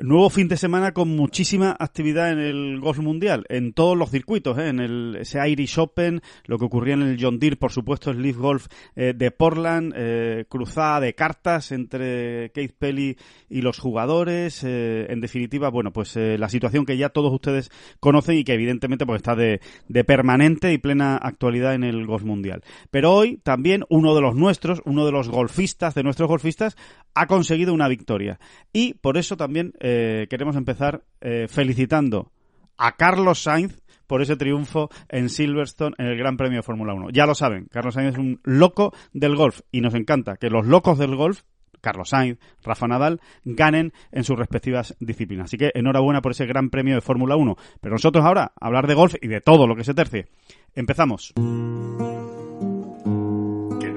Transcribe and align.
Nuevo 0.00 0.30
fin 0.30 0.46
de 0.46 0.56
semana 0.56 0.92
con 0.92 1.08
muchísima 1.16 1.74
actividad 1.76 2.30
en 2.30 2.38
el 2.38 2.78
golf 2.78 3.00
mundial, 3.00 3.44
en 3.48 3.72
todos 3.72 3.98
los 3.98 4.10
circuitos, 4.10 4.56
¿eh? 4.56 4.68
en 4.68 4.78
el 4.78 5.16
ese 5.22 5.40
Irish 5.48 5.76
Open, 5.80 6.20
lo 6.44 6.56
que 6.56 6.66
ocurría 6.66 6.94
en 6.94 7.02
el 7.02 7.18
John 7.20 7.40
Deere, 7.40 7.56
por 7.56 7.72
supuesto, 7.72 8.12
el 8.12 8.22
Leaf 8.22 8.36
Golf 8.36 8.68
eh, 8.94 9.12
de 9.16 9.32
Portland, 9.32 9.92
eh, 9.96 10.44
cruzada 10.48 11.00
de 11.00 11.16
cartas 11.16 11.72
entre 11.72 12.52
Keith 12.52 12.76
Pelly 12.78 13.16
y 13.48 13.60
los 13.60 13.80
jugadores, 13.80 14.62
en 14.62 15.20
definitiva, 15.20 15.68
bueno, 15.68 15.92
pues 15.92 16.14
la 16.14 16.48
situación 16.48 16.86
que 16.86 16.96
ya 16.96 17.08
todos 17.08 17.32
ustedes 17.32 17.70
conocen 17.98 18.38
y 18.38 18.44
que 18.44 18.52
evidentemente 18.52 19.04
pues 19.04 19.16
está 19.16 19.34
de, 19.34 19.60
de 19.88 20.04
permanente 20.04 20.72
y 20.72 20.78
plena 20.78 21.16
actualidad 21.16 21.74
en 21.74 21.82
el 21.82 22.06
golf 22.06 22.22
mundial. 22.22 22.62
Pero 22.92 23.12
hoy 23.14 23.38
también 23.38 23.84
uno 23.88 24.14
de 24.14 24.20
los 24.20 24.36
nuestros, 24.36 24.80
uno 24.84 25.06
de 25.06 25.12
los 25.12 25.28
golfistas, 25.28 25.96
de 25.96 26.04
nuestros 26.04 26.28
golfistas, 26.28 26.76
ha 27.14 27.26
conseguido 27.26 27.74
una 27.74 27.88
victoria. 27.88 28.38
Y 28.72 28.94
por 28.94 29.16
eso 29.16 29.36
también 29.36 29.72
eh, 29.90 30.26
queremos 30.28 30.54
empezar 30.54 31.02
eh, 31.22 31.46
felicitando 31.48 32.30
a 32.76 32.92
Carlos 32.96 33.42
Sainz 33.42 33.80
por 34.06 34.20
ese 34.20 34.36
triunfo 34.36 34.90
en 35.08 35.30
Silverstone 35.30 35.94
en 35.98 36.06
el 36.06 36.18
Gran 36.18 36.36
Premio 36.36 36.58
de 36.58 36.62
Fórmula 36.62 36.92
1. 36.92 37.08
Ya 37.10 37.24
lo 37.24 37.34
saben, 37.34 37.68
Carlos 37.70 37.94
Sainz 37.94 38.12
es 38.12 38.18
un 38.18 38.38
loco 38.44 38.92
del 39.14 39.34
golf 39.34 39.60
y 39.72 39.80
nos 39.80 39.94
encanta 39.94 40.36
que 40.36 40.50
los 40.50 40.66
locos 40.66 40.98
del 40.98 41.16
golf 41.16 41.42
Carlos 41.80 42.10
Sainz, 42.10 42.38
Rafa 42.62 42.86
Nadal, 42.86 43.20
ganen 43.44 43.92
en 44.10 44.24
sus 44.24 44.36
respectivas 44.36 44.96
disciplinas. 45.00 45.44
Así 45.44 45.56
que 45.56 45.70
enhorabuena 45.74 46.20
por 46.20 46.32
ese 46.32 46.44
gran 46.44 46.70
premio 46.70 46.96
de 46.96 47.00
Fórmula 47.00 47.36
1. 47.36 47.56
Pero 47.80 47.94
nosotros 47.94 48.24
ahora, 48.24 48.52
hablar 48.60 48.88
de 48.88 48.94
golf 48.94 49.14
y 49.22 49.28
de 49.28 49.40
todo 49.40 49.68
lo 49.68 49.76
que 49.76 49.84
se 49.84 49.94
tercie. 49.94 50.26
Empezamos 50.74 51.32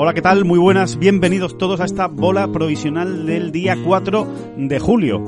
Hola, 0.00 0.14
¿qué 0.14 0.22
tal? 0.22 0.44
Muy 0.44 0.58
buenas, 0.58 0.98
bienvenidos 0.98 1.56
todos 1.58 1.80
a 1.80 1.84
esta 1.84 2.08
bola 2.08 2.48
provisional 2.48 3.26
del 3.26 3.52
día 3.52 3.76
4 3.84 4.26
de 4.56 4.78
julio. 4.78 5.22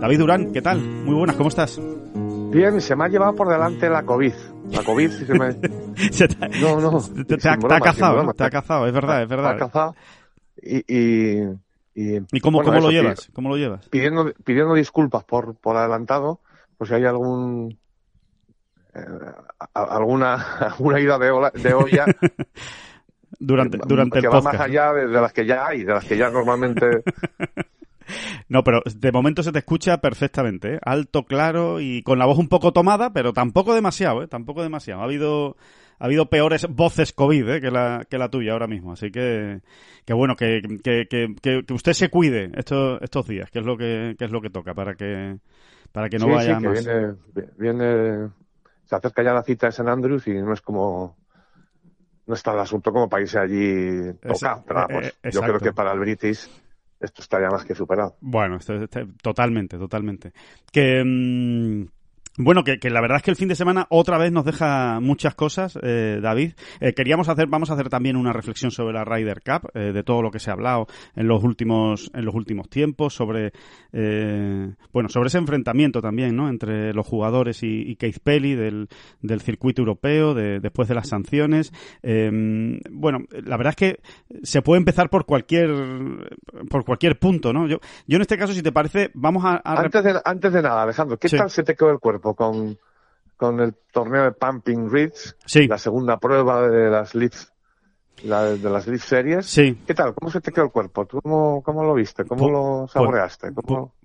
David 0.00 0.18
Durán, 0.18 0.52
¿qué 0.52 0.62
tal? 0.62 0.80
Muy 0.80 1.14
buenas, 1.14 1.36
¿cómo 1.36 1.48
estás? 1.48 1.80
Bien, 2.50 2.80
se 2.80 2.94
me 2.94 3.04
ha 3.04 3.08
llevado 3.08 3.34
por 3.34 3.48
delante 3.48 3.90
la 3.90 4.04
COVID. 4.04 4.32
La 4.70 4.84
COVID 4.84 5.10
se 5.10 5.34
me... 5.34 5.48
no, 6.60 6.80
no. 6.80 7.00
Te, 7.24 7.34
ha, 7.48 7.56
cazado, 7.80 8.32
te 8.32 8.44
ha 8.44 8.50
cazado, 8.50 8.86
es 8.86 8.92
verdad, 8.92 9.22
es 9.22 9.28
verdad. 9.28 9.50
Te 9.50 9.56
ha 9.56 9.66
cazado 9.66 9.94
y... 10.62 10.84
y... 10.86 11.42
¿Y, 12.00 12.40
cómo, 12.40 12.62
cómo 12.62 12.78
lo 12.78 12.92
llevas? 12.92 13.28
¿Cómo 13.32 13.48
lo 13.48 13.56
llevas? 13.56 13.88
Pidiendo, 13.88 14.32
pidiendo 14.44 14.74
disculpas 14.74 15.24
por, 15.24 15.56
por 15.56 15.76
adelantado, 15.76 16.38
pues 16.76 16.90
si 16.90 16.94
hay 16.94 17.04
algún 17.06 17.76
alguna 19.74 20.34
alguna 20.60 21.00
ida 21.00 21.18
de, 21.18 21.50
de 21.62 21.74
olla 21.74 22.06
durante, 23.38 23.78
durante 23.86 24.20
que 24.20 24.26
el 24.26 24.34
va 24.34 24.40
más 24.40 24.60
allá 24.60 24.92
de, 24.92 25.06
las 25.06 25.32
que 25.32 25.46
ya 25.46 25.66
hay, 25.66 25.84
de 25.84 25.92
las 25.92 26.04
que 26.04 26.16
ya 26.16 26.30
normalmente... 26.30 27.02
No, 28.48 28.64
pero 28.64 28.80
de 28.86 29.12
momento 29.12 29.42
se 29.42 29.52
te 29.52 29.58
escucha 29.58 29.98
perfectamente, 30.00 30.76
¿eh? 30.76 30.78
alto, 30.82 31.24
claro 31.24 31.78
y 31.78 32.02
con 32.02 32.18
la 32.18 32.24
voz 32.24 32.38
un 32.38 32.48
poco 32.48 32.72
tomada, 32.72 33.12
pero 33.12 33.34
tampoco 33.34 33.74
demasiado, 33.74 34.22
¿eh? 34.22 34.28
Tampoco 34.28 34.62
demasiado. 34.62 35.02
Ha 35.02 35.04
habido 35.04 35.56
ha 35.98 36.04
habido 36.06 36.30
peores 36.30 36.66
voces 36.68 37.12
COVID 37.12 37.48
¿eh? 37.48 37.60
que, 37.60 37.70
la, 37.70 38.06
que 38.08 38.18
la 38.18 38.28
tuya 38.28 38.52
ahora 38.52 38.66
mismo. 38.66 38.92
Así 38.92 39.10
que, 39.10 39.60
que 40.04 40.14
bueno, 40.14 40.36
que, 40.36 40.62
que, 40.82 41.06
que, 41.08 41.72
usted 41.72 41.92
se 41.92 42.08
cuide 42.08 42.50
estos, 42.54 43.00
estos 43.02 43.26
días, 43.26 43.50
que 43.50 43.58
es 43.58 43.66
lo 43.66 43.76
que, 43.76 44.14
que 44.18 44.24
es 44.24 44.30
lo 44.30 44.40
que 44.40 44.50
toca 44.50 44.74
para 44.74 44.94
que, 44.94 45.36
para 45.92 46.08
que 46.08 46.18
no 46.18 46.28
vaya 46.28 46.56
sí, 46.56 46.62
que 46.62 46.68
más. 46.68 46.84
Viene, 46.84 47.14
viene, 47.58 48.30
se 48.88 48.96
acerca 48.96 49.22
ya 49.22 49.34
la 49.34 49.42
cita 49.42 49.66
de 49.66 49.72
San 49.72 49.88
Andrews 49.88 50.26
y 50.28 50.32
no 50.32 50.54
es 50.54 50.62
como 50.62 51.16
no 52.26 52.34
está 52.34 52.52
el 52.52 52.60
asunto 52.60 52.90
como 52.90 53.08
país 53.08 53.34
allí 53.36 54.14
toca, 54.14 54.62
pero 54.66 54.86
vamos, 54.88 55.04
eh, 55.22 55.30
yo 55.30 55.40
creo 55.42 55.60
que 55.60 55.72
para 55.72 55.92
el 55.92 55.98
British 55.98 56.48
esto 56.98 57.22
estaría 57.22 57.48
más 57.48 57.64
que 57.64 57.74
superado. 57.74 58.16
Bueno, 58.20 58.58
totalmente, 59.22 59.78
totalmente. 59.78 60.32
Que... 60.72 61.02
Mm, 61.04 61.86
bueno, 62.38 62.62
que, 62.62 62.78
la 62.88 63.00
verdad 63.00 63.16
es 63.16 63.22
que 63.24 63.32
el 63.32 63.36
fin 63.36 63.48
de 63.48 63.56
semana 63.56 63.86
otra 63.90 64.16
vez 64.16 64.30
nos 64.30 64.44
deja 64.44 65.00
muchas 65.00 65.34
cosas, 65.34 65.76
eh, 65.82 66.20
David. 66.22 66.52
Eh, 66.80 66.94
queríamos 66.94 67.28
hacer, 67.28 67.48
vamos 67.48 67.70
a 67.70 67.74
hacer 67.74 67.88
también 67.88 68.16
una 68.16 68.32
reflexión 68.32 68.70
sobre 68.70 68.94
la 68.94 69.04
Ryder 69.04 69.42
Cup, 69.42 69.70
eh, 69.74 69.92
de 69.92 70.02
todo 70.04 70.22
lo 70.22 70.30
que 70.30 70.38
se 70.38 70.50
ha 70.50 70.52
hablado 70.52 70.86
en 71.16 71.26
los 71.26 71.42
últimos, 71.42 72.10
en 72.14 72.24
los 72.24 72.36
últimos 72.36 72.68
tiempos, 72.70 73.14
sobre, 73.14 73.52
bueno, 73.92 75.08
sobre 75.08 75.26
ese 75.26 75.38
enfrentamiento 75.38 76.00
también, 76.00 76.36
¿no? 76.36 76.48
Entre 76.48 76.94
los 76.94 77.06
jugadores 77.06 77.64
y, 77.64 77.82
y 77.90 77.96
Keith 77.96 78.20
Pelly 78.22 78.54
del, 78.54 78.88
del 79.20 79.40
circuito 79.40 79.82
europeo, 79.82 80.32
de, 80.34 80.60
después 80.60 80.86
de 80.88 80.94
las 80.94 81.08
sanciones. 81.08 81.72
bueno, 82.02 83.18
la 83.30 83.56
verdad 83.56 83.70
es 83.70 83.76
que 83.76 84.00
se 84.44 84.62
puede 84.62 84.78
empezar 84.78 85.10
por 85.10 85.26
cualquier, 85.26 85.70
por 86.70 86.84
cualquier 86.84 87.18
punto, 87.18 87.52
¿no? 87.52 87.66
Yo, 87.66 87.80
yo 88.06 88.16
en 88.16 88.22
este 88.22 88.38
caso, 88.38 88.52
si 88.52 88.62
te 88.62 88.70
parece, 88.70 89.10
vamos 89.14 89.44
a, 89.44 89.60
antes 89.64 90.04
de 90.04 90.20
antes 90.24 90.52
de 90.52 90.62
nada, 90.62 90.84
Alejandro, 90.84 91.18
¿qué 91.18 91.28
tal 91.28 91.50
se 91.50 91.64
te 91.64 91.74
quedó 91.74 91.90
el 91.90 91.98
cuerpo? 91.98 92.27
Con, 92.34 92.78
con 93.36 93.60
el 93.60 93.74
torneo 93.92 94.24
de 94.24 94.32
Pumping 94.32 94.90
Ridge, 94.90 95.34
la 95.68 95.78
segunda 95.78 96.18
prueba 96.18 96.68
de 96.68 96.90
las 96.90 97.14
Leaf, 97.14 97.46
la, 98.24 98.44
de 98.44 98.70
las 98.70 98.86
Leaf 98.86 99.04
Series. 99.04 99.46
Sí. 99.46 99.78
¿Qué 99.86 99.94
tal? 99.94 100.14
¿Cómo 100.14 100.30
se 100.30 100.40
te 100.40 100.50
quedó 100.52 100.64
el 100.64 100.70
cuerpo? 100.70 101.06
¿Tú 101.06 101.20
cómo, 101.22 101.62
cómo 101.62 101.84
lo 101.84 101.94
viste? 101.94 102.24
¿Cómo 102.24 102.50
lo 102.50 102.88
saboreaste? 102.88 103.52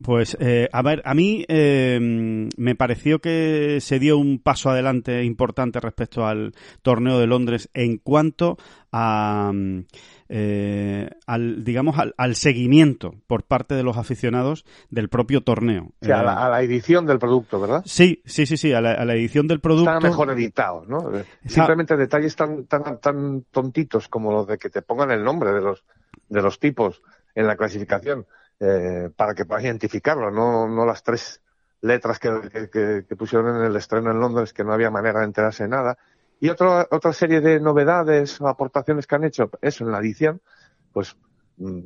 Pues, 0.01 0.37
eh, 0.39 0.69
a 0.71 0.81
ver, 0.81 1.01
a 1.05 1.13
mí 1.13 1.45
eh, 1.47 2.47
me 2.57 2.75
pareció 2.75 3.19
que 3.19 3.79
se 3.81 3.99
dio 3.99 4.17
un 4.17 4.39
paso 4.39 4.69
adelante 4.69 5.23
importante 5.23 5.79
respecto 5.79 6.25
al 6.25 6.53
torneo 6.81 7.19
de 7.19 7.27
Londres 7.27 7.69
en 7.73 7.97
cuanto 7.97 8.57
a 8.93 9.51
eh, 10.29 11.09
al 11.27 11.63
digamos 11.63 11.95
al, 12.17 12.35
seguimiento 12.35 13.13
por 13.27 13.43
parte 13.43 13.75
de 13.75 13.83
los 13.83 13.97
aficionados 13.97 14.65
del 14.89 15.09
propio 15.09 15.41
torneo. 15.41 15.91
a, 16.01 16.23
la, 16.23 16.61
edición 16.61 17.05
del 17.05 17.19
producto, 17.19 17.59
¿verdad? 17.59 17.83
Sí, 17.85 18.21
sí, 18.25 18.45
sí, 18.45 18.57
sí, 18.57 18.73
a 18.73 18.81
la, 18.81 19.13
edición 19.13 19.47
del 19.47 19.59
producto. 19.59 19.91
Está 19.91 20.07
mejor 20.07 20.31
editado, 20.31 20.85
¿no? 20.87 21.11
Simplemente 21.45 21.97
detalles 21.97 22.35
tan, 22.35 22.65
tan, 22.65 22.99
tan 22.99 23.43
tontitos 23.51 24.07
como 24.07 24.31
los 24.31 24.47
de 24.47 24.57
que 24.57 24.69
te 24.69 24.81
pongan 24.81 25.11
el 25.11 25.23
nombre 25.23 25.51
de 25.51 25.61
los, 25.61 25.83
de 26.29 26.41
los 26.41 26.59
tipos 26.59 27.01
en 27.35 27.45
la 27.45 27.55
clasificación 27.55 28.25
eh, 28.59 29.09
para 29.15 29.33
que 29.33 29.45
puedas 29.45 29.63
identificarlo, 29.65 30.31
no, 30.31 30.67
no 30.67 30.85
las 30.85 31.03
tres 31.03 31.41
letras 31.81 32.17
que, 32.17 32.29
que, 32.71 33.15
pusieron 33.15 33.57
en 33.57 33.65
el 33.65 33.75
estreno 33.75 34.09
en 34.11 34.19
Londres 34.19 34.53
que 34.53 34.63
no 34.63 34.71
había 34.73 34.89
manera 34.89 35.19
de 35.19 35.25
enterarse 35.25 35.63
de 35.63 35.69
nada. 35.69 35.97
Y 36.43 36.49
otra 36.49 36.89
otra 36.91 37.13
serie 37.13 37.39
de 37.39 37.57
novedades 37.61 38.41
o 38.41 38.49
aportaciones 38.49 39.07
que 39.07 39.15
han 39.15 39.23
hecho, 39.23 39.49
eso 39.61 39.85
en 39.85 39.93
la 39.93 39.99
edición, 39.99 40.41
pues 40.91 41.15
mm, 41.55 41.79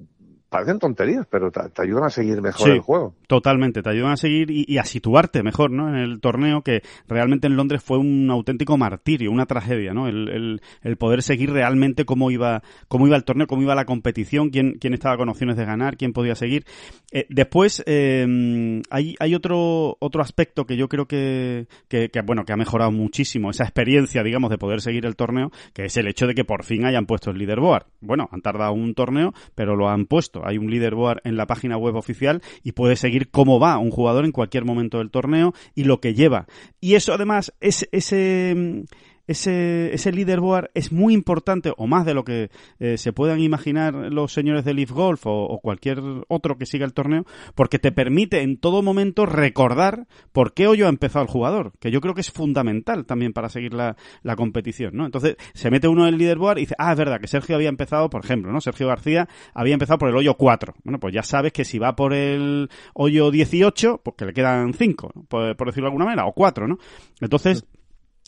parecen 0.49 0.79
tonterías, 0.79 1.25
pero 1.29 1.51
te, 1.51 1.81
ayudan 1.81 2.05
a 2.05 2.09
seguir 2.09 2.41
mejor 2.41 2.69
el 2.69 2.79
juego. 2.79 3.13
Totalmente, 3.27 3.81
te 3.81 3.89
ayudan 3.89 4.13
a 4.13 4.17
seguir 4.17 4.49
y, 4.49 4.77
a 4.77 4.85
situarte 4.85 5.43
mejor, 5.43 5.71
¿no? 5.71 5.89
En 5.89 5.95
el 5.95 6.21
torneo 6.21 6.61
que 6.61 6.81
realmente 7.07 7.47
en 7.47 7.55
Londres 7.55 7.83
fue 7.83 7.97
un 7.97 8.29
auténtico 8.31 8.77
martirio, 8.77 9.31
una 9.31 9.45
tragedia, 9.45 9.93
¿no? 9.93 10.07
El, 10.07 10.61
el, 10.83 10.97
poder 10.97 11.21
seguir 11.21 11.51
realmente 11.51 12.05
cómo 12.05 12.31
iba, 12.31 12.63
cómo 12.87 13.07
iba 13.07 13.15
el 13.15 13.23
torneo, 13.23 13.47
cómo 13.47 13.61
iba 13.61 13.75
la 13.75 13.85
competición, 13.85 14.49
quién, 14.49 14.77
quién 14.79 14.93
estaba 14.93 15.17
con 15.17 15.29
opciones 15.29 15.57
de 15.57 15.65
ganar, 15.65 15.97
quién 15.97 16.13
podía 16.13 16.35
seguir. 16.35 16.65
Eh, 17.11 17.25
después 17.29 17.83
eh, 17.85 18.81
hay, 18.89 19.15
hay 19.19 19.35
otro, 19.35 19.97
otro 19.99 20.21
aspecto 20.21 20.65
que 20.65 20.77
yo 20.77 20.87
creo 20.87 21.05
que, 21.07 21.67
que, 21.87 22.09
que, 22.09 22.21
bueno, 22.21 22.45
que 22.45 22.53
ha 22.53 22.57
mejorado 22.57 22.91
muchísimo 22.91 23.49
esa 23.49 23.63
experiencia, 23.63 24.23
digamos, 24.23 24.49
de 24.49 24.57
poder 24.57 24.81
seguir 24.81 25.05
el 25.05 25.15
torneo, 25.15 25.51
que 25.73 25.85
es 25.85 25.97
el 25.97 26.07
hecho 26.07 26.25
de 26.25 26.33
que 26.33 26.45
por 26.45 26.63
fin 26.63 26.85
hayan 26.85 27.05
puesto 27.05 27.31
el 27.31 27.37
leaderboard. 27.37 27.85
Bueno, 28.01 28.27
han 28.31 28.41
tardado 28.41 28.73
un 28.73 28.93
torneo, 28.93 29.33
pero 29.55 29.75
lo 29.75 29.89
han 29.89 30.05
puesto. 30.05 30.36
Hay 30.45 30.57
un 30.57 30.69
leaderboard 30.69 31.21
en 31.23 31.37
la 31.37 31.47
página 31.47 31.77
web 31.77 31.95
oficial 31.95 32.41
y 32.63 32.73
puedes 32.73 32.99
seguir 32.99 33.29
cómo 33.29 33.59
va 33.59 33.77
un 33.77 33.91
jugador 33.91 34.25
en 34.25 34.31
cualquier 34.31 34.65
momento 34.65 34.99
del 34.99 35.11
torneo 35.11 35.53
y 35.75 35.83
lo 35.83 35.99
que 35.99 36.13
lleva. 36.13 36.47
Y 36.79 36.95
eso 36.95 37.13
además, 37.13 37.53
es, 37.59 37.87
ese 37.91 38.85
ese, 39.27 39.93
ese 39.93 40.11
leaderboard 40.11 40.69
es 40.73 40.91
muy 40.91 41.13
importante, 41.13 41.73
o 41.77 41.87
más 41.87 42.05
de 42.05 42.13
lo 42.13 42.23
que 42.23 42.49
eh, 42.79 42.97
se 42.97 43.13
puedan 43.13 43.39
imaginar 43.39 43.93
los 43.93 44.31
señores 44.31 44.65
de 44.65 44.73
Leaf 44.73 44.91
Golf 44.91 45.21
o, 45.25 45.59
cualquier 45.61 46.01
otro 46.27 46.57
que 46.57 46.65
siga 46.65 46.85
el 46.85 46.93
torneo, 46.93 47.25
porque 47.55 47.79
te 47.79 47.91
permite 47.91 48.41
en 48.41 48.57
todo 48.57 48.81
momento 48.81 49.25
recordar 49.25 50.07
por 50.31 50.53
qué 50.53 50.67
hoyo 50.67 50.85
ha 50.85 50.89
empezado 50.89 51.23
el 51.23 51.31
jugador, 51.31 51.73
que 51.79 51.91
yo 51.91 52.01
creo 52.01 52.13
que 52.13 52.21
es 52.21 52.31
fundamental 52.31 53.05
también 53.05 53.33
para 53.33 53.49
seguir 53.49 53.73
la, 53.73 53.97
la 54.23 54.35
competición, 54.35 54.95
¿no? 54.95 55.05
Entonces, 55.05 55.35
se 55.53 55.69
mete 55.69 55.87
uno 55.87 56.07
en 56.07 56.13
el 56.13 56.19
leaderboard 56.19 56.57
y 56.57 56.61
dice, 56.61 56.75
ah, 56.77 56.93
es 56.93 56.97
verdad 56.97 57.19
que 57.19 57.27
Sergio 57.27 57.55
había 57.55 57.69
empezado, 57.69 58.09
por 58.09 58.23
ejemplo, 58.23 58.51
¿no? 58.51 58.61
Sergio 58.61 58.87
García 58.87 59.27
había 59.53 59.73
empezado 59.73 59.97
por 59.97 60.09
el 60.09 60.15
hoyo 60.15 60.35
4. 60.35 60.75
Bueno, 60.83 60.99
pues 60.99 61.13
ya 61.13 61.23
sabes 61.23 61.51
que 61.51 61.65
si 61.65 61.79
va 61.79 61.95
por 61.95 62.13
el 62.13 62.69
hoyo 62.93 63.31
18, 63.31 64.01
pues 64.03 64.15
que 64.15 64.25
le 64.25 64.33
quedan 64.33 64.73
5, 64.73 65.11
por, 65.27 65.55
por 65.55 65.67
decirlo 65.67 65.85
de 65.85 65.91
alguna 65.91 66.05
manera, 66.05 66.25
o 66.25 66.33
4, 66.33 66.67
¿no? 66.67 66.77
Entonces, 67.19 67.65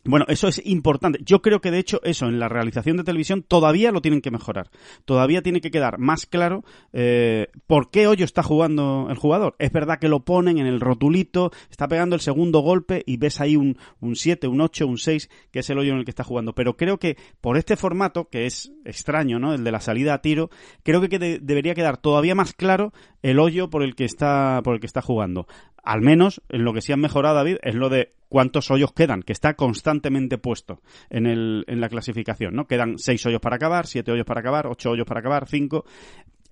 bueno, 0.06 0.25
eso 0.30 0.48
es 0.48 0.62
importante. 0.66 1.19
Yo 1.24 1.42
creo 1.42 1.60
que 1.60 1.72
de 1.72 1.80
hecho 1.80 2.00
eso 2.04 2.28
en 2.28 2.40
la 2.40 2.48
realización 2.48 2.96
de 2.98 3.04
televisión 3.04 3.44
todavía 3.44 3.92
lo 3.92 4.01
tienen 4.01 4.22
que 4.22 4.31
mejorar. 4.31 4.69
Todavía 5.04 5.42
tiene 5.42 5.60
que 5.60 5.72
quedar 5.72 6.00
más 6.00 6.25
claro 6.25 6.63
eh, 6.94 7.48
por 7.68 7.92
qué 7.92 8.07
hoyo 8.07 8.24
está 8.24 8.42
jugando 8.42 9.07
el 9.10 9.18
jugador. 9.18 9.56
Es 9.60 9.72
verdad 9.74 10.00
que 10.00 10.07
lo 10.07 10.24
ponen 10.24 10.57
en 10.57 10.68
el 10.68 10.80
rotulito, 10.80 11.51
está 11.69 11.88
pegando 11.90 12.16
el 12.16 12.22
segundo 12.22 12.60
golpe 12.60 13.04
y 13.06 13.18
ves 13.18 13.42
ahí 13.42 13.57
un, 13.57 13.78
un 14.00 14.16
7, 14.16 14.48
un 14.48 14.62
8, 14.62 14.88
un 14.88 14.98
6, 14.98 15.30
que 15.51 15.60
es 15.60 15.69
el 15.69 15.78
hoyo 15.78 15.92
en 15.92 16.00
el 16.00 16.06
que 16.06 16.12
está 16.12 16.24
jugando. 16.24 16.56
Pero 16.56 16.78
creo 16.78 16.98
que 16.98 17.18
por 17.42 17.57
este 17.57 17.75
formato, 17.75 18.30
que 18.30 18.45
es 18.45 18.72
extraño, 18.86 19.38
¿no? 19.38 19.54
El 19.54 19.66
de 19.66 19.72
la 19.72 19.81
salida 19.81 20.13
a 20.13 20.22
tiro, 20.22 20.50
creo 20.84 21.02
que 21.02 21.19
debería 21.42 21.75
quedar 21.75 21.98
todavía 21.98 22.36
más 22.36 22.54
claro 22.54 22.94
el 23.22 23.40
hoyo 23.40 23.69
por 23.69 23.84
el 23.84 23.95
que 23.95 24.06
está, 24.06 24.62
por 24.63 24.75
el 24.75 24.80
que 24.80 24.88
está 24.88 25.02
jugando. 25.02 25.45
Al 25.84 26.02
menos 26.02 26.42
en 26.50 26.64
lo 26.64 26.74
que 26.74 26.81
sí 26.81 26.92
han 26.92 27.00
mejorado, 27.02 27.36
David, 27.36 27.58
es 27.62 27.76
lo 27.76 27.90
de 27.90 28.14
cuántos 28.30 28.72
hoyos 28.72 28.94
quedan, 28.94 29.24
que 29.24 29.34
está 29.34 29.56
constantemente 29.56 30.38
puesto 30.38 30.81
en, 31.10 31.26
el, 31.26 31.66
en 31.68 31.81
la 31.81 31.90
clasificación, 31.90 32.56
¿no? 32.56 32.68
Quedan 32.68 32.98
seis 32.98 33.26
hoyos 33.26 33.42
para 33.42 33.56
acabar, 33.56 33.88
siete 33.88 34.12
hoyos 34.12 34.26
para 34.26 34.42
acabar, 34.42 34.68
ocho 34.68 34.92
hoyos 34.92 35.06
para 35.06 35.20
acabar, 35.20 35.48
cinco. 35.48 35.86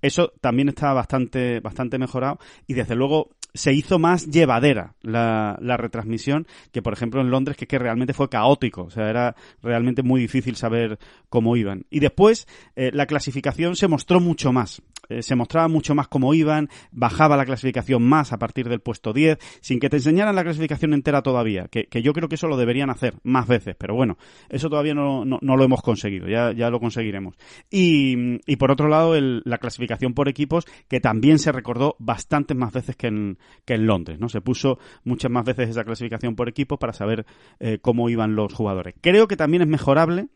Eso 0.02 0.34
también 0.42 0.70
está 0.70 0.94
bastante, 0.94 1.60
bastante 1.60 1.98
mejorado 1.98 2.40
y 2.68 2.74
desde 2.74 2.96
luego 2.96 3.32
se 3.54 3.74
hizo 3.74 4.00
más 4.00 4.28
llevadera 4.28 4.94
la, 5.02 5.58
la, 5.62 5.78
retransmisión 5.78 6.48
que, 6.72 6.82
por 6.82 6.94
ejemplo, 6.94 7.22
en 7.22 7.30
Londres, 7.30 7.58
que, 7.58 7.68
que 7.68 7.80
realmente 7.80 8.14
fue 8.14 8.30
caótico. 8.30 8.84
O 8.84 8.90
sea, 8.90 9.10
era 9.10 9.36
realmente 9.62 10.04
muy 10.04 10.22
difícil 10.22 10.56
saber 10.56 11.00
cómo 11.30 11.56
iban. 11.56 11.86
Y 11.90 12.00
después, 12.00 12.48
eh, 12.76 12.92
la 12.94 13.06
clasificación 13.06 13.76
se 13.76 13.88
mostró 13.88 14.20
mucho 14.20 14.52
más. 14.54 14.82
Eh, 15.10 15.22
se 15.24 15.36
mostraba 15.36 15.68
mucho 15.68 15.96
más 15.96 16.08
cómo 16.08 16.34
iban, 16.34 16.70
bajaba 16.92 17.38
la 17.38 17.46
clasificación 17.46 18.04
más 18.04 18.34
a 18.34 18.40
partir 18.40 18.68
del 18.68 18.82
puesto 18.82 19.14
10, 19.14 19.38
sin 19.62 19.80
que 19.80 19.90
te 19.90 19.98
enseñaran 19.98 20.36
la 20.36 20.44
clasificación 20.44 20.94
entera 20.94 21.22
todavía, 21.22 21.68
que, 21.70 21.86
que 21.86 22.02
yo 22.02 22.12
creo 22.12 22.28
que 22.28 22.36
eso 22.36 22.48
lo 22.48 22.58
deberían 22.58 22.90
hacer 22.90 23.16
más 23.24 23.48
veces, 23.48 23.76
pero 23.78 23.96
bueno, 23.96 24.18
eso 24.50 24.70
todavía 24.70 24.94
no, 24.94 25.24
no, 25.24 25.40
lo 25.42 25.64
hemos 25.64 25.82
conseguido, 25.82 26.28
ya, 26.28 26.52
ya 26.52 26.70
lo 26.70 26.82
conseguiremos. 26.82 27.36
Y, 27.72 28.42
y 28.46 28.58
por 28.58 28.72
otro 28.72 28.90
lado, 28.90 29.16
el, 29.16 29.42
la 29.46 29.60
clasificación 29.60 30.14
por 30.14 30.28
equipos, 30.28 30.66
que 30.90 31.00
también 31.00 31.40
se 31.40 31.54
recordó 31.54 31.96
bastantes 32.00 32.58
más 32.58 32.74
veces 32.74 32.98
que 32.98 33.08
en, 33.08 33.37
que 33.66 33.76
en 33.76 33.88
Londres, 33.88 34.20
¿no? 34.20 34.30
Se 34.30 34.42
puso 34.42 34.80
muchas 35.04 35.32
más 35.32 35.46
veces 35.46 35.70
esa 35.70 35.84
clasificación 35.84 36.36
por 36.36 36.50
equipos 36.50 36.78
para 36.80 36.94
saber 36.94 37.26
eh, 37.60 37.80
cómo 37.82 38.10
iban 38.10 38.36
los 38.36 38.54
jugadores. 38.54 38.96
Creo 39.02 39.28
que 39.28 39.38
también 39.38 39.62
es 39.62 39.68
mejorable 39.68 40.28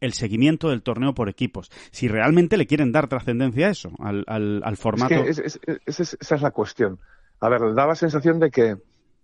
el 0.00 0.12
seguimiento 0.12 0.70
del 0.70 0.82
torneo 0.82 1.14
por 1.14 1.28
equipos. 1.28 1.70
Si 1.90 2.08
realmente 2.08 2.56
le 2.56 2.66
quieren 2.66 2.92
dar 2.92 3.08
trascendencia 3.08 3.68
a 3.68 3.70
eso, 3.70 3.90
al, 3.98 4.24
al, 4.26 4.76
formato. 4.76 5.14
Es 5.14 5.58
que 5.58 5.80
esa 5.86 6.34
es 6.34 6.42
la 6.42 6.50
cuestión. 6.50 6.98
A 7.40 7.48
ver, 7.48 7.74
da 7.74 7.86
la 7.86 7.94
sensación 7.94 8.38
de 8.38 8.50
que, 8.50 8.76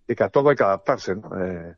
de 0.06 0.16
que 0.16 0.24
a 0.24 0.28
todo 0.28 0.50
hay 0.50 0.56
que 0.56 0.62
adaptarse, 0.62 1.16
¿no? 1.16 1.30
Eh, 1.38 1.74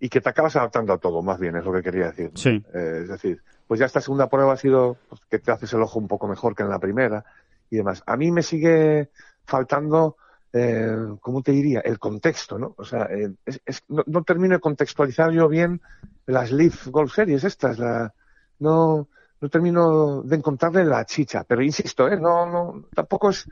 y 0.00 0.08
que 0.08 0.20
te 0.20 0.30
acabas 0.30 0.56
adaptando 0.56 0.94
a 0.94 0.98
todo, 0.98 1.22
más 1.22 1.38
bien, 1.38 1.56
es 1.56 1.64
lo 1.64 1.72
que 1.72 1.82
quería 1.82 2.06
decir. 2.06 2.30
Sí. 2.34 2.64
Eh, 2.72 3.00
es 3.02 3.08
decir, 3.08 3.42
pues 3.66 3.78
ya 3.78 3.86
esta 3.86 4.00
segunda 4.00 4.28
prueba 4.28 4.54
ha 4.54 4.56
sido 4.56 4.96
pues, 5.08 5.20
que 5.28 5.38
te 5.38 5.52
haces 5.52 5.72
el 5.74 5.82
ojo 5.82 5.98
un 5.98 6.08
poco 6.08 6.26
mejor 6.26 6.54
que 6.54 6.62
en 6.62 6.70
la 6.70 6.78
primera 6.78 7.24
y 7.68 7.76
demás. 7.76 8.02
A 8.06 8.16
mí 8.16 8.30
me 8.30 8.42
sigue 8.42 9.10
faltando 9.44 10.16
eh, 10.52 10.96
¿cómo 11.20 11.42
te 11.42 11.52
diría? 11.52 11.80
El 11.80 11.98
contexto, 11.98 12.58
¿no? 12.58 12.74
O 12.76 12.84
sea, 12.84 13.08
eh, 13.10 13.32
no, 13.88 14.24
termino 14.24 14.54
de 14.54 14.60
contextualizar 14.60 15.30
yo 15.30 15.48
bien 15.48 15.80
las 16.26 16.50
Leaf 16.50 16.88
Golf 16.88 17.14
Series 17.14 17.44
estas, 17.44 17.78
la, 17.78 18.12
no, 18.58 19.08
no 19.40 19.48
termino 19.48 20.22
de 20.22 20.36
encontrarle 20.36 20.84
la 20.84 21.04
chicha, 21.04 21.44
pero 21.44 21.62
insisto, 21.62 22.08
¿eh? 22.08 22.18
No, 22.18 22.46
no, 22.46 22.86
tampoco 22.94 23.30
es, 23.30 23.48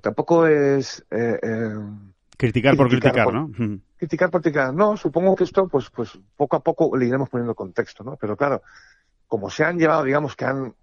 tampoco 0.00 0.46
es, 0.46 1.04
eh, 1.10 1.38
eh 1.42 1.74
criticar, 2.36 2.76
por 2.76 2.88
criticar, 2.88 3.32
¿no? 3.32 3.50
Criticar 3.96 4.30
por 4.30 4.40
criticar, 4.40 4.72
no, 4.72 4.96
supongo 4.96 5.36
que 5.36 5.44
esto, 5.44 5.68
pues, 5.68 5.90
pues 5.90 6.18
poco 6.36 6.56
a 6.56 6.60
poco 6.60 6.96
le 6.96 7.06
iremos 7.06 7.28
poniendo 7.28 7.54
contexto, 7.54 8.02
¿no? 8.04 8.16
Pero 8.16 8.36
claro, 8.36 8.62
como 9.26 9.50
se 9.50 9.64
han 9.64 9.78
llevado, 9.78 10.04
digamos 10.04 10.34
que 10.34 10.46
han, 10.46 10.74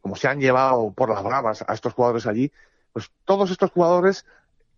como 0.00 0.14
se 0.14 0.28
han 0.28 0.40
llevado 0.40 0.92
por 0.92 1.10
las 1.10 1.22
bravas 1.22 1.64
a 1.66 1.74
estos 1.74 1.94
jugadores 1.94 2.26
allí, 2.26 2.52
pues 2.92 3.10
todos 3.24 3.50
estos 3.50 3.70
jugadores 3.70 4.24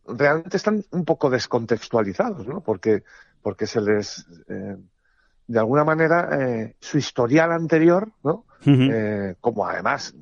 realmente 0.06 0.56
están 0.56 0.84
un 0.90 1.04
poco 1.04 1.30
descontextualizados, 1.30 2.46
¿no? 2.46 2.60
Porque, 2.60 3.02
porque 3.42 3.66
se 3.66 3.80
les, 3.80 4.26
eh, 4.48 4.76
de 5.46 5.58
alguna 5.58 5.84
manera, 5.84 6.28
eh, 6.32 6.76
su 6.80 6.98
historial 6.98 7.52
anterior, 7.52 8.10
¿no? 8.22 8.44
eh, 8.66 9.34
como 9.40 9.66
además, 9.66 10.14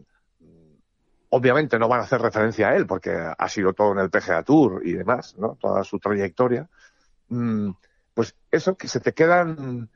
obviamente 1.30 1.78
no 1.78 1.88
van 1.88 2.00
a 2.00 2.04
hacer 2.04 2.20
referencia 2.20 2.68
a 2.68 2.76
él, 2.76 2.86
porque 2.86 3.12
ha 3.12 3.48
sido 3.48 3.72
todo 3.72 3.92
en 3.92 4.00
el 4.00 4.10
PGA 4.10 4.42
Tour 4.42 4.82
y 4.84 4.92
demás, 4.94 5.36
¿no? 5.38 5.56
Toda 5.60 5.84
su 5.84 5.98
trayectoria. 5.98 6.68
Mm, 7.28 7.70
pues 8.14 8.34
eso 8.50 8.76
que 8.76 8.88
se 8.88 9.00
te 9.00 9.12
quedan 9.12 9.88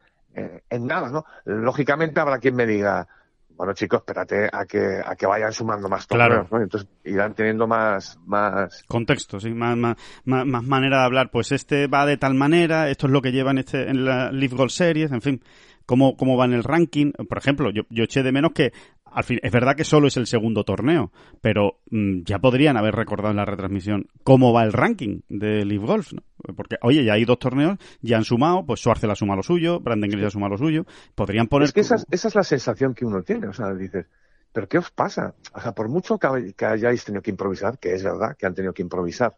en 0.68 0.86
nada, 0.86 1.08
¿no? 1.08 1.24
Lógicamente 1.44 2.20
habrá 2.20 2.38
quien 2.38 2.54
me 2.54 2.66
diga, 2.66 3.08
bueno 3.56 3.72
chicos, 3.72 4.00
espérate 4.00 4.48
a 4.52 4.64
que, 4.66 5.00
a 5.04 5.16
que 5.16 5.26
vayan 5.26 5.52
sumando 5.52 5.88
más 5.88 6.06
torneos, 6.06 6.50
¿no? 6.50 6.60
Entonces 6.60 6.88
irán 7.04 7.34
teniendo 7.34 7.66
más, 7.66 8.18
más... 8.26 8.84
Contexto, 8.86 9.40
sí, 9.40 9.50
más, 9.50 9.76
más, 9.76 9.96
más, 10.24 10.62
manera 10.64 10.98
de 11.00 11.04
hablar. 11.04 11.30
Pues 11.30 11.52
este 11.52 11.86
va 11.86 12.06
de 12.06 12.16
tal 12.16 12.34
manera, 12.34 12.90
esto 12.90 13.06
es 13.06 13.12
lo 13.12 13.22
que 13.22 13.32
lleva 13.32 13.50
en, 13.50 13.58
este, 13.58 13.88
en 13.88 14.04
la 14.04 14.30
Leaf 14.30 14.52
Gold 14.52 14.70
Series, 14.70 15.10
en 15.12 15.22
fin 15.22 15.42
cómo, 15.86 16.16
cómo 16.16 16.36
va 16.36 16.44
en 16.44 16.52
el 16.52 16.64
ranking. 16.64 17.12
Por 17.12 17.38
ejemplo, 17.38 17.70
yo, 17.70 17.84
yo 17.88 18.04
eché 18.04 18.22
de 18.22 18.32
menos 18.32 18.52
que 18.52 18.72
al 19.16 19.24
fin, 19.24 19.40
es 19.42 19.50
verdad 19.50 19.74
que 19.74 19.84
solo 19.84 20.08
es 20.08 20.18
el 20.18 20.26
segundo 20.26 20.62
torneo, 20.62 21.10
pero 21.40 21.78
mm, 21.90 22.24
ya 22.24 22.38
podrían 22.38 22.76
haber 22.76 22.94
recordado 22.94 23.30
en 23.30 23.38
la 23.38 23.46
retransmisión 23.46 24.08
cómo 24.22 24.52
va 24.52 24.62
el 24.62 24.74
ranking 24.74 25.20
de 25.30 25.64
Live 25.64 25.86
Golf, 25.86 26.12
¿no? 26.12 26.22
Porque, 26.54 26.76
oye, 26.82 27.02
ya 27.02 27.14
hay 27.14 27.24
dos 27.24 27.38
torneos, 27.38 27.78
ya 28.02 28.18
han 28.18 28.24
sumado, 28.24 28.66
pues 28.66 28.80
Suárez 28.80 29.04
la 29.04 29.14
suma 29.14 29.34
lo 29.34 29.42
suyo, 29.42 29.80
Brandon 29.80 30.10
Gris 30.10 30.22
la 30.22 30.30
suma 30.30 30.50
lo 30.50 30.58
suyo, 30.58 30.84
podrían 31.14 31.46
poner... 31.46 31.64
Es 31.64 31.72
que 31.72 31.80
esa, 31.80 31.96
esa 32.10 32.28
es 32.28 32.34
la 32.34 32.44
sensación 32.44 32.92
que 32.92 33.06
uno 33.06 33.22
tiene, 33.22 33.46
o 33.46 33.54
sea, 33.54 33.72
dices, 33.72 34.04
¿pero 34.52 34.68
qué 34.68 34.76
os 34.76 34.90
pasa? 34.90 35.34
O 35.54 35.62
sea, 35.62 35.72
por 35.72 35.88
mucho 35.88 36.18
que, 36.18 36.52
que 36.54 36.66
hayáis 36.66 37.02
tenido 37.02 37.22
que 37.22 37.30
improvisar, 37.30 37.78
que 37.78 37.94
es 37.94 38.04
verdad 38.04 38.36
que 38.36 38.44
han 38.44 38.54
tenido 38.54 38.74
que 38.74 38.82
improvisar, 38.82 39.34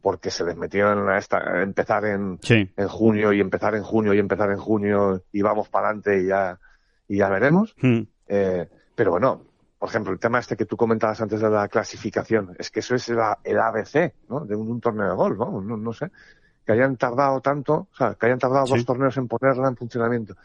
porque 0.00 0.30
se 0.30 0.44
les 0.44 0.56
metieron 0.56 1.08
a, 1.08 1.18
esta, 1.18 1.62
empezar 1.62 2.04
en, 2.04 2.38
en 2.48 2.88
junio 2.88 3.32
y 3.32 3.40
empezar 3.40 3.74
en 3.74 3.82
junio 3.82 4.14
y 4.14 4.20
empezar 4.20 4.52
en 4.52 4.58
junio 4.58 5.24
y 5.32 5.42
vamos 5.42 5.68
para 5.68 5.88
adelante 5.88 6.22
y 6.22 6.28
ya, 6.28 6.60
y 7.08 7.18
ya 7.18 7.28
veremos. 7.28 7.74
Hmm. 7.82 8.02
Eh, 8.28 8.68
pero 9.00 9.12
bueno, 9.12 9.40
por 9.78 9.88
ejemplo, 9.88 10.12
el 10.12 10.18
tema 10.18 10.40
este 10.40 10.58
que 10.58 10.66
tú 10.66 10.76
comentabas 10.76 11.22
antes 11.22 11.40
de 11.40 11.48
la 11.48 11.68
clasificación, 11.68 12.54
es 12.58 12.70
que 12.70 12.80
eso 12.80 12.94
es 12.94 13.08
el 13.08 13.58
ABC, 13.58 14.12
¿no? 14.28 14.44
De 14.44 14.54
un, 14.54 14.78
torneo 14.78 15.08
de 15.08 15.14
golf, 15.14 15.38
¿no? 15.38 15.58
¿no? 15.58 15.92
sé, 15.94 16.10
que 16.66 16.72
hayan 16.72 16.98
tardado 16.98 17.40
tanto, 17.40 17.88
o 17.90 17.96
sea, 17.96 18.14
que 18.14 18.26
hayan 18.26 18.38
tardado 18.38 18.66
dos 18.66 18.84
torneos 18.84 19.16
en 19.16 19.26
ponerla 19.26 19.68
en 19.68 19.76
funcionamiento. 19.76 20.36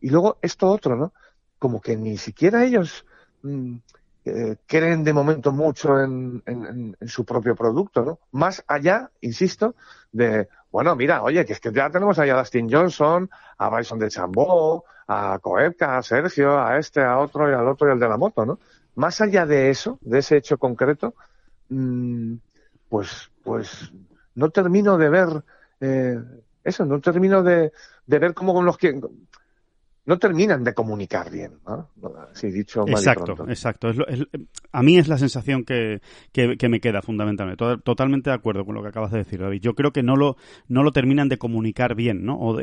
Y 0.00 0.10
luego 0.10 0.38
esto 0.42 0.66
otro, 0.66 0.96
¿no? 0.96 1.12
Como 1.56 1.80
que 1.80 1.96
ni 1.96 2.16
siquiera 2.16 2.64
ellos 2.64 3.06
mm, 3.42 3.76
eh, 4.24 4.56
creen 4.66 5.04
de 5.04 5.12
momento 5.12 5.52
mucho 5.52 6.00
en, 6.00 6.96
su 7.06 7.24
propio 7.24 7.54
producto, 7.54 8.04
¿no? 8.04 8.18
Más 8.32 8.64
allá, 8.66 9.12
insisto, 9.20 9.76
de, 10.10 10.48
bueno, 10.70 10.94
mira, 10.96 11.22
oye, 11.22 11.44
que 11.44 11.52
es 11.54 11.60
que 11.60 11.72
ya 11.72 11.90
tenemos 11.90 12.18
ahí 12.18 12.30
a 12.30 12.36
Dustin 12.36 12.70
Johnson, 12.70 13.28
a 13.58 13.68
Bryson 13.68 13.98
de 13.98 14.08
Chambó, 14.08 14.84
a 15.08 15.38
Koepka, 15.40 15.98
a 15.98 16.02
Sergio, 16.02 16.60
a 16.60 16.78
este, 16.78 17.02
a 17.02 17.18
otro 17.18 17.50
y 17.50 17.54
al 17.54 17.66
otro 17.66 17.88
y 17.88 17.92
al 17.92 17.98
de 17.98 18.08
la 18.08 18.16
moto, 18.16 18.46
¿no? 18.46 18.58
más 18.94 19.20
allá 19.20 19.46
de 19.46 19.70
eso, 19.70 19.98
de 20.02 20.18
ese 20.18 20.36
hecho 20.36 20.58
concreto, 20.58 21.14
mm, 21.68 22.34
pues, 22.88 23.30
pues 23.42 23.92
no 24.34 24.50
termino 24.50 24.98
de 24.98 25.08
ver 25.08 25.44
eh, 25.80 26.18
eso, 26.64 26.84
no 26.84 27.00
termino 27.00 27.42
de, 27.42 27.72
de 28.06 28.18
ver 28.18 28.34
cómo 28.34 28.62
los 28.62 28.76
que 28.76 29.00
no 30.06 30.18
terminan 30.18 30.64
de 30.64 30.74
comunicar 30.74 31.30
bien, 31.30 31.58
¿no? 31.66 31.90
dicho 32.52 32.84
Exacto, 32.88 33.36
exacto. 33.48 33.88
a 34.72 34.82
mí 34.82 34.98
es 34.98 35.08
la 35.08 35.18
sensación 35.18 35.64
que, 35.64 36.00
que, 36.32 36.68
me 36.68 36.80
queda 36.80 37.02
fundamentalmente. 37.02 37.64
Totalmente 37.84 38.30
de 38.30 38.36
acuerdo 38.36 38.64
con 38.64 38.74
lo 38.74 38.82
que 38.82 38.88
acabas 38.88 39.12
de 39.12 39.18
decir, 39.18 39.40
David. 39.40 39.60
Yo 39.60 39.74
creo 39.74 39.92
que 39.92 40.02
no 40.02 40.16
lo, 40.16 40.36
no 40.68 40.82
lo 40.82 40.92
terminan 40.92 41.28
de 41.28 41.38
comunicar 41.38 41.94
bien, 41.94 42.24
¿no? 42.24 42.38
O, 42.38 42.58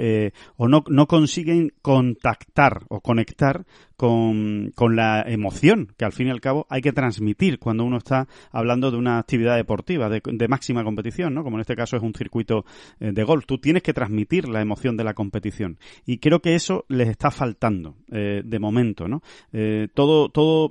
o 0.57 0.67
no, 0.67 0.83
no 0.87 1.07
consiguen 1.07 1.73
contactar 1.81 2.83
o 2.89 3.01
conectar 3.01 3.65
con, 3.97 4.71
con, 4.75 4.95
la 4.95 5.23
emoción 5.27 5.93
que 5.97 6.05
al 6.05 6.13
fin 6.13 6.27
y 6.27 6.29
al 6.29 6.39
cabo 6.39 6.65
hay 6.69 6.81
que 6.81 6.93
transmitir 6.93 7.59
cuando 7.59 7.83
uno 7.83 7.97
está 7.97 8.27
hablando 8.51 8.91
de 8.91 8.97
una 8.97 9.17
actividad 9.17 9.55
deportiva 9.55 10.07
de, 10.07 10.21
de 10.23 10.47
máxima 10.47 10.83
competición, 10.83 11.33
¿no? 11.33 11.43
Como 11.43 11.57
en 11.57 11.61
este 11.61 11.75
caso 11.75 11.97
es 11.97 12.03
un 12.03 12.13
circuito 12.13 12.63
eh, 12.99 13.11
de 13.11 13.23
golf. 13.23 13.45
Tú 13.45 13.57
tienes 13.57 13.83
que 13.83 13.93
transmitir 13.93 14.47
la 14.47 14.61
emoción 14.61 14.95
de 14.97 15.03
la 15.03 15.13
competición. 15.13 15.79
Y 16.05 16.19
creo 16.19 16.41
que 16.41 16.55
eso 16.55 16.85
les 16.87 17.09
está 17.09 17.31
faltando 17.31 17.95
eh, 18.11 18.41
de 18.45 18.59
momento, 18.59 19.07
¿no? 19.07 19.21
Eh, 19.51 19.87
todo, 19.93 20.29
todo 20.29 20.69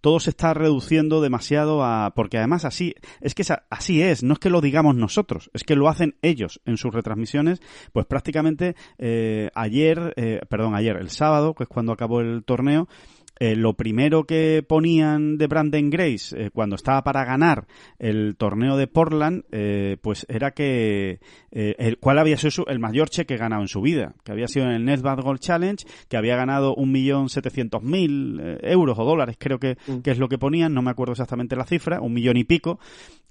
todo 0.00 0.20
se 0.20 0.30
está 0.30 0.54
reduciendo 0.54 1.20
demasiado 1.20 1.84
a 1.84 2.12
porque 2.14 2.38
además 2.38 2.64
así 2.64 2.94
es 3.20 3.34
que 3.34 3.44
así 3.70 4.02
es 4.02 4.22
no 4.22 4.34
es 4.34 4.38
que 4.38 4.50
lo 4.50 4.60
digamos 4.60 4.96
nosotros 4.96 5.50
es 5.54 5.64
que 5.64 5.76
lo 5.76 5.88
hacen 5.88 6.16
ellos 6.22 6.60
en 6.64 6.76
sus 6.76 6.92
retransmisiones 6.92 7.60
pues 7.92 8.06
prácticamente 8.06 8.76
eh, 8.98 9.50
ayer 9.54 10.14
eh, 10.16 10.40
perdón 10.48 10.74
ayer 10.74 10.96
el 10.96 11.10
sábado 11.10 11.54
que 11.54 11.64
es 11.64 11.68
cuando 11.68 11.92
acabó 11.92 12.20
el 12.20 12.44
torneo 12.44 12.88
eh, 13.40 13.54
lo 13.54 13.74
primero 13.74 14.24
que 14.24 14.64
ponían 14.66 15.38
de 15.38 15.46
Brandon 15.46 15.90
Grace 15.90 16.36
eh, 16.36 16.50
cuando 16.52 16.76
estaba 16.76 17.04
para 17.04 17.24
ganar 17.24 17.66
el 17.98 18.36
torneo 18.36 18.76
de 18.76 18.86
Portland, 18.86 19.44
eh, 19.52 19.96
pues 20.00 20.26
era 20.28 20.50
que 20.50 21.20
el, 21.50 21.98
cuál 21.98 22.18
había 22.18 22.36
sido 22.36 22.66
el 22.66 22.78
mayor 22.78 23.10
cheque 23.10 23.36
ganado 23.36 23.62
en 23.62 23.68
su 23.68 23.80
vida, 23.80 24.14
que 24.24 24.32
había 24.32 24.48
sido 24.48 24.66
en 24.66 24.72
el 24.72 24.84
Netbad 24.84 25.20
Gold 25.22 25.40
Challenge, 25.40 25.84
que 26.08 26.16
había 26.16 26.36
ganado 26.36 26.74
un 26.74 26.92
millón 26.92 27.28
setecientos 27.28 27.82
mil 27.82 28.58
euros 28.62 28.98
o 28.98 29.04
dólares, 29.04 29.36
creo 29.38 29.58
que, 29.58 29.76
mm. 29.86 29.98
que, 29.98 30.10
es 30.10 30.18
lo 30.18 30.28
que 30.28 30.38
ponían, 30.38 30.74
no 30.74 30.82
me 30.82 30.90
acuerdo 30.90 31.12
exactamente 31.12 31.56
la 31.56 31.64
cifra, 31.64 32.00
un 32.00 32.12
millón 32.12 32.36
y 32.36 32.44
pico, 32.44 32.78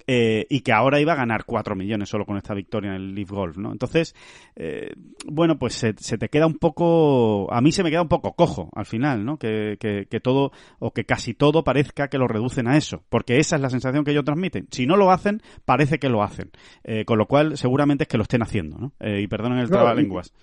eh, 0.09 0.47
y 0.49 0.61
que 0.61 0.71
ahora 0.71 1.01
iba 1.01 1.11
a 1.11 1.17
ganar 1.17 1.43
4 1.43 1.75
millones 1.75 2.07
solo 2.07 2.25
con 2.25 2.37
esta 2.37 2.53
victoria 2.53 2.91
en 2.91 2.95
el 2.95 3.13
Leaf 3.13 3.29
Golf, 3.29 3.57
¿no? 3.57 3.73
Entonces, 3.73 4.15
eh, 4.55 4.93
bueno, 5.25 5.59
pues 5.59 5.73
se, 5.73 5.93
te 5.93 6.29
queda 6.29 6.47
un 6.47 6.57
poco, 6.57 7.53
a 7.53 7.59
mí 7.59 7.73
se 7.73 7.83
me 7.83 7.89
queda 7.89 8.03
un 8.03 8.07
poco 8.07 8.33
cojo 8.33 8.69
al 8.73 8.85
final, 8.85 9.25
¿no? 9.25 9.37
Que, 9.37 9.75
que, 9.77 10.19
todo, 10.21 10.53
o 10.79 10.93
que 10.93 11.03
casi 11.03 11.33
todo 11.33 11.65
parezca 11.65 12.07
que 12.07 12.17
lo 12.17 12.29
reducen 12.29 12.69
a 12.69 12.77
eso, 12.77 13.03
porque 13.09 13.37
esa 13.37 13.57
es 13.57 13.61
la 13.61 13.69
sensación 13.69 14.05
que 14.05 14.11
ellos 14.11 14.23
transmiten. 14.23 14.69
Si 14.71 14.85
no 14.85 14.95
lo 14.95 15.11
hacen, 15.11 15.41
parece 15.65 15.99
que 15.99 16.07
lo 16.07 16.23
hacen, 16.23 16.51
eh, 16.85 17.03
con 17.03 17.17
lo 17.17 17.27
cual 17.27 17.57
seguramente 17.57 18.05
es 18.05 18.07
que 18.07 18.17
lo 18.17 18.23
estén 18.23 18.43
haciendo, 18.43 18.77
¿no? 18.77 18.93
y 19.01 19.27
perdonen 19.27 19.59
el 19.59 19.69
no, 19.69 19.93
lenguas. 19.93 20.33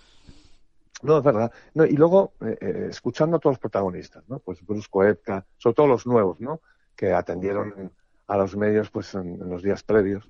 No, 1.02 1.18
es 1.18 1.24
verdad. 1.24 1.50
No, 1.72 1.86
y 1.86 1.96
luego, 1.96 2.34
escuchando 2.60 3.38
a 3.38 3.40
todos 3.40 3.54
los 3.54 3.60
protagonistas, 3.60 4.28
¿no? 4.28 4.40
Pues 4.40 4.64
Bruce 4.64 4.88
Koepka, 4.90 5.46
sobre 5.56 5.74
todo 5.74 5.86
los 5.86 6.06
nuevos, 6.06 6.38
¿no? 6.40 6.60
Que 6.94 7.12
atendieron 7.12 7.92
a 8.26 8.36
los 8.36 8.56
medios 8.56 8.90
pues 8.90 9.14
en, 9.14 9.38
los 9.48 9.62
días 9.62 9.82
previos. 9.82 10.28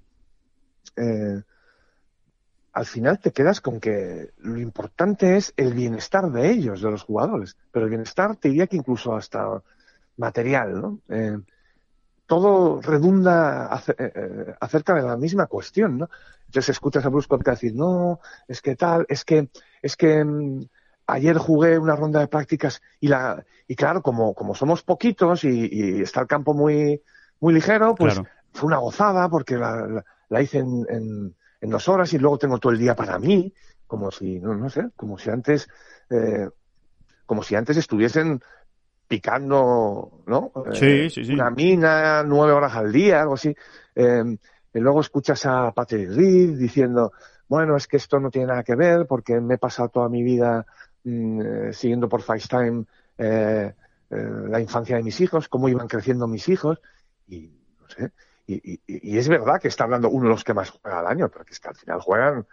Eh, 0.96 1.42
al 2.72 2.86
final 2.86 3.20
te 3.20 3.32
quedas 3.32 3.60
con 3.60 3.78
que 3.78 4.30
lo 4.38 4.58
importante 4.58 5.36
es 5.36 5.54
el 5.56 5.74
bienestar 5.74 6.30
de 6.30 6.50
ellos, 6.50 6.82
de 6.82 6.90
los 6.90 7.04
jugadores, 7.04 7.56
pero 7.70 7.84
el 7.84 7.90
bienestar 7.90 8.36
te 8.36 8.48
diría 8.48 8.66
que 8.66 8.76
incluso 8.76 9.14
hasta 9.14 9.62
material, 10.16 10.80
¿no? 10.80 10.98
Eh, 11.08 11.38
todo 12.26 12.80
redunda 12.80 13.80
eh, 13.98 14.54
acerca 14.60 14.94
de 14.94 15.02
la 15.02 15.16
misma 15.16 15.46
cuestión, 15.46 15.98
¿no? 15.98 16.08
Entonces 16.46 16.70
escuchas 16.70 17.04
a 17.04 17.10
Bruce 17.10 17.28
Koepka 17.28 17.52
decir, 17.52 17.74
no, 17.74 18.20
es 18.48 18.60
que 18.60 18.74
tal, 18.76 19.06
es 19.08 19.24
que, 19.24 19.50
es 19.82 19.96
que 19.96 20.24
mm, 20.24 20.64
ayer 21.06 21.36
jugué 21.38 21.78
una 21.78 21.94
ronda 21.94 22.20
de 22.20 22.28
prácticas 22.28 22.80
y 22.98 23.08
la, 23.08 23.44
y 23.68 23.76
claro, 23.76 24.02
como, 24.02 24.34
como 24.34 24.54
somos 24.54 24.82
poquitos 24.82 25.44
y, 25.44 25.68
y 25.70 26.02
está 26.02 26.22
el 26.22 26.26
campo 26.26 26.54
muy, 26.54 27.02
muy 27.44 27.52
ligero, 27.52 27.94
pues 27.94 28.22
fue 28.52 28.68
una 28.68 28.78
gozada 28.78 29.28
porque 29.28 29.56
la, 29.58 30.02
la, 30.30 30.42
hice 30.42 30.60
en, 30.60 31.34
en, 31.60 31.70
dos 31.70 31.88
horas 31.90 32.10
y 32.14 32.18
luego 32.18 32.38
tengo 32.38 32.58
todo 32.58 32.72
el 32.72 32.78
día 32.78 32.96
para 32.96 33.18
mí, 33.18 33.52
como 33.86 34.10
si, 34.10 34.40
no, 34.40 34.54
no 34.54 34.70
sé, 34.70 34.88
como 34.96 35.18
si 35.18 35.28
antes, 35.28 35.68
eh, 36.08 36.48
como 37.26 37.42
si 37.42 37.54
antes 37.54 37.76
estuviesen 37.76 38.40
picando, 39.06 40.22
¿no? 40.26 40.52
Sí, 40.72 40.86
eh, 40.86 41.10
sí, 41.10 41.22
sí. 41.22 41.34
Una 41.34 41.50
mina 41.50 42.22
nueve 42.22 42.54
horas 42.54 42.74
al 42.76 42.90
día, 42.90 43.20
algo 43.20 43.34
así. 43.34 43.54
Eh, 43.94 44.36
y 44.72 44.80
luego 44.80 45.02
escuchas 45.02 45.44
a 45.44 45.70
Patrick 45.72 46.08
Reed 46.12 46.56
diciendo, 46.56 47.12
bueno, 47.46 47.76
es 47.76 47.86
que 47.86 47.98
esto 47.98 48.20
no 48.20 48.30
tiene 48.30 48.46
nada 48.46 48.62
que 48.62 48.74
ver 48.74 49.06
porque 49.06 49.38
me 49.38 49.56
he 49.56 49.58
pasado 49.58 49.90
toda 49.90 50.08
mi 50.08 50.22
vida 50.22 50.64
mm, 51.04 51.40
eh, 51.40 51.72
siguiendo 51.74 52.08
por 52.08 52.22
FaceTime 52.22 52.86
eh, 53.18 53.70
la 54.08 54.60
infancia 54.60 54.96
de 54.96 55.02
mis 55.02 55.20
hijos, 55.20 55.48
cómo 55.48 55.68
iban 55.68 55.88
creciendo 55.88 56.26
mis 56.26 56.48
hijos 56.48 56.80
y 57.26 57.50
no 57.80 57.88
sé, 57.88 58.12
y, 58.46 58.80
y, 58.86 59.18
es 59.18 59.28
verdad 59.28 59.60
que 59.60 59.68
está 59.68 59.84
hablando 59.84 60.10
uno 60.10 60.24
de 60.24 60.30
los 60.30 60.44
que 60.44 60.54
más 60.54 60.70
juega 60.70 60.98
al 60.98 61.06
año, 61.06 61.28
pero 61.30 61.44
que 61.44 61.52
es 61.52 61.60
que 61.60 61.68
al 61.68 61.76
final 61.76 62.00
juegan 62.00 62.46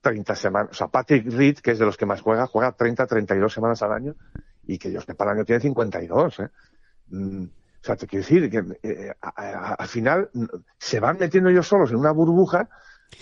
30 0.00 0.36
semanas, 0.36 0.70
o 0.70 0.74
sea, 0.74 0.88
Patrick 0.88 1.26
Reed, 1.32 1.58
que 1.58 1.72
es 1.72 1.78
de 1.78 1.86
los 1.86 1.96
que 1.96 2.06
más 2.06 2.20
juega, 2.20 2.46
juega 2.46 2.72
30, 2.72 3.06
32 3.06 3.52
semanas 3.52 3.82
al 3.82 3.92
año 3.92 4.14
y 4.66 4.78
que 4.78 4.88
ellos 4.88 5.04
para 5.06 5.32
el 5.32 5.38
año 5.38 5.44
tiene 5.44 5.60
52, 5.60 6.40
¿eh? 6.40 6.48
Mm, 7.08 7.44
o 7.44 7.86
sea, 7.86 7.96
te 7.96 8.06
quiero 8.06 8.24
decir 8.24 8.50
que 8.50 8.64
eh, 8.82 9.12
al 9.20 9.88
final 9.88 10.30
mm, 10.32 10.44
se 10.78 11.00
van 11.00 11.18
metiendo 11.18 11.50
ellos 11.50 11.66
solos 11.66 11.90
en 11.90 11.96
una 11.96 12.12
burbuja 12.12 12.68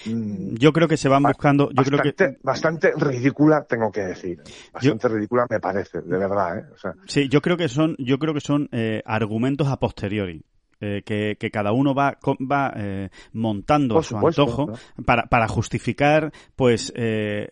mm, 0.06 0.54
yo 0.54 0.72
creo 0.72 0.86
que 0.86 0.96
se 0.96 1.08
van 1.08 1.22
buscando. 1.22 1.70
Yo 1.70 1.74
bastante, 1.74 2.14
creo 2.14 2.30
que 2.32 2.38
bastante 2.42 2.92
ridícula, 2.96 3.64
tengo 3.64 3.90
que 3.90 4.02
decir. 4.02 4.40
Bastante 4.72 5.08
ridícula 5.08 5.46
me 5.50 5.58
parece, 5.58 6.00
de 6.00 6.16
verdad. 6.16 6.58
¿eh? 6.58 6.64
O 6.72 6.78
sea, 6.78 6.94
sí, 7.06 7.28
yo 7.28 7.40
creo 7.40 7.56
que 7.56 7.68
son, 7.68 7.96
yo 7.98 8.18
creo 8.18 8.34
que 8.34 8.40
son 8.40 8.68
eh, 8.70 9.02
argumentos 9.04 9.66
a 9.66 9.78
posteriori. 9.78 10.44
Eh, 10.84 11.02
que, 11.04 11.50
cada 11.52 11.70
uno 11.70 11.94
va, 11.94 12.18
va 12.40 12.72
eh, 12.76 13.08
montando 13.32 14.00
a 14.00 14.02
su 14.02 14.16
antojo 14.16 14.72
para, 15.06 15.26
para, 15.26 15.46
justificar 15.46 16.32
pues 16.56 16.92
eh, 16.96 17.46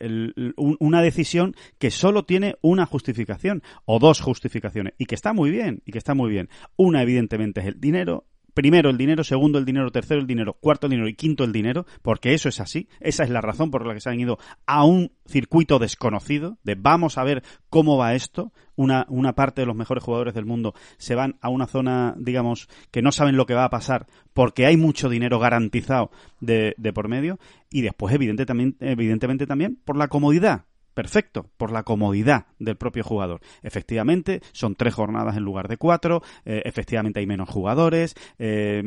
una 0.57 1.01
decisión 1.01 1.55
que 1.79 1.93
solo 1.93 2.25
tiene 2.25 2.57
una 2.61 2.87
justificación 2.87 3.63
o 3.85 4.01
dos 4.01 4.21
justificaciones 4.21 4.95
y 4.99 5.07
que 5.07 5.15
está 5.15 5.33
muy 5.33 5.51
bien 5.53 5.81
y 5.87 5.93
que 5.93 5.99
está 5.99 6.15
muy 6.15 6.29
bien. 6.29 6.49
Una 6.77 7.03
evidentemente 7.03 7.61
es 7.61 7.67
el 7.67 7.81
dinero 7.81 8.25
primero 8.55 8.91
el 8.91 8.97
dinero, 8.97 9.25
segundo 9.25 9.59
el 9.59 9.65
dinero, 9.65 9.91
tercero 9.91 10.21
el 10.21 10.27
dinero, 10.27 10.55
cuarto 10.55 10.87
el 10.87 10.91
dinero 10.91 11.09
y 11.09 11.15
quinto 11.15 11.45
el 11.45 11.53
dinero, 11.53 11.87
porque 12.03 12.35
eso 12.35 12.49
es 12.49 12.61
así. 12.61 12.89
Esa 13.01 13.25
es 13.25 13.31
la 13.31 13.41
razón 13.41 13.71
por 13.71 13.87
la 13.87 13.95
que 13.95 14.01
se 14.01 14.11
han 14.11 14.21
ido 14.21 14.39
a 14.67 14.85
un 14.85 15.13
circuito 15.27 15.79
desconocido, 15.79 16.59
de 16.65 16.75
vamos 16.75 17.19
a 17.19 17.25
ver 17.25 17.43
cómo 17.69 17.97
va 17.97 18.15
esto. 18.15 18.53
Una, 18.77 19.05
una 19.11 19.35
parte 19.35 19.61
de 19.61 19.67
los 19.67 19.77
mejores 19.77 20.03
jugadores 20.03 20.33
del 20.33 20.47
mundo 20.47 20.75
se 20.97 21.15
van 21.15 21.37
a 21.43 21.51
una 21.51 21.67
zona, 21.67 22.15
digamos, 22.17 22.69
que 22.91 23.03
no 23.03 23.13
saben 23.13 23.37
lo 23.37 23.45
que 23.45 23.53
va 23.53 23.65
a 23.65 23.71
pasar 23.71 24.07
porque 24.33 24.65
hay 24.65 24.79
mucho 24.79 25.11
dinero 25.11 25.39
garantizado 25.39 26.11
de, 26.41 26.75
de 26.79 26.93
por 26.93 27.09
medio 27.09 27.39
y 27.69 27.83
después, 27.83 28.15
evidente, 28.15 28.47
también, 28.47 28.77
evidentemente 28.81 29.47
también, 29.47 29.79
por 29.85 29.97
la 29.97 30.09
comodidad 30.09 30.65
perfecto, 31.01 31.47
por 31.57 31.73
la 31.73 31.83
comodidad 31.83 32.45
del 32.59 32.77
propio 32.77 33.03
jugador. 33.03 33.41
Efectivamente, 33.63 34.43
son 34.53 34.75
tres 34.75 34.93
jornadas 34.93 35.35
en 35.35 35.45
lugar 35.45 35.67
de 35.67 35.79
cuatro, 35.79 36.23
eh, 36.45 36.61
efectivamente 36.67 37.21
hay 37.21 37.27
menos 37.27 37.49
jugadores, 37.49 38.15
eh, 38.39 38.83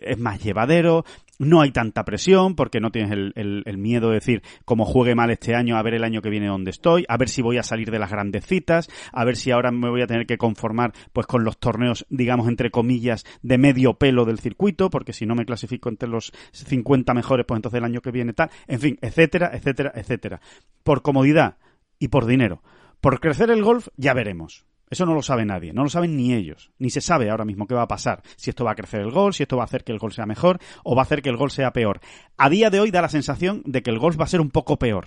es 0.00 0.18
más 0.18 0.42
llevadero, 0.42 1.04
no 1.40 1.62
hay 1.62 1.72
tanta 1.72 2.04
presión 2.04 2.54
porque 2.54 2.80
no 2.80 2.90
tienes 2.90 3.32
el, 3.34 3.78
miedo 3.78 4.08
de 4.08 4.16
decir 4.16 4.42
como 4.66 4.84
juegue 4.84 5.14
mal 5.14 5.30
este 5.30 5.54
año, 5.54 5.76
a 5.76 5.82
ver 5.82 5.94
el 5.94 6.04
año 6.04 6.20
que 6.20 6.28
viene 6.28 6.46
dónde 6.46 6.70
estoy, 6.70 7.06
a 7.08 7.16
ver 7.16 7.30
si 7.30 7.40
voy 7.40 7.56
a 7.56 7.62
salir 7.62 7.90
de 7.90 7.98
las 7.98 8.10
grandes 8.10 8.46
citas, 8.46 8.88
a 9.12 9.24
ver 9.24 9.36
si 9.36 9.50
ahora 9.50 9.70
me 9.72 9.88
voy 9.88 10.02
a 10.02 10.06
tener 10.06 10.26
que 10.26 10.36
conformar 10.36 10.92
pues 11.14 11.26
con 11.26 11.42
los 11.42 11.58
torneos, 11.58 12.06
digamos, 12.10 12.46
entre 12.46 12.70
comillas, 12.70 13.24
de 13.42 13.56
medio 13.56 13.94
pelo 13.94 14.26
del 14.26 14.38
circuito, 14.38 14.90
porque 14.90 15.14
si 15.14 15.24
no 15.24 15.34
me 15.34 15.46
clasifico 15.46 15.88
entre 15.88 16.10
los 16.10 16.30
50 16.52 17.14
mejores, 17.14 17.46
pues 17.46 17.56
entonces 17.56 17.78
el 17.78 17.84
año 17.84 18.02
que 18.02 18.10
viene 18.10 18.34
tal, 18.34 18.50
en 18.66 18.80
fin, 18.80 18.98
etcétera, 19.00 19.50
etcétera, 19.54 19.92
etcétera. 19.94 20.40
Por 20.82 21.00
comodidad 21.00 21.56
y 21.98 22.08
por 22.08 22.26
dinero. 22.26 22.62
Por 23.00 23.18
crecer 23.18 23.50
el 23.50 23.62
golf 23.62 23.88
ya 23.96 24.12
veremos. 24.12 24.66
Eso 24.90 25.06
no 25.06 25.14
lo 25.14 25.22
sabe 25.22 25.44
nadie, 25.44 25.72
no 25.72 25.84
lo 25.84 25.88
saben 25.88 26.16
ni 26.16 26.34
ellos, 26.34 26.72
ni 26.78 26.90
se 26.90 27.00
sabe 27.00 27.30
ahora 27.30 27.44
mismo 27.44 27.68
qué 27.68 27.74
va 27.74 27.82
a 27.82 27.88
pasar, 27.88 28.22
si 28.36 28.50
esto 28.50 28.64
va 28.64 28.72
a 28.72 28.74
crecer 28.74 29.00
el 29.00 29.12
gol, 29.12 29.32
si 29.32 29.44
esto 29.44 29.56
va 29.56 29.62
a 29.62 29.66
hacer 29.66 29.84
que 29.84 29.92
el 29.92 30.00
gol 30.00 30.12
sea 30.12 30.26
mejor 30.26 30.58
o 30.82 30.96
va 30.96 31.02
a 31.02 31.04
hacer 31.04 31.22
que 31.22 31.30
el 31.30 31.36
gol 31.36 31.52
sea 31.52 31.72
peor. 31.72 32.00
A 32.36 32.50
día 32.50 32.70
de 32.70 32.80
hoy 32.80 32.90
da 32.90 33.00
la 33.00 33.08
sensación 33.08 33.62
de 33.64 33.82
que 33.82 33.90
el 33.90 34.00
golf 34.00 34.18
va 34.18 34.24
a 34.24 34.28
ser 34.28 34.40
un 34.40 34.50
poco 34.50 34.80
peor, 34.80 35.06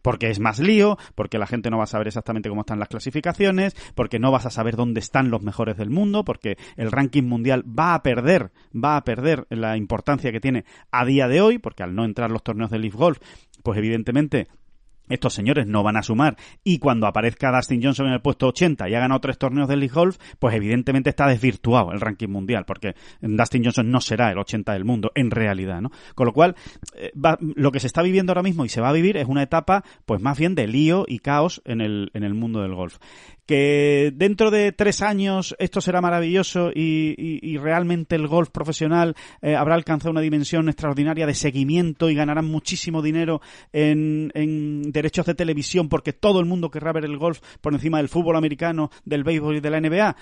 porque 0.00 0.30
es 0.30 0.40
más 0.40 0.58
lío, 0.60 0.96
porque 1.14 1.38
la 1.38 1.46
gente 1.46 1.70
no 1.70 1.78
va 1.78 1.84
a 1.84 1.88
saber 1.88 2.06
exactamente 2.08 2.48
cómo 2.48 2.62
están 2.62 2.78
las 2.78 2.88
clasificaciones, 2.88 3.76
porque 3.94 4.18
no 4.18 4.30
vas 4.30 4.46
a 4.46 4.50
saber 4.50 4.76
dónde 4.76 5.00
están 5.00 5.30
los 5.30 5.42
mejores 5.42 5.76
del 5.76 5.90
mundo, 5.90 6.24
porque 6.24 6.56
el 6.76 6.90
ranking 6.90 7.24
mundial 7.24 7.64
va 7.66 7.94
a 7.94 8.02
perder, 8.02 8.50
va 8.72 8.96
a 8.96 9.04
perder 9.04 9.46
la 9.50 9.76
importancia 9.76 10.32
que 10.32 10.40
tiene 10.40 10.64
a 10.90 11.04
día 11.04 11.28
de 11.28 11.42
hoy, 11.42 11.58
porque 11.58 11.82
al 11.82 11.94
no 11.94 12.04
entrar 12.04 12.30
los 12.30 12.42
torneos 12.42 12.70
de 12.70 12.78
Leaf 12.78 12.94
Golf, 12.94 13.18
pues 13.62 13.78
evidentemente 13.78 14.48
estos 15.08 15.34
señores 15.34 15.66
no 15.66 15.82
van 15.82 15.96
a 15.96 16.02
sumar 16.02 16.36
y 16.64 16.78
cuando 16.78 17.06
aparezca 17.06 17.52
Dustin 17.52 17.82
Johnson 17.82 18.06
en 18.06 18.12
el 18.14 18.20
puesto 18.20 18.48
80 18.48 18.88
y 18.88 18.94
ha 18.94 19.00
ganado 19.00 19.20
tres 19.20 19.38
torneos 19.38 19.68
del 19.68 19.80
League 19.80 19.94
Golf, 19.94 20.18
pues 20.38 20.54
evidentemente 20.54 21.10
está 21.10 21.26
desvirtuado 21.26 21.92
el 21.92 22.00
ranking 22.00 22.28
mundial, 22.28 22.64
porque 22.64 22.94
Dustin 23.20 23.64
Johnson 23.64 23.90
no 23.90 24.00
será 24.00 24.30
el 24.30 24.38
80 24.38 24.72
del 24.72 24.84
mundo 24.84 25.10
en 25.14 25.30
realidad, 25.30 25.80
¿no? 25.80 25.90
Con 26.14 26.26
lo 26.26 26.32
cual, 26.32 26.54
eh, 26.96 27.12
lo 27.56 27.72
que 27.72 27.80
se 27.80 27.86
está 27.86 28.02
viviendo 28.02 28.32
ahora 28.32 28.42
mismo 28.42 28.64
y 28.64 28.68
se 28.68 28.80
va 28.80 28.88
a 28.88 28.92
vivir 28.92 29.16
es 29.16 29.26
una 29.26 29.42
etapa, 29.42 29.84
pues 30.06 30.20
más 30.20 30.38
bien 30.38 30.54
de 30.54 30.66
lío 30.66 31.04
y 31.06 31.18
caos 31.20 31.62
en 31.64 31.80
el, 31.80 32.10
en 32.14 32.24
el 32.24 32.34
mundo 32.34 32.62
del 32.62 32.74
golf 32.74 32.98
que 33.48 34.12
dentro 34.14 34.50
de 34.50 34.72
tres 34.72 35.00
años 35.00 35.56
esto 35.58 35.80
será 35.80 36.02
maravilloso 36.02 36.70
y, 36.74 37.56
realmente 37.56 38.14
el 38.14 38.28
golf 38.28 38.50
profesional 38.50 39.16
eh, 39.40 39.56
habrá 39.56 39.74
alcanzado 39.74 40.10
una 40.10 40.20
dimensión 40.20 40.68
extraordinaria 40.68 41.26
de 41.26 41.34
seguimiento 41.34 42.10
y 42.10 42.14
ganarán 42.14 42.44
muchísimo 42.44 43.00
dinero 43.00 43.40
en, 43.72 44.92
derechos 44.92 45.24
de 45.24 45.34
televisión 45.34 45.88
porque 45.88 46.12
todo 46.12 46.40
el 46.40 46.46
mundo 46.46 46.70
querrá 46.70 46.92
ver 46.92 47.06
el 47.06 47.16
golf 47.16 47.40
por 47.62 47.72
encima 47.72 47.96
del 47.96 48.10
fútbol 48.10 48.36
americano, 48.36 48.90
del 49.06 49.24
béisbol 49.24 49.56
y 49.56 49.60
de 49.60 49.70
la 49.70 49.80
NBA. 49.80 50.16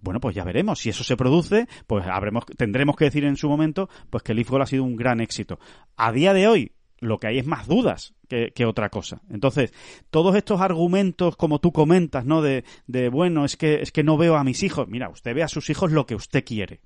Bueno, 0.00 0.20
pues 0.20 0.36
ya 0.36 0.44
veremos. 0.44 0.78
Si 0.78 0.88
eso 0.88 1.02
se 1.02 1.16
produce, 1.16 1.66
pues 1.88 2.06
habremos, 2.06 2.46
tendremos 2.56 2.94
que 2.94 3.06
decir 3.06 3.24
en 3.24 3.36
su 3.36 3.48
momento 3.48 3.88
pues 4.08 4.22
que 4.22 4.30
el 4.30 4.44
Golf 4.44 4.62
ha 4.62 4.66
sido 4.66 4.84
un 4.84 4.94
gran 4.94 5.20
éxito. 5.20 5.58
A 5.96 6.12
día 6.12 6.32
de 6.32 6.46
hoy, 6.46 6.72
lo 7.00 7.18
que 7.18 7.28
hay 7.28 7.38
es 7.38 7.46
más 7.46 7.66
dudas 7.66 8.14
que, 8.28 8.66
otra 8.66 8.90
cosa. 8.90 9.22
Entonces, 9.30 9.72
todos 10.10 10.36
estos 10.36 10.60
argumentos, 10.60 11.36
como 11.36 11.60
tú 11.60 11.72
comentas, 11.72 12.24
¿no? 12.24 12.42
De, 12.42 12.64
de, 12.86 13.08
bueno, 13.08 13.44
es 13.44 13.56
que, 13.56 13.80
es 13.80 13.92
que 13.92 14.04
no 14.04 14.16
veo 14.16 14.36
a 14.36 14.44
mis 14.44 14.62
hijos. 14.62 14.88
Mira, 14.88 15.08
usted 15.08 15.34
ve 15.34 15.42
a 15.42 15.48
sus 15.48 15.70
hijos 15.70 15.92
lo 15.92 16.06
que 16.06 16.14
usted 16.14 16.44
quiere. 16.44 16.80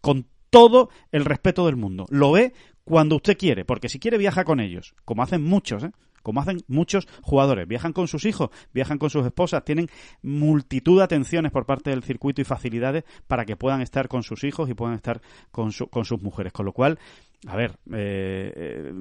Con 0.00 0.26
todo 0.50 0.88
el 1.12 1.24
respeto 1.24 1.66
del 1.66 1.76
mundo. 1.76 2.06
Lo 2.08 2.32
ve 2.32 2.54
cuando 2.84 3.16
usted 3.16 3.36
quiere, 3.36 3.64
porque 3.64 3.88
si 3.88 3.98
quiere 3.98 4.16
viaja 4.16 4.44
con 4.44 4.60
ellos, 4.60 4.94
como 5.04 5.22
hacen 5.22 5.42
muchos, 5.42 5.82
¿eh? 5.82 5.90
como 6.22 6.40
hacen 6.40 6.60
muchos 6.66 7.06
jugadores. 7.22 7.68
Viajan 7.68 7.92
con 7.92 8.08
sus 8.08 8.24
hijos, 8.24 8.50
viajan 8.72 8.98
con 8.98 9.10
sus 9.10 9.24
esposas, 9.24 9.64
tienen 9.64 9.88
multitud 10.22 10.98
de 10.98 11.04
atenciones 11.04 11.52
por 11.52 11.66
parte 11.66 11.90
del 11.90 12.02
circuito 12.02 12.40
y 12.40 12.44
facilidades 12.44 13.04
para 13.28 13.44
que 13.44 13.56
puedan 13.56 13.80
estar 13.80 14.08
con 14.08 14.24
sus 14.24 14.42
hijos 14.42 14.68
y 14.68 14.74
puedan 14.74 14.96
estar 14.96 15.20
con, 15.52 15.70
con 15.88 16.04
sus 16.04 16.20
mujeres. 16.20 16.52
Con 16.52 16.66
lo 16.66 16.72
cual, 16.72 16.98
a 17.46 17.56
ver, 17.56 17.72
eh, 17.92 18.52
eh, 18.56 18.92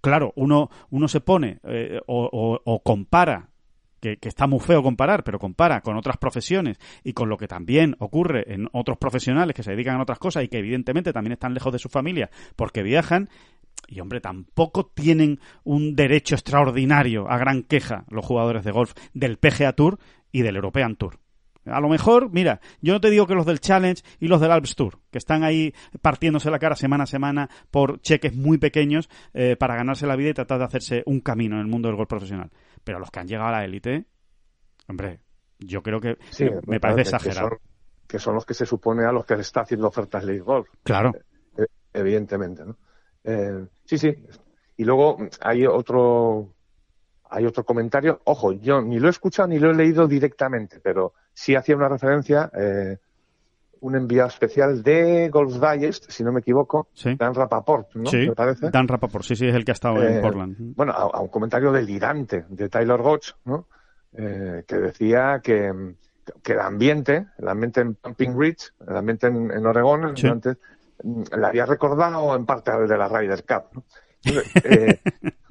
claro, 0.00 0.32
uno, 0.36 0.70
uno 0.90 1.08
se 1.08 1.20
pone 1.20 1.58
eh, 1.64 2.00
o, 2.06 2.80
compara 2.84 3.48
que, 4.00 4.18
que, 4.18 4.28
está 4.28 4.46
muy 4.46 4.60
feo 4.60 4.82
comparar, 4.82 5.24
pero 5.24 5.38
compara 5.38 5.80
con 5.80 5.96
otras 5.96 6.16
profesiones 6.16 6.78
y 7.02 7.12
con 7.12 7.28
lo 7.28 7.36
que 7.36 7.48
también 7.48 7.96
ocurre 7.98 8.52
en 8.52 8.68
otros 8.72 8.98
profesionales 8.98 9.54
que 9.54 9.62
se 9.62 9.72
dedican 9.72 9.96
a 9.96 10.02
otras 10.02 10.18
cosas 10.18 10.44
y 10.44 10.48
que 10.48 10.58
evidentemente 10.58 11.12
también 11.12 11.32
están 11.32 11.54
lejos 11.54 11.72
de 11.72 11.78
su 11.78 11.88
familia 11.88 12.30
porque 12.56 12.82
viajan 12.82 13.28
y 13.88 14.00
hombre, 14.00 14.20
tampoco 14.20 14.86
tienen 14.86 15.40
un 15.64 15.94
derecho 15.94 16.34
extraordinario 16.34 17.30
a 17.30 17.38
gran 17.38 17.62
queja 17.62 18.04
los 18.08 18.24
jugadores 18.24 18.64
de 18.64 18.72
golf 18.72 18.94
del 19.14 19.38
PGA 19.38 19.72
Tour 19.72 19.98
y 20.32 20.42
del 20.42 20.56
European 20.56 20.96
Tour. 20.96 21.18
A 21.66 21.80
lo 21.80 21.88
mejor, 21.88 22.30
mira, 22.30 22.60
yo 22.80 22.92
no 22.92 23.00
te 23.00 23.10
digo 23.10 23.26
que 23.26 23.34
los 23.34 23.46
del 23.46 23.60
Challenge 23.60 24.02
y 24.20 24.28
los 24.28 24.40
del 24.40 24.52
Alps 24.52 24.76
Tour, 24.76 24.98
que 25.10 25.18
están 25.18 25.44
ahí 25.44 25.74
partiéndose 26.00 26.50
la 26.50 26.58
cara 26.58 26.76
semana 26.76 27.04
a 27.04 27.06
semana 27.06 27.50
por 27.70 28.00
cheques 28.00 28.34
muy 28.34 28.58
pequeños 28.58 29.08
eh, 29.34 29.56
para 29.56 29.76
ganarse 29.76 30.06
la 30.06 30.16
vida 30.16 30.30
y 30.30 30.34
tratar 30.34 30.58
de 30.58 30.64
hacerse 30.64 31.02
un 31.06 31.20
camino 31.20 31.56
en 31.56 31.62
el 31.62 31.68
mundo 31.68 31.88
del 31.88 31.96
golf 31.96 32.08
profesional. 32.08 32.50
Pero 32.84 32.98
los 32.98 33.10
que 33.10 33.20
han 33.20 33.26
llegado 33.26 33.48
a 33.48 33.52
la 33.52 33.64
élite, 33.64 34.06
hombre, 34.88 35.20
yo 35.58 35.82
creo 35.82 36.00
que 36.00 36.18
me, 36.66 36.80
parece 36.80 37.02
exagerado. 37.02 37.58
Que 38.06 38.18
son, 38.18 38.34
los 38.34 38.44
que 38.44 38.54
se 38.54 38.66
supone 38.66 39.04
a 39.04 39.12
los 39.12 39.24
que 39.24 39.34
le 39.34 39.42
está 39.42 39.62
haciendo 39.62 39.88
ofertas 39.88 40.24
League 40.24 40.42
Golf. 40.42 40.68
Claro. 40.82 41.12
Eh, 41.14 41.62
eh, 41.62 41.66
evidentemente, 41.92 42.64
¿no? 42.64 42.76
Eh, 43.24 43.66
sí, 43.84 43.98
sí. 43.98 44.14
Y 44.76 44.84
luego 44.84 45.16
hay 45.40 45.66
otro, 45.66 46.54
hay 47.24 47.46
otro 47.46 47.64
comentario. 47.64 48.20
Ojo, 48.24 48.52
yo 48.52 48.80
ni 48.80 48.98
lo 48.98 49.08
he 49.08 49.10
escuchado 49.10 49.48
ni 49.48 49.58
lo 49.58 49.70
he 49.70 49.74
leído 49.74 50.06
directamente, 50.06 50.80
pero 50.80 51.14
sí 51.36 51.54
hacía 51.54 51.76
una 51.76 51.88
referencia, 51.88 52.50
eh, 52.54 52.96
un 53.80 53.94
enviado 53.94 54.28
especial 54.28 54.82
de 54.82 55.28
Golf 55.28 55.60
Digest, 55.60 56.10
si 56.10 56.24
no 56.24 56.32
me 56.32 56.40
equivoco, 56.40 56.88
Dan 57.18 57.34
Rapaport, 57.34 57.94
¿no? 57.94 58.10
Sí, 58.10 58.30
parece. 58.34 58.70
Dan 58.70 58.88
Rapaport, 58.88 59.22
sí, 59.22 59.36
sí, 59.36 59.46
es 59.46 59.54
el 59.54 59.64
que 59.64 59.72
ha 59.72 59.74
estado 59.74 60.02
en 60.02 60.16
eh, 60.16 60.20
Portland. 60.20 60.56
Bueno, 60.58 60.92
a, 60.92 61.20
un 61.20 61.28
comentario 61.28 61.70
delirante 61.70 62.46
de 62.48 62.70
Tyler 62.70 63.02
Gotch, 63.02 63.32
¿no? 63.44 63.66
que 64.12 64.76
decía 64.76 65.42
que, 65.44 65.94
que, 66.42 66.52
el 66.54 66.60
ambiente, 66.60 67.26
el 67.36 67.48
ambiente 67.48 67.82
en 67.82 67.96
Pumping 67.96 68.40
Ridge, 68.40 68.72
el 68.88 68.96
ambiente 68.96 69.26
en, 69.26 69.50
en 69.50 69.66
Oregón, 69.66 70.04
el 70.04 70.08
ambiente 70.08 70.56
la 71.36 71.48
había 71.48 71.66
recordado 71.66 72.34
en 72.34 72.46
parte 72.46 72.70
de 72.70 72.96
la 72.96 73.08
Ryder 73.08 73.44
Cup. 73.44 73.64
¿no? 73.74 73.84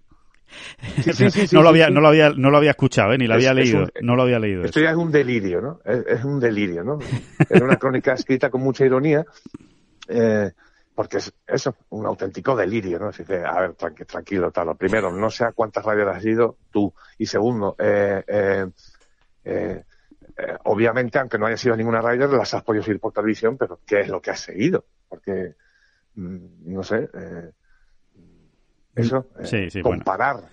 no, 1.52 1.62
lo 1.62 1.70
había, 1.70 1.90
no, 1.90 2.02
lo 2.02 2.08
había, 2.08 2.30
no 2.32 2.50
lo 2.50 2.58
había 2.58 2.72
escuchado, 2.72 3.14
¿eh? 3.14 3.18
ni 3.18 3.28
lo 3.28 3.36
había 3.36 3.54
leído. 3.54 3.88
no 4.02 4.16
lo 4.16 4.24
había 4.24 4.40
leído. 4.40 4.64
Esto 4.64 4.80
ya 4.80 4.92
es 4.92 4.96
un 4.96 5.12
delirio, 5.12 5.62
¿no? 5.62 5.80
Es, 5.84 6.24
un 6.24 6.40
delirio, 6.40 6.84
¿no? 6.84 7.00
Es 7.50 7.62
una 7.62 7.78
crónica 7.78 8.14
escrita 8.14 8.50
con 8.50 8.62
mucha 8.62 8.86
ironía, 8.86 9.26
eh, 10.08 10.52
porque 10.94 11.18
es 11.18 11.34
eso, 11.48 11.76
un 11.90 12.06
auténtico 12.06 12.56
delirio, 12.56 13.00
¿no? 13.00 13.08
A 13.08 13.62
ver, 13.62 13.74
tranquilo, 13.74 14.52
tal. 14.52 14.68
Lo 14.68 14.76
primero, 14.76 15.12
no 15.12 15.30
sé 15.30 15.46
a 15.46 15.52
cuántas 15.52 15.84
radios 15.84 16.16
has 16.16 16.26
ido 16.26 16.58
tú. 16.72 16.94
Y 17.18 17.26
segundo, 17.26 17.76
eh, 17.80 18.24
eh, 18.28 18.66
eh, 19.44 19.84
obviamente, 20.64 21.20
aunque 21.20 21.38
no 21.38 21.46
haya 21.46 21.58
sido 21.58 21.76
ninguna 21.76 22.02
Ryder, 22.02 22.30
las 22.30 22.54
has 22.54 22.64
podido 22.64 22.84
seguir 22.84 23.00
por 23.00 23.14
televisión, 23.14 23.58
pero 23.58 23.80
¿qué 23.86 24.02
es 24.02 24.10
lo 24.10 24.22
que 24.22 24.32
has 24.32 24.40
seguido? 24.40 24.86
porque, 25.16 25.56
mm, 26.16 26.74
no 26.74 26.84
sé, 26.84 27.10
eh, 27.14 27.52
eso, 28.96 29.28
eh, 29.40 29.82
comparar, 29.82 30.44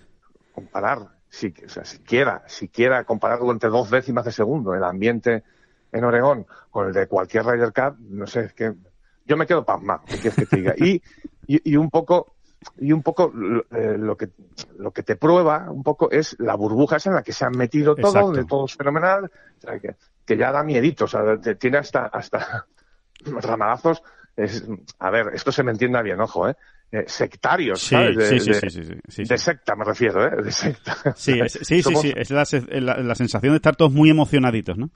comparar, 0.53 1.09
si, 1.29 1.53
o 1.65 1.69
sea, 1.69 1.83
siquiera, 1.83 2.43
siquiera 2.47 3.03
comparar 3.03 3.39
durante 3.39 3.67
dos 3.67 3.89
décimas 3.89 4.25
de 4.25 4.31
segundo 4.31 4.73
el 4.73 4.83
ambiente 4.83 5.43
en 5.91 6.03
Oregón 6.03 6.45
con 6.69 6.87
el 6.87 6.93
de 6.93 7.07
cualquier 7.07 7.45
Ryder 7.45 7.73
Cup, 7.73 7.97
no 7.99 8.27
sé, 8.27 8.45
es 8.45 8.53
que 8.53 8.73
yo 9.25 9.37
me 9.37 9.45
quedo 9.45 9.65
pasmado, 9.65 10.03
que 10.21 10.29
te 10.29 10.55
diga. 10.55 10.73
Y, 10.77 11.01
y, 11.47 11.75
un 11.75 11.89
poco, 11.89 12.35
y 12.77 12.91
un 12.91 13.03
poco 13.03 13.31
eh, 13.71 13.97
lo 13.97 14.15
que 14.15 14.29
lo 14.77 14.91
que 14.91 15.03
te 15.03 15.15
prueba 15.15 15.69
un 15.69 15.83
poco 15.83 16.09
es 16.11 16.35
la 16.39 16.55
burbuja 16.55 16.97
esa 16.97 17.09
en 17.09 17.15
la 17.15 17.23
que 17.23 17.33
se 17.33 17.45
han 17.45 17.57
metido 17.57 17.95
todo, 17.95 18.31
de 18.31 18.45
todo 18.45 18.65
es 18.65 18.75
fenomenal, 18.75 19.31
que, 19.81 19.95
que, 20.25 20.37
ya 20.37 20.51
da 20.51 20.63
miedito, 20.63 21.05
o 21.05 21.07
sea, 21.07 21.37
tiene 21.57 21.77
hasta 21.77 22.05
hasta 22.07 22.65
ramalazos 23.25 24.03
es, 24.35 24.65
a 24.99 25.09
ver, 25.09 25.31
esto 25.33 25.51
se 25.51 25.63
me 25.63 25.71
entienda 25.71 26.01
bien, 26.01 26.19
ojo, 26.19 26.49
¿eh? 26.49 26.55
Eh 26.91 27.05
sectarios, 27.07 27.81
¿sabes? 27.81 28.15
De, 28.15 28.39
sí, 28.39 28.53
sí, 28.53 28.83
sí, 29.07 29.23
de, 29.23 29.37
secta 29.37 29.75
me 29.75 29.83
refiero, 29.83 30.25
¿eh? 30.25 30.43
De 30.43 30.51
secta. 30.51 31.13
Sí, 31.15 31.39
sí, 31.47 31.81
sí, 31.81 31.95
sí, 31.95 32.13
es 32.15 32.29
la, 32.29 32.97
la, 32.97 33.15
sensación 33.15 33.53
de 33.53 33.57
estar 33.57 33.75
todos 33.75 33.91
muy 33.91 34.09
emocionaditos, 34.09 34.77
¿no? 34.77 34.89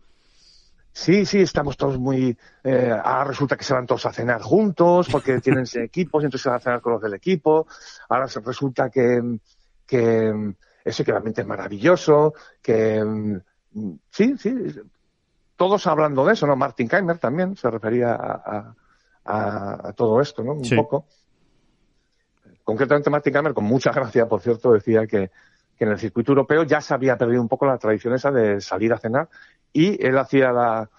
Sí, 0.92 1.26
sí, 1.26 1.42
estamos 1.42 1.78
todos 1.78 2.00
muy... 2.00 2.36
Eh, 2.64 2.92
ahora 3.04 3.26
resulta 3.26 3.56
que 3.56 3.64
se 3.64 3.74
van 3.74 3.86
todos 3.86 4.06
a 4.08 4.14
cenar 4.14 4.42
juntos 4.42 5.08
porque 5.12 5.40
tienen 5.42 5.66
equipos 5.76 6.24
y 6.24 6.26
entonces 6.26 6.42
se 6.42 6.50
van 6.50 6.58
a 6.58 6.62
cenar 6.62 6.82
con 6.82 6.94
los 6.94 7.02
del 7.02 7.14
equipo. 7.14 7.68
Ahora 8.10 8.28
resulta 8.44 8.90
que, 8.90 9.40
que 9.86 10.54
ese 10.84 11.06
que 11.06 11.12
realmente 11.12 11.42
es 11.42 11.48
maravilloso, 11.48 12.34
que... 12.62 13.40
Sí, 14.10 14.36
sí, 14.40 14.56
todos 15.56 15.86
hablando 15.86 16.26
de 16.26 16.34
eso, 16.34 16.48
¿no? 16.48 16.56
Martin 16.56 16.88
Keimer 16.88 17.20
también 17.20 17.56
se 17.56 17.70
refería 17.70 18.16
a 18.16 18.76
a, 19.28 19.94
todo 19.94 20.22
esto, 20.22 20.44
¿no? 20.44 20.54
Un 20.54 20.70
poco. 20.76 21.06
Concretamente, 22.68 23.10
Martin 23.10 23.32
Kammer, 23.32 23.54
con 23.54 23.64
mucha 23.64 23.94
gracia, 23.94 24.28
por 24.28 24.42
cierto, 24.42 24.74
decía 24.74 25.08
que, 25.08 25.32
que, 25.78 25.86
en 25.86 25.92
el 25.92 25.98
circuito 25.98 26.34
europeo 26.34 26.64
ya 26.64 26.82
se 26.82 26.94
había 26.94 27.18
perdido 27.18 27.42
un 27.42 27.48
poco 27.48 27.66
la 27.66 27.78
tradición 27.78 28.14
esa 28.14 28.30
de 28.30 28.60
salir 28.60 28.92
a 28.92 28.98
cenar 28.98 29.30
y 29.72 30.06
él 30.06 30.18
hacía 30.18 30.52
la, 30.52 30.90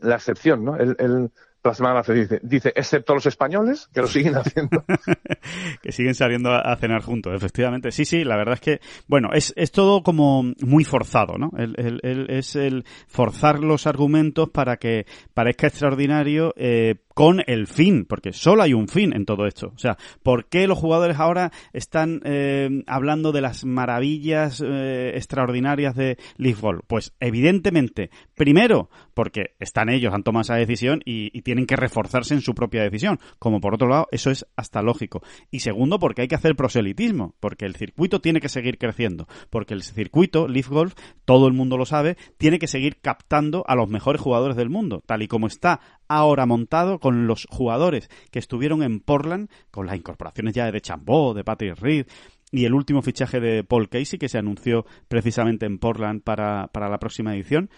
la 0.00 0.16
excepción, 0.16 0.64
¿no? 0.64 0.76
Él, 0.76 1.30
plasmaba 1.62 2.02
dice, 2.02 2.40
dice, 2.42 2.72
excepto 2.74 3.14
los 3.14 3.26
españoles, 3.26 3.88
que 3.94 4.00
lo 4.00 4.08
siguen 4.08 4.34
haciendo. 4.34 4.84
que 5.82 5.92
siguen 5.92 6.16
saliendo 6.16 6.50
a, 6.50 6.74
cenar 6.74 7.02
juntos, 7.02 7.32
efectivamente. 7.36 7.92
Sí, 7.92 8.04
sí, 8.04 8.24
la 8.24 8.36
verdad 8.36 8.54
es 8.54 8.60
que, 8.60 8.80
bueno, 9.06 9.28
es, 9.32 9.54
es 9.54 9.70
todo 9.70 10.02
como 10.02 10.42
muy 10.62 10.82
forzado, 10.82 11.38
¿no? 11.38 11.52
El, 11.56 12.00
es 12.28 12.56
el 12.56 12.84
forzar 13.06 13.60
los 13.60 13.86
argumentos 13.86 14.50
para 14.50 14.78
que 14.78 15.06
parezca 15.32 15.68
extraordinario, 15.68 16.52
eh, 16.56 16.96
con 17.14 17.42
el 17.46 17.66
fin, 17.66 18.04
porque 18.06 18.32
solo 18.32 18.62
hay 18.62 18.74
un 18.74 18.88
fin 18.88 19.14
en 19.14 19.24
todo 19.24 19.46
esto. 19.46 19.72
O 19.74 19.78
sea, 19.78 19.96
¿por 20.22 20.46
qué 20.46 20.66
los 20.66 20.78
jugadores 20.78 21.18
ahora 21.18 21.52
están 21.72 22.20
eh, 22.24 22.82
hablando 22.86 23.32
de 23.32 23.40
las 23.40 23.64
maravillas 23.64 24.62
eh, 24.64 25.12
extraordinarias 25.14 25.94
de 25.94 26.18
Leaf 26.36 26.60
Golf? 26.60 26.82
Pues 26.86 27.14
evidentemente, 27.20 28.10
primero, 28.34 28.90
porque 29.14 29.54
están 29.58 29.88
ellos, 29.88 30.14
han 30.14 30.22
tomado 30.22 30.42
esa 30.42 30.54
decisión 30.56 31.00
y, 31.04 31.36
y, 31.36 31.42
tienen 31.42 31.66
que 31.66 31.76
reforzarse 31.76 32.34
en 32.34 32.40
su 32.40 32.54
propia 32.54 32.82
decisión. 32.82 33.18
Como 33.38 33.60
por 33.60 33.74
otro 33.74 33.88
lado, 33.88 34.08
eso 34.10 34.30
es 34.30 34.46
hasta 34.56 34.82
lógico. 34.82 35.22
Y 35.50 35.60
segundo, 35.60 35.98
porque 35.98 36.22
hay 36.22 36.28
que 36.28 36.34
hacer 36.34 36.56
proselitismo, 36.56 37.34
porque 37.40 37.66
el 37.66 37.76
circuito 37.76 38.20
tiene 38.20 38.40
que 38.40 38.48
seguir 38.48 38.78
creciendo, 38.78 39.26
porque 39.50 39.74
el 39.74 39.82
circuito, 39.82 40.48
Leaf 40.48 40.68
Golf, 40.68 40.94
todo 41.24 41.46
el 41.46 41.52
mundo 41.52 41.76
lo 41.76 41.86
sabe, 41.86 42.16
tiene 42.38 42.58
que 42.58 42.66
seguir 42.66 42.98
captando 43.00 43.64
a 43.66 43.74
los 43.74 43.88
mejores 43.88 44.20
jugadores 44.20 44.56
del 44.56 44.70
mundo, 44.70 45.02
tal 45.06 45.22
y 45.22 45.28
como 45.28 45.46
está 45.46 45.80
ahora 46.16 46.46
montado 46.46 46.98
con 46.98 47.26
los 47.26 47.46
jugadores 47.50 48.08
que 48.30 48.38
estuvieron 48.38 48.82
en 48.82 49.00
Portland, 49.00 49.48
con 49.70 49.86
las 49.86 49.96
incorporaciones 49.96 50.54
ya 50.54 50.70
de 50.70 50.80
Chambó, 50.80 51.34
de 51.34 51.44
Patrick 51.44 51.78
Reed, 51.78 52.06
y 52.50 52.66
el 52.66 52.74
último 52.74 53.00
fichaje 53.02 53.40
de 53.40 53.64
Paul 53.64 53.88
Casey, 53.88 54.18
que 54.18 54.28
se 54.28 54.38
anunció 54.38 54.84
precisamente 55.08 55.64
en 55.64 55.78
Portland 55.78 56.22
para, 56.22 56.68
para 56.68 56.90
la 56.90 56.98
próxima 56.98 57.34
edición, 57.34 57.70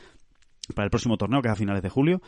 para 0.75 0.85
el 0.85 0.91
próximo 0.91 1.17
torneo, 1.17 1.43
que 1.43 1.49
es 1.49 1.53
a 1.53 1.57
finales 1.57 1.83
de 1.83 1.91
julio. 1.91 2.21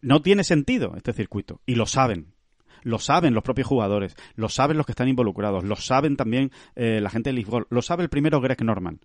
No 0.00 0.22
tiene 0.22 0.42
sentido 0.42 0.94
este 0.96 1.12
circuito, 1.12 1.60
y 1.66 1.74
lo 1.74 1.86
saben. 1.86 2.34
Lo 2.82 2.98
saben 2.98 3.34
los 3.34 3.44
propios 3.44 3.68
jugadores, 3.68 4.16
lo 4.34 4.48
saben 4.48 4.76
los 4.76 4.86
que 4.86 4.92
están 4.92 5.08
involucrados, 5.08 5.62
lo 5.62 5.76
saben 5.76 6.16
también 6.16 6.50
eh, 6.74 7.00
la 7.00 7.10
gente 7.10 7.30
de 7.30 7.34
Lisboa, 7.34 7.64
lo 7.70 7.80
sabe 7.80 8.02
el 8.02 8.08
primero 8.08 8.40
Greg 8.40 8.64
Norman. 8.64 8.98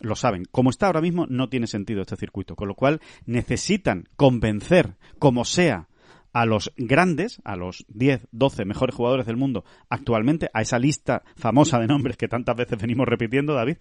Lo 0.00 0.14
saben. 0.14 0.44
Como 0.50 0.70
está 0.70 0.86
ahora 0.86 1.00
mismo, 1.00 1.26
no 1.28 1.48
tiene 1.48 1.66
sentido 1.66 2.02
este 2.02 2.16
circuito. 2.16 2.56
Con 2.56 2.68
lo 2.68 2.74
cual, 2.74 3.00
necesitan 3.26 4.08
convencer, 4.16 4.96
como 5.18 5.44
sea, 5.44 5.88
a 6.32 6.46
los 6.46 6.72
grandes, 6.76 7.40
a 7.44 7.56
los 7.56 7.84
10, 7.88 8.28
12 8.30 8.64
mejores 8.64 8.94
jugadores 8.94 9.26
del 9.26 9.36
mundo 9.36 9.64
actualmente, 9.88 10.50
a 10.52 10.62
esa 10.62 10.78
lista 10.78 11.22
famosa 11.36 11.78
de 11.78 11.86
nombres 11.86 12.16
que 12.16 12.28
tantas 12.28 12.56
veces 12.56 12.80
venimos 12.80 13.08
repitiendo, 13.08 13.54
David, 13.54 13.78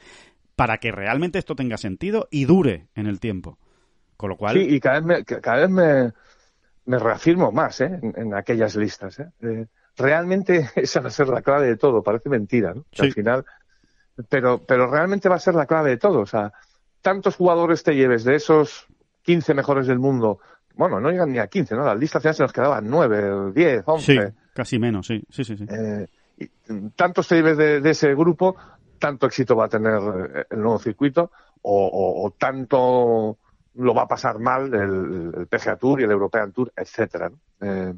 para 0.55 0.77
que 0.77 0.91
realmente 0.91 1.37
esto 1.37 1.55
tenga 1.55 1.77
sentido 1.77 2.27
y 2.31 2.45
dure 2.45 2.87
en 2.95 3.05
el 3.05 3.19
tiempo. 3.19 3.59
Con 4.15 4.29
lo 4.29 4.37
cual. 4.37 4.55
Sí, 4.55 4.75
y 4.75 4.79
cada 4.79 4.99
vez 4.99 5.05
me, 5.05 5.23
cada 5.23 5.61
vez 5.61 5.69
me, 5.69 6.13
me 6.85 6.97
reafirmo 6.97 7.51
más 7.51 7.79
¿eh? 7.81 7.99
en, 8.01 8.33
aquellas 8.33 8.75
listas. 8.75 9.19
¿eh? 9.19 9.29
¿eh? 9.41 9.67
realmente 9.95 10.69
esa 10.75 11.01
va 11.01 11.09
a 11.09 11.11
ser 11.11 11.27
la 11.27 11.41
clave 11.41 11.67
de 11.67 11.77
todo. 11.77 12.01
Parece 12.01 12.29
mentira, 12.29 12.73
¿no? 12.73 12.85
Al 12.97 13.13
final. 13.13 13.45
Pero, 14.29 14.63
pero 14.65 14.89
realmente 14.89 15.29
va 15.29 15.35
a 15.35 15.39
ser 15.39 15.55
la 15.55 15.65
clave 15.65 15.91
de 15.91 15.97
todo. 15.97 16.21
O 16.21 16.25
sea, 16.25 16.53
tantos 17.01 17.35
jugadores 17.35 17.83
te 17.83 17.95
lleves 17.95 18.23
de 18.23 18.35
esos 18.35 18.87
15 19.23 19.53
mejores 19.53 19.87
del 19.87 19.99
mundo 19.99 20.39
bueno, 20.77 20.99
no 20.99 21.09
llegan 21.09 21.31
ni 21.31 21.39
a 21.39 21.47
15, 21.47 21.75
¿no? 21.75 21.85
Las 21.85 21.97
listas 21.97 22.21
final 22.21 22.35
se 22.35 22.43
nos 22.43 22.53
quedaban 22.53 22.87
9, 22.87 23.51
10, 23.53 23.83
11. 23.85 24.05
Sí, 24.05 24.33
casi 24.53 24.79
menos, 24.79 25.07
sí, 25.07 25.23
sí, 25.29 25.43
sí. 25.43 25.57
sí. 25.57 25.65
Eh, 25.67 26.07
tantos 26.95 27.27
de, 27.29 27.55
de, 27.81 27.89
ese 27.89 28.13
grupo, 28.13 28.55
tanto 28.99 29.25
éxito 29.25 29.55
va 29.55 29.65
a 29.65 29.69
tener 29.69 29.95
eh, 29.95 30.45
el 30.51 30.61
nuevo 30.61 30.77
circuito 30.77 31.31
o, 31.63 32.31
tanto 32.37 33.37
lo 33.73 33.93
va 33.93 34.03
a 34.03 34.07
pasar 34.07 34.39
mal 34.39 34.73
el, 34.73 35.47
PGA 35.47 35.75
Tour 35.75 35.99
y 35.99 36.03
el 36.03 36.11
European 36.11 36.51
Tour, 36.51 36.71
etcétera. 36.75 37.31
Eh, 37.59 37.93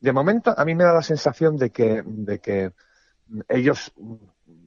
de 0.00 0.12
momento, 0.12 0.54
a 0.56 0.64
mí 0.64 0.74
me 0.74 0.84
da 0.84 0.94
la 0.94 1.02
sensación 1.02 1.56
de 1.56 1.70
que, 1.70 2.02
de 2.06 2.38
que 2.38 2.72
ellos 3.48 3.92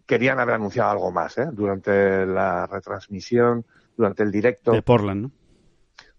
querían 0.05 0.39
haber 0.39 0.55
anunciado 0.55 0.91
algo 0.91 1.11
más 1.11 1.37
¿eh? 1.37 1.47
durante 1.51 2.25
la 2.25 2.65
retransmisión, 2.67 3.65
durante 3.97 4.23
el 4.23 4.31
directo. 4.31 4.71
De 4.71 4.81
Portland, 4.81 5.23
¿no? 5.23 5.31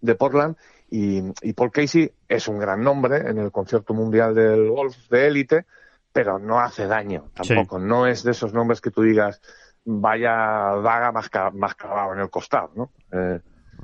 De 0.01 0.15
Portland 0.15 0.57
y, 0.91 1.53
Paul 1.53 1.71
Casey 1.71 2.11
es 2.29 2.49
un 2.49 2.59
gran 2.59 2.83
nombre 2.83 3.29
en 3.29 3.39
el 3.39 3.51
concierto 3.51 3.93
mundial 3.93 4.35
del 4.35 4.71
golf 4.71 5.09
de 5.09 5.27
élite, 5.27 5.67
pero 6.13 6.39
no 6.39 6.61
hace 6.61 6.87
daño 6.87 7.31
tampoco. 7.35 7.79
No 7.79 8.07
es 8.07 8.23
de 8.23 8.31
esos 8.31 8.53
nombres 8.53 8.81
que 8.81 8.91
tú 8.91 9.03
digas, 9.03 9.41
vaya 9.85 10.31
daga 10.31 11.13
más, 11.13 11.31
más 11.55 11.75
clavado 11.75 12.15
en 12.15 12.21
el 12.21 12.31
costado, 12.31 12.71
¿no? 12.75 12.91
Eh, 13.13 13.41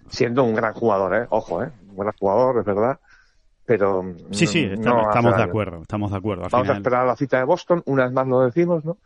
siendo 0.09 0.45
un 0.45 0.55
gran 0.55 0.75
jugador, 0.75 1.15
¿eh? 1.17 1.27
Ojo, 1.31 1.63
¿eh? 1.63 1.73
Un 1.89 1.97
gran 1.97 2.15
jugador, 2.19 2.61
es 2.61 2.65
verdad. 2.65 3.01
Pero. 3.65 4.15
Sí, 4.31 4.47
sí, 4.47 4.65
estamos, 4.65 5.37
de 5.37 5.43
acuerdo, 5.43 5.83
estamos 5.83 6.11
de 6.11 6.17
acuerdo. 6.17 6.49
vamos 6.51 6.69
a 6.69 6.75
esperar 6.75 7.03
a 7.03 7.07
la 7.07 7.17
cita 7.17 7.39
de 7.39 7.45
Boston, 7.45 7.83
una 7.87 8.05
vez 8.05 8.13
más 8.13 8.27
lo 8.27 8.41
decimos, 8.41 8.85
¿no? 8.85 8.99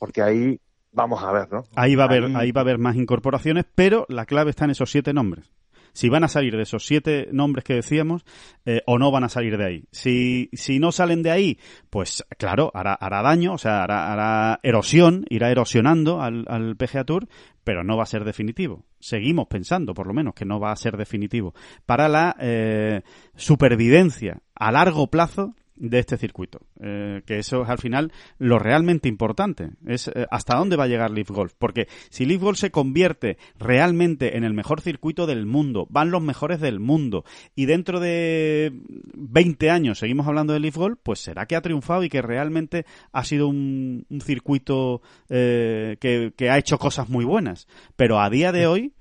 Porque 0.00 0.22
ahí 0.22 0.58
vamos 0.90 1.22
a 1.22 1.30
ver, 1.30 1.52
¿no? 1.52 1.62
Ahí 1.76 1.94
va 1.94 2.04
a 2.04 2.06
haber, 2.06 2.36
ahí 2.36 2.50
va 2.50 2.62
a 2.62 2.64
haber 2.64 2.78
más 2.78 2.96
incorporaciones, 2.96 3.64
pero 3.76 4.06
la 4.08 4.26
clave 4.26 4.50
está 4.50 4.64
en 4.64 4.72
esos 4.72 4.90
siete 4.90 5.12
nombres 5.12 5.52
si 5.92 6.08
van 6.08 6.24
a 6.24 6.28
salir 6.28 6.56
de 6.56 6.62
esos 6.62 6.86
siete 6.86 7.28
nombres 7.32 7.64
que 7.64 7.74
decíamos 7.74 8.24
eh, 8.64 8.82
o 8.86 8.98
no 8.98 9.10
van 9.10 9.24
a 9.24 9.28
salir 9.28 9.56
de 9.56 9.64
ahí. 9.64 9.84
Si, 9.90 10.50
si 10.52 10.78
no 10.78 10.92
salen 10.92 11.22
de 11.22 11.30
ahí, 11.30 11.58
pues 11.90 12.24
claro, 12.38 12.70
hará, 12.74 12.94
hará 12.94 13.22
daño, 13.22 13.54
o 13.54 13.58
sea, 13.58 13.82
hará, 13.82 14.12
hará 14.12 14.60
erosión, 14.62 15.24
irá 15.28 15.50
erosionando 15.50 16.20
al, 16.20 16.44
al 16.48 16.76
PGA 16.76 17.04
Tour, 17.04 17.28
pero 17.64 17.84
no 17.84 17.96
va 17.96 18.04
a 18.04 18.06
ser 18.06 18.24
definitivo. 18.24 18.84
Seguimos 18.98 19.48
pensando, 19.48 19.94
por 19.94 20.06
lo 20.06 20.14
menos, 20.14 20.34
que 20.34 20.44
no 20.44 20.60
va 20.60 20.72
a 20.72 20.76
ser 20.76 20.96
definitivo. 20.96 21.54
Para 21.86 22.08
la 22.08 22.36
eh, 22.40 23.02
supervivencia 23.36 24.42
a 24.54 24.72
largo 24.72 25.08
plazo 25.08 25.54
de 25.80 25.98
este 25.98 26.16
circuito. 26.18 26.60
Eh, 26.80 27.22
que 27.26 27.38
eso 27.38 27.62
es 27.62 27.68
al 27.68 27.78
final 27.78 28.12
lo 28.38 28.58
realmente 28.58 29.08
importante. 29.08 29.70
Es 29.86 30.08
eh, 30.08 30.26
hasta 30.30 30.56
dónde 30.56 30.76
va 30.76 30.84
a 30.84 30.88
llegar 30.88 31.10
Leaf 31.10 31.30
Golf. 31.30 31.54
Porque 31.58 31.88
si 32.10 32.26
Leaf 32.26 32.42
Golf 32.42 32.58
se 32.58 32.70
convierte 32.70 33.38
realmente 33.58 34.36
en 34.36 34.44
el 34.44 34.52
mejor 34.52 34.82
circuito 34.82 35.26
del 35.26 35.46
mundo, 35.46 35.86
van 35.90 36.10
los 36.10 36.22
mejores 36.22 36.60
del 36.60 36.80
mundo, 36.80 37.24
y 37.56 37.64
dentro 37.64 37.98
de 37.98 38.72
20 39.14 39.70
años 39.70 39.98
seguimos 39.98 40.26
hablando 40.26 40.52
de 40.52 40.60
Leaf 40.60 40.76
Golf, 40.76 40.98
pues 41.02 41.20
será 41.20 41.46
que 41.46 41.56
ha 41.56 41.62
triunfado 41.62 42.04
y 42.04 42.10
que 42.10 42.22
realmente 42.22 42.84
ha 43.12 43.24
sido 43.24 43.48
un, 43.48 44.06
circuito 44.22 45.00
eh, 45.30 45.96
que, 45.98 46.50
ha 46.50 46.58
hecho 46.58 46.78
cosas 46.78 47.08
muy 47.08 47.24
buenas. 47.24 47.66
Pero 47.96 48.20
a 48.20 48.28
día 48.28 48.52
de 48.52 48.66
hoy. 48.66 48.92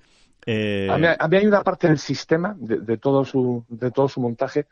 A 0.47 0.97
mí, 0.97 1.05
a, 1.19 1.27
mí, 1.27 1.37
hay 1.37 1.45
una 1.45 1.61
parte 1.61 1.87
del 1.87 1.99
sistema, 1.99 2.55
de, 2.57 2.97
todo 2.97 3.23
su, 3.23 3.65
de 3.67 3.91
todo 3.91 4.07
su 4.07 4.19
montaje, 4.19 4.65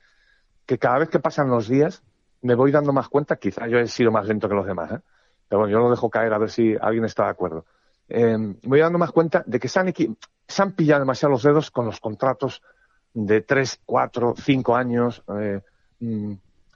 que 0.68 0.78
cada 0.78 1.00
vez 1.00 1.10
que 1.10 1.20
pasan 1.20 1.50
los 1.50 1.68
días 1.68 2.04
me 2.44 2.54
voy 2.54 2.72
dando 2.72 2.94
más 2.94 3.08
cuenta, 3.08 3.38
quizá 3.38 3.68
yo 3.68 3.80
he 3.80 3.88
sido 3.88 4.12
más 4.12 4.28
lento 4.28 4.48
que 4.48 4.54
los 4.54 4.68
demás, 4.68 4.92
¿eh? 4.92 5.00
pero 5.50 5.62
bueno, 5.62 5.72
yo 5.72 5.80
lo 5.80 5.90
dejo 5.90 6.10
caer 6.10 6.34
a 6.34 6.38
ver 6.38 6.52
si 6.52 6.76
alguien 6.80 7.06
está 7.06 7.24
de 7.24 7.30
acuerdo. 7.30 7.66
Eh, 8.10 8.38
me 8.38 8.56
voy 8.62 8.80
dando 8.80 9.00
más 9.00 9.12
cuenta 9.12 9.44
de 9.46 9.60
que 9.60 9.68
se 9.68 9.80
han, 9.80 9.94
se 10.48 10.62
han 10.62 10.74
pillado 10.74 11.00
demasiado 11.00 11.32
los 11.32 11.44
dedos 11.44 11.72
con 11.72 11.86
los 11.86 12.00
contratos 12.00 12.62
de 13.14 13.42
tres, 13.42 13.80
cuatro, 13.86 14.36
cinco 14.38 14.76
años. 14.76 15.24
Eh, 15.40 15.62
mm, 16.00 16.34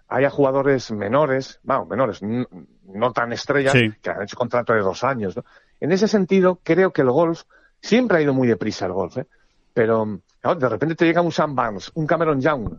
haya 0.08 0.30
jugadores 0.30 0.92
menores, 0.92 1.60
bueno, 1.64 1.86
menores, 1.86 2.22
no, 2.22 3.14
tan 3.14 3.32
estrellas, 3.32 3.74
que 4.02 4.10
han 4.10 4.24
hecho 4.24 4.36
contrato 4.36 4.74
de 4.74 4.82
dos 4.82 5.04
años. 5.04 5.36
¿no? 5.38 5.46
En 5.80 5.92
ese 5.92 6.08
sentido, 6.08 6.60
creo 6.64 6.92
que 6.92 7.02
el 7.02 7.12
golf 7.12 7.44
siempre 7.82 8.18
ha 8.18 8.22
ido 8.22 8.34
muy 8.34 8.48
deprisa 8.48 8.86
el 8.86 8.94
golf, 8.94 9.18
¿eh? 9.18 9.28
pero 9.74 10.20
de 10.44 10.70
repente 10.70 10.96
te 10.96 11.06
llega 11.06 11.22
un 11.22 11.32
Sam 11.32 11.56
Barnes, 11.56 11.92
un 11.94 12.06
Cameron 12.06 12.42
Young, 12.42 12.74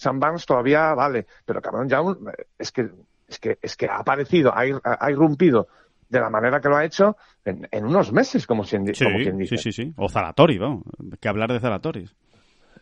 Sam 0.00 0.18
Barnes 0.18 0.46
todavía 0.46 0.94
vale, 0.94 1.26
pero 1.44 1.60
Cameron 1.60 1.86
Young 1.86 2.28
eh, 2.28 2.46
es 2.58 2.72
que, 2.72 2.88
es 3.28 3.38
que, 3.38 3.58
es 3.60 3.76
que 3.76 3.86
ha 3.86 3.98
aparecido, 3.98 4.50
ha, 4.50 4.62
ha 4.82 5.10
irrumpido 5.10 5.68
de 6.08 6.20
la 6.20 6.30
manera 6.30 6.58
que 6.58 6.70
lo 6.70 6.76
ha 6.76 6.84
hecho 6.86 7.18
en, 7.44 7.84
unos 7.84 8.10
meses, 8.10 8.46
como, 8.46 8.64
quien 8.64 8.86
dice. 8.86 9.04
Sí, 9.46 9.56
sí, 9.58 9.72
sí. 9.72 9.92
O 9.96 10.08
Zalatori, 10.08 10.56
vamos. 10.56 10.84
Que 11.20 11.28
hablar 11.28 11.52
de 11.52 11.60
Zalatori. 11.60 12.08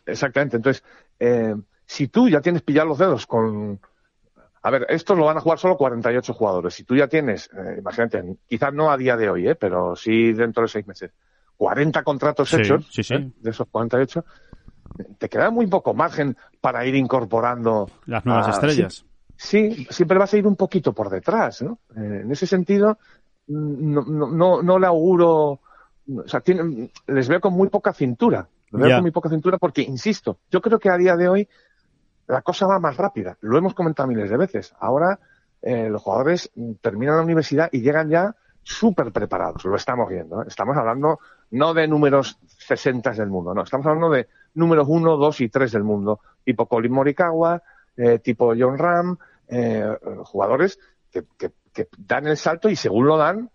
Exactamente. 0.05 0.55
Entonces, 0.55 0.81
eh, 1.19 1.55
si 1.85 2.07
tú 2.07 2.29
ya 2.29 2.39
tienes 2.39 2.61
pillado 2.61 2.87
los 2.87 2.97
dedos 2.97 3.27
con... 3.27 3.81
A 4.61 4.71
ver, 4.71 4.85
esto 4.87 5.13
lo 5.13 5.25
van 5.25 5.37
a 5.37 5.41
jugar 5.41 5.59
solo 5.59 5.75
48 5.75 6.33
jugadores. 6.33 6.73
Si 6.73 6.85
tú 6.85 6.95
ya 6.95 7.07
tienes, 7.07 7.49
eh, 7.53 7.75
imagínate, 7.79 8.37
quizás 8.47 8.73
no 8.73 8.91
a 8.91 8.97
día 8.97 9.17
de 9.17 9.29
hoy, 9.29 9.53
pero 9.59 9.95
sí 9.95 10.31
dentro 10.31 10.63
de 10.63 10.69
seis 10.69 10.87
meses, 10.87 11.11
40 11.57 12.01
contratos 12.03 12.53
hechos 12.53 12.89
de 12.95 13.49
esos 13.49 13.67
48, 13.67 14.23
te 15.17 15.29
queda 15.29 15.49
muy 15.51 15.67
poco 15.67 15.93
margen 15.93 16.35
para 16.61 16.85
ir 16.85 16.95
incorporando 16.95 17.89
las 18.05 18.25
nuevas 18.25 18.49
estrellas. 18.49 19.05
Sí, 19.35 19.87
siempre 19.89 20.17
vas 20.17 20.33
a 20.33 20.37
ir 20.37 20.45
un 20.45 20.55
poquito 20.55 20.93
por 20.93 21.09
detrás, 21.09 21.61
¿no? 21.61 21.79
Eh, 21.95 22.21
en 22.23 22.31
ese 22.31 22.45
sentido, 22.45 22.97
no, 23.47 24.01
no, 24.03 24.61
no, 24.61 24.79
le 24.79 24.87
auguro, 24.87 25.61
o 26.07 26.27
sea, 26.27 26.43
les 27.07 27.27
veo 27.29 27.39
con 27.39 27.53
muy 27.53 27.69
poca 27.69 27.93
cintura. 27.93 28.47
Les 28.71 28.81
veo 28.81 28.97
con 28.97 29.01
muy 29.03 29.11
poca 29.11 29.29
cintura 29.29 29.57
porque, 29.57 29.81
insisto, 29.81 30.39
yo 30.51 30.61
creo 30.61 30.77
que 30.77 30.89
a 30.89 30.97
día 30.97 31.15
de 31.15 31.29
hoy 31.29 31.47
la 32.27 32.41
cosa 32.41 32.67
va 32.67 32.79
más 32.79 32.97
rápida. 32.97 33.37
Lo 33.41 33.57
hemos 33.57 33.73
comentado 33.73 34.07
miles 34.07 34.29
de 34.29 34.37
veces. 34.37 34.73
Ahora 34.79 35.19
eh, 35.61 35.89
los 35.89 36.01
jugadores 36.01 36.51
terminan 36.81 37.17
la 37.17 37.23
universidad 37.23 37.69
y 37.71 37.81
llegan 37.81 38.09
ya 38.09 38.35
súper 38.61 39.11
preparados. 39.11 39.65
Lo 39.65 39.75
estamos 39.75 40.09
viendo. 40.09 40.43
¿eh? 40.43 40.45
Estamos 40.47 40.77
hablando 40.77 41.19
no 41.51 41.73
de 41.73 41.87
números 41.87 42.37
60 42.45 43.11
del 43.11 43.29
mundo, 43.29 43.53
no. 43.53 43.63
Estamos 43.63 43.87
hablando 43.87 44.09
de 44.09 44.27
números 44.53 44.87
1, 44.89 45.17
2 45.17 45.41
y 45.41 45.49
3 45.49 45.71
del 45.71 45.83
mundo, 45.83 46.19
tipo 46.43 46.67
Colin 46.67 46.91
Morikawa, 46.91 47.61
eh, 47.95 48.19
tipo 48.19 48.53
John 48.57 48.77
Ram, 48.77 49.17
eh, 49.47 49.85
jugadores 50.23 50.79
que, 51.11 51.25
dan 51.97 52.27
el 52.27 52.37
salto 52.37 52.69
y 52.69 52.75
según 52.75 53.07
lo 53.07 53.17
dan, 53.17 53.49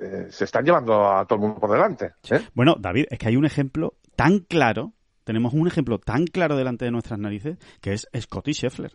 eh, 0.00 0.26
se 0.30 0.44
están 0.44 0.64
llevando 0.64 1.08
a 1.08 1.24
todo 1.26 1.36
el 1.36 1.42
mundo 1.42 1.60
por 1.60 1.70
delante. 1.70 2.12
Bueno, 2.54 2.76
David, 2.78 3.06
es 3.10 3.18
que 3.18 3.28
hay 3.28 3.36
un 3.36 3.44
ejemplo 3.44 3.94
tan 4.14 4.40
claro, 4.40 4.92
tenemos 5.24 5.52
un 5.52 5.66
ejemplo 5.66 5.98
tan 5.98 6.26
claro 6.26 6.56
delante 6.56 6.84
de 6.84 6.90
nuestras 6.90 7.18
narices, 7.18 7.58
que 7.80 7.92
es 7.92 8.08
Scotty 8.18 8.52
Scheffler. 8.52 8.92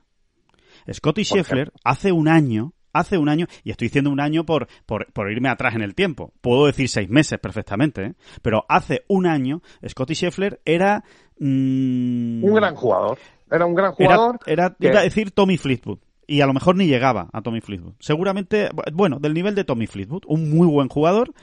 Scotty 0.91 1.23
Scheffler 1.23 1.71
hace 1.83 2.11
un 2.11 2.27
año 2.27 2.73
hace 2.93 3.17
un 3.17 3.29
año, 3.29 3.47
y 3.63 3.71
estoy 3.71 3.87
diciendo 3.87 4.09
un 4.09 4.19
año 4.19 4.45
por, 4.45 4.67
por, 4.85 5.31
irme 5.31 5.49
atrás 5.49 5.75
en 5.75 5.81
el 5.81 5.95
tiempo, 5.95 6.33
puedo 6.41 6.65
decir 6.65 6.89
seis 6.89 7.09
meses 7.09 7.39
perfectamente, 7.39 8.03
¿eh? 8.03 8.13
pero 8.41 8.65
hace 8.69 9.03
un 9.07 9.25
año 9.25 9.61
Scotty 9.87 10.15
Scheffler 10.15 10.61
era... 10.65 11.03
Mm, 11.39 12.43
un 12.43 12.53
gran 12.53 12.75
jugador, 12.75 13.17
era 13.51 13.65
un 13.65 13.75
gran 13.75 13.91
jugador. 13.91 14.39
Era, 14.45 14.75
iba 14.79 14.99
a 14.99 15.03
decir 15.03 15.31
Tommy 15.31 15.57
Fleetwood. 15.57 15.99
Y 16.27 16.39
a 16.39 16.45
lo 16.45 16.53
mejor 16.53 16.77
ni 16.77 16.87
llegaba 16.87 17.29
a 17.33 17.41
Tommy 17.41 17.59
Fleetwood. 17.59 17.95
Seguramente, 17.99 18.69
bueno, 18.93 19.19
del 19.19 19.33
nivel 19.33 19.53
de 19.53 19.65
Tommy 19.65 19.87
Fleetwood, 19.87 20.23
un 20.27 20.49
muy 20.49 20.67
buen 20.67 20.87
jugador, 20.87 21.33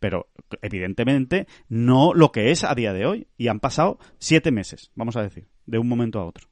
pero 0.00 0.28
evidentemente 0.62 1.46
no 1.68 2.14
lo 2.14 2.32
que 2.32 2.50
es 2.50 2.64
a 2.64 2.74
día 2.74 2.94
de 2.94 3.04
hoy. 3.04 3.26
Y 3.36 3.48
han 3.48 3.60
pasado 3.60 3.98
siete 4.18 4.50
meses, 4.50 4.90
vamos 4.94 5.16
a 5.16 5.22
decir, 5.22 5.48
de 5.66 5.78
un 5.78 5.86
momento 5.86 6.18
a 6.18 6.24
otro. 6.24 6.48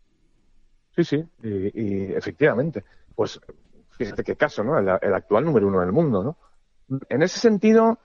Sí, 0.95 1.05
sí, 1.05 1.25
y 1.43 2.13
efectivamente. 2.13 2.85
Pues 3.15 3.41
fíjate 3.97 4.25
qué 4.25 4.37
caso, 4.37 4.63
¿no? 4.65 4.79
El, 4.79 4.89
actual 4.89 5.45
número 5.45 5.69
uno 5.69 5.81
del 5.81 5.93
mundo, 5.93 6.23
¿no? 6.23 6.37
en 7.09 7.23
ese 7.23 7.41
sentido, 7.41 7.99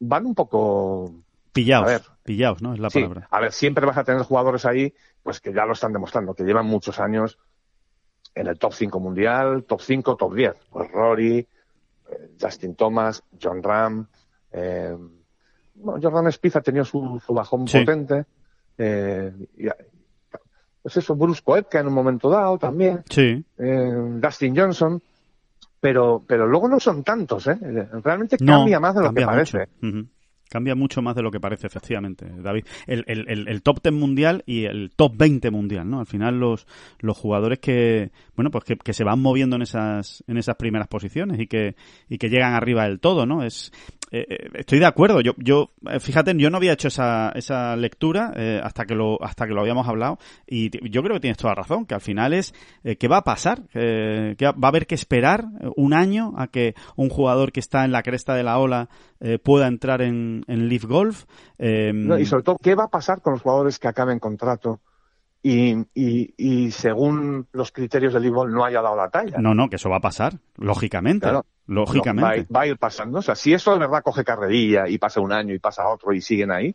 van 0.00 0.24
un 0.24 0.34
poco 0.34 1.12
Pillaos, 1.52 1.90
a 1.90 2.18
pillaos, 2.22 2.62
¿no? 2.62 2.72
Es 2.72 2.80
la 2.80 2.88
palabra. 2.88 3.28
A 3.30 3.40
ver, 3.40 3.52
siempre 3.52 3.84
vas 3.84 3.98
a 3.98 4.04
tener 4.04 4.22
jugadores 4.22 4.64
ahí, 4.64 4.94
pues 5.22 5.40
que 5.40 5.52
ya 5.52 5.64
lo 5.64 5.72
están 5.72 5.92
demostrando, 5.92 6.34
que 6.34 6.44
llevan 6.44 6.66
muchos 6.66 7.00
años 7.00 7.38
en 8.34 8.46
el 8.46 8.58
top 8.58 8.72
5 8.72 9.00
mundial, 9.00 9.64
top 9.64 9.80
5, 9.80 10.16
top 10.16 10.34
10. 10.34 10.54
Pues 10.70 10.90
Rory, 10.92 11.38
eh, 11.38 11.46
Justin 12.40 12.74
Thomas, 12.74 13.22
John 13.42 13.62
Ram, 13.62 14.06
eh, 14.52 14.96
Jordan 15.82 16.30
Spieth 16.32 16.56
ha 16.56 16.60
tenido 16.60 16.84
su, 16.84 17.20
bajón 17.28 17.64
potente. 17.64 18.24
Eh, 18.76 19.32
pues 20.88 21.04
eso, 21.04 21.14
Bruce 21.14 21.42
Koepka 21.44 21.80
en 21.80 21.88
un 21.88 21.92
momento 21.92 22.30
dado 22.30 22.56
también. 22.56 23.02
Sí. 23.10 23.44
Eh, 23.58 23.92
Dustin 24.22 24.56
Johnson. 24.56 25.02
Pero, 25.80 26.24
pero 26.26 26.46
luego 26.46 26.66
no 26.66 26.80
son 26.80 27.04
tantos, 27.04 27.46
¿eh? 27.46 27.56
Realmente 28.02 28.38
cambia 28.38 28.80
más 28.80 28.94
de 28.96 29.02
lo 29.02 29.12
que 29.12 29.24
parece. 29.24 29.68
Cambia 30.48 30.74
mucho 30.74 31.02
más 31.02 31.14
de 31.14 31.22
lo 31.22 31.30
que 31.30 31.38
parece, 31.38 31.66
efectivamente, 31.66 32.26
David. 32.38 32.64
El, 32.86 33.04
el, 33.06 33.46
el, 33.46 33.62
top 33.62 33.82
10 33.82 33.94
mundial 33.94 34.42
y 34.46 34.64
el 34.64 34.90
top 34.96 35.12
20 35.14 35.50
mundial, 35.50 35.88
¿no? 35.88 36.00
Al 36.00 36.06
final 36.06 36.40
los, 36.40 36.66
los 37.00 37.16
jugadores 37.18 37.58
que, 37.58 38.10
bueno, 38.34 38.50
pues 38.50 38.64
que, 38.64 38.76
que, 38.76 38.94
se 38.94 39.04
van 39.04 39.20
moviendo 39.20 39.56
en 39.56 39.62
esas, 39.62 40.24
en 40.26 40.38
esas 40.38 40.56
primeras 40.56 40.88
posiciones 40.88 41.38
y 41.38 41.46
que, 41.46 41.76
y 42.08 42.16
que 42.16 42.30
llegan 42.30 42.54
arriba 42.54 42.84
del 42.84 42.98
todo, 42.98 43.26
¿no? 43.26 43.44
Es, 43.44 43.70
eh, 44.10 44.26
eh, 44.28 44.50
estoy 44.54 44.78
de 44.78 44.86
acuerdo. 44.86 45.20
Yo, 45.20 45.32
yo, 45.36 45.70
eh, 45.88 46.00
fíjate, 46.00 46.34
yo 46.36 46.50
no 46.50 46.56
había 46.56 46.72
hecho 46.72 46.88
esa, 46.88 47.30
esa 47.34 47.76
lectura 47.76 48.32
hasta 48.62 48.86
que 48.86 48.94
lo, 48.94 49.22
hasta 49.22 49.46
que 49.46 49.52
lo 49.52 49.60
habíamos 49.60 49.86
hablado 49.88 50.18
y 50.46 50.70
yo 50.90 51.02
creo 51.02 51.14
que 51.14 51.20
tienes 51.20 51.38
toda 51.38 51.54
razón. 51.54 51.86
Que 51.86 51.94
al 51.94 52.00
final 52.00 52.32
es 52.32 52.54
qué 52.82 53.08
va 53.08 53.18
a 53.18 53.24
pasar, 53.24 53.62
que 53.68 54.36
va 54.40 54.54
a 54.62 54.68
haber 54.68 54.86
que 54.86 54.94
esperar 54.94 55.46
un 55.76 55.94
año 55.94 56.34
a 56.36 56.48
que 56.48 56.74
un 56.96 57.08
jugador 57.08 57.52
que 57.52 57.60
está 57.60 57.84
en 57.84 57.92
la 57.92 58.02
cresta 58.02 58.34
de 58.34 58.42
la 58.42 58.58
ola 58.58 58.88
pueda 59.42 59.66
entrar 59.66 60.02
en, 60.02 60.44
en 60.46 60.68
Leaf 60.68 60.84
Golf. 60.84 61.24
y 61.58 62.26
sobre 62.26 62.42
todo, 62.42 62.58
¿qué 62.62 62.74
va 62.74 62.84
a 62.84 62.88
pasar 62.88 63.20
con 63.20 63.34
los 63.34 63.42
jugadores 63.42 63.78
que 63.78 63.88
acaben 63.88 64.18
contrato? 64.18 64.80
Y, 65.40 65.76
y, 65.94 66.34
y, 66.36 66.70
según 66.72 67.46
los 67.52 67.70
criterios 67.70 68.12
del 68.12 68.22
Leaf 68.22 68.34
Golf 68.34 68.52
no 68.52 68.64
haya 68.64 68.82
dado 68.82 68.96
la 68.96 69.08
talla. 69.08 69.38
No, 69.38 69.54
no, 69.54 69.68
que 69.68 69.76
eso 69.76 69.88
va 69.88 69.96
a 69.96 70.00
pasar, 70.00 70.40
lógicamente. 70.56 71.28
Lógicamente. 71.68 72.46
va, 72.52 72.62
a 72.62 72.66
ir 72.66 72.78
pasando. 72.78 73.18
O 73.18 73.22
sea, 73.22 73.34
si 73.34 73.52
eso 73.52 73.72
de 73.74 73.78
verdad 73.78 74.02
coge 74.02 74.24
carrerilla 74.24 74.88
y 74.88 74.96
pasa 74.96 75.20
un 75.20 75.32
año 75.32 75.54
y 75.54 75.58
pasa 75.58 75.86
otro 75.86 76.12
y 76.14 76.22
siguen 76.22 76.50
ahí, 76.50 76.74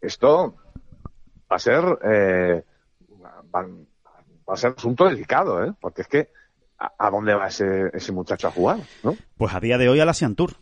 esto 0.00 0.56
va 1.50 1.56
a 1.56 1.58
ser, 1.60 1.84
eh, 2.02 2.64
va, 3.54 3.64
a 4.48 4.56
ser 4.56 4.70
un 4.70 4.76
asunto 4.76 5.04
delicado, 5.04 5.64
¿eh? 5.64 5.72
Porque 5.80 6.02
es 6.02 6.08
que, 6.08 6.30
¿a, 6.76 7.10
dónde 7.10 7.34
va 7.34 7.46
ese, 7.46 7.90
ese 7.94 8.10
muchacho 8.10 8.48
a 8.48 8.50
jugar? 8.50 8.78
¿no? 9.04 9.16
Pues 9.36 9.54
a 9.54 9.60
día 9.60 9.78
de 9.78 9.88
hoy 9.88 10.00
a 10.00 10.04
la 10.04 10.14
Tour. 10.36 10.54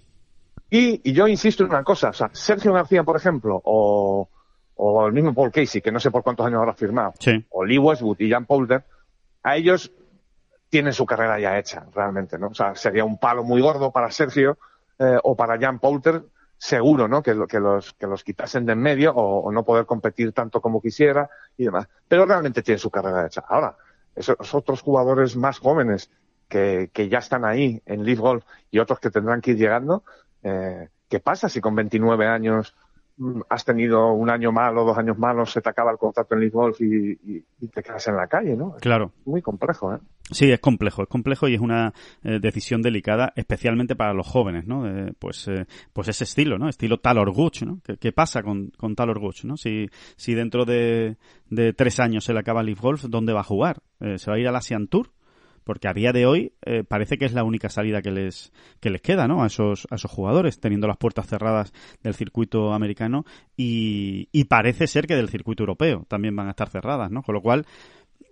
Y, 0.69 1.01
y 1.03 1.15
yo 1.15 1.27
insisto 1.27 1.65
en 1.65 1.71
una 1.71 1.85
cosa, 1.85 2.11
o 2.11 2.13
sea, 2.13 2.29
Sergio 2.33 2.75
García, 2.75 3.03
por 3.03 3.17
ejemplo, 3.17 3.63
o, 3.65 4.29
o 4.75 5.07
el 5.07 5.15
mismo 5.15 5.33
Paul 5.33 5.51
Casey, 5.51 5.81
que 5.81 5.91
no 5.91 6.01
sé 6.01 6.11
por 6.11 6.23
cuántos 6.23 6.45
años 6.47 6.59
habrá 6.59 6.75
firmado, 6.75 7.15
o 7.49 7.65
Lee 7.65 7.79
Westwood 7.79 8.21
y 8.21 8.31
Jan 8.31 8.45
Poulter, 8.45 8.85
a 9.43 9.57
ellos 9.57 9.91
tienen 10.69 10.93
su 10.93 11.07
carrera 11.07 11.39
ya 11.39 11.59
hecha, 11.59 11.87
realmente, 11.95 12.39
¿no? 12.39 12.49
O 12.49 12.55
sea, 12.55 12.75
sería 12.75 13.05
un 13.05 13.19
palo 13.19 13.45
muy 13.45 13.61
gordo 13.61 13.93
para 13.93 14.11
Sergio 14.11 14.59
eh, 14.99 15.19
o 15.23 15.37
para 15.37 15.59
Jan 15.59 15.79
Poulter, 15.79 16.23
seguro, 16.57 17.09
¿no? 17.09 17.23
Que, 17.23 17.37
que, 17.49 17.61
los, 17.61 17.93
que 17.95 18.07
los 18.07 18.25
quitasen 18.25 18.67
de 18.67 18.73
en 18.73 18.81
medio 18.81 19.13
o, 19.15 19.51
no 19.53 19.65
poder 19.65 19.87
competir 19.87 20.33
tanto 20.33 20.61
como 20.61 20.81
quisiera 20.81 21.29
y 21.57 21.65
demás. 21.65 21.89
Pero 22.09 22.27
realmente 22.27 22.63
tienen 22.63 22.79
su 22.79 22.91
carrera 22.91 23.27
hecha. 23.27 23.45
Ahora, 23.49 23.77
esos 24.15 24.55
otros 24.55 24.81
jugadores 24.83 25.37
más 25.37 25.59
jóvenes 25.59 26.11
que, 26.49 26.91
que 26.93 27.09
ya 27.09 27.19
están 27.19 27.45
ahí 27.45 27.83
en 27.87 28.05
Leaf 28.05 28.19
Golf 28.19 28.45
y 28.71 28.79
otros 28.79 29.01
que 29.01 29.11
tendrán 29.11 29.41
que 29.41 29.53
ir 29.53 29.59
llegando, 29.59 30.05
eh, 30.43 30.89
¿qué 31.09 31.21
pasa 31.21 31.49
si 31.49 31.61
con 31.61 31.75
29 31.75 32.27
años 32.27 32.75
has 33.49 33.65
tenido 33.65 34.13
un 34.13 34.29
año 34.29 34.51
malo, 34.51 34.85
dos 34.85 34.99
años 34.99 35.17
malos, 35.19 35.53
se 35.53 35.61
te 35.61 35.69
acaba 35.69 35.93
el 35.93 35.99
contrato 35.99 36.35
en 36.35 36.41
League 36.41 36.53
Golf 36.53 36.81
y, 36.81 37.45
te 37.69 37.83
quedas 37.83 38.07
en 38.09 38.17
la 38.17 38.27
calle, 38.27 38.57
¿no? 38.57 38.77
Claro. 38.81 39.13
muy 39.25 39.41
complejo, 39.41 39.95
¿eh? 39.95 39.99
Sí, 40.31 40.51
es 40.51 40.59
complejo, 40.59 41.03
es 41.03 41.09
complejo 41.09 41.49
y 41.49 41.55
es 41.55 41.61
una 41.61 41.93
eh, 42.23 42.39
decisión 42.41 42.81
delicada, 42.81 43.33
especialmente 43.37 43.95
para 43.95 44.15
los 44.15 44.27
jóvenes, 44.27 44.67
¿no? 44.67 44.85
pues, 45.19 45.47
eh, 45.49 45.67
pues 45.93 46.09
ese 46.09 46.25
estilo, 46.25 46.59
¿no? 46.59 46.69
Estilo 46.69 46.99
Talor 46.99 47.31
Gooch, 47.33 47.63
¿no? 47.63 47.81
¿Qué, 48.01 48.13
pasa 48.13 48.43
con, 48.43 48.71
con 48.77 48.95
Talor 48.95 49.21
Gooch, 49.21 49.45
¿no? 49.45 49.57
Si, 49.57 49.89
si 50.17 50.35
dentro 50.35 50.65
de, 50.65 51.19
de 51.51 51.73
tres 51.73 52.01
años 52.01 52.25
se 52.25 52.33
le 52.33 52.41
acaba 52.41 52.63
League 52.63 52.81
Golf, 52.81 53.05
¿dónde 53.05 53.33
va 53.33 53.41
a 53.41 53.45
jugar? 53.45 53.83
Eh, 54.01 54.19
¿Se 54.19 54.31
va 54.31 54.37
a 54.37 54.41
ir 54.41 54.49
a 54.49 54.53
la 54.53 54.59
Asian 54.59 54.89
Tour? 54.89 55.11
Porque 55.65 55.89
a 55.89 55.95
día 55.95 56.13
de 56.13 56.27
hoy 56.27 56.53
eh, 56.65 56.85
parece 56.87 57.19
que 57.19 57.25
es 57.25 57.33
la 57.33 57.45
única 57.45 57.69
salida 57.69 58.03
que 58.03 58.11
les 58.11 58.53
que 58.81 58.91
les 58.91 59.01
queda 59.01 59.27
¿no? 59.27 59.43
a 59.43 59.47
esos 59.47 59.87
a 59.91 59.97
esos 59.97 60.11
jugadores 60.11 60.61
teniendo 60.61 60.87
las 60.87 60.97
puertas 60.97 61.27
cerradas 61.27 61.73
del 62.03 62.15
circuito 62.15 62.73
americano 62.73 63.25
y, 63.57 64.29
y 64.33 64.45
parece 64.45 64.87
ser 64.87 65.07
que 65.07 65.17
del 65.17 65.29
circuito 65.29 65.63
europeo 65.63 66.05
también 66.09 66.37
van 66.37 66.49
a 66.49 66.51
estar 66.51 66.69
cerradas 66.69 67.11
no 67.11 67.23
con 67.23 67.35
lo 67.35 67.43
cual 67.43 67.67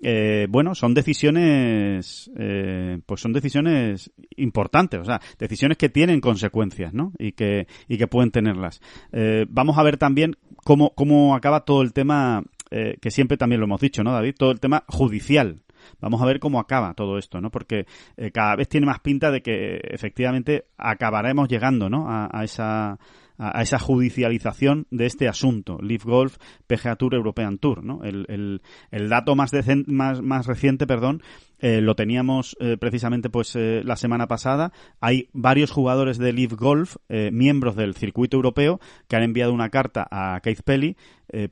eh, 0.04 0.48
bueno, 0.50 0.74
son 0.74 0.94
decisiones, 0.94 2.28
eh, 2.36 2.98
pues 3.06 3.20
son 3.20 3.32
decisiones 3.32 4.10
importantes, 4.36 5.00
o 5.00 5.04
sea, 5.04 5.20
decisiones 5.38 5.78
que 5.78 5.88
tienen 5.88 6.20
consecuencias, 6.20 6.92
¿no? 6.92 7.12
Y 7.18 7.32
que, 7.32 7.68
y 7.86 7.98
que 7.98 8.08
pueden 8.08 8.32
tenerlas. 8.32 8.80
Eh, 9.12 9.46
vamos 9.48 9.78
a 9.78 9.84
ver 9.84 9.98
también 9.98 10.36
cómo, 10.56 10.90
cómo 10.94 11.36
acaba 11.36 11.64
todo 11.64 11.82
el 11.82 11.92
tema, 11.92 12.42
eh, 12.72 12.96
que 13.00 13.12
siempre 13.12 13.36
también 13.36 13.60
lo 13.60 13.66
hemos 13.66 13.80
dicho, 13.80 14.02
¿no, 14.02 14.12
David? 14.12 14.34
Todo 14.36 14.50
el 14.50 14.58
tema 14.58 14.84
judicial 14.88 15.60
Vamos 16.00 16.20
a 16.22 16.26
ver 16.26 16.38
cómo 16.38 16.60
acaba 16.60 16.94
todo 16.94 17.18
esto, 17.18 17.40
¿no? 17.40 17.50
Porque 17.50 17.86
eh, 18.16 18.30
cada 18.30 18.56
vez 18.56 18.68
tiene 18.68 18.86
más 18.86 19.00
pinta 19.00 19.30
de 19.30 19.42
que 19.42 19.80
efectivamente 19.84 20.66
acabaremos 20.76 21.48
llegando, 21.48 21.88
¿no? 21.88 22.06
A, 22.08 22.44
esa 22.44 22.98
a, 23.38 23.62
esa 23.62 23.78
judicialización 23.78 24.86
de 24.90 25.06
este 25.06 25.28
asunto, 25.28 25.78
Leaf 25.80 26.04
Golf, 26.04 26.36
PGA 26.66 26.96
Tour, 26.96 27.14
European 27.14 27.58
Tour, 27.58 27.84
¿no? 27.84 28.02
El, 28.04 28.26
el, 28.28 28.62
el 28.90 29.08
dato 29.08 29.34
más, 29.34 29.52
más, 29.86 30.22
más 30.22 30.46
reciente, 30.46 30.86
perdón, 30.86 31.22
eh, 31.58 31.80
lo 31.80 31.94
teníamos 31.94 32.56
eh, 32.60 32.76
precisamente 32.76 33.30
pues 33.30 33.54
la 33.56 33.96
semana 33.96 34.26
pasada. 34.26 34.72
Hay 35.00 35.28
varios 35.32 35.70
jugadores 35.70 36.18
de 36.18 36.32
Leaf 36.32 36.52
Golf, 36.52 36.96
miembros 37.08 37.76
del 37.76 37.94
circuito 37.94 38.36
europeo, 38.36 38.80
que 39.08 39.16
han 39.16 39.22
enviado 39.22 39.52
una 39.52 39.70
carta 39.70 40.06
a 40.10 40.40
Keith 40.40 40.62
Pelly, 40.62 40.96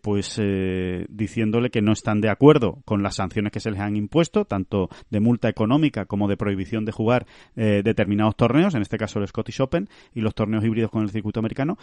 pues 0.02 0.40
diciéndole 1.08 1.70
que 1.70 1.82
no 1.82 1.92
están 1.92 2.20
de 2.20 2.28
acuerdo 2.28 2.82
con 2.84 3.02
las 3.02 3.16
sanciones 3.16 3.52
que 3.52 3.60
se 3.60 3.70
les 3.70 3.80
han 3.80 3.96
impuesto, 3.96 4.44
tanto 4.44 4.88
de 5.10 5.20
multa 5.20 5.48
económica 5.48 6.04
como 6.04 6.28
de 6.28 6.36
prohibición 6.36 6.84
de 6.84 6.92
jugar 6.92 7.26
determinados 7.54 8.36
torneos, 8.36 8.74
en 8.74 8.82
este 8.82 8.98
caso 8.98 9.18
el 9.18 9.28
Scottish 9.28 9.60
Open 9.60 9.88
y 10.14 10.20
los 10.20 10.34
torneos 10.34 10.64
híbridos 10.64 10.90
con 10.90 11.02
el 11.02 11.10
circuito 11.10 11.40
americano, 11.40 11.78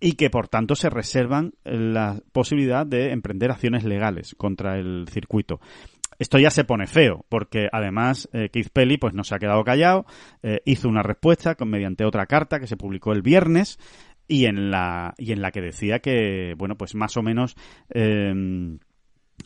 y 0.00 0.12
que 0.12 0.30
por 0.30 0.48
tanto 0.48 0.74
se 0.74 0.90
reservan 0.90 1.54
la 1.64 2.20
posibilidad 2.32 2.86
de 2.86 3.12
emprender 3.12 3.50
acciones 3.50 3.84
legales 3.84 4.34
contra 4.36 4.78
el 4.78 5.06
circuito. 5.10 5.60
Esto 6.18 6.38
ya 6.38 6.50
se 6.50 6.64
pone 6.64 6.86
feo, 6.86 7.24
porque 7.28 7.68
además 7.72 8.28
eh, 8.32 8.48
Keith 8.52 8.68
Pelly 8.72 8.98
pues 8.98 9.14
no 9.14 9.24
se 9.24 9.34
ha 9.34 9.38
quedado 9.38 9.64
callado, 9.64 10.06
eh, 10.42 10.60
hizo 10.64 10.88
una 10.88 11.02
respuesta 11.02 11.54
con, 11.54 11.70
mediante 11.70 12.04
otra 12.04 12.26
carta 12.26 12.60
que 12.60 12.66
se 12.66 12.76
publicó 12.76 13.12
el 13.12 13.22
viernes 13.22 13.78
y 14.28 14.46
en 14.46 14.70
la 14.70 15.14
y 15.18 15.32
en 15.32 15.42
la 15.42 15.50
que 15.50 15.60
decía 15.60 15.98
que 15.98 16.54
bueno 16.56 16.76
pues 16.76 16.94
más 16.94 17.16
o 17.16 17.22
menos 17.22 17.56
eh, 17.90 18.32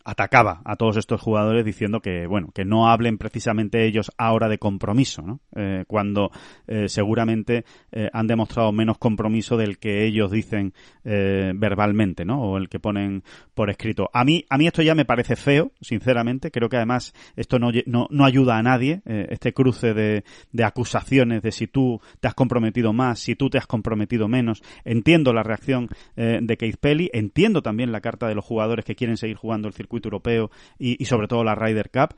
atacaba 0.05 0.63
a 0.65 0.77
todos 0.77 0.97
estos 0.97 1.21
jugadores 1.21 1.65
diciendo 1.65 2.01
que 2.01 2.27
bueno 2.27 2.51
que 2.55 2.65
no 2.65 2.89
hablen 2.89 3.19
precisamente 3.19 3.85
ellos 3.85 4.11
ahora 4.17 4.49
de 4.49 4.59
compromiso 4.59 5.21
¿no? 5.23 5.41
Eh, 5.55 5.85
cuando 5.87 6.31
eh, 6.67 6.89
seguramente 6.89 7.65
eh, 7.93 8.09
han 8.13 8.27
demostrado 8.27 8.73
menos 8.73 8.99
compromiso 8.99 9.57
del 9.57 9.79
que 9.79 10.07
ellos 10.07 10.31
dicen 10.31 10.73
verbalmente 11.05 12.27
no 12.27 12.43
o 12.43 12.59
el 12.59 12.69
que 12.69 12.81
ponen 12.81 13.23
por 13.55 13.71
escrito. 13.71 14.11
A 14.13 14.25
mí 14.25 14.45
a 14.51 14.59
mí 14.59 14.67
esto 14.67 14.83
ya 14.83 14.95
me 14.95 15.07
parece 15.07 15.37
feo 15.37 15.73
sinceramente. 15.81 16.51
Creo 16.51 16.69
que 16.69 16.77
además 16.77 17.15
esto 17.35 17.59
no 17.59 17.71
no, 17.87 18.09
no 18.11 18.25
ayuda 18.27 18.59
a 18.59 18.63
nadie 18.63 19.01
este 19.07 19.55
cruce 19.55 19.95
de, 19.95 20.25
de 20.53 20.65
acusaciones 20.65 21.41
de 21.43 21.51
si 21.51 21.67
tú 21.67 22.01
te 22.21 22.29
has 22.29 22.35
comprometido 22.35 22.93
más 22.93 23.21
si 23.21 23.37
tú 23.37 23.49
te 23.49 23.57
has 23.57 23.67
comprometido 23.67 24.29
menos. 24.29 24.63
Entiendo 24.85 25.33
la 25.33 25.43
reacción 25.43 25.89
de 26.15 26.57
Keith 26.59 26.77
Pelly 26.79 27.11
entiendo 27.15 27.63
también 27.63 27.91
la 27.91 28.03
carta 28.03 28.29
de 28.29 28.35
los 28.35 28.45
jugadores 28.45 28.85
que 28.85 28.95
quieren 28.95 29.17
seguir 29.17 29.37
jugando 29.37 29.67
el 29.67 29.75
circuito 29.79 30.09
europeo 30.09 30.51
y, 30.79 31.03
sobre 31.07 31.29
todo 31.29 31.43
la 31.45 31.55
Ryder 31.55 31.91
Cup. 31.91 32.15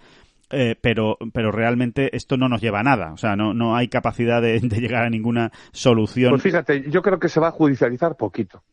Eh, 0.53 0.75
pero, 0.81 1.17
pero 1.33 1.53
realmente 1.53 2.17
esto 2.17 2.37
no 2.37 2.49
nos 2.49 2.61
lleva 2.61 2.81
a 2.81 2.83
nada. 2.83 3.13
O 3.13 3.17
sea, 3.17 3.37
no, 3.37 3.55
no 3.55 3.77
hay 3.77 3.87
capacidad 3.87 4.43
de, 4.43 4.59
llegar 4.61 5.05
a 5.05 5.11
ninguna 5.11 5.53
solución. 5.71 6.31
Pues 6.31 6.43
fíjate, 6.43 6.91
yo 6.91 7.03
creo 7.03 7.21
que 7.21 7.29
se 7.29 7.39
va 7.39 7.49
a 7.49 7.53
judicializar 7.53 8.17
poquito. 8.17 8.65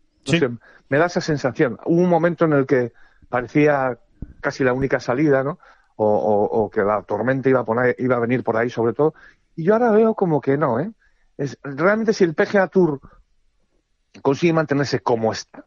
me 0.90 0.98
da 0.98 1.06
esa 1.06 1.22
sensación. 1.22 1.78
Hubo 1.86 2.02
un 2.02 2.10
momento 2.10 2.46
en 2.46 2.54
el 2.54 2.66
que 2.66 2.94
parecía 3.30 4.00
casi 4.42 4.64
la 4.64 4.74
única 4.74 5.00
salida, 5.00 5.44
¿no? 5.44 5.60
O, 6.00 6.70
que 6.72 6.82
la 6.82 7.02
tormenta 7.02 7.50
iba 7.50 7.62
a, 7.62 7.66
poner, 7.66 7.96
iba 7.98 8.16
a 8.16 8.20
venir 8.20 8.44
por 8.44 8.58
ahí, 8.58 8.70
sobre 8.70 8.94
todo. 8.94 9.14
Y 9.56 9.64
yo 9.64 9.74
ahora 9.74 9.92
veo 9.92 10.14
como 10.14 10.42
que 10.42 10.58
no, 10.58 10.80
¿eh? 10.80 10.92
Es, 11.38 11.58
realmente 11.64 12.14
si 12.14 12.24
el 12.24 12.34
PGA 12.34 12.68
Tour 12.68 13.00
consigue 14.22 14.54
mantenerse 14.54 15.00
como 15.00 15.32
está, 15.32 15.66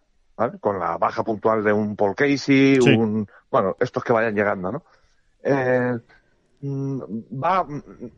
con 0.60 0.78
la 0.78 0.96
baja 0.96 1.22
puntual 1.22 1.62
de 1.62 1.72
un 1.72 1.96
Paul 1.96 2.14
Casey, 2.14 2.78
un, 2.78 3.28
bueno, 3.50 3.76
estos 3.78 4.02
que 4.02 4.12
vayan 4.12 4.34
llegando, 4.34 4.72
¿no? 4.72 4.84
Eh, 5.42 5.98
mm, 6.60 7.00
va, 7.42 7.66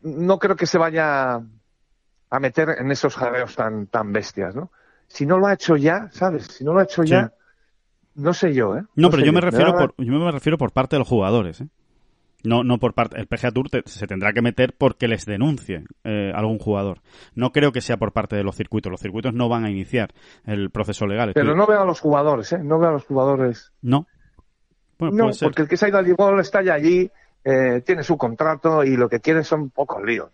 no 0.03 0.39
creo 0.39 0.55
que 0.55 0.65
se 0.65 0.77
vaya 0.77 1.35
a 1.35 1.43
a 2.33 2.39
meter 2.39 2.77
en 2.79 2.89
esos 2.89 3.15
jadeos 3.15 3.55
tan, 3.55 3.85
tan 3.85 4.11
bestias, 4.11 4.55
¿no? 4.55 4.71
Si 5.07 5.23
no 5.23 5.37
lo 5.37 5.45
ha 5.45 5.53
hecho 5.53 5.75
ya, 5.75 6.09
¿sabes? 6.11 6.47
Si 6.47 6.63
no 6.63 6.73
lo 6.73 6.79
ha 6.79 6.83
hecho 6.85 7.03
ya, 7.03 7.31
no 8.15 8.33
sé 8.33 8.55
yo, 8.55 8.75
¿eh? 8.75 8.83
No, 8.95 9.11
pero 9.11 9.23
yo 9.23 9.31
me 9.31 9.39
refiero 9.39 9.77
por, 9.77 9.93
yo 9.99 10.11
me 10.13 10.31
refiero 10.31 10.57
por 10.57 10.71
parte 10.71 10.95
de 10.95 11.01
los 11.01 11.07
jugadores, 11.07 11.61
¿eh? 11.61 11.67
No, 12.43 12.63
no 12.63 12.77
por 12.77 12.93
parte. 12.93 13.19
El 13.19 13.27
PGA 13.27 13.51
Tour 13.51 13.69
se 13.85 14.07
tendrá 14.07 14.33
que 14.33 14.41
meter 14.41 14.75
porque 14.77 15.07
les 15.07 15.25
denuncie 15.25 15.85
eh, 16.03 16.31
algún 16.35 16.59
jugador. 16.59 16.99
No 17.35 17.51
creo 17.51 17.71
que 17.71 17.81
sea 17.81 17.97
por 17.97 18.11
parte 18.11 18.35
de 18.35 18.43
los 18.43 18.55
circuitos. 18.55 18.91
Los 18.91 19.01
circuitos 19.01 19.33
no 19.33 19.49
van 19.49 19.65
a 19.65 19.69
iniciar 19.69 20.13
el 20.45 20.69
proceso 20.69 21.05
legal. 21.07 21.31
Pero 21.33 21.55
no 21.55 21.65
veo 21.65 21.81
a 21.81 21.85
los 21.85 21.99
jugadores, 21.99 22.51
¿eh? 22.53 22.59
No 22.59 22.79
veo 22.79 22.89
a 22.89 22.93
los 22.93 23.05
jugadores. 23.05 23.71
No. 23.81 24.07
no, 24.99 25.29
porque 25.41 25.61
el 25.63 25.67
que 25.67 25.77
se 25.77 25.85
ha 25.85 25.89
ido 25.89 25.97
al 25.97 26.07
igual 26.07 26.39
está 26.39 26.61
ya 26.61 26.73
allí, 26.73 27.09
eh, 27.43 27.81
tiene 27.85 28.03
su 28.03 28.17
contrato 28.17 28.83
y 28.83 28.97
lo 28.97 29.07
que 29.07 29.19
quiere 29.19 29.43
son 29.43 29.69
pocos 29.69 30.03
líos. 30.03 30.29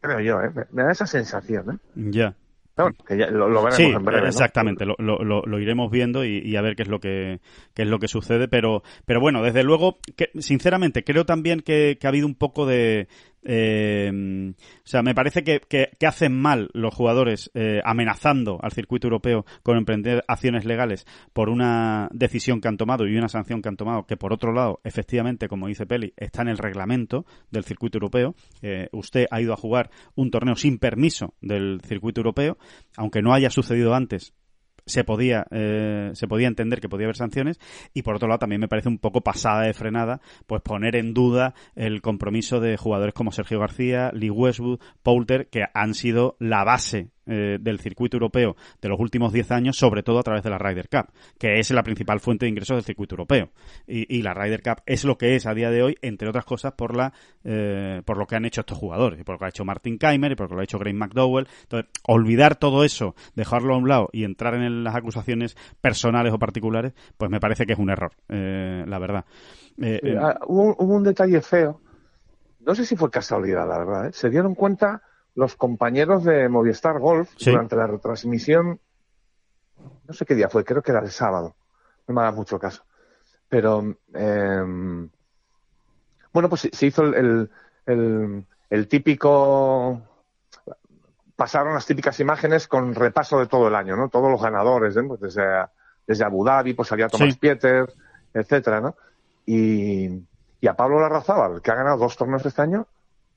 Creo 0.00 0.20
yo, 0.20 0.40
¿eh? 0.40 0.66
Me, 0.70 0.84
da 0.84 0.92
esa 0.92 1.06
sensación, 1.06 1.72
¿eh? 1.72 1.78
Ya 1.94 2.34
lo, 2.78 3.70
sí, 3.72 3.92
exactamente, 4.24 4.86
lo, 4.86 4.96
lo, 4.98 5.58
iremos 5.58 5.90
viendo 5.90 6.24
y, 6.24 6.54
a 6.56 6.62
ver 6.62 6.76
qué 6.76 6.82
es 6.82 6.88
lo 6.88 7.00
que 7.00 7.40
qué 7.74 7.82
es 7.82 7.88
lo 7.88 7.98
que 7.98 8.08
sucede, 8.08 8.48
pero 8.48 8.82
pero 9.04 9.20
bueno, 9.20 9.42
desde 9.42 9.64
luego, 9.64 9.98
que, 10.16 10.30
sinceramente 10.38 11.02
creo 11.04 11.26
también 11.26 11.60
que, 11.60 11.98
ha 12.02 12.08
habido 12.08 12.26
un 12.26 12.36
poco 12.36 12.66
de 12.66 13.08
eh, 13.44 14.10
o 14.12 14.86
sea, 14.86 15.02
me 15.02 15.14
parece 15.14 15.44
que, 15.44 15.60
que, 15.60 16.06
hacen 16.06 16.38
mal 16.38 16.70
los 16.72 16.94
jugadores 16.94 17.50
eh, 17.54 17.80
amenazando 17.84 18.58
al 18.62 18.72
circuito 18.72 19.06
europeo 19.06 19.44
con 19.62 19.76
emprender 19.76 20.24
acciones 20.26 20.64
legales 20.64 21.06
por 21.32 21.48
una 21.48 22.08
decisión 22.12 22.60
que 22.60 22.68
han 22.68 22.76
tomado 22.76 23.06
y 23.06 23.16
una 23.16 23.28
sanción 23.28 23.62
que 23.62 23.68
han 23.68 23.76
tomado, 23.76 24.06
que 24.06 24.16
por 24.16 24.32
otro 24.32 24.52
lado, 24.52 24.80
efectivamente, 24.84 25.48
como 25.48 25.68
dice 25.68 25.86
Peli, 25.86 26.12
está 26.16 26.42
en 26.42 26.48
el 26.48 26.58
reglamento 26.58 27.26
del 27.50 27.64
circuito 27.64 27.98
europeo. 27.98 28.34
Eh, 28.62 28.88
usted 28.92 29.26
ha 29.30 29.40
ido 29.40 29.52
a 29.52 29.56
jugar 29.56 29.90
un 30.14 30.30
torneo 30.30 30.56
sin 30.56 30.78
permiso 30.78 31.34
del 31.40 31.80
circuito 31.84 32.20
europeo, 32.20 32.58
aunque 32.96 33.22
no 33.22 33.34
haya 33.34 33.50
sucedido 33.50 33.94
antes 33.94 34.34
se 34.88 35.04
podía, 35.04 35.46
eh, 35.50 36.10
se 36.14 36.26
podía 36.26 36.48
entender 36.48 36.80
que 36.80 36.88
podía 36.88 37.06
haber 37.06 37.16
sanciones 37.16 37.58
y 37.94 38.02
por 38.02 38.16
otro 38.16 38.28
lado 38.28 38.38
también 38.38 38.60
me 38.60 38.68
parece 38.68 38.88
un 38.88 38.98
poco 38.98 39.20
pasada 39.20 39.62
de 39.62 39.74
frenada 39.74 40.20
pues 40.46 40.62
poner 40.62 40.96
en 40.96 41.14
duda 41.14 41.54
el 41.76 42.02
compromiso 42.02 42.60
de 42.60 42.76
jugadores 42.76 43.14
como 43.14 43.32
Sergio 43.32 43.60
García, 43.60 44.10
Lee 44.12 44.30
Westwood, 44.30 44.80
Poulter 45.02 45.48
que 45.48 45.64
han 45.74 45.94
sido 45.94 46.36
la 46.38 46.64
base 46.64 47.10
eh, 47.28 47.58
del 47.60 47.78
circuito 47.78 48.16
europeo 48.16 48.56
de 48.80 48.88
los 48.88 48.98
últimos 48.98 49.32
10 49.32 49.50
años, 49.52 49.76
sobre 49.76 50.02
todo 50.02 50.18
a 50.18 50.22
través 50.22 50.42
de 50.42 50.50
la 50.50 50.58
Ryder 50.58 50.88
Cup, 50.88 51.12
que 51.38 51.58
es 51.58 51.70
la 51.70 51.82
principal 51.82 52.20
fuente 52.20 52.46
de 52.46 52.50
ingresos 52.50 52.76
del 52.76 52.84
circuito 52.84 53.14
europeo. 53.14 53.50
Y, 53.86 54.22
la 54.22 54.34
Ryder 54.34 54.62
Cup 54.62 54.82
es 54.86 55.04
lo 55.04 55.16
que 55.16 55.36
es 55.36 55.46
a 55.46 55.54
día 55.54 55.70
de 55.70 55.82
hoy, 55.82 55.96
entre 56.02 56.28
otras 56.28 56.44
cosas, 56.44 56.72
por 56.72 56.96
la 56.96 57.12
eh, 57.44 58.02
por 58.04 58.16
lo 58.16 58.26
que 58.26 58.36
han 58.36 58.44
hecho 58.44 58.62
estos 58.62 58.78
jugadores, 58.78 59.20
y 59.20 59.24
por 59.24 59.34
lo 59.34 59.38
que 59.38 59.44
ha 59.44 59.48
hecho 59.48 59.64
Martin 59.64 59.98
Keimer 59.98 60.32
y 60.32 60.34
por 60.34 60.50
lo 60.50 60.56
que 60.56 60.60
ha 60.62 60.64
hecho 60.64 60.78
Graham 60.78 60.96
McDowell. 60.96 61.46
Entonces, 61.62 61.90
olvidar 62.06 62.56
todo 62.56 62.84
eso, 62.84 63.14
dejarlo 63.34 63.74
a 63.74 63.78
un 63.78 63.88
lado 63.88 64.08
y 64.12 64.24
entrar 64.24 64.54
en 64.54 64.84
las 64.84 64.94
acusaciones 64.94 65.56
personales 65.80 66.32
o 66.32 66.38
particulares, 66.38 66.94
pues 67.16 67.30
me 67.30 67.40
parece 67.40 67.66
que 67.66 67.74
es 67.74 67.78
un 67.78 67.90
error, 67.90 68.12
eh, 68.28 68.84
la 68.86 68.98
verdad. 68.98 69.24
Ah, 70.20 70.38
hubo, 70.46 70.74
un 70.76 71.04
detalle 71.04 71.40
feo. 71.40 71.80
No 72.60 72.74
sé 72.74 72.84
si 72.84 72.96
fue 72.96 73.10
casualidad, 73.10 73.66
la 73.68 73.78
verdad. 73.78 74.12
Se 74.12 74.28
dieron 74.28 74.54
cuenta 74.54 75.02
los 75.38 75.54
compañeros 75.54 76.24
de 76.24 76.48
Movistar 76.48 76.98
Golf 76.98 77.30
durante 77.38 77.76
la 77.76 77.86
retransmisión, 77.86 78.80
no 80.08 80.12
sé 80.12 80.26
qué 80.26 80.34
día 80.34 80.48
fue, 80.48 80.64
creo 80.64 80.82
que 80.82 80.90
era 80.90 81.00
el 81.00 81.12
sábado, 81.12 81.54
no 82.08 82.14
me 82.14 82.22
haga 82.22 82.32
mucho 82.32 82.58
caso. 82.58 82.82
Pero, 83.48 83.96
em, 84.14 85.08
bueno, 86.32 86.48
pues 86.48 86.68
se 86.72 86.86
hizo 86.86 87.04
el, 87.04 87.48
el, 87.86 88.88
típico, 88.88 90.02
pasaron 91.36 91.74
las 91.74 91.86
típicas 91.86 92.18
imágenes 92.18 92.66
con 92.66 92.92
repaso 92.96 93.38
de 93.38 93.46
todo 93.46 93.68
el 93.68 93.76
año, 93.76 93.94
¿no? 93.94 94.08
Todos 94.08 94.32
los 94.32 94.42
ganadores, 94.42 94.96
¿eh? 94.96 95.04
pues 95.04 95.20
desde, 95.20 95.66
desde 96.04 96.24
Abu 96.24 96.44
Dhabi, 96.44 96.74
pues 96.74 96.88
salía 96.88 97.06
Tomás 97.06 97.36
Pieter, 97.36 97.94
etcétera, 98.34 98.80
¿no? 98.80 98.96
Y, 99.46 100.20
y 100.60 100.66
a 100.66 100.74
Pablo 100.74 100.98
Larrazábal, 100.98 101.62
que 101.62 101.70
ha 101.70 101.76
ganado 101.76 101.98
dos 101.98 102.16
torneos 102.16 102.44
este 102.44 102.60
año, 102.60 102.88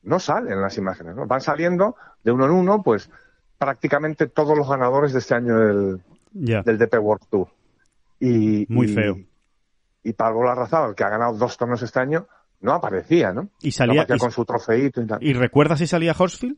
no 0.04 0.20
salen 0.20 0.62
las 0.62 0.78
imágenes, 0.78 1.16
¿no? 1.16 1.26
Van 1.28 1.42
saliendo 1.42 1.96
de 2.24 2.32
uno 2.32 2.46
en 2.46 2.52
uno, 2.52 2.82
pues 2.84 3.10
prácticamente 3.58 4.28
todos 4.28 4.58
los 4.58 4.68
ganadores 4.68 5.14
de 5.14 5.20
este 5.20 5.36
año 5.36 5.58
del, 5.58 6.02
del 6.32 6.78
DP 6.78 6.96
World 7.00 7.28
Tour. 7.30 7.48
Y, 8.20 8.66
Muy 8.70 8.88
feo. 8.88 9.18
Y 10.04 10.14
Pablo 10.14 10.44
Larrazabal, 10.44 10.96
que 10.96 11.04
ha 11.04 11.10
ganado 11.10 11.38
dos 11.38 11.58
torneos 11.58 11.82
este 11.84 12.00
año, 12.00 12.28
no 12.62 12.74
aparecía, 12.74 13.34
¿no? 13.34 13.50
Y 13.62 13.72
salía 13.72 14.06
con 14.20 14.32
su 14.32 14.46
trofeito 14.46 15.02
y 15.02 15.08
tal. 15.08 15.24
¿Y 15.24 15.34
recuerdas 15.34 15.80
si 15.80 15.88
salía 15.88 16.16
Horsfield? 16.18 16.58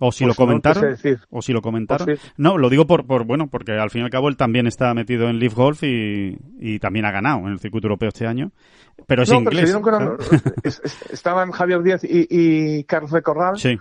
O 0.00 0.12
si 0.12 0.24
lo 0.24 0.28
pues 0.28 0.36
comentaron. 0.36 0.96
o 1.30 1.42
si 1.42 1.52
lo 1.52 1.62
comentaron. 1.62 2.18
No, 2.36 2.58
lo 2.58 2.70
digo 2.70 2.86
por, 2.86 3.06
por, 3.06 3.24
bueno, 3.24 3.48
porque 3.48 3.72
al 3.72 3.90
fin 3.90 4.02
y 4.02 4.04
al 4.04 4.10
cabo 4.10 4.28
él 4.28 4.36
también 4.36 4.66
está 4.66 4.92
metido 4.94 5.28
en 5.28 5.38
Leaf 5.38 5.54
Golf 5.54 5.82
y, 5.82 6.38
y 6.58 6.78
también 6.78 7.04
ha 7.04 7.10
ganado 7.10 7.40
en 7.40 7.48
el 7.48 7.58
circuito 7.60 7.86
europeo 7.86 8.08
este 8.08 8.26
año. 8.26 8.52
Pero 9.06 9.22
es 9.22 9.30
inglés. 9.30 9.76
estaban 11.10 11.50
Javier 11.52 11.82
Díaz 11.82 12.04
y, 12.04 12.26
y 12.28 12.84
Carlos 12.84 13.12
de 13.12 13.22
Corral. 13.22 13.58
Sí. 13.58 13.78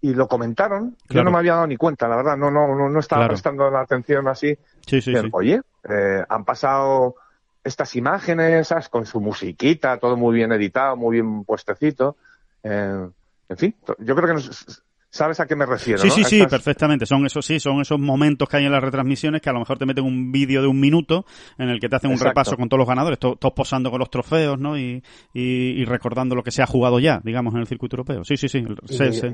Y 0.00 0.14
lo 0.14 0.28
comentaron. 0.28 0.96
Yo 1.08 1.24
no 1.24 1.30
me 1.30 1.38
había 1.38 1.54
dado 1.54 1.66
ni 1.66 1.76
cuenta, 1.76 2.06
la 2.06 2.16
verdad. 2.16 2.36
No, 2.36 2.50
no, 2.50 2.88
no, 2.88 3.00
estaba 3.00 3.26
prestando 3.28 3.70
la 3.70 3.80
atención 3.80 4.28
así. 4.28 4.56
Sí, 4.86 5.00
sí, 5.00 5.14
sí. 5.14 5.28
Oye, 5.32 5.62
eh, 5.88 6.22
han 6.28 6.44
pasado 6.44 7.16
estas 7.64 7.96
imágenes, 7.96 8.72
Con 8.90 9.06
su 9.06 9.20
musiquita, 9.20 9.98
todo 9.98 10.16
muy 10.16 10.34
bien 10.34 10.52
editado, 10.52 10.96
muy 10.96 11.14
bien 11.14 11.44
puestecito. 11.44 12.16
Eh, 12.62 13.08
en 13.48 13.56
fin, 13.56 13.74
yo 13.98 14.14
creo 14.14 14.28
que 14.28 14.34
nos, 14.34 14.82
¿Sabes 15.10 15.40
a 15.40 15.46
qué 15.46 15.56
me 15.56 15.66
refiero? 15.66 16.00
Sí, 16.00 16.10
sí, 16.10 16.24
sí, 16.24 16.46
perfectamente. 16.46 17.06
Son 17.06 17.24
esos, 17.24 17.44
sí, 17.44 17.58
son 17.60 17.80
esos 17.80 17.98
momentos 17.98 18.48
que 18.48 18.58
hay 18.58 18.66
en 18.66 18.72
las 18.72 18.82
retransmisiones 18.82 19.40
que 19.40 19.48
a 19.48 19.52
lo 19.52 19.60
mejor 19.60 19.78
te 19.78 19.86
meten 19.86 20.04
un 20.04 20.30
vídeo 20.30 20.60
de 20.60 20.68
un 20.68 20.78
minuto 20.78 21.24
en 21.58 21.68
el 21.68 21.80
que 21.80 21.88
te 21.88 21.96
hacen 21.96 22.10
un 22.10 22.18
repaso 22.18 22.56
con 22.56 22.68
todos 22.68 22.78
los 22.78 22.88
ganadores, 22.88 23.18
todos 23.18 23.52
posando 23.54 23.90
con 23.90 23.98
los 23.98 24.10
trofeos, 24.10 24.58
¿no? 24.58 24.78
Y, 24.78 25.02
y, 25.32 25.84
recordando 25.84 26.34
lo 26.34 26.42
que 26.42 26.50
se 26.50 26.62
ha 26.62 26.66
jugado 26.66 26.98
ya, 26.98 27.20
digamos, 27.24 27.54
en 27.54 27.60
el 27.60 27.66
circuito 27.66 27.96
europeo. 27.96 28.24
Sí, 28.24 28.36
sí, 28.36 28.48
sí. 28.48 28.62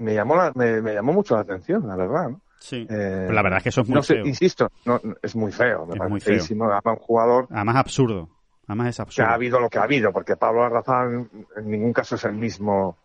me, 0.01 0.15
llamó 0.15 0.37
me, 0.55 0.95
llamó 0.95 1.13
mucho 1.13 1.35
la 1.35 1.41
atención, 1.41 1.87
la 1.87 1.97
verdad, 1.97 2.29
¿no? 2.31 2.41
Sí. 2.61 2.87
Eh, 2.89 3.29
la 3.29 3.43
verdad 3.43 3.57
es 3.57 3.63
que 3.65 3.69
eso 3.71 3.81
es 3.81 3.89
muy 3.89 4.03
feo. 4.03 4.25
insisto, 4.25 4.71
no, 4.85 5.01
es 5.21 5.35
muy 5.35 5.51
feo. 5.51 5.85
Me 5.87 5.95
es 5.95 6.11
muy 6.11 6.21
feo. 6.21 6.41
un 6.51 6.97
jugador. 6.97 7.49
Además, 7.51 7.77
absurdo. 7.77 8.29
Además, 8.69 8.89
es 8.89 9.01
absurdo. 9.01 9.27
Que 9.27 9.33
ha 9.33 9.35
habido 9.35 9.59
lo 9.59 9.69
que 9.69 9.79
ha 9.79 9.83
habido, 9.83 10.13
porque 10.13 10.37
Pablo 10.37 10.63
Arrazán 10.63 11.29
en 11.57 11.71
ningún 11.71 11.93
caso 11.93 12.15
es 12.15 12.25
el 12.25 12.35
mismo 12.35 12.97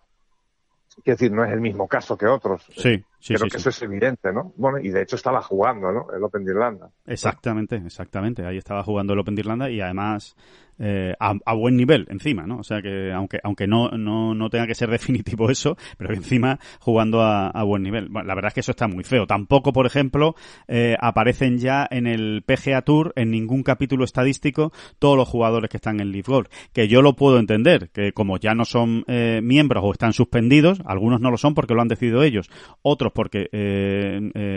Quiero 1.03 1.17
decir, 1.17 1.31
no 1.31 1.45
es 1.45 1.51
el 1.51 1.61
mismo 1.61 1.87
caso 1.87 2.17
que 2.17 2.25
otros. 2.25 2.65
Sí, 2.75 3.03
sí, 3.19 3.35
Creo 3.35 3.49
que 3.49 3.57
eso 3.57 3.69
es 3.69 3.81
evidente, 3.81 4.33
¿no? 4.33 4.53
Bueno, 4.57 4.79
y 4.79 4.89
de 4.89 5.03
hecho 5.03 5.15
estaba 5.15 5.41
jugando, 5.41 5.91
¿no? 5.91 6.07
El 6.15 6.23
Open 6.23 6.43
de 6.43 6.51
Irlanda. 6.51 6.89
Exactamente, 7.05 7.75
exactamente. 7.75 8.45
Ahí 8.45 8.57
estaba 8.57 8.83
jugando 8.83 9.13
el 9.13 9.19
Open 9.19 9.35
de 9.35 9.41
Irlanda 9.41 9.69
y 9.69 9.79
además 9.79 10.35
eh, 10.79 11.15
a, 11.19 11.53
buen 11.53 11.75
nivel 11.75 12.05
encima, 12.09 12.45
¿no? 12.45 12.59
O 12.59 12.63
sea 12.63 12.81
que 12.81 13.11
aunque 13.11 13.39
aunque 13.43 13.67
no, 13.67 13.89
no, 13.89 14.35
no 14.35 14.49
tenga 14.49 14.67
que 14.67 14.75
ser 14.75 14.89
definitivo 14.91 15.49
eso, 15.49 15.77
pero 15.97 16.13
encima 16.13 16.59
jugando 16.79 17.21
a, 17.21 17.63
buen 17.63 17.83
nivel. 17.83 18.09
La 18.11 18.35
verdad 18.35 18.49
es 18.49 18.53
que 18.53 18.59
eso 18.61 18.71
está 18.71 18.87
muy 18.87 19.03
feo. 19.03 19.27
Tampoco, 19.27 19.73
por 19.73 19.85
ejemplo, 19.85 20.35
eh, 20.67 20.95
aparecen 20.99 21.57
ya 21.57 21.87
en 21.89 22.07
el 22.07 22.43
PGA 22.45 22.81
Tour, 22.83 23.11
en 23.15 23.31
ningún 23.31 23.63
capítulo 23.63 24.05
estadístico, 24.05 24.71
todos 24.99 25.17
los 25.17 25.27
jugadores 25.27 25.69
que 25.69 25.77
están 25.77 25.99
en 25.99 26.11
Leaf 26.11 26.27
Golf. 26.27 26.47
Que 26.71 26.87
yo 26.87 27.01
lo 27.01 27.15
puedo 27.15 27.39
entender, 27.39 27.89
que 27.89 28.13
como 28.13 28.37
ya 28.37 28.53
no 28.53 28.63
son 28.63 29.03
eh, 29.07 29.41
miembros 29.43 29.83
o 29.83 29.91
están 29.91 30.13
suspendidos, 30.13 30.81
algunos 30.85 31.19
no 31.19 31.31
lo 31.31 31.37
son 31.37 31.55
porque 31.55 31.73
lo 31.73 31.81
han 31.81 31.87
decidido 31.87 32.23
ellos, 32.23 32.49
otros 32.81 33.11
porque 33.13 33.49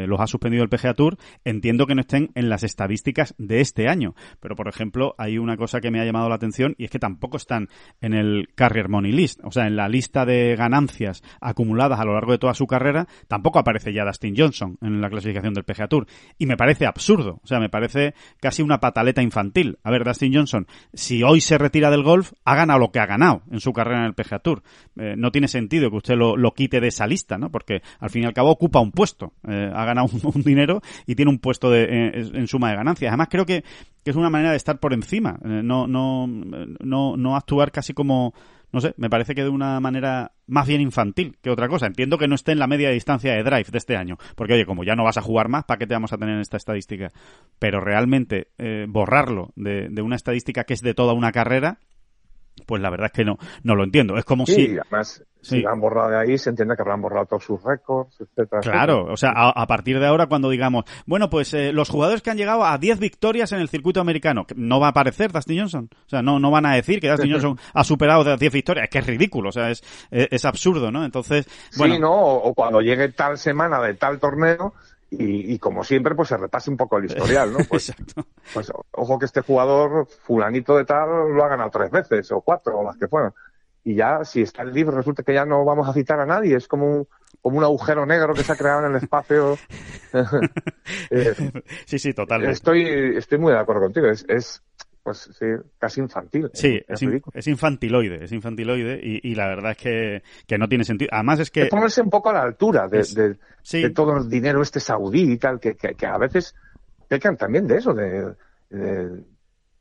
los 0.06 0.20
ha 0.20 0.26
suspendido 0.26 0.62
el 0.62 0.68
PGA 0.68 0.94
Tour, 0.94 1.16
entiendo 1.44 1.86
que 1.86 1.94
no 1.94 2.02
estén 2.02 2.30
en 2.34 2.48
las 2.48 2.62
estadísticas 2.62 3.34
de 3.38 3.60
este 3.60 3.88
año. 3.88 4.14
Pero, 4.40 4.54
por 4.54 4.68
ejemplo, 4.68 5.14
hay 5.18 5.38
una 5.38 5.56
cosa 5.56 5.80
que 5.80 5.90
me 5.90 6.00
ha 6.00 6.09
llamado 6.10 6.28
la 6.28 6.34
atención 6.34 6.74
y 6.78 6.84
es 6.84 6.90
que 6.90 6.98
tampoco 6.98 7.36
están 7.36 7.68
en 8.00 8.14
el 8.14 8.48
Carrier 8.54 8.88
Money 8.88 9.12
List, 9.12 9.40
o 9.44 9.50
sea, 9.50 9.66
en 9.66 9.76
la 9.76 9.88
lista 9.88 10.24
de 10.24 10.56
ganancias 10.56 11.22
acumuladas 11.40 12.00
a 12.00 12.04
lo 12.04 12.14
largo 12.14 12.32
de 12.32 12.38
toda 12.38 12.54
su 12.54 12.66
carrera, 12.66 13.06
tampoco 13.28 13.58
aparece 13.58 13.92
ya 13.92 14.04
Dustin 14.04 14.34
Johnson 14.36 14.78
en 14.82 15.00
la 15.00 15.08
clasificación 15.08 15.54
del 15.54 15.64
PGA 15.64 15.88
Tour. 15.88 16.06
Y 16.38 16.46
me 16.46 16.56
parece 16.56 16.86
absurdo, 16.86 17.40
o 17.42 17.46
sea, 17.46 17.60
me 17.60 17.68
parece 17.68 18.14
casi 18.40 18.62
una 18.62 18.80
pataleta 18.80 19.22
infantil. 19.22 19.78
A 19.84 19.90
ver, 19.90 20.04
Dustin 20.04 20.34
Johnson, 20.34 20.66
si 20.92 21.22
hoy 21.22 21.40
se 21.40 21.58
retira 21.58 21.90
del 21.90 22.02
golf, 22.02 22.32
ha 22.44 22.54
ganado 22.54 22.78
lo 22.78 22.90
que 22.90 23.00
ha 23.00 23.06
ganado 23.06 23.42
en 23.50 23.60
su 23.60 23.72
carrera 23.72 24.00
en 24.00 24.06
el 24.06 24.14
PGA 24.14 24.40
Tour. 24.40 24.62
Eh, 24.96 25.14
no 25.16 25.30
tiene 25.30 25.48
sentido 25.48 25.90
que 25.90 25.96
usted 25.96 26.14
lo, 26.16 26.52
quite 26.52 26.80
de 26.80 26.88
esa 26.88 27.06
lista, 27.06 27.38
¿no? 27.38 27.50
Porque 27.50 27.82
al 28.00 28.10
fin 28.10 28.24
y 28.24 28.26
al 28.26 28.34
cabo 28.34 28.50
ocupa 28.50 28.80
un 28.80 28.92
puesto, 28.92 29.32
eh, 29.48 29.70
ha 29.72 29.84
ganado 29.84 30.08
un, 30.34 30.42
dinero 30.42 30.80
y 31.06 31.14
tiene 31.14 31.30
un 31.30 31.38
puesto 31.38 31.70
de, 31.70 31.84
en, 31.84 32.36
en 32.36 32.46
suma 32.46 32.70
de 32.70 32.76
ganancias. 32.76 33.10
Además, 33.10 33.28
creo 33.30 33.46
que 33.46 33.64
que 34.04 34.10
es 34.10 34.16
una 34.16 34.30
manera 34.30 34.50
de 34.50 34.56
estar 34.56 34.78
por 34.78 34.92
encima, 34.92 35.38
eh, 35.44 35.62
no, 35.62 35.86
no, 35.86 36.26
no, 36.26 37.16
no 37.16 37.36
actuar 37.36 37.70
casi 37.70 37.92
como, 37.92 38.34
no 38.72 38.80
sé, 38.80 38.94
me 38.96 39.10
parece 39.10 39.34
que 39.34 39.42
de 39.42 39.48
una 39.48 39.78
manera 39.80 40.32
más 40.46 40.66
bien 40.66 40.80
infantil 40.80 41.36
que 41.42 41.50
otra 41.50 41.68
cosa. 41.68 41.86
Entiendo 41.86 42.18
que 42.18 42.28
no 42.28 42.34
esté 42.34 42.52
en 42.52 42.58
la 42.58 42.66
media 42.66 42.90
distancia 42.90 43.32
de 43.32 43.42
drive 43.42 43.66
de 43.70 43.78
este 43.78 43.96
año, 43.96 44.16
porque 44.36 44.54
oye, 44.54 44.66
como 44.66 44.84
ya 44.84 44.96
no 44.96 45.04
vas 45.04 45.16
a 45.16 45.22
jugar 45.22 45.48
más, 45.48 45.64
¿para 45.64 45.78
qué 45.78 45.86
te 45.86 45.94
vamos 45.94 46.12
a 46.12 46.18
tener 46.18 46.34
en 46.34 46.40
esta 46.40 46.56
estadística? 46.56 47.10
Pero 47.58 47.80
realmente 47.80 48.48
eh, 48.58 48.86
borrarlo 48.88 49.52
de, 49.56 49.88
de, 49.90 50.02
una 50.02 50.16
estadística 50.16 50.64
que 50.64 50.74
es 50.74 50.80
de 50.80 50.94
toda 50.94 51.12
una 51.12 51.32
carrera, 51.32 51.78
pues 52.66 52.80
la 52.80 52.90
verdad 52.90 53.06
es 53.06 53.12
que 53.12 53.24
no, 53.24 53.36
no 53.62 53.74
lo 53.74 53.84
entiendo. 53.84 54.16
Es 54.16 54.24
como 54.24 54.46
sí, 54.46 54.54
si... 54.54 54.78
además, 54.78 55.24
si 55.42 55.60
la 55.62 55.72
han 55.72 55.80
borrado 55.80 56.10
de 56.10 56.18
ahí, 56.18 56.38
se 56.38 56.50
entiende 56.50 56.76
que 56.76 56.82
habrán 56.82 57.00
borrado 57.00 57.26
todos 57.26 57.44
sus 57.44 57.62
récords, 57.62 58.20
etcétera. 58.20 58.60
Claro, 58.60 59.06
o 59.10 59.16
sea, 59.16 59.32
a, 59.34 59.50
a, 59.50 59.66
partir 59.66 59.98
de 59.98 60.06
ahora 60.06 60.26
cuando 60.26 60.50
digamos, 60.50 60.84
bueno, 61.06 61.30
pues 61.30 61.54
eh, 61.54 61.72
los 61.72 61.88
jugadores 61.88 62.22
que 62.22 62.30
han 62.30 62.36
llegado 62.36 62.64
a 62.64 62.76
10 62.78 62.98
victorias 62.98 63.50
en 63.52 63.60
el 63.60 63.68
circuito 63.68 64.00
americano, 64.00 64.46
no 64.54 64.80
va 64.80 64.88
a 64.88 64.90
aparecer 64.90 65.32
Dustin 65.32 65.60
Johnson. 65.60 65.88
O 65.92 66.08
sea, 66.08 66.22
no, 66.22 66.38
no 66.38 66.50
van 66.50 66.66
a 66.66 66.74
decir 66.74 67.00
que 67.00 67.08
Dustin 67.08 67.30
Johnson 67.32 67.58
ha 67.72 67.84
superado 67.84 68.24
de 68.24 68.36
10 68.36 68.52
victorias. 68.52 68.84
Es 68.84 68.90
que 68.90 68.98
es 68.98 69.06
ridículo, 69.06 69.48
o 69.48 69.52
sea, 69.52 69.70
es, 69.70 69.82
es, 70.10 70.28
es 70.30 70.44
absurdo, 70.44 70.90
¿no? 70.90 71.04
Entonces, 71.04 71.48
bueno. 71.76 71.94
Sí, 71.94 72.00
¿no? 72.00 72.12
O, 72.12 72.50
o 72.50 72.54
cuando 72.54 72.80
llegue 72.80 73.08
tal 73.10 73.38
semana 73.38 73.80
de 73.80 73.94
tal 73.94 74.18
torneo, 74.20 74.74
y, 75.10 75.54
y, 75.54 75.58
como 75.58 75.82
siempre, 75.82 76.14
pues 76.14 76.28
se 76.28 76.36
repase 76.36 76.70
un 76.70 76.76
poco 76.76 76.98
el 76.98 77.06
historial, 77.06 77.52
¿no? 77.52 77.58
Pues, 77.68 77.92
pues 78.54 78.72
ojo 78.92 79.18
que 79.18 79.26
este 79.26 79.40
jugador, 79.40 80.06
fulanito 80.06 80.76
de 80.76 80.84
tal, 80.84 81.32
lo 81.32 81.44
ha 81.44 81.48
ganado 81.48 81.70
tres 81.70 81.90
veces, 81.90 82.30
o 82.32 82.40
cuatro, 82.40 82.78
o 82.78 82.84
las 82.84 82.96
que 82.96 83.08
fueran. 83.08 83.32
Y 83.82 83.94
ya, 83.94 84.24
si 84.24 84.42
está 84.42 84.62
el 84.62 84.72
libro, 84.72 84.96
resulta 84.96 85.22
que 85.22 85.34
ya 85.34 85.44
no 85.44 85.64
vamos 85.64 85.88
a 85.88 85.92
citar 85.92 86.20
a 86.20 86.26
nadie, 86.26 86.56
es 86.56 86.68
como 86.68 86.86
un, 86.86 87.08
como 87.40 87.58
un 87.58 87.64
agujero 87.64 88.06
negro 88.06 88.34
que 88.34 88.44
se 88.44 88.52
ha 88.52 88.56
creado 88.56 88.86
en 88.86 88.92
el 88.92 89.02
espacio. 89.02 89.58
eh, 91.10 91.34
sí, 91.86 91.98
sí, 91.98 92.12
totalmente. 92.12 92.52
Estoy, 92.52 93.16
estoy 93.16 93.38
muy 93.38 93.52
de 93.52 93.58
acuerdo 93.58 93.82
contigo, 93.82 94.06
es, 94.06 94.24
es 94.28 94.62
pues 95.02 95.30
sí, 95.38 95.46
casi 95.78 96.00
infantil. 96.00 96.50
Sí, 96.52 96.80
es, 96.86 97.02
es, 97.02 97.22
es, 97.32 97.46
infantiloide, 97.46 98.24
es 98.24 98.32
infantiloide 98.32 99.00
y, 99.02 99.30
y, 99.30 99.34
la 99.34 99.48
verdad 99.48 99.72
es 99.72 99.76
que, 99.78 100.22
que 100.46 100.58
no 100.58 100.68
tiene 100.68 100.84
sentido. 100.84 101.10
Además 101.12 101.40
es 101.40 101.50
que... 101.50 101.62
Es 101.62 101.68
ponerse 101.68 102.02
un 102.02 102.10
poco 102.10 102.30
a 102.30 102.34
la 102.34 102.42
altura 102.42 102.86
de, 102.88 103.00
es, 103.00 103.14
de, 103.14 103.36
sí. 103.62 103.82
de 103.82 103.90
todo 103.90 104.18
el 104.18 104.28
dinero 104.28 104.62
este 104.62 104.80
saudí 104.80 105.32
y 105.32 105.38
tal, 105.38 105.58
que, 105.58 105.74
que, 105.74 105.94
que 105.94 106.06
a 106.06 106.18
veces 106.18 106.54
pecan 107.08 107.36
también 107.36 107.66
de 107.66 107.76
eso, 107.78 107.92
de, 107.94 108.34
de, 108.68 109.24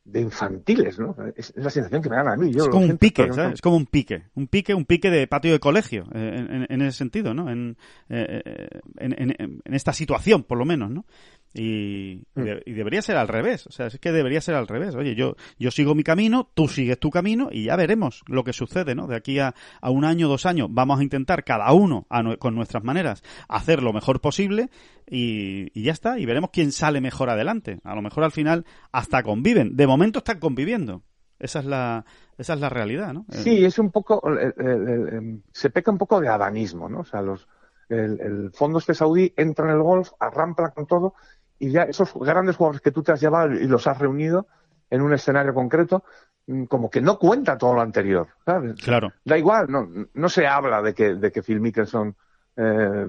de 0.04 0.20
infantiles, 0.20 0.98
¿no? 0.98 1.14
Es, 1.36 1.52
la 1.56 1.70
sensación 1.70 2.02
que 2.02 2.10
me 2.10 2.16
dan 2.16 2.28
a 2.28 2.36
mí. 2.36 2.52
Yo 2.52 2.64
es 2.64 2.68
como 2.68 2.86
un 2.86 2.98
pique, 2.98 3.22
¿sabes? 3.28 3.36
No... 3.36 3.54
Es 3.54 3.60
como 3.60 3.76
un 3.76 3.86
pique, 3.86 4.24
un 4.34 4.48
pique, 4.48 4.74
un 4.74 4.84
pique 4.84 5.10
de 5.10 5.26
patio 5.26 5.52
de 5.52 5.60
colegio, 5.60 6.04
eh, 6.14 6.46
en, 6.48 6.66
en, 6.68 6.82
ese 6.82 6.98
sentido, 6.98 7.34
¿no? 7.34 7.50
En, 7.50 7.76
eh, 8.08 8.68
en, 8.98 9.36
en, 9.38 9.74
esta 9.74 9.92
situación, 9.92 10.42
por 10.42 10.58
lo 10.58 10.64
menos, 10.64 10.90
¿no? 10.90 11.04
Y, 11.52 12.22
y, 12.36 12.40
de, 12.40 12.62
y, 12.64 12.72
debería 12.72 13.02
ser 13.02 13.16
al 13.16 13.26
revés. 13.26 13.66
O 13.66 13.72
sea, 13.72 13.86
es 13.86 13.98
que 13.98 14.12
debería 14.12 14.40
ser 14.40 14.54
al 14.54 14.68
revés. 14.68 14.94
Oye, 14.94 15.14
yo, 15.14 15.34
yo 15.58 15.70
sigo 15.70 15.94
mi 15.94 16.04
camino, 16.04 16.48
tú 16.54 16.68
sigues 16.68 16.98
tu 16.98 17.10
camino 17.10 17.48
y 17.50 17.64
ya 17.64 17.76
veremos 17.76 18.22
lo 18.26 18.44
que 18.44 18.52
sucede, 18.52 18.94
¿no? 18.94 19.08
De 19.08 19.16
aquí 19.16 19.40
a, 19.40 19.54
a 19.80 19.90
un 19.90 20.04
año, 20.04 20.28
dos 20.28 20.46
años, 20.46 20.68
vamos 20.70 21.00
a 21.00 21.02
intentar 21.02 21.42
cada 21.42 21.72
uno 21.72 22.06
a, 22.08 22.36
con 22.36 22.54
nuestras 22.54 22.84
maneras 22.84 23.22
hacer 23.48 23.82
lo 23.82 23.92
mejor 23.92 24.20
posible 24.20 24.70
y, 25.08 25.76
y, 25.78 25.82
ya 25.82 25.92
está. 25.92 26.18
Y 26.18 26.26
veremos 26.26 26.50
quién 26.52 26.70
sale 26.70 27.00
mejor 27.00 27.30
adelante. 27.30 27.80
A 27.82 27.94
lo 27.94 28.02
mejor 28.02 28.22
al 28.22 28.32
final 28.32 28.64
hasta 28.92 29.22
conviven. 29.22 29.76
De 29.76 29.86
momento 29.86 30.18
están 30.18 30.38
conviviendo. 30.38 31.02
Esa 31.40 31.60
es 31.60 31.64
la, 31.64 32.04
esa 32.36 32.52
es 32.54 32.60
la 32.60 32.68
realidad, 32.68 33.14
¿no? 33.14 33.24
Sí, 33.30 33.64
es 33.64 33.78
un 33.78 33.90
poco, 33.90 34.22
el, 34.28 34.54
el, 34.58 34.88
el, 34.88 35.42
se 35.52 35.70
peca 35.70 35.90
un 35.90 35.96
poco 35.96 36.20
de 36.20 36.28
adanismo, 36.28 36.88
¿no? 36.88 37.00
O 37.00 37.04
sea, 37.04 37.22
los, 37.22 37.48
el, 37.90 38.50
fondo 38.52 38.78
este 38.78 38.94
saudí 38.94 39.32
entra 39.36 39.66
en 39.66 39.72
el 39.72 39.82
golf, 39.82 40.10
arrampla 40.18 40.70
con 40.70 40.86
todo 40.86 41.14
y 41.60 41.70
ya 41.70 41.82
esos 41.82 42.12
grandes 42.14 42.56
jugadores 42.56 42.80
que 42.80 42.90
tú 42.90 43.02
te 43.02 43.12
has 43.12 43.20
llevado 43.20 43.52
y 43.52 43.68
los 43.68 43.86
has 43.86 43.98
reunido 43.98 44.46
en 44.90 45.02
un 45.02 45.12
escenario 45.12 45.54
concreto, 45.54 46.02
mm, 46.46 46.64
como 46.64 46.90
que 46.90 47.00
no 47.00 47.18
cuenta 47.18 47.56
todo 47.56 47.74
lo 47.74 47.80
anterior, 47.80 48.26
¿sabes? 48.44 48.74
Claro. 48.82 49.12
Da 49.24 49.38
igual, 49.38 49.66
no, 49.68 49.88
no 50.12 50.28
se 50.28 50.46
habla 50.46 50.82
de 50.82 50.94
que, 50.94 51.14
de 51.14 51.30
que 51.30 51.42
Phil 51.42 51.60
Mickelson 51.60 52.16
eh, 52.56 53.06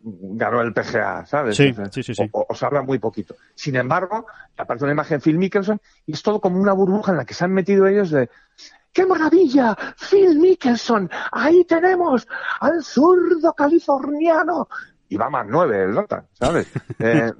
ganó 0.00 0.60
el 0.62 0.72
PGA, 0.72 1.26
¿sabes? 1.26 1.56
Sí, 1.56 1.74
sí, 1.90 2.02
sí, 2.02 2.14
sí. 2.14 2.30
O, 2.32 2.46
o, 2.48 2.54
se 2.54 2.64
habla 2.64 2.80
muy 2.80 2.98
poquito. 2.98 3.34
Sin 3.54 3.76
embargo, 3.76 4.26
aparece 4.56 4.84
una 4.84 4.92
imagen 4.94 5.20
Phil 5.20 5.36
Mickelson 5.36 5.80
y 6.06 6.12
es 6.12 6.22
todo 6.22 6.40
como 6.40 6.58
una 6.58 6.72
burbuja 6.72 7.12
en 7.12 7.18
la 7.18 7.24
que 7.26 7.34
se 7.34 7.44
han 7.44 7.52
metido 7.52 7.86
ellos 7.86 8.10
de 8.10 8.30
¡Qué 8.92 9.06
maravilla! 9.06 9.76
Phil 9.96 10.38
Mickelson, 10.38 11.08
ahí 11.30 11.64
tenemos 11.64 12.26
al 12.60 12.82
zurdo 12.82 13.52
californiano. 13.52 14.68
Y 15.08 15.16
va 15.16 15.30
más 15.30 15.46
nueve 15.48 15.84
el 15.84 15.94
nota, 15.94 16.24
¿sabes? 16.32 16.66
Eh, 16.98 17.32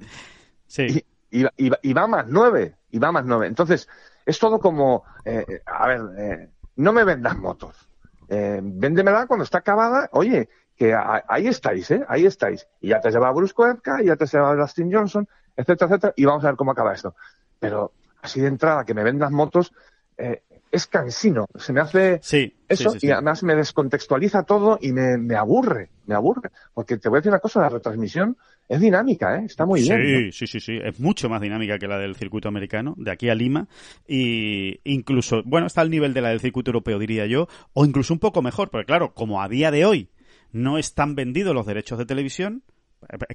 Sí. 0.69 1.03
Y, 1.31 1.45
y, 1.45 1.71
y, 1.81 1.93
va 1.93 2.07
más 2.07 2.27
nueve, 2.27 2.75
y 2.91 2.99
va 2.99 3.11
más 3.11 3.25
nueve. 3.25 3.47
Entonces, 3.47 3.89
es 4.25 4.39
todo 4.39 4.59
como, 4.59 5.03
eh, 5.25 5.61
a 5.65 5.87
ver, 5.87 6.01
eh, 6.17 6.49
no 6.75 6.93
me 6.93 7.03
vendas 7.03 7.37
motos. 7.37 7.89
Eh, 8.29 8.61
véndemela 8.63 9.25
cuando 9.25 9.43
está 9.43 9.57
acabada. 9.57 10.09
Oye, 10.11 10.47
que 10.75 10.93
a, 10.93 11.23
ahí 11.27 11.47
estáis, 11.47 11.89
¿eh? 11.89 12.05
Ahí 12.07 12.25
estáis. 12.25 12.67
Y 12.79 12.89
ya 12.89 13.01
te 13.01 13.09
lleva 13.09 13.31
Bruce 13.31 13.53
Koepka, 13.53 14.01
y 14.03 14.05
ya 14.05 14.15
te 14.15 14.27
lleva 14.27 14.55
Dustin 14.55 14.93
Johnson, 14.93 15.27
etcétera, 15.55 15.87
etcétera, 15.87 16.13
y 16.15 16.25
vamos 16.25 16.43
a 16.43 16.47
ver 16.47 16.55
cómo 16.55 16.71
acaba 16.71 16.93
esto. 16.93 17.15
Pero 17.59 17.91
así 18.21 18.39
de 18.39 18.47
entrada, 18.47 18.85
que 18.85 18.93
me 18.93 19.03
vendas 19.03 19.31
motos, 19.31 19.73
eh, 20.17 20.43
es 20.71 20.85
cansino. 20.85 21.47
Se 21.55 21.73
me 21.73 21.81
hace 21.81 22.19
sí, 22.21 22.55
eso 22.67 22.91
sí, 22.91 22.99
sí, 22.99 23.07
y 23.07 23.11
además 23.11 23.41
me 23.41 23.55
descontextualiza 23.55 24.43
todo 24.43 24.77
y 24.79 24.93
me, 24.93 25.17
me, 25.17 25.35
aburre, 25.35 25.89
me 26.05 26.13
aburre. 26.13 26.51
Porque 26.75 26.97
te 26.97 27.09
voy 27.09 27.17
a 27.17 27.19
decir 27.21 27.31
una 27.31 27.39
cosa, 27.39 27.61
la 27.61 27.69
retransmisión 27.69 28.37
es 28.69 28.79
dinámica, 28.79 29.39
¿eh? 29.39 29.45
Está 29.45 29.65
muy 29.65 29.81
sí, 29.81 29.91
bien. 29.91 30.27
¿no? 30.27 30.31
Sí, 30.31 30.45
sí, 30.45 30.59
sí. 30.59 30.79
Es 30.81 30.99
mucho 30.99 31.27
más 31.27 31.41
dinámica 31.41 31.79
que 31.79 31.87
la 31.87 31.97
del 31.97 32.15
circuito 32.15 32.47
americano, 32.47 32.93
de 32.97 33.11
aquí 33.11 33.27
a 33.27 33.33
Lima. 33.35 33.67
Y 34.07 34.79
incluso, 34.83 35.41
bueno, 35.43 35.65
está 35.65 35.81
al 35.81 35.89
nivel 35.89 36.13
de 36.13 36.21
la 36.21 36.29
del 36.29 36.39
circuito 36.39 36.69
europeo, 36.69 36.99
diría 36.99 37.25
yo, 37.25 37.47
o 37.73 37.83
incluso 37.83 38.13
un 38.13 38.19
poco 38.19 38.43
mejor, 38.43 38.69
porque 38.69 38.85
claro, 38.85 39.15
como 39.15 39.41
a 39.41 39.49
día 39.49 39.71
de 39.71 39.85
hoy 39.85 40.09
no 40.51 40.77
están 40.77 41.15
vendidos 41.15 41.55
los 41.55 41.65
derechos 41.65 41.97
de 41.97 42.05
televisión, 42.05 42.63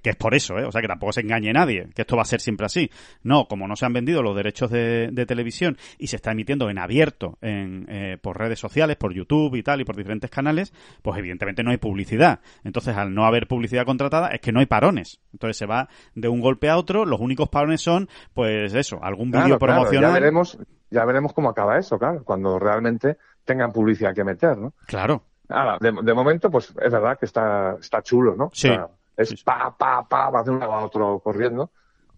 que 0.03 0.11
es 0.11 0.17
por 0.17 0.35
eso, 0.35 0.59
¿eh? 0.59 0.65
o 0.65 0.73
sea, 0.73 0.81
que 0.81 0.89
tampoco 0.89 1.13
se 1.13 1.23
engañe 1.23 1.53
nadie, 1.53 1.89
que 1.95 2.03
esto 2.03 2.17
va 2.17 2.23
a 2.23 2.27
ser 2.27 2.41
siempre 2.41 2.67
así. 2.67 2.91
No, 3.23 3.47
como 3.47 3.67
no 3.67 3.77
se 3.77 3.87
han 3.87 3.93
vendido 3.93 4.23
los 4.23 4.37
derechos 4.37 4.71
de, 4.71 5.09
de 5.11 5.27
televisión 5.27 5.77
y 5.99 6.09
se 6.09 6.17
está 6.17 6.33
emitiendo 6.33 6.69
en 6.69 6.79
abierto 6.79 7.39
en, 7.41 7.87
eh, 7.89 8.19
por 8.21 8.39
redes 8.39 8.59
sociales, 8.59 8.97
por 8.97 9.15
YouTube 9.15 9.55
y 9.55 9.63
tal, 9.63 9.81
y 9.81 9.85
por 9.85 9.97
diferentes 9.97 10.31
canales, 10.31 10.73
pues 11.03 11.19
evidentemente 11.19 11.63
no 11.63 11.71
hay 11.71 11.79
publicidad. 11.79 12.41
Entonces, 12.63 12.97
al 12.97 13.15
no 13.15 13.25
haber 13.25 13.47
publicidad 13.49 13.85
contratada, 13.85 14.29
es 14.29 14.41
que 14.41 14.53
no 14.53 14.61
hay 14.61 14.67
parones. 14.67 15.21
Entonces 15.33 15.57
se 15.57 15.67
va 15.67 15.89
de 16.15 16.29
un 16.29 16.41
golpe 16.41 16.69
a 16.69 16.77
otro, 16.77 17.05
los 17.05 17.21
únicos 17.21 17.49
parones 17.49 17.81
son, 17.81 18.09
pues 18.35 18.75
eso, 18.75 19.03
algún 19.03 19.31
claro, 19.31 19.47
vídeo 19.47 19.59
promocional. 19.59 19.91
Claro, 19.91 20.15
ya 20.15 20.21
veremos, 20.21 20.59
ya 20.91 21.05
veremos 21.05 21.33
cómo 21.33 21.49
acaba 21.49 21.79
eso, 21.79 21.99
claro, 21.99 22.23
cuando 22.25 22.59
realmente 22.59 23.17
tengan 23.45 23.73
publicidad 23.73 24.15
que 24.15 24.25
meter, 24.25 24.57
¿no? 24.59 24.75
Claro. 24.87 25.23
Ahora, 25.49 25.79
de, 25.81 25.93
de 26.03 26.15
momento, 26.15 26.51
pues 26.51 26.71
es 26.81 26.93
verdad 26.93 27.19
que 27.19 27.27
está, 27.27 27.77
está 27.79 28.03
chulo, 28.03 28.35
¿no? 28.35 28.51
Sí. 28.53 28.69
O 28.69 28.75
sea, 28.75 28.89
es 29.17 29.29
sí, 29.29 29.37
sí. 29.37 29.45
pa, 29.45 29.75
pa, 29.77 30.07
pa, 30.09 30.31
va 30.31 30.43
de 30.43 30.51
un 30.51 30.59
lado 30.59 30.73
a 30.73 30.85
otro 30.85 31.21
corriendo. 31.21 31.71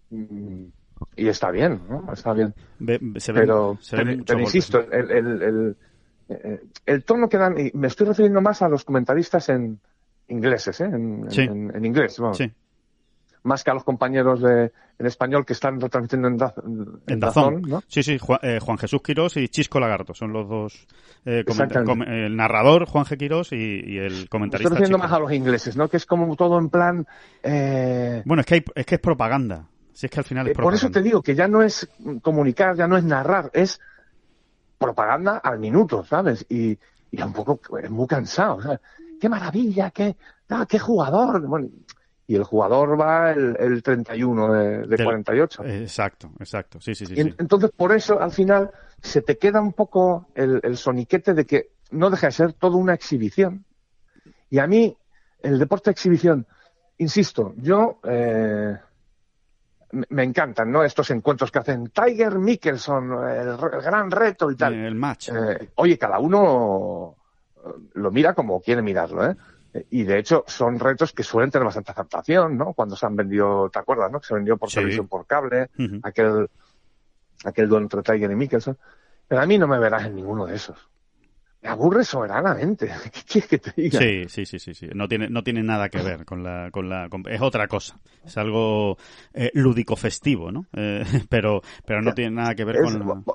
Y 0.09 1.27
está 1.27 1.51
bien, 1.51 1.81
¿no? 1.89 2.11
Está 2.11 2.33
bien. 2.33 2.53
Ve, 2.79 2.99
se 3.17 3.33
pero, 3.33 3.77
se 3.79 3.97
ve 4.03 4.23
pero 4.25 4.39
insisto, 4.39 4.79
el, 4.91 5.11
el, 5.11 5.41
el, 5.41 5.77
eh, 6.29 6.61
el, 6.85 7.03
tono 7.03 7.29
que 7.29 7.37
dan, 7.37 7.59
y 7.59 7.71
me 7.73 7.87
estoy 7.87 8.07
refiriendo 8.07 8.41
más 8.41 8.61
a 8.61 8.69
los 8.69 8.83
comentaristas 8.83 9.49
en 9.49 9.79
ingleses, 10.27 10.81
¿eh? 10.81 10.85
En, 10.85 11.29
sí. 11.29 11.41
en, 11.41 11.75
en 11.75 11.85
inglés, 11.85 12.19
vamos. 12.19 12.37
Sí. 12.37 12.51
Más 13.47 13.63
que 13.63 13.71
a 13.71 13.73
los 13.73 13.85
compañeros 13.85 14.41
de, 14.41 14.73
en 14.99 15.05
español 15.05 15.45
que 15.45 15.53
están 15.53 15.79
retransmitiendo 15.79 16.27
en, 16.27 16.37
da, 16.37 16.53
en, 16.65 16.99
en 17.07 17.19
Dazón, 17.19 17.61
¿no? 17.61 17.81
Sí, 17.87 18.03
sí, 18.03 18.17
Juan, 18.17 18.39
eh, 18.43 18.59
Juan, 18.61 18.77
Jesús 18.77 19.01
Quirós 19.01 19.37
y 19.37 19.47
Chisco 19.47 19.79
Lagarto 19.79 20.13
son 20.13 20.33
los 20.33 20.49
dos. 20.49 20.85
Eh, 21.25 21.45
com 21.45 22.03
el 22.03 22.35
narrador, 22.35 22.85
Juan 22.87 23.05
G. 23.05 23.17
Quirós, 23.17 23.53
y, 23.53 23.55
y 23.55 23.97
el 23.99 24.27
comentarista. 24.27 24.67
Estoy 24.67 24.79
refiriendo 24.79 24.97
más 24.97 25.11
a 25.13 25.19
los 25.19 25.31
ingleses, 25.31 25.77
¿no? 25.77 25.87
Que 25.87 25.95
es 25.95 26.05
como 26.05 26.35
todo 26.35 26.59
en 26.59 26.69
plan. 26.69 27.07
Eh... 27.41 28.21
Bueno, 28.25 28.41
es 28.41 28.45
que, 28.45 28.55
hay, 28.55 28.65
es 28.75 28.85
que 28.85 28.95
es 28.95 29.01
propaganda. 29.01 29.65
Si 29.93 30.07
es 30.07 30.11
que 30.11 30.19
al 30.19 30.25
final 30.25 30.47
es 30.47 30.53
propaganda. 30.53 30.79
Por 30.79 30.89
eso 30.89 30.91
te 30.91 31.01
digo 31.01 31.21
que 31.21 31.33
ya 31.33 31.47
no 31.47 31.63
es 31.63 31.89
comunicar, 32.21 32.75
ya 32.75 32.87
no 32.87 32.97
es 32.97 33.03
narrar, 33.03 33.49
es 33.53 33.79
propaganda 34.77 35.37
al 35.37 35.57
minuto, 35.57 36.03
¿sabes? 36.03 36.45
Y, 36.49 36.77
y 37.11 37.21
un 37.21 37.33
poco, 37.33 37.59
es 37.77 37.89
muy 37.89 38.07
cansado. 38.07 38.61
¿sabes? 38.61 38.79
¡Qué 39.19 39.29
maravilla! 39.29 39.89
¡Qué, 39.89 40.15
ah, 40.49 40.65
qué 40.69 40.77
jugador! 40.77 41.47
Bueno, 41.47 41.69
y 42.27 42.35
el 42.35 42.43
jugador 42.43 42.99
va 42.99 43.31
el, 43.31 43.55
el 43.57 43.81
31 43.81 44.53
de, 44.53 44.77
de 44.79 44.87
Del, 44.87 45.05
48. 45.05 45.63
Exacto, 45.63 46.29
exacto, 46.39 46.81
sí, 46.81 46.93
sí, 46.93 47.05
sí, 47.05 47.13
y 47.13 47.23
sí. 47.23 47.35
Entonces, 47.39 47.71
por 47.75 47.93
eso, 47.93 48.19
al 48.19 48.31
final, 48.31 48.71
se 49.01 49.21
te 49.21 49.37
queda 49.37 49.61
un 49.61 49.71
poco 49.71 50.27
el, 50.35 50.59
el, 50.61 50.75
soniquete 50.75 51.33
de 51.33 51.45
que 51.45 51.71
no 51.91 52.09
deja 52.09 52.27
de 52.27 52.33
ser 52.33 52.53
toda 52.53 52.75
una 52.75 52.93
exhibición. 52.93 53.63
Y 54.49 54.59
a 54.59 54.67
mí, 54.67 54.95
el 55.41 55.57
deporte 55.57 55.89
de 55.89 55.93
exhibición, 55.93 56.45
insisto, 56.97 57.53
yo 57.57 58.01
eh, 58.03 58.75
me 60.09 60.23
encantan, 60.23 60.69
¿no? 60.69 60.83
Estos 60.83 61.09
encuentros 61.11 61.49
que 61.49 61.59
hacen 61.59 61.91
Tiger 61.91 62.39
Mickelson, 62.39 63.25
el, 63.25 63.47
el 63.47 63.81
gran 63.81 64.11
reto 64.11 64.51
y 64.51 64.57
tal. 64.57 64.73
El 64.73 64.95
match. 64.95 65.29
Eh, 65.29 65.69
oye, 65.75 65.97
cada 65.97 66.19
uno 66.19 67.15
lo 67.93 68.11
mira 68.11 68.33
como 68.33 68.61
quiere 68.61 68.81
mirarlo, 68.81 69.29
¿eh? 69.29 69.35
Y 69.89 70.03
de 70.03 70.19
hecho 70.19 70.43
son 70.47 70.79
retos 70.79 71.13
que 71.13 71.23
suelen 71.23 71.51
tener 71.51 71.65
bastante 71.65 71.91
aceptación, 71.91 72.57
¿no? 72.57 72.73
Cuando 72.73 72.95
se 72.95 73.05
han 73.05 73.15
vendido, 73.15 73.69
¿te 73.69 73.79
acuerdas, 73.79 74.11
no? 74.11 74.19
Que 74.19 74.27
se 74.27 74.33
vendió 74.33 74.57
por 74.57 74.69
sí. 74.69 74.75
televisión 74.75 75.07
por 75.07 75.25
cable, 75.25 75.69
uh 75.77 75.81
-huh. 75.81 75.99
aquel, 76.03 76.49
aquel 77.43 77.69
duelo 77.69 77.83
entre 77.83 78.01
Tiger 78.01 78.31
y 78.31 78.35
Mickelson. 78.35 78.77
Pero 79.27 79.41
a 79.41 79.45
mí 79.45 79.57
no 79.57 79.67
me 79.67 79.77
verás 79.77 80.05
en 80.05 80.15
ninguno 80.15 80.45
de 80.45 80.55
esos. 80.55 80.77
Me 81.61 81.69
aburre 81.69 82.03
soberanamente. 82.03 82.87
¿Qué 83.11 83.21
quieres 83.27 83.49
que 83.49 83.57
te 83.57 83.73
diga? 83.75 83.99
Sí, 83.99 84.25
sí, 84.29 84.45
sí, 84.45 84.59
sí, 84.59 84.73
sí. 84.73 84.87
No 84.93 85.07
tiene, 85.07 85.29
no 85.29 85.43
tiene 85.43 85.63
nada 85.63 85.89
que 85.89 86.01
ver 86.01 86.23
con 86.25 86.43
la, 86.43 86.69
con 86.71 86.87
la, 86.87 87.09
con, 87.09 87.23
es 87.27 87.41
otra 87.41 87.67
cosa. 87.67 87.99
Es 88.23 88.37
algo 88.37 88.97
eh, 89.33 89.51
lúdico 89.53 89.95
festivo, 89.95 90.51
¿no? 90.51 90.65
Eh, 90.73 91.03
pero, 91.29 91.61
pero 91.85 92.01
no 92.01 92.13
tiene 92.13 92.31
nada 92.31 92.55
que 92.55 92.63
ver 92.63 92.77
es, 92.77 92.95
con. 92.95 93.25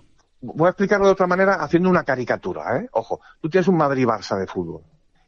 Voy 0.44 0.66
a 0.66 0.70
explicarlo 0.70 1.06
de 1.06 1.12
otra 1.12 1.28
manera 1.28 1.54
haciendo 1.54 1.88
una 1.88 2.02
caricatura, 2.02 2.78
¿eh? 2.78 2.88
Ojo, 2.92 3.20
tú 3.40 3.48
tienes 3.48 3.68
un 3.68 3.76
Madrid-Barça 3.76 4.36
de 4.38 4.46
fútbol 4.48 4.82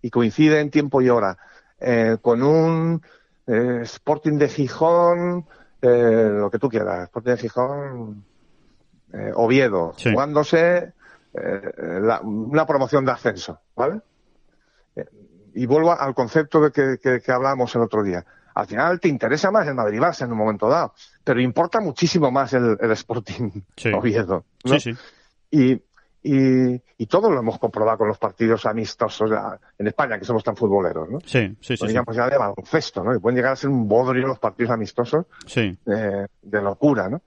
y 0.04 0.10
coincide 0.10 0.60
en 0.60 0.70
tiempo 0.70 1.00
y 1.00 1.08
hora 1.08 1.38
eh, 1.80 2.18
con 2.20 2.42
un 2.42 3.00
eh, 3.46 3.80
Sporting 3.82 4.36
de 4.38 4.48
Gijón, 4.48 5.46
eh, 5.80 6.28
lo 6.30 6.50
que 6.50 6.58
tú 6.58 6.68
quieras, 6.68 7.04
Sporting 7.04 7.30
de 7.32 7.36
Gijón, 7.38 8.24
Oviedo, 9.34 9.94
Sí. 9.96 10.10
jugándose 10.12 10.92
la- 11.32 12.20
una 12.22 12.66
promoción 12.66 13.04
de 13.04 13.12
ascenso, 13.12 13.60
¿vale? 13.76 14.00
Y 15.54 15.66
vuelvo 15.66 15.92
al 15.92 16.14
concepto 16.14 16.60
de 16.60 16.70
que, 16.72 16.98
que, 17.00 17.20
que 17.20 17.32
hablábamos 17.32 17.74
el 17.76 17.82
otro 17.82 18.02
día. 18.02 18.24
Al 18.54 18.66
final 18.66 19.00
te 19.00 19.08
interesa 19.08 19.50
más 19.50 19.66
el 19.68 19.74
Madrid-Barça 19.74 20.24
en 20.24 20.32
un 20.32 20.38
momento 20.38 20.68
dado, 20.68 20.94
pero 21.22 21.40
importa 21.40 21.80
muchísimo 21.80 22.30
más 22.30 22.52
el, 22.54 22.76
el 22.80 22.90
Sporting 22.92 23.50
Sí. 23.76 23.92
Oviedo. 23.94 24.44
¿no? 24.64 24.78
Sí, 24.78 24.92
sí. 24.92 24.98
Y, 25.50 25.82
y, 26.26 26.82
y 26.96 27.06
todo 27.06 27.30
lo 27.30 27.38
hemos 27.38 27.58
comprobado 27.58 27.98
con 27.98 28.08
los 28.08 28.18
partidos 28.18 28.64
amistosos 28.66 29.30
en 29.78 29.86
España, 29.86 30.18
que 30.18 30.24
somos 30.24 30.42
tan 30.42 30.56
futboleros, 30.56 31.08
¿no? 31.10 31.20
Sí, 31.20 31.54
sí, 31.60 31.76
sí. 31.76 31.84
O 31.84 31.86
sí. 31.86 31.88
digamos 31.88 32.16
ya 32.16 32.28
de 32.30 32.38
baloncesto, 32.38 33.04
¿no? 33.04 33.14
Y 33.14 33.18
pueden 33.20 33.36
llegar 33.36 33.52
a 33.52 33.56
ser 33.56 33.68
un 33.70 33.86
bodrio 33.86 34.26
los 34.26 34.38
partidos 34.38 34.72
amistosos 34.72 35.26
Sí. 35.46 35.78
eh, 35.86 36.26
de 36.42 36.62
locura, 36.62 37.08
¿no? 37.10 37.22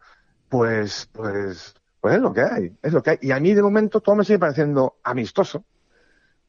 Pues, 0.49 1.07
pues, 1.11 1.75
pues 2.01 2.15
es 2.15 2.21
lo 2.21 2.33
que 2.33 2.41
hay, 2.41 2.75
es 2.81 2.91
lo 2.91 3.03
que 3.03 3.11
hay. 3.11 3.17
Y 3.21 3.31
a 3.31 3.39
mí 3.39 3.53
de 3.53 3.61
momento 3.61 4.01
todo 4.01 4.15
me 4.15 4.23
sigue 4.25 4.39
pareciendo 4.39 4.97
amistoso. 5.03 5.63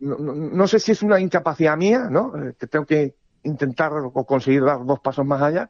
No, 0.01 0.17
no- 0.17 0.33
no 0.35 0.67
sé 0.69 0.79
si 0.79 0.93
es 0.93 1.03
una 1.03 1.21
incapacidad 1.21 1.77
mía, 1.77 2.09
¿no? 2.11 2.33
Eh, 2.43 2.55
Que 2.59 2.67
tengo 2.67 2.87
que 2.87 3.17
intentar 3.43 3.93
o 3.93 4.13
conseguir 4.25 4.65
dar 4.65 4.85
dos 4.85 5.01
pasos 5.01 5.27
más 5.27 5.43
allá, 5.43 5.69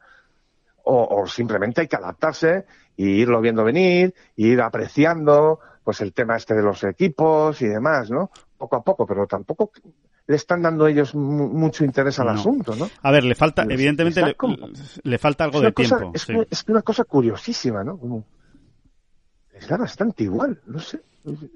o, 0.83 1.21
o 1.21 1.27
simplemente 1.27 1.81
hay 1.81 1.87
que 1.87 1.95
adaptarse 1.95 2.65
y 2.95 3.05
irlo 3.21 3.39
viendo 3.41 3.63
venir, 3.63 4.13
ir 4.35 4.61
apreciando, 4.61 5.59
pues 5.83 6.01
el 6.01 6.13
tema 6.13 6.35
este 6.37 6.53
de 6.55 6.61
los 6.63 6.83
equipos 6.83 7.61
y 7.61 7.67
demás, 7.67 8.09
¿no? 8.11 8.29
Poco 8.57 8.75
a 8.75 8.83
poco, 8.83 9.05
pero 9.05 9.25
tampoco 9.27 9.71
le 10.27 10.35
están 10.35 10.61
dando 10.61 10.85
ellos 10.85 11.15
mu- 11.15 11.47
mucho 11.49 11.83
interés 11.85 12.19
al 12.19 12.27
No. 12.27 12.33
asunto, 12.33 12.75
¿no? 12.75 12.89
A 13.01 13.11
ver, 13.11 13.23
le 13.23 13.33
falta, 13.35 13.63
Les- 13.65 13.73
evidentemente, 13.75 14.21
le, 14.23 14.35
como- 14.35 14.57
le 15.01 15.17
falta 15.17 15.45
algo 15.45 15.61
de 15.61 15.73
cosa, 15.73 15.97
tiempo. 15.97 16.11
es, 16.15 16.21
sí. 16.23 16.33
una, 16.33 16.45
es 16.49 16.65
una 16.67 16.81
cosa 16.81 17.03
curiosísima, 17.05 17.83
¿no? 17.83 17.97
Como, 17.97 18.25
les 19.53 19.67
da 19.67 19.77
bastante 19.77 20.23
igual, 20.23 20.61
no 20.67 20.79
sé. 20.79 21.01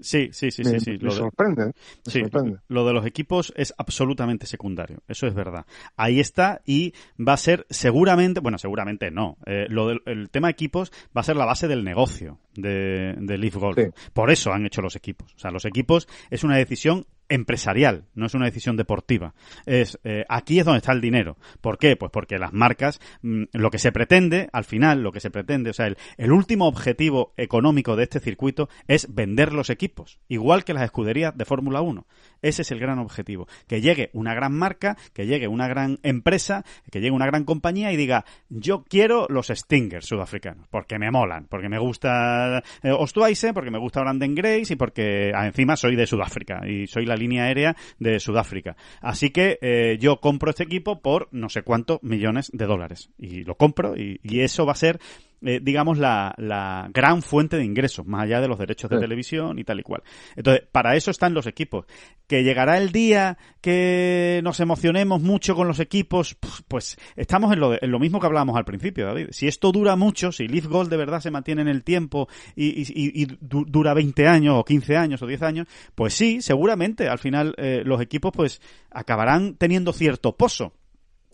Sí, 0.02 0.30
sí, 0.32 0.52
sí, 0.52 0.64
me, 0.64 0.72
sí, 0.72 0.80
sí. 0.80 0.92
me 0.92 0.98
Lo 1.00 1.12
de- 1.12 1.18
sorprende, 1.18 1.66
me 1.68 1.74
Sí, 2.12 2.20
sorprende. 2.22 2.60
lo 2.68 2.86
de 2.86 2.94
los 2.94 3.06
equipos 3.06 3.54
es 3.56 3.74
absolutamente 3.78 4.46
secundario, 4.46 5.02
eso 5.08 5.28
es 5.28 5.34
verdad. 5.34 5.66
Ahí 5.96 6.20
está 6.20 6.62
y 6.66 6.94
va 7.20 7.34
a 7.34 7.38
ser 7.38 7.66
seguramente, 7.70 8.40
bueno, 8.40 8.58
seguramente 8.58 9.12
no. 9.12 9.38
Eh, 9.46 9.66
lo 9.70 9.88
del 9.88 10.02
el 10.06 10.30
tema 10.30 10.50
equipos 10.50 10.92
va 11.16 11.22
a 11.22 11.24
ser 11.24 11.36
la 11.36 11.46
base 11.46 11.68
del 11.68 11.84
negocio 11.84 12.40
de, 12.56 13.16
de 13.18 13.38
Leaf 13.38 13.56
Golf. 13.56 13.78
Sí. 13.78 13.86
Por 14.14 14.32
eso 14.32 14.52
han 14.54 14.66
hecho 14.66 14.82
los 14.82 14.96
equipos. 14.96 15.34
O 15.36 15.40
sea, 15.40 15.52
los 15.52 15.66
equipos 15.66 16.08
es 16.30 16.44
una 16.44 16.58
decisión 16.58 17.06
empresarial, 17.30 18.06
no 18.16 18.26
es 18.26 18.34
una 18.36 18.46
decisión 18.46 18.76
deportiva. 18.78 19.34
Es 19.66 19.98
eh, 20.04 20.26
aquí 20.30 20.60
es 20.60 20.66
donde 20.66 20.80
está 20.80 20.92
el 20.92 21.02
dinero. 21.02 21.38
¿Por 21.62 21.78
qué? 21.78 21.96
Pues 21.96 22.12
porque 22.12 22.38
las 22.38 22.54
marcas, 22.54 23.00
mm, 23.22 23.44
lo 23.54 23.72
que 23.72 23.80
se 23.80 23.92
pretende, 23.92 24.50
al 24.52 24.66
final, 24.66 25.02
lo 25.02 25.12
que 25.12 25.20
se 25.22 25.32
pretende, 25.32 25.70
o 25.70 25.74
sea, 25.74 25.88
el, 25.88 25.98
el 26.18 26.32
último 26.32 26.68
objetivo 26.68 27.34
económico 27.38 27.96
de 27.96 28.04
este 28.04 28.20
circuito 28.20 28.70
es 28.88 29.14
vender 29.16 29.53
los 29.54 29.70
equipos, 29.70 30.20
igual 30.28 30.64
que 30.64 30.74
las 30.74 30.84
escuderías 30.84 31.36
de 31.38 31.46
Fórmula 31.46 31.82
1. 31.82 32.06
Ese 32.42 32.62
es 32.62 32.72
el 32.72 32.80
gran 32.80 33.00
objetivo. 33.00 33.48
Que 33.68 33.82
llegue 33.82 34.10
una 34.14 34.34
gran 34.34 34.54
marca, 34.54 34.98
que 35.14 35.26
llegue 35.26 35.48
una 35.48 35.68
gran 35.68 36.00
empresa, 36.04 36.64
que 36.92 37.00
llegue 37.00 37.12
una 37.12 37.26
gran 37.26 37.46
compañía 37.46 37.92
y 37.92 37.98
diga, 37.98 38.26
yo 38.50 38.84
quiero 38.84 39.28
los 39.30 39.48
Stingers 39.48 40.06
sudafricanos, 40.06 40.68
porque 40.70 41.00
me 41.00 41.12
molan, 41.12 41.48
porque 41.48 41.70
me 41.70 41.80
gusta 41.80 42.64
eh, 42.82 42.92
Ostweise, 42.92 43.54
porque 43.54 43.72
me 43.72 43.80
gusta 43.80 44.02
Brandon 44.02 44.36
Grace 44.36 44.74
y 44.74 44.76
porque 44.76 45.32
ah, 45.36 45.46
encima 45.46 45.76
soy 45.76 45.96
de 45.96 46.08
Sudáfrica 46.08 46.68
y 46.68 46.88
soy 46.88 47.06
la 47.06 47.16
línea 47.16 47.46
aérea 47.46 47.76
de 48.00 48.20
Sudáfrica. 48.20 48.76
Así 49.02 49.30
que 49.30 49.58
eh, 49.62 49.98
yo 50.00 50.20
compro 50.20 50.50
este 50.50 50.64
equipo 50.64 51.02
por 51.02 51.30
no 51.32 51.50
sé 51.50 51.64
cuántos 51.64 52.02
millones 52.04 52.50
de 52.54 52.66
dólares. 52.66 53.10
Y 53.18 53.44
lo 53.44 53.56
compro 53.56 53.96
y 53.96 54.40
eso 54.42 54.66
va 54.66 54.74
a 54.74 54.76
ser 54.76 55.00
eh, 55.46 55.60
digamos, 55.62 55.98
la, 55.98 56.34
la 56.38 56.90
gran 56.94 57.22
fuente 57.22 57.58
de 57.58 57.66
ingresos, 57.66 58.06
más 58.06 58.24
allá 58.24 58.42
de 58.42 58.48
los 58.48 58.58
derechos 58.60 58.90
de 58.90 58.98
Sí. 58.98 59.02
televisión 59.02 59.60
y 59.60 59.64
tal 59.64 59.80
y 59.80 59.84
cual. 59.84 60.04
Entonces, 60.36 60.64
para 60.72 60.96
eso 60.96 61.12
están 61.12 61.34
los 61.34 61.48
equipos. 61.48 61.86
Que 62.28 62.44
llegará 62.44 62.78
el 62.78 62.92
día 62.92 63.38
que 63.62 64.42
nos 64.44 64.60
emocionemos 64.60 65.22
mucho 65.22 65.56
con 65.56 65.68
los 65.68 65.80
equipos, 65.80 66.38
pues, 66.68 66.98
estamos 67.16 67.52
en 67.54 67.60
lo, 67.60 67.72
de- 67.72 67.80
en 67.82 67.92
lo 67.92 68.00
mismo 68.00 68.20
que 68.20 68.28
hablábamos 68.28 68.56
al 68.56 68.66
principio, 68.66 69.06
David. 69.06 69.28
Si 69.32 69.48
esto 69.48 69.72
dura 69.72 69.96
mucho, 69.96 70.32
si 70.32 70.48
Leaf 70.48 70.66
Gold 70.68 70.90
de 70.90 70.98
verdad 70.98 71.20
se 71.20 71.32
mantiene 71.32 71.62
en 71.62 71.68
el 71.68 71.84
tiempo 71.84 72.28
y, 72.56 72.68
y- 72.82 72.86
y- 72.94 73.24
y 73.24 73.26
du- 73.42 73.66
dura 73.68 73.94
20 73.94 74.28
años 74.28 74.56
o 74.58 74.64
15 74.64 74.96
años 74.98 75.22
o 75.22 75.28
10 75.28 75.42
años, 75.42 75.68
pues 75.96 76.14
sí, 76.14 76.42
seguramente 76.42 77.08
al 77.10 77.20
final 77.20 77.54
eh, 77.58 77.82
los 77.86 78.02
equipos 78.02 78.32
pues 78.34 78.62
acabarán 78.92 79.56
teniendo 79.56 79.94
cierto 79.94 80.36
pozo 80.38 80.74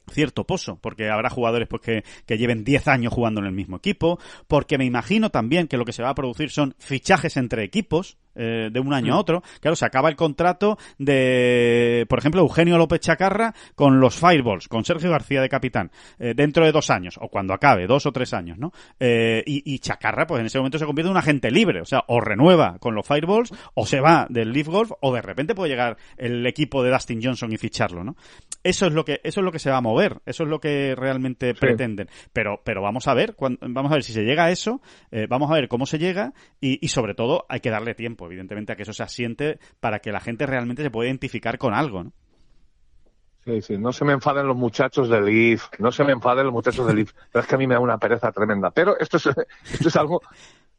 cierto 0.09 0.45
pozo, 0.45 0.77
porque 0.81 1.09
habrá 1.09 1.29
jugadores 1.29 1.67
pues 1.67 1.81
que, 1.81 2.03
que 2.25 2.37
lleven 2.37 2.63
10 2.63 2.87
años 2.87 3.13
jugando 3.13 3.39
en 3.41 3.47
el 3.47 3.53
mismo 3.53 3.77
equipo, 3.77 4.19
porque 4.47 4.77
me 4.77 4.85
imagino 4.85 5.29
también 5.29 5.67
que 5.67 5.77
lo 5.77 5.85
que 5.85 5.93
se 5.93 6.03
va 6.03 6.09
a 6.09 6.15
producir 6.15 6.49
son 6.49 6.75
fichajes 6.77 7.37
entre 7.37 7.63
equipos 7.63 8.17
eh, 8.35 8.69
de 8.71 8.79
un 8.79 8.93
año 8.93 9.13
a 9.15 9.19
otro. 9.19 9.43
Claro, 9.59 9.75
se 9.75 9.85
acaba 9.85 10.09
el 10.09 10.15
contrato 10.15 10.77
de, 11.23 12.05
por 12.09 12.19
ejemplo, 12.19 12.41
Eugenio 12.41 12.77
López 12.77 12.99
Chacarra 13.01 13.53
con 13.75 13.99
los 13.99 14.15
Fireballs, 14.15 14.67
con 14.67 14.85
Sergio 14.85 15.11
García 15.11 15.41
de 15.41 15.49
capitán, 15.49 15.91
eh, 16.19 16.33
dentro 16.35 16.65
de 16.65 16.71
dos 16.71 16.89
años, 16.89 17.17
o 17.21 17.27
cuando 17.29 17.53
acabe, 17.53 17.87
dos 17.87 18.05
o 18.05 18.11
tres 18.11 18.33
años, 18.33 18.57
¿no? 18.57 18.71
Eh, 18.99 19.43
y, 19.45 19.61
y 19.73 19.79
Chacarra, 19.79 20.27
pues 20.27 20.39
en 20.39 20.45
ese 20.47 20.57
momento 20.59 20.77
se 20.79 20.85
convierte 20.85 21.07
en 21.07 21.11
un 21.11 21.17
agente 21.17 21.51
libre, 21.51 21.81
o 21.81 21.85
sea, 21.85 22.03
o 22.07 22.19
renueva 22.21 22.77
con 22.79 22.95
los 22.95 23.05
Fireballs, 23.07 23.53
o 23.73 23.85
se 23.85 23.99
va 23.99 24.27
del 24.29 24.51
Leaf 24.51 24.67
Golf, 24.67 24.91
o 25.01 25.13
de 25.13 25.21
repente 25.21 25.55
puede 25.55 25.69
llegar 25.71 25.97
el 26.17 26.45
equipo 26.45 26.83
de 26.83 26.91
Dustin 26.91 27.21
Johnson 27.23 27.51
y 27.51 27.57
ficharlo, 27.57 28.03
¿no? 28.03 28.15
Eso 28.63 28.87
es 28.87 28.93
lo 28.93 29.05
que, 29.05 29.21
eso 29.23 29.39
es 29.39 29.43
lo 29.45 29.51
que 29.51 29.59
se 29.59 29.69
va 29.69 29.77
a 29.77 29.81
mover, 29.81 30.17
eso 30.25 30.43
es 30.43 30.49
lo 30.49 30.59
que 30.59 30.93
realmente 30.95 31.53
pretenden. 31.53 32.09
Pero, 32.33 32.61
pero 32.63 32.81
vamos 32.81 33.07
a 33.07 33.13
ver, 33.13 33.35
cuan- 33.35 33.57
vamos 33.61 33.91
a 33.91 33.95
ver 33.95 34.03
si 34.03 34.13
se 34.13 34.23
llega 34.23 34.45
a 34.45 34.51
eso, 34.51 34.81
eh, 35.11 35.27
vamos 35.29 35.49
a 35.49 35.53
ver 35.55 35.67
cómo 35.67 35.85
se 35.85 35.97
llega 35.97 36.33
y, 36.59 36.83
y 36.85 36.89
sobre 36.89 37.13
todo 37.15 37.45
hay 37.49 37.61
que 37.61 37.69
darle 37.69 37.95
tiempo, 37.95 38.27
evidentemente, 38.29 38.71
a 38.73 38.75
que 38.75 38.83
eso 38.83 38.93
se 38.93 39.03
asiente 39.03 39.59
para 39.79 39.99
que 39.99 40.11
la 40.11 40.19
gente 40.19 40.45
realmente 40.45 40.83
se 40.83 40.91
pueda 40.91 41.07
identificar 41.09 41.57
con 41.57 41.73
algo, 41.73 42.03
¿no? 42.05 42.13
Sí, 43.45 43.61
sí, 43.61 43.77
no 43.77 43.91
se 43.93 44.05
me 44.05 44.13
enfaden 44.13 44.45
los 44.47 44.55
muchachos 44.57 45.09
del 45.09 45.25
Leaf, 45.25 45.67
no 45.79 45.91
se 45.91 46.03
me 46.03 46.11
enfaden 46.11 46.45
los 46.45 46.53
muchachos 46.53 46.85
del 46.85 46.97
Leaf, 46.97 47.13
pero 47.31 47.41
es 47.41 47.47
que 47.47 47.55
a 47.55 47.57
mí 47.57 47.67
me 47.67 47.73
da 47.73 47.79
una 47.79 47.97
pereza 47.97 48.31
tremenda. 48.31 48.69
Pero 48.71 48.99
esto 48.99 49.17
es, 49.17 49.27
esto 49.27 49.87
es 49.87 49.95
algo 49.95 50.21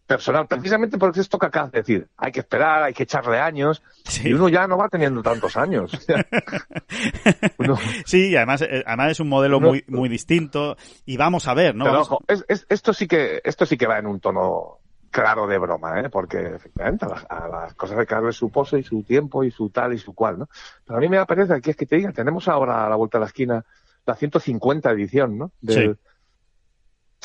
personal, 0.06 0.46
precisamente 0.46 0.98
porque 0.98 1.20
es 1.20 1.26
esto 1.26 1.38
que 1.38 1.46
acabas 1.46 1.72
de 1.72 1.78
decir. 1.78 2.08
Hay 2.16 2.32
que 2.32 2.40
esperar, 2.40 2.82
hay 2.82 2.92
que 2.92 3.04
echarle 3.04 3.38
años, 3.38 3.82
Sí. 4.04 4.28
y 4.28 4.32
uno 4.34 4.48
ya 4.48 4.66
no 4.66 4.76
va 4.76 4.88
teniendo 4.88 5.22
tantos 5.22 5.56
años. 5.56 5.90
Uno- 7.58 7.78
Sí, 8.04 8.30
y 8.30 8.36
además, 8.36 8.62
eh, 8.62 8.82
además 8.86 9.12
es 9.12 9.20
un 9.20 9.28
modelo 9.28 9.60
muy, 9.60 9.84
muy 9.88 10.08
distinto 10.08 10.76
y 11.06 11.16
vamos 11.16 11.46
a 11.48 11.54
ver, 11.54 11.74
¿no? 11.74 11.84
Pero 11.84 11.94
Vamos- 11.94 12.10
ojo, 12.10 12.24
es- 12.28 12.44
es- 12.48 12.66
esto 12.68 12.92
sí 12.92 13.06
que 13.06 13.40
esto 13.44 13.64
sí 13.66 13.76
que 13.76 13.86
va 13.86 13.98
en 13.98 14.06
un 14.06 14.20
tono 14.20 14.79
claro 15.10 15.46
de 15.46 15.58
broma, 15.58 16.00
¿eh? 16.00 16.08
porque 16.08 16.38
efectivamente 16.54 17.04
a 17.04 17.08
las, 17.08 17.26
a 17.28 17.48
las 17.48 17.74
cosas 17.74 17.98
hay 17.98 18.06
que 18.06 18.14
darle 18.14 18.32
su 18.32 18.50
pose 18.50 18.78
y 18.78 18.82
su 18.84 19.02
tiempo 19.02 19.42
y 19.44 19.50
su 19.50 19.70
tal 19.70 19.92
y 19.92 19.98
su 19.98 20.14
cual, 20.14 20.38
¿no? 20.38 20.48
Pero 20.86 20.98
a 20.98 21.00
mí 21.00 21.08
me 21.08 21.16
da 21.16 21.26
pereza 21.26 21.60
que 21.60 21.70
es 21.72 21.76
que 21.76 21.86
te 21.86 21.96
digan, 21.96 22.12
tenemos 22.12 22.46
ahora 22.48 22.86
a 22.86 22.88
la 22.88 22.96
vuelta 22.96 23.18
de 23.18 23.20
la 23.20 23.26
esquina 23.26 23.64
la 24.06 24.14
150 24.14 24.90
edición, 24.92 25.36
¿no? 25.38 25.52
Del, 25.60 25.98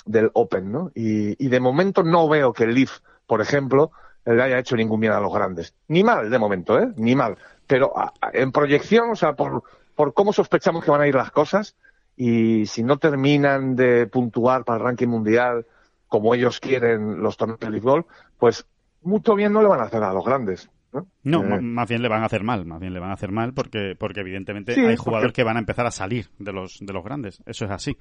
del 0.05 0.29
Open, 0.33 0.71
¿no? 0.71 0.91
Y, 0.93 1.43
y 1.43 1.47
de 1.49 1.59
momento 1.59 2.03
no 2.03 2.27
veo 2.27 2.53
que 2.53 2.65
el 2.65 2.73
Leaf, 2.75 2.99
por 3.25 3.41
ejemplo, 3.41 3.91
le 4.25 4.41
haya 4.41 4.59
hecho 4.59 4.75
ningún 4.75 4.99
bien 4.99 5.13
a 5.13 5.19
los 5.19 5.33
grandes. 5.33 5.73
Ni 5.87 6.03
mal, 6.03 6.29
de 6.29 6.39
momento, 6.39 6.79
¿eh? 6.79 6.91
Ni 6.97 7.15
mal. 7.15 7.37
Pero 7.67 7.97
a- 7.97 8.13
a- 8.21 8.31
en 8.33 8.51
proyección, 8.51 9.09
o 9.11 9.15
sea, 9.15 9.33
por, 9.33 9.63
por 9.95 10.13
cómo 10.13 10.33
sospechamos 10.33 10.83
que 10.83 10.91
van 10.91 11.01
a 11.01 11.07
ir 11.07 11.15
las 11.15 11.31
cosas, 11.31 11.75
y 12.17 12.65
si 12.67 12.83
no 12.83 12.97
terminan 12.97 13.75
de 13.75 14.07
puntuar 14.07 14.63
para 14.63 14.77
el 14.79 14.83
ranking 14.85 15.07
mundial 15.07 15.65
como 16.07 16.33
ellos 16.35 16.59
quieren 16.59 17.21
los 17.21 17.37
torneos 17.37 17.59
de 17.59 17.69
Leaf 17.69 17.83
Golf, 17.83 18.05
pues 18.37 18.65
mucho 19.01 19.35
bien 19.35 19.53
no 19.53 19.61
le 19.61 19.67
van 19.67 19.79
a 19.79 19.83
hacer 19.83 20.03
a 20.03 20.13
los 20.13 20.25
grandes. 20.25 20.69
¿no? 20.93 21.05
No, 21.23 21.43
Eh, 21.43 21.59
más 21.61 21.89
bien 21.89 22.01
le 22.01 22.07
van 22.07 22.23
a 22.23 22.27
hacer 22.27 22.41
mal, 22.43 22.65
más 22.65 22.79
bien 22.79 22.93
le 22.93 23.01
van 23.01 23.09
a 23.09 23.15
hacer 23.15 23.29
mal 23.29 23.53
porque, 23.53 23.97
porque 23.99 24.21
evidentemente 24.21 24.73
Sí, 24.73 24.79
hay 24.79 24.85
porque- 24.95 24.97
jugadores 25.03 25.33
que 25.33 25.43
van 25.43 25.57
a 25.57 25.59
empezar 25.59 25.85
a 25.85 25.91
salir 25.91 26.27
de 26.39 26.53
los, 26.53 26.77
de 26.79 26.93
los 26.93 27.03
grandes. 27.03 27.43
Eso 27.45 27.65
es 27.65 27.71
así. 27.71 27.97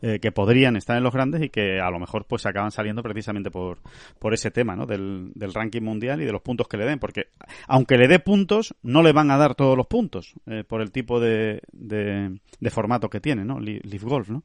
Eh, 0.00 0.20
que 0.20 0.30
podrían 0.30 0.76
estar 0.76 0.96
en 0.96 1.02
los 1.02 1.12
grandes 1.12 1.42
y 1.42 1.48
que 1.48 1.80
a 1.80 1.90
lo 1.90 1.98
mejor 1.98 2.24
pues 2.26 2.46
acaban 2.46 2.70
saliendo 2.70 3.02
precisamente 3.02 3.50
por, 3.50 3.78
por 4.20 4.32
ese 4.32 4.52
tema, 4.52 4.76
¿no? 4.76 4.86
Del, 4.86 5.32
del 5.34 5.52
ranking 5.54 5.82
mundial 5.82 6.22
y 6.22 6.24
de 6.24 6.30
los 6.30 6.40
puntos 6.42 6.68
que 6.68 6.76
le 6.76 6.84
den. 6.84 7.00
Porque 7.00 7.30
aunque 7.66 7.98
le 7.98 8.06
dé 8.06 8.20
puntos, 8.20 8.76
no 8.80 9.02
le 9.02 9.12
van 9.12 9.32
a 9.32 9.38
dar 9.38 9.56
todos 9.56 9.76
los 9.76 9.88
puntos 9.88 10.34
eh, 10.46 10.62
por 10.62 10.82
el 10.82 10.92
tipo 10.92 11.18
de, 11.18 11.62
de, 11.72 12.38
de 12.60 12.70
formato 12.70 13.10
que 13.10 13.20
tiene, 13.20 13.44
¿no? 13.44 13.58
Leaf 13.58 14.04
Golf, 14.04 14.28
¿no? 14.30 14.44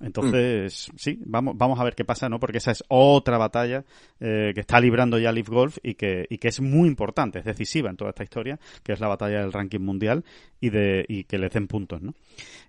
Entonces, 0.00 0.90
sí, 0.96 1.18
vamos, 1.24 1.56
vamos 1.56 1.80
a 1.80 1.84
ver 1.84 1.94
qué 1.94 2.04
pasa, 2.04 2.28
¿no? 2.28 2.38
Porque 2.38 2.58
esa 2.58 2.70
es 2.70 2.84
otra 2.88 3.36
batalla 3.36 3.84
eh, 4.20 4.52
que 4.54 4.60
está 4.60 4.80
librando 4.80 5.18
ya 5.18 5.32
Leaf 5.32 5.48
Golf 5.48 5.78
y 5.82 5.94
que, 5.94 6.26
y 6.30 6.38
que 6.38 6.48
es 6.48 6.60
muy 6.60 6.88
importante, 6.88 7.40
es 7.40 7.44
decisiva 7.44 7.90
en 7.90 7.96
toda 7.96 8.10
esta 8.10 8.22
historia, 8.22 8.58
que 8.82 8.92
es 8.92 9.00
la 9.00 9.08
batalla 9.08 9.40
del 9.40 9.52
ranking 9.52 9.80
mundial 9.80 10.24
y 10.60 10.70
de 10.70 11.04
y 11.08 11.24
que 11.24 11.38
le 11.38 11.48
den 11.48 11.66
puntos, 11.66 12.00
¿no? 12.00 12.14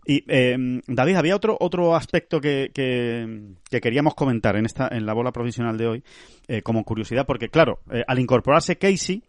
Y 0.06 0.24
eh, 0.28 0.82
David, 0.88 1.16
había 1.16 1.36
otro 1.36 1.56
otro 1.60 1.96
aspecto 1.96 2.42
que, 2.42 2.72
que, 2.74 3.82
queríamos 3.82 4.16
comentar 4.16 4.56
en 4.56 4.66
esta 4.66 4.88
en 4.92 5.06
la 5.06 5.14
bola 5.14 5.32
provisional 5.32 5.78
de 5.78 5.88
hoy 5.88 6.04
eh, 6.48 6.62
como 6.64 6.84
curiosidad, 6.84 7.28
porque 7.28 7.50
claro, 7.50 7.80
eh, 7.92 8.04
al 8.08 8.20
incorporarse 8.20 8.78
Casey 8.78 9.24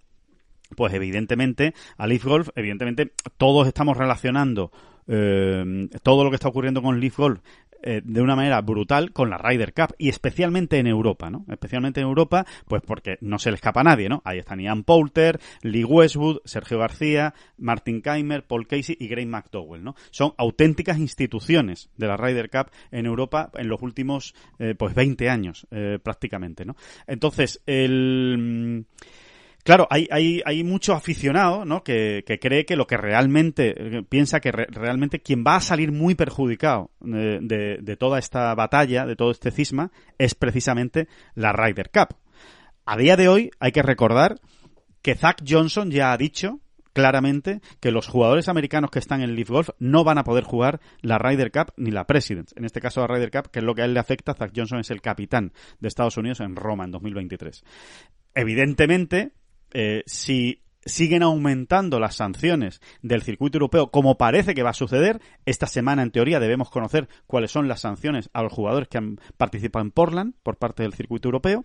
pues 0.77 0.95
evidentemente 0.95 1.75
a 1.97 2.07
Leaf 2.07 2.25
Golf, 2.25 2.49
evidentemente 2.55 3.13
todos 3.37 3.67
estamos 3.67 3.97
relacionando 3.97 4.71
eh, 5.09 5.89
todo 6.03 6.23
lo 6.23 6.31
que 6.31 6.37
está 6.37 6.49
ocurriendo 6.49 6.83
con 6.83 7.01
Leaf 7.01 7.17
Golf 7.17 7.41
eh, 7.83 8.03
de 8.05 8.21
una 8.21 8.37
manera 8.37 8.61
brutal 8.61 9.13
con 9.13 9.31
la 9.31 9.39
Ryder 9.39 9.73
Cup 9.73 9.95
y 9.99 10.09
especialmente 10.09 10.79
en 10.79 10.87
Europa, 10.87 11.31
¿no? 11.31 11.45
Especialmente 11.49 12.01
en 12.01 12.07
Europa, 12.07 12.47
pues 12.67 12.83
porque 12.87 13.17
no 13.21 13.39
se 13.39 13.51
le 13.51 13.57
escapa 13.57 13.81
a 13.81 13.85
nadie, 13.85 14.09
¿no? 14.09 14.21
Ahí 14.25 14.39
están 14.39 14.61
Ian 14.61 14.85
Poulter, 14.85 15.41
Lee 15.63 15.85
Westwood, 15.85 16.41
Sergio 16.45 16.79
García, 16.79 17.35
Martin 17.57 18.03
Keimer, 18.03 18.47
Paul 18.47 18.67
Casey 18.67 18.97
y 18.99 19.09
Graham 19.09 19.31
McDowell, 19.31 19.83
¿no? 19.83 19.95
Son 20.11 20.35
auténticas 20.37 20.99
instituciones 20.99 21.91
de 21.97 22.07
la 22.07 22.17
Ryder 22.17 22.51
Cup 22.51 22.71
en 22.91 23.07
Europa 23.07 23.51
en 23.55 23.69
los 23.69 23.81
últimos, 23.83 24.35
eh, 24.59 24.75
pues 24.79 24.95
20 24.95 25.29
años, 25.29 25.67
prácticamente, 26.03 26.65
¿no? 26.65 26.77
Entonces, 27.07 27.63
el... 27.67 28.85
Claro, 29.63 29.87
hay, 29.91 30.09
hay, 30.11 30.41
hay 30.45 30.65
mucho 30.65 30.95
aficionado 30.95 31.65
¿no? 31.65 31.83
que, 31.83 32.25
que 32.27 32.39
cree 32.39 32.65
que 32.65 32.77
lo 32.77 32.87
que 32.87 32.97
realmente, 32.97 34.05
piensa 34.09 34.41
que 34.41 34.53
realmente 34.53 35.21
quien 35.21 35.45
va 35.47 35.57
a 35.57 35.61
salir 35.61 35.93
muy 35.93 36.15
perjudicado 36.15 36.91
de, 37.01 37.41
de, 37.43 37.79
de, 37.81 37.97
toda 37.97 38.19
esta 38.19 38.55
batalla, 38.55 39.05
de 39.05 39.17
todo 39.17 39.31
este 39.31 39.51
cisma, 39.51 39.93
es 40.19 40.35
precisamente 40.35 41.09
la 41.35 41.53
Ryder 41.53 41.91
Cup. 41.91 42.17
A 42.87 42.97
día 42.97 43.17
de 43.17 43.29
hoy 43.29 43.51
hay 43.61 43.73
que 43.73 43.83
recordar 43.83 44.41
que 45.03 45.15
Zach 45.15 45.43
Johnson 45.47 45.91
ya 45.91 46.13
ha 46.13 46.17
dicho 46.17 46.61
claramente 46.93 47.61
que 47.81 47.93
los 47.93 48.09
jugadores 48.09 48.49
americanos 48.49 48.91
que 48.91 48.99
están 48.99 49.23
en 49.23 49.35
Leaf 49.35 49.51
Golf 49.51 49.71
no 49.79 50.05
van 50.05 50.19
a 50.19 50.25
poder 50.25 50.45
jugar 50.45 50.81
la 51.03 51.19
Ryder 51.19 51.53
Cup 51.53 51.73
ni 51.77 51.91
la 51.91 52.07
Presidents. 52.07 52.55
En 52.57 52.65
este 52.65 52.81
caso 52.81 53.01
la 53.01 53.07
Ryder 53.07 53.31
Cup, 53.31 53.51
que 53.51 53.61
es 53.61 53.65
lo 53.65 53.75
que 53.75 53.83
a 53.83 53.85
él 53.85 53.95
le 53.95 54.01
afecta, 54.01 54.35
Zach 54.35 54.53
Johnson 54.55 54.81
es 54.81 54.91
el 54.91 55.01
capitán 55.01 55.53
de 55.79 55.89
Estados 55.89 56.17
Unidos 56.17 56.41
en 56.41 56.57
Roma 56.57 56.85
en 56.85 56.91
2023. 56.91 57.65
Evidentemente, 58.35 59.33
eh, 59.73 60.03
si 60.07 60.63
siguen 60.85 61.23
aumentando 61.23 62.01
las 62.01 62.17
sanciones 62.17 62.81
del 63.03 63.23
circuito 63.23 63.59
europeo, 63.59 63.91
como 63.91 64.17
parece 64.17 64.55
que 64.55 64.63
va 64.63 64.71
a 64.71 64.75
suceder, 64.75 65.21
esta 65.45 65.67
semana 65.67 66.03
en 66.03 66.11
teoría 66.11 66.41
debemos 66.41 66.71
conocer 66.71 67.09
cuáles 67.27 67.51
son 67.51 67.69
las 67.69 67.81
sanciones 67.81 68.31
a 68.33 68.43
los 68.43 68.53
jugadores 68.53 68.89
que 68.89 68.99
han 68.99 69.21
participado 69.37 69.85
en 69.85 69.91
Portland 69.91 70.35
por 70.43 70.57
parte 70.57 70.83
del 70.83 70.95
circuito 70.95 71.29
europeo. 71.29 71.65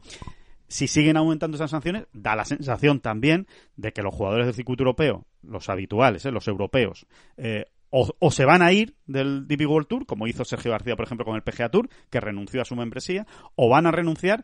Si 0.67 0.87
siguen 0.87 1.17
aumentando 1.17 1.55
esas 1.55 1.71
sanciones, 1.71 2.07
da 2.11 2.35
la 2.35 2.43
sensación 2.43 2.99
también 2.99 3.47
de 3.77 3.93
que 3.93 4.01
los 4.01 4.13
jugadores 4.13 4.47
del 4.47 4.55
circuito 4.55 4.83
europeo, 4.83 5.25
los 5.43 5.69
habituales, 5.69 6.25
eh, 6.25 6.31
los 6.31 6.47
europeos, 6.47 7.05
eh, 7.37 7.65
o, 7.97 8.31
se 8.31 8.43
van 8.43 8.61
a 8.61 8.73
ir 8.73 8.95
del 9.05 9.47
DP 9.47 9.67
World 9.67 9.87
Tour, 9.87 10.05
como 10.05 10.27
hizo 10.27 10.43
Sergio 10.43 10.71
García, 10.71 10.97
por 10.97 11.05
ejemplo, 11.05 11.25
con 11.25 11.35
el 11.35 11.43
PGA 11.43 11.69
Tour, 11.69 11.87
que 12.09 12.19
renunció 12.19 12.61
a 12.61 12.65
su 12.65 12.75
membresía, 12.75 13.25
o 13.55 13.69
van 13.69 13.85
a 13.85 13.91
renunciar 13.91 14.43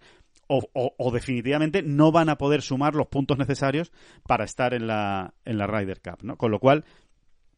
o, 0.52 1.12
definitivamente 1.12 1.82
no 1.82 2.12
van 2.12 2.30
a 2.30 2.38
poder 2.38 2.62
sumar 2.62 2.95
los 2.95 3.08
puntos 3.08 3.38
necesarios 3.38 3.91
para 4.28 4.43
estar 4.43 4.74
en 4.74 4.88
la, 4.88 5.34
en 5.45 5.58
la 5.58 5.68
Ryder 5.68 6.02
Cup, 6.02 6.20
¿no? 6.24 6.38
Con 6.38 6.52
lo 6.52 6.60
cual, 6.60 6.84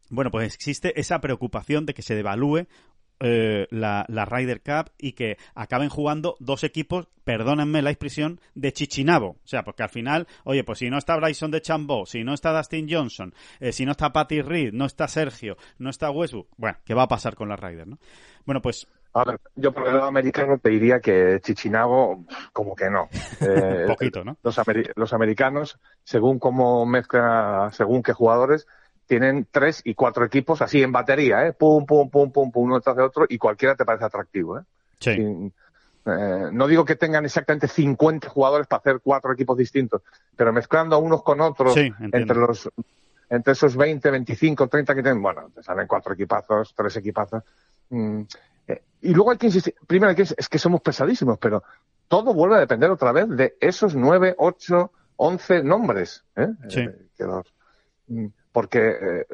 bueno, 0.09 0.29
pues 0.29 0.53
existe 0.53 0.99
esa 0.99 1.19
preocupación 1.19 1.85
de 1.85 1.93
que 1.93 2.03
se 2.03 2.15
devalúe 2.15 2.67
eh, 3.19 3.67
la, 3.71 4.05
la, 4.09 4.25
Ryder 4.25 4.61
Cup 4.61 4.91
y 4.97 5.13
que 5.13 5.37
acaben 5.55 5.89
jugando 5.89 6.35
dos 6.39 6.63
equipos, 6.63 7.07
perdónenme 7.23 7.81
la 7.81 7.89
expresión, 7.89 8.39
de 8.53 8.73
chichinabo. 8.73 9.37
O 9.43 9.47
sea, 9.47 9.63
porque 9.63 9.83
al 9.83 9.89
final, 9.89 10.27
oye, 10.43 10.63
pues 10.63 10.79
si 10.79 10.89
no 10.89 10.97
está 10.97 11.15
Bryson 11.15 11.49
de 11.49 11.61
Chambó, 11.61 12.05
si 12.05 12.23
no 12.23 12.33
está 12.33 12.55
Dustin 12.55 12.87
Johnson, 12.89 13.33
eh, 13.59 13.71
si 13.71 13.85
no 13.85 13.91
está 13.91 14.11
Patty 14.11 14.41
Reed, 14.41 14.73
no 14.73 14.85
está 14.85 15.07
Sergio, 15.07 15.57
no 15.77 15.89
está 15.89 16.11
Westbrook, 16.11 16.49
bueno, 16.57 16.77
¿qué 16.85 16.93
va 16.93 17.03
a 17.03 17.07
pasar 17.07 17.35
con 17.35 17.49
la 17.49 17.55
Ryder, 17.55 17.87
no? 17.87 17.99
Bueno, 18.45 18.61
pues 18.61 18.87
a 19.13 19.23
ver, 19.23 19.39
yo 19.55 19.71
por 19.71 19.87
el 19.87 19.93
lado 19.93 20.07
americano 20.07 20.57
te 20.57 20.69
diría 20.69 20.99
que 20.99 21.39
Chichinabo, 21.41 22.25
como 22.51 22.75
que 22.75 22.89
no. 22.89 23.09
Eh, 23.41 23.85
poquito, 23.87 24.23
¿no? 24.23 24.37
Los, 24.41 24.57
los 24.95 25.13
americanos, 25.13 25.77
según 26.03 26.39
cómo 26.39 26.85
mezcla, 26.85 27.69
según 27.73 28.01
qué 28.01 28.13
jugadores, 28.13 28.65
tienen 29.05 29.47
tres 29.51 29.81
y 29.83 29.95
cuatro 29.95 30.25
equipos 30.25 30.61
así 30.61 30.81
en 30.81 30.91
batería, 30.91 31.45
¿eh? 31.45 31.53
Pum, 31.53 31.85
pum, 31.85 32.09
pum, 32.09 32.31
pum, 32.31 32.51
pum, 32.51 32.63
uno 32.63 32.79
tras 32.79 32.95
de 32.95 33.03
otro 33.03 33.25
y 33.27 33.37
cualquiera 33.37 33.75
te 33.75 33.85
parece 33.85 34.05
atractivo, 34.05 34.59
¿eh? 34.59 34.63
Sí. 34.99 35.11
eh, 35.11 36.49
no 36.51 36.67
digo 36.67 36.85
que 36.85 36.95
tengan 36.95 37.25
exactamente 37.25 37.67
50 37.67 38.29
jugadores 38.29 38.67
para 38.67 38.79
hacer 38.79 39.01
cuatro 39.03 39.33
equipos 39.33 39.57
distintos, 39.57 40.01
pero 40.35 40.53
mezclando 40.53 40.97
unos 40.99 41.21
con 41.23 41.41
otros 41.41 41.73
sí, 41.73 41.91
entre 41.99 42.37
los 42.37 42.69
entre 43.29 43.53
esos 43.53 43.75
20, 43.75 44.11
25, 44.11 44.67
30 44.67 44.95
que 44.95 45.01
tienen, 45.01 45.21
bueno, 45.21 45.49
te 45.53 45.63
salen 45.63 45.87
cuatro 45.87 46.13
equipazos, 46.13 46.73
tres 46.75 46.95
equipazos. 46.97 47.43
Mm, 47.89 48.21
y 49.03 49.13
luego 49.13 49.31
hay 49.31 49.37
que 49.37 49.47
insistir, 49.47 49.75
primero 49.85 50.09
hay 50.11 50.15
que, 50.15 50.21
es 50.21 50.49
que 50.49 50.57
somos 50.57 50.81
pesadísimos, 50.81 51.37
pero 51.37 51.61
todo 52.07 52.33
vuelve 52.33 52.55
a 52.55 52.59
depender 52.59 52.89
otra 52.89 53.11
vez 53.11 53.27
de 53.29 53.57
esos 53.59 53.95
nueve, 53.95 54.33
ocho, 54.37 54.91
once 55.17 55.61
nombres. 55.61 56.23
¿eh? 56.35 56.47
Sí. 56.69 56.79
Eh, 56.79 57.07
que 57.17 57.23
los, 57.25 57.53
mm, 58.07 58.27
porque, 58.51 58.97
eh, 59.01 59.25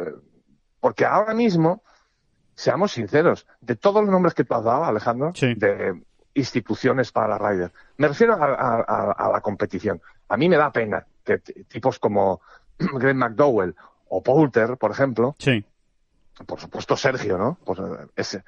porque 0.79 1.05
ahora 1.05 1.35
mismo, 1.35 1.83
seamos 2.55 2.93
sinceros, 2.93 3.45
de 3.61 3.75
todos 3.75 4.01
los 4.01 4.11
nombres 4.11 4.33
que 4.33 4.43
tú 4.43 4.55
has 4.55 4.63
dado, 4.63 4.85
Alejandro, 4.85 5.33
sí. 5.35 5.53
de 5.53 6.01
instituciones 6.33 7.11
para 7.11 7.27
la 7.27 7.37
Ryder, 7.37 7.71
me 7.97 8.07
refiero 8.07 8.33
a, 8.33 8.55
a, 8.55 9.11
a, 9.11 9.31
la 9.31 9.41
competición. 9.41 10.01
A 10.29 10.37
mí 10.37 10.49
me 10.49 10.57
da 10.57 10.71
pena 10.71 11.05
que 11.23 11.37
tipos 11.37 11.99
como 11.99 12.41
Greg 12.79 13.15
McDowell 13.15 13.75
o 14.07 14.23
Poulter, 14.23 14.77
por 14.77 14.89
ejemplo, 14.89 15.35
sí. 15.37 15.63
por 16.47 16.59
supuesto 16.59 16.97
Sergio, 16.97 17.37
¿no? 17.37 17.57
Pues 17.63 17.79
ese, 18.15 18.43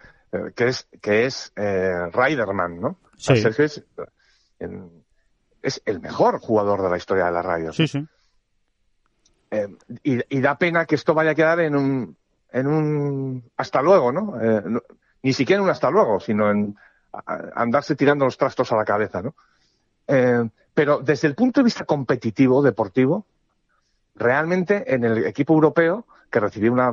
que 0.56 0.68
es, 0.68 0.88
que 1.02 1.26
es 1.26 1.52
eh, 1.56 2.10
Riderman, 2.12 2.80
¿no? 2.80 2.98
Sí. 3.18 3.36
Sergio 3.38 3.66
es, 3.66 3.84
es, 5.62 5.82
el 5.86 6.00
mejor 6.00 6.40
jugador 6.40 6.82
de 6.82 6.90
la 6.90 6.98
historia 6.98 7.26
de 7.26 7.32
la 7.32 7.42
radio. 7.42 7.74
Sí, 7.74 7.88
sí. 7.88 8.06
Eh, 9.52 9.68
y, 10.04 10.38
y, 10.38 10.42
da 10.42 10.58
pena 10.58 10.86
que 10.86 10.96
esto 10.96 11.14
vaya 11.14 11.32
a 11.32 11.36
quedar 11.36 11.60
en 11.60 11.76
un, 11.76 12.18
en 12.52 12.68
un 12.68 13.52
hasta 13.58 13.82
luego, 13.82 14.12
¿no? 14.12 14.42
Eh, 14.42 14.62
no 14.66 14.82
ni 15.24 15.34
siquiera 15.34 15.60
en 15.60 15.66
un 15.66 15.70
hasta 15.70 15.92
luego, 15.92 16.20
sino 16.20 16.50
en 16.50 16.76
a, 17.14 17.52
andarse 17.56 17.96
tirando 17.96 18.26
los 18.26 18.38
trastos 18.38 18.72
a 18.72 18.76
la 18.76 18.86
cabeza, 18.86 19.22
¿no? 19.22 19.36
Eh, 20.08 20.50
pero 20.74 21.00
desde 21.00 21.28
el 21.28 21.36
punto 21.36 21.60
de 21.60 21.66
vista 21.66 21.86
competitivo, 21.86 22.62
deportivo, 22.62 23.26
realmente 24.16 24.94
en 24.94 25.04
el 25.04 25.26
equipo 25.26 25.54
europeo, 25.54 26.06
que 26.30 26.40
recibió 26.40 26.72
una 26.72 26.92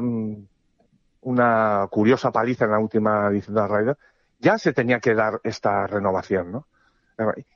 una 1.28 1.86
curiosa 1.90 2.32
paliza 2.32 2.64
en 2.64 2.70
la 2.70 2.78
última 2.78 3.28
edición 3.28 3.54
de 3.54 3.60
la 3.60 3.68
Ryder, 3.68 3.98
ya 4.38 4.56
se 4.56 4.72
tenía 4.72 4.98
que 4.98 5.14
dar 5.14 5.40
esta 5.44 5.86
renovación, 5.86 6.52
¿no? 6.52 6.66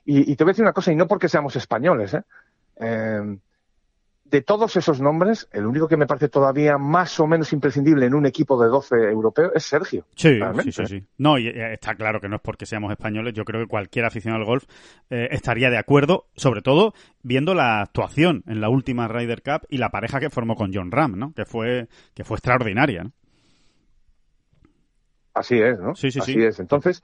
Y, 0.05 0.31
y, 0.31 0.35
te 0.35 0.43
voy 0.43 0.51
a 0.51 0.53
decir 0.53 0.65
una 0.65 0.73
cosa, 0.73 0.91
y 0.91 0.95
no 0.95 1.07
porque 1.07 1.29
seamos 1.29 1.55
españoles, 1.55 2.13
¿eh? 2.13 2.23
eh 2.75 3.37
de 4.33 4.41
todos 4.41 4.75
esos 4.77 4.99
nombres, 4.99 5.47
el 5.51 5.67
único 5.67 5.87
que 5.87 5.95
me 5.95 6.07
parece 6.07 6.27
todavía 6.27 6.79
más 6.79 7.19
o 7.19 7.27
menos 7.27 7.53
imprescindible 7.53 8.07
en 8.07 8.15
un 8.15 8.25
equipo 8.25 8.59
de 8.59 8.67
12 8.67 8.95
europeo 9.11 9.51
es 9.53 9.63
Sergio. 9.63 10.07
Sí, 10.15 10.39
sí, 10.63 10.71
sí, 10.71 10.85
sí, 10.87 11.03
No, 11.19 11.37
y 11.37 11.49
está 11.49 11.93
claro 11.93 12.19
que 12.19 12.27
no 12.27 12.37
es 12.37 12.41
porque 12.41 12.65
seamos 12.65 12.91
españoles. 12.91 13.35
Yo 13.35 13.45
creo 13.45 13.61
que 13.61 13.67
cualquier 13.67 14.05
aficionado 14.05 14.41
al 14.41 14.47
golf 14.47 14.63
eh, 15.11 15.27
estaría 15.29 15.69
de 15.69 15.77
acuerdo, 15.77 16.25
sobre 16.35 16.63
todo 16.63 16.95
viendo 17.21 17.53
la 17.53 17.81
actuación 17.81 18.43
en 18.47 18.59
la 18.59 18.69
última 18.69 19.07
Ryder 19.07 19.43
Cup 19.43 19.67
y 19.69 19.77
la 19.77 19.89
pareja 19.89 20.19
que 20.19 20.31
formó 20.31 20.55
con 20.55 20.73
John 20.73 20.89
Ram, 20.89 21.15
¿no? 21.15 21.33
Que 21.33 21.45
fue, 21.45 21.87
que 22.15 22.23
fue 22.23 22.37
extraordinaria, 22.37 23.03
¿no? 23.03 23.11
Así 25.33 25.59
es, 25.59 25.79
¿no? 25.79 25.95
Sí, 25.95 26.11
sí, 26.11 26.19
Así 26.19 26.33
sí. 26.33 26.43
es. 26.43 26.59
Entonces, 26.59 27.03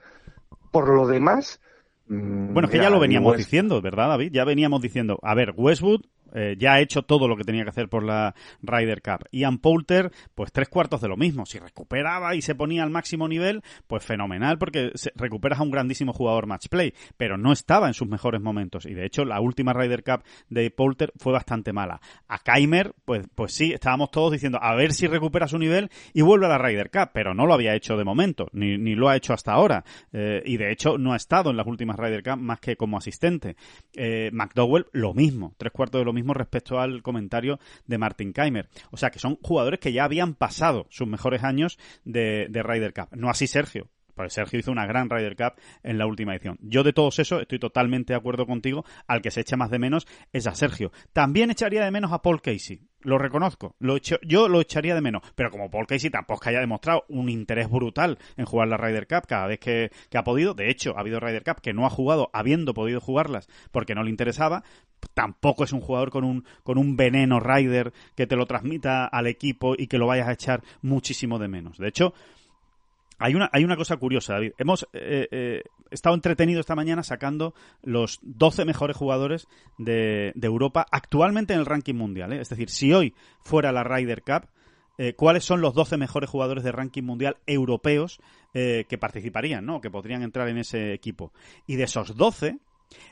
por 0.70 0.88
lo 0.88 1.06
demás. 1.06 1.60
Mmm, 2.06 2.52
bueno, 2.52 2.68
es 2.68 2.72
que 2.72 2.80
ya 2.80 2.90
lo 2.90 3.00
veníamos 3.00 3.32
West... 3.32 3.38
diciendo, 3.38 3.80
¿verdad, 3.80 4.08
David? 4.08 4.32
Ya 4.32 4.44
veníamos 4.44 4.82
diciendo, 4.82 5.18
a 5.22 5.34
ver, 5.34 5.52
Westwood 5.56 6.02
eh, 6.34 6.56
ya 6.58 6.74
ha 6.74 6.80
hecho 6.80 7.02
todo 7.02 7.28
lo 7.28 7.36
que 7.36 7.44
tenía 7.44 7.64
que 7.64 7.70
hacer 7.70 7.88
por 7.88 8.04
la 8.04 8.34
Ryder 8.62 9.02
Cup. 9.02 9.28
Ian 9.32 9.58
Poulter, 9.58 10.10
pues 10.34 10.52
tres 10.52 10.68
cuartos 10.68 11.00
de 11.00 11.08
lo 11.08 11.16
mismo. 11.16 11.46
Si 11.46 11.58
recuperaba 11.58 12.34
y 12.34 12.42
se 12.42 12.54
ponía 12.54 12.82
al 12.82 12.90
máximo 12.90 13.28
nivel, 13.28 13.62
pues 13.86 14.04
fenomenal, 14.04 14.58
porque 14.58 14.92
recuperas 15.14 15.60
a 15.60 15.62
un 15.62 15.70
grandísimo 15.70 16.12
jugador 16.12 16.46
match 16.46 16.68
play, 16.68 16.94
pero 17.16 17.36
no 17.36 17.52
estaba 17.52 17.88
en 17.88 17.94
sus 17.94 18.08
mejores 18.08 18.40
momentos. 18.40 18.86
Y 18.86 18.94
de 18.94 19.06
hecho, 19.06 19.24
la 19.24 19.40
última 19.40 19.72
Ryder 19.72 20.02
Cup 20.04 20.22
de 20.48 20.70
Poulter 20.70 21.12
fue 21.16 21.32
bastante 21.32 21.72
mala. 21.72 22.00
A 22.28 22.38
Keimer, 22.38 22.94
pues, 23.04 23.26
pues 23.34 23.52
sí, 23.52 23.72
estábamos 23.72 24.10
todos 24.10 24.32
diciendo, 24.32 24.58
a 24.60 24.74
ver 24.74 24.92
si 24.92 25.06
recupera 25.06 25.48
su 25.48 25.58
nivel 25.58 25.90
y 26.12 26.22
vuelve 26.22 26.46
a 26.46 26.50
la 26.50 26.58
Ryder 26.58 26.90
Cup, 26.90 27.10
pero 27.12 27.34
no 27.34 27.46
lo 27.46 27.54
había 27.54 27.74
hecho 27.74 27.96
de 27.96 28.04
momento, 28.04 28.48
ni, 28.52 28.78
ni 28.78 28.94
lo 28.94 29.08
ha 29.08 29.16
hecho 29.16 29.32
hasta 29.32 29.52
ahora. 29.52 29.84
Eh, 30.12 30.42
y 30.44 30.56
de 30.56 30.72
hecho, 30.72 30.98
no 30.98 31.12
ha 31.12 31.16
estado 31.16 31.50
en 31.50 31.56
las 31.56 31.66
últimas 31.66 31.96
Ryder 31.96 32.22
Cup 32.22 32.38
más 32.38 32.60
que 32.60 32.76
como 32.76 32.96
asistente. 32.96 33.56
Eh, 33.94 34.30
McDowell, 34.32 34.86
lo 34.92 35.14
mismo, 35.14 35.54
tres 35.58 35.72
cuartos 35.72 36.00
de 36.00 36.04
lo 36.04 36.12
mismo 36.12 36.19
respecto 36.28 36.78
al 36.80 37.02
comentario 37.02 37.58
de 37.86 37.98
Martin 37.98 38.32
Keimer. 38.32 38.68
O 38.90 38.96
sea, 38.96 39.10
que 39.10 39.18
son 39.18 39.38
jugadores 39.42 39.80
que 39.80 39.92
ya 39.92 40.04
habían 40.04 40.34
pasado 40.34 40.86
sus 40.90 41.08
mejores 41.08 41.42
años 41.42 41.78
de, 42.04 42.46
de 42.50 42.62
Ryder 42.62 42.92
Cup. 42.94 43.08
No 43.12 43.30
así 43.30 43.46
Sergio. 43.46 43.88
Porque 44.20 44.34
Sergio 44.34 44.58
hizo 44.58 44.70
una 44.70 44.84
gran 44.84 45.08
Ryder 45.08 45.34
Cup 45.34 45.54
en 45.82 45.96
la 45.96 46.04
última 46.04 46.34
edición. 46.34 46.58
Yo 46.60 46.82
de 46.82 46.92
todos 46.92 47.18
esos 47.20 47.40
estoy 47.40 47.58
totalmente 47.58 48.12
de 48.12 48.18
acuerdo 48.18 48.44
contigo. 48.44 48.84
Al 49.06 49.22
que 49.22 49.30
se 49.30 49.40
echa 49.40 49.56
más 49.56 49.70
de 49.70 49.78
menos 49.78 50.06
es 50.30 50.46
a 50.46 50.54
Sergio. 50.54 50.92
También 51.14 51.50
echaría 51.50 51.82
de 51.82 51.90
menos 51.90 52.12
a 52.12 52.20
Paul 52.20 52.42
Casey. 52.42 52.82
Lo 53.00 53.16
reconozco. 53.16 53.76
Yo 54.20 54.48
lo 54.48 54.60
echaría 54.60 54.94
de 54.94 55.00
menos. 55.00 55.22
Pero 55.34 55.50
como 55.50 55.70
Paul 55.70 55.86
Casey 55.86 56.10
tampoco 56.10 56.50
haya 56.50 56.60
demostrado 56.60 57.06
un 57.08 57.30
interés 57.30 57.70
brutal 57.70 58.18
en 58.36 58.44
jugar 58.44 58.68
la 58.68 58.76
Ryder 58.76 59.06
Cup 59.06 59.26
cada 59.26 59.46
vez 59.46 59.58
que, 59.58 59.90
ha 60.14 60.22
podido. 60.22 60.52
De 60.52 60.68
hecho, 60.68 60.94
ha 60.98 61.00
habido 61.00 61.18
Ryder 61.18 61.42
Cup 61.42 61.62
que 61.62 61.72
no 61.72 61.86
ha 61.86 61.90
jugado 61.90 62.28
habiendo 62.34 62.74
podido 62.74 63.00
jugarlas 63.00 63.48
porque 63.72 63.94
no 63.94 64.02
le 64.02 64.10
interesaba. 64.10 64.64
Tampoco 65.14 65.64
es 65.64 65.72
un 65.72 65.80
jugador 65.80 66.10
con 66.10 66.24
un, 66.24 66.44
con 66.62 66.76
un 66.76 66.94
veneno 66.94 67.40
Ryder 67.40 67.94
que 68.14 68.26
te 68.26 68.36
lo 68.36 68.44
transmita 68.44 69.06
al 69.06 69.28
equipo 69.28 69.76
y 69.78 69.86
que 69.86 69.96
lo 69.96 70.06
vayas 70.06 70.28
a 70.28 70.32
echar 70.32 70.62
muchísimo 70.82 71.38
de 71.38 71.48
menos. 71.48 71.78
De 71.78 71.88
hecho, 71.88 72.12
hay 73.20 73.34
una, 73.34 73.50
hay 73.52 73.64
una 73.64 73.76
cosa 73.76 73.98
curiosa, 73.98 74.32
David. 74.32 74.52
Hemos 74.56 74.84
eh, 74.94 75.28
eh, 75.30 75.62
estado 75.90 76.14
entretenido 76.14 76.58
esta 76.58 76.74
mañana 76.74 77.02
sacando 77.02 77.54
los 77.82 78.18
12 78.22 78.64
mejores 78.64 78.96
jugadores 78.96 79.46
de, 79.76 80.32
Europa 80.40 80.86
actualmente 80.90 81.52
en 81.52 81.60
el 81.60 81.66
ranking 81.66 81.94
mundial. 81.94 82.32
¿eh? 82.32 82.40
Es 82.40 82.48
decir, 82.48 82.70
si 82.70 82.94
hoy 82.94 83.14
fuera 83.42 83.72
la 83.72 83.84
Ryder 83.84 84.22
Cup, 84.22 84.48
¿cuáles 85.16 85.44
son 85.44 85.60
los 85.60 85.74
12 85.74 85.96
mejores 85.96 86.28
jugadores 86.28 86.64
de 86.64 86.72
ranking 86.72 87.02
mundial 87.02 87.36
europeos 87.46 88.20
que 88.52 88.98
participarían, 88.98 89.64
¿no? 89.64 89.80
que 89.80 89.90
podrían 89.90 90.22
entrar 90.22 90.48
en 90.48 90.58
ese 90.58 90.92
equipo? 90.92 91.32
Y 91.66 91.76
de 91.76 91.84
esos 91.84 92.16
12, 92.16 92.58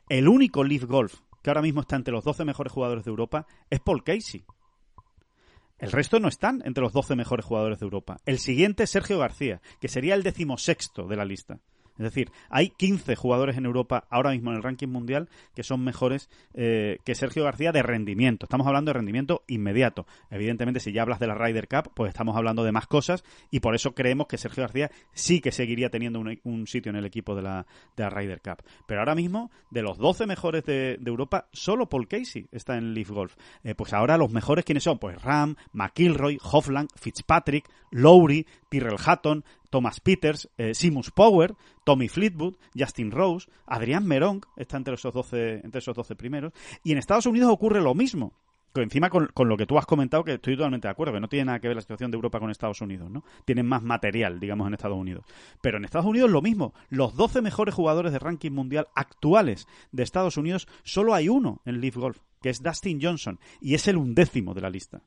el 0.09 0.29
único 0.29 0.65
Leaf 0.65 0.85
Golf 0.85 1.15
que 1.43 1.51
ahora 1.51 1.63
mismo 1.63 1.81
está 1.81 1.97
entre 1.97 2.13
los 2.13 2.25
12 2.25 2.45
mejores 2.45 2.73
jugadores 2.73 3.05
de 3.05 3.11
Europa 3.11 3.47
es 3.71 3.81
Paul 3.81 4.03
Casey. 4.05 4.45
El 5.79 5.93
resto 5.93 6.19
no 6.19 6.29
están 6.29 6.63
entre 6.65 6.83
los 6.83 6.93
12 6.93 7.15
mejores 7.15 7.47
jugadores 7.47 7.79
de 7.79 7.85
Europa. 7.85 8.19
El 8.27 8.39
siguiente 8.39 8.83
es 8.83 8.91
Sergio 8.91 9.19
García, 9.19 9.61
que 9.81 9.89
sería 9.89 10.15
el 10.15 10.25
decimosexto 10.25 11.07
de 11.07 11.17
la 11.17 11.25
lista. 11.25 11.61
Es 11.99 12.05
decir, 12.05 12.31
hay 12.49 12.71
15 12.71 13.17
jugadores 13.17 13.57
en 13.57 13.67
Europa 13.67 14.05
ahora 14.09 14.31
mismo 14.31 14.51
en 14.51 14.57
el 14.57 14.63
ranking 14.63 14.89
mundial 14.89 15.29
que 15.55 15.63
son 15.63 15.83
mejores 15.83 16.31
eh, 16.55 16.99
que 17.05 17.15
Sergio 17.15 17.45
García 17.45 17.73
de 17.73 17.83
rendimiento. 17.83 18.47
Estamos 18.47 18.67
hablando 18.67 18.91
de 18.91 18.95
rendimiento 18.95 19.43
inmediato. 19.49 20.07
Evidentemente, 20.31 20.81
si 20.81 20.93
ya 20.93 21.03
hablas 21.03 21.19
de 21.19 21.27
la 21.27 21.35
Ryder 21.35 21.69
Cup, 21.69 21.93
pues 21.95 22.11
estamos 22.11 22.37
hablando 22.37 22.65
de 22.65 22.73
más 22.73 22.87
cosas 22.87 23.25
y 23.51 23.61
por 23.61 23.75
eso 23.75 23.95
creemos 23.95 24.29
que 24.29 24.39
Sergio 24.39 24.63
García 24.63 24.91
sí 25.13 25.41
que 25.41 25.53
seguiría 25.53 25.91
teniendo 25.91 26.21
un, 26.21 26.67
sitio 26.67 26.91
en 26.91 26.97
el 26.97 27.07
equipo 27.07 27.35
de 27.35 27.43
la, 27.43 27.67
de 27.97 28.09
Ryder 28.09 28.41
Cup. 28.41 28.63
Pero 28.87 29.01
ahora 29.01 29.15
mismo, 29.15 29.51
de 29.71 29.83
los 29.83 29.99
12 29.99 30.27
mejores 30.27 30.65
de, 30.65 30.99
Europa, 31.05 31.49
solo 31.53 31.89
Paul 31.89 32.07
Casey 32.07 32.47
está 32.53 32.77
en 32.77 32.93
Leaf 32.93 33.11
Golf. 33.11 33.35
Eh, 33.65 33.75
pues 33.75 33.93
ahora 33.93 34.19
los 34.19 34.31
mejores, 34.31 34.65
¿quiénes 34.65 34.85
son? 34.85 34.99
Pues 34.99 35.21
Ram, 35.23 35.57
McIlroy, 35.73 36.39
Hofland, 36.43 36.91
Fitzpatrick, 36.95 37.69
Lowry, 37.91 38.47
Tyrrell 38.69 38.99
Hatton, 39.03 39.45
Thomas 39.71 40.01
Peters, 40.01 40.49
eh, 40.57 40.75
Simus 40.75 41.11
Power, 41.11 41.55
Tommy 41.85 42.09
Fleetwood, 42.09 42.57
Justin 42.77 43.11
Rose, 43.11 43.51
Adrián 43.67 44.07
Meronk, 44.07 44.47
está 44.57 44.77
entre 44.77 44.95
esos 44.95 45.13
12, 45.13 45.61
entre 45.65 45.81
esos 45.81 45.95
12 45.95 46.17
primeros. 46.17 46.53
Y 46.83 46.93
en 46.93 46.99
Estados 46.99 47.27
Unidos 47.27 47.51
ocurre 47.51 47.81
lo 47.81 47.95
mismo. 47.95 48.33
encima 48.75 49.11
con, 49.11 49.29
lo 49.37 49.57
que 49.57 49.67
tú 49.67 49.77
has 49.77 49.87
comentado, 49.87 50.23
que 50.23 50.35
estoy 50.35 50.57
totalmente 50.57 50.87
de 50.87 50.93
acuerdo, 50.93 51.13
que 51.15 51.21
no 51.21 51.29
tiene 51.29 51.47
nada 51.47 51.59
que 51.59 51.67
ver 51.67 51.77
la 51.77 51.83
situación 51.83 52.13
de 52.13 52.17
Europa 52.17 52.39
con 52.39 52.51
Estados 52.51 52.81
Unidos, 52.81 53.11
¿no? 53.11 53.25
Tienen 53.45 53.67
más 53.67 53.83
material, 53.83 54.39
digamos, 54.39 54.69
en 54.69 54.75
Estados 54.75 54.97
Unidos. 54.97 55.25
Pero 55.61 55.79
en 55.79 55.85
Estados 55.85 56.07
Unidos 56.07 56.31
lo 56.31 56.43
mismo. 56.43 56.75
Los 56.89 57.17
12 57.17 57.43
mejores 57.43 57.75
jugadores 57.75 58.13
de 58.13 58.21
ranking 58.21 58.53
mundial 58.53 58.87
actuales 58.95 59.67
de 59.91 60.05
Estados 60.05 60.37
Unidos, 60.37 60.69
solo 60.85 61.15
hay 61.15 61.29
uno 61.29 61.61
en 61.65 61.81
Leaf 61.81 61.97
Golf, 61.97 62.19
que 62.41 62.51
es 62.51 62.63
Dustin 62.63 63.01
Johnson, 63.03 63.41
y 63.61 63.75
es 63.75 63.89
el 63.89 63.97
undécimo 63.97 64.55
de 64.55 64.61
la 64.61 64.71
lista. 64.71 65.03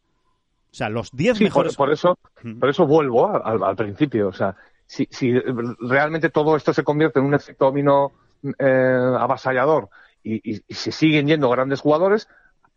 O 0.71 0.75
sea, 0.75 0.89
los 0.89 1.11
10 1.11 1.41
mejores. 1.41 1.75
Por, 1.75 1.91
eso, 1.91 2.17
por 2.59 2.69
eso 2.69 2.87
vuelvo 2.87 3.27
al, 3.27 3.75
principio. 3.75 4.29
O 4.29 4.33
sea, 4.33 4.55
si, 4.85 5.07
si, 5.11 5.37
realmente 5.79 6.29
todo 6.29 6.55
esto 6.55 6.73
se 6.73 6.83
convierte 6.83 7.19
en 7.19 7.25
un 7.25 7.33
efecto 7.33 7.65
dominó 7.65 8.13
eh, 8.57 9.15
avasallador 9.19 9.89
y, 10.23 10.61
se 10.69 10.91
siguen 10.91 11.27
yendo 11.27 11.49
grandes 11.49 11.81
jugadores, 11.81 12.29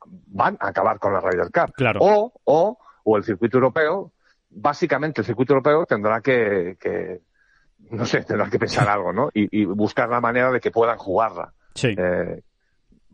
van 0.07 0.57
a 0.61 0.68
acabar 0.68 0.99
con 0.99 1.12
la 1.12 1.20
Ryder 1.20 1.51
Cup. 1.53 1.74
Claro. 1.76 2.01
O, 2.03 2.32
o, 2.45 2.78
o 3.05 3.16
el 3.16 3.22
circuito 3.22 3.59
europeo, 3.59 4.12
básicamente 4.51 5.20
el 5.20 5.26
circuito 5.26 5.53
europeo 5.53 5.86
tendrá 5.86 6.20
que, 6.20 6.76
que 6.80 7.20
no 7.90 8.07
sé, 8.07 8.22
tendrá 8.22 8.51
que 8.51 8.59
pensar 8.59 8.88
algo, 8.88 9.12
¿no? 9.12 9.30
Y, 9.32 9.64
buscar 9.66 10.09
la 10.09 10.20
manera 10.20 10.51
de 10.51 10.61
que 10.61 10.70
puedan 10.70 10.99
jugarla. 10.99 11.53
Sí. 11.74 11.95
Eh, 11.97 12.42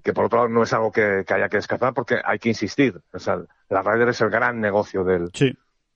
que 0.03 0.13
por 0.13 0.27
otro 0.27 0.39
lado 0.39 0.49
no 0.49 0.63
es 0.63 0.73
algo 0.73 0.91
que, 0.91 1.25
haya 1.29 1.49
que 1.49 1.57
descartar 1.57 1.95
porque 1.95 2.21
hay 2.25 2.39
que 2.39 2.49
insistir. 2.51 3.01
O 3.13 3.19
sea, 3.19 3.39
la 3.69 3.83
Ryder 3.83 4.09
es 4.09 4.21
el 4.21 4.31
gran 4.31 4.61
negocio 4.61 5.05
del, 5.05 5.31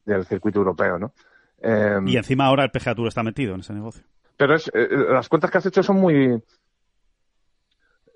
del 0.05 0.27
circuito 0.27 0.59
europeo, 0.59 0.99
¿no? 0.99 1.13
Em, 1.61 2.07
y 2.09 2.17
encima 2.17 2.47
ahora 2.47 2.65
el 2.65 2.71
PGA 2.71 2.95
Tour 2.95 3.09
está 3.09 3.23
metido 3.23 3.55
en 3.55 3.61
ese 3.61 3.73
negocio. 3.73 4.05
Pero 4.37 4.55
es, 4.55 4.71
eh, 4.75 4.89
las 5.09 5.29
cuentas 5.29 5.51
que 5.51 5.59
has 5.59 5.67
hecho 5.67 5.83
son 5.83 5.97
muy 5.97 6.43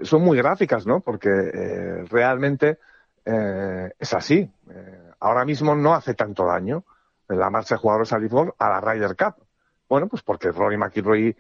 son 0.01 0.22
muy 0.22 0.36
gráficas, 0.36 0.86
¿no? 0.86 1.01
Porque 1.01 1.28
eh, 1.30 2.05
realmente 2.11 2.78
eh, 3.24 3.91
es 3.99 4.14
así. 4.14 4.49
ahora 5.20 5.45
mismo 5.45 5.74
no 5.74 5.95
hace 5.95 6.14
tanto 6.14 6.47
daño 6.47 6.84
la 7.28 7.51
marcha 7.51 7.74
de 7.74 7.80
jugadores 7.80 8.12
al 8.12 8.22
Leaf 8.22 8.53
a 8.59 8.68
la 8.68 8.80
Ryder 8.80 9.16
Cup. 9.16 9.45
Bueno, 9.89 10.07
pues 10.09 10.22
porque 10.22 10.53
Rory 10.53 10.76
McIlroy 10.76 11.36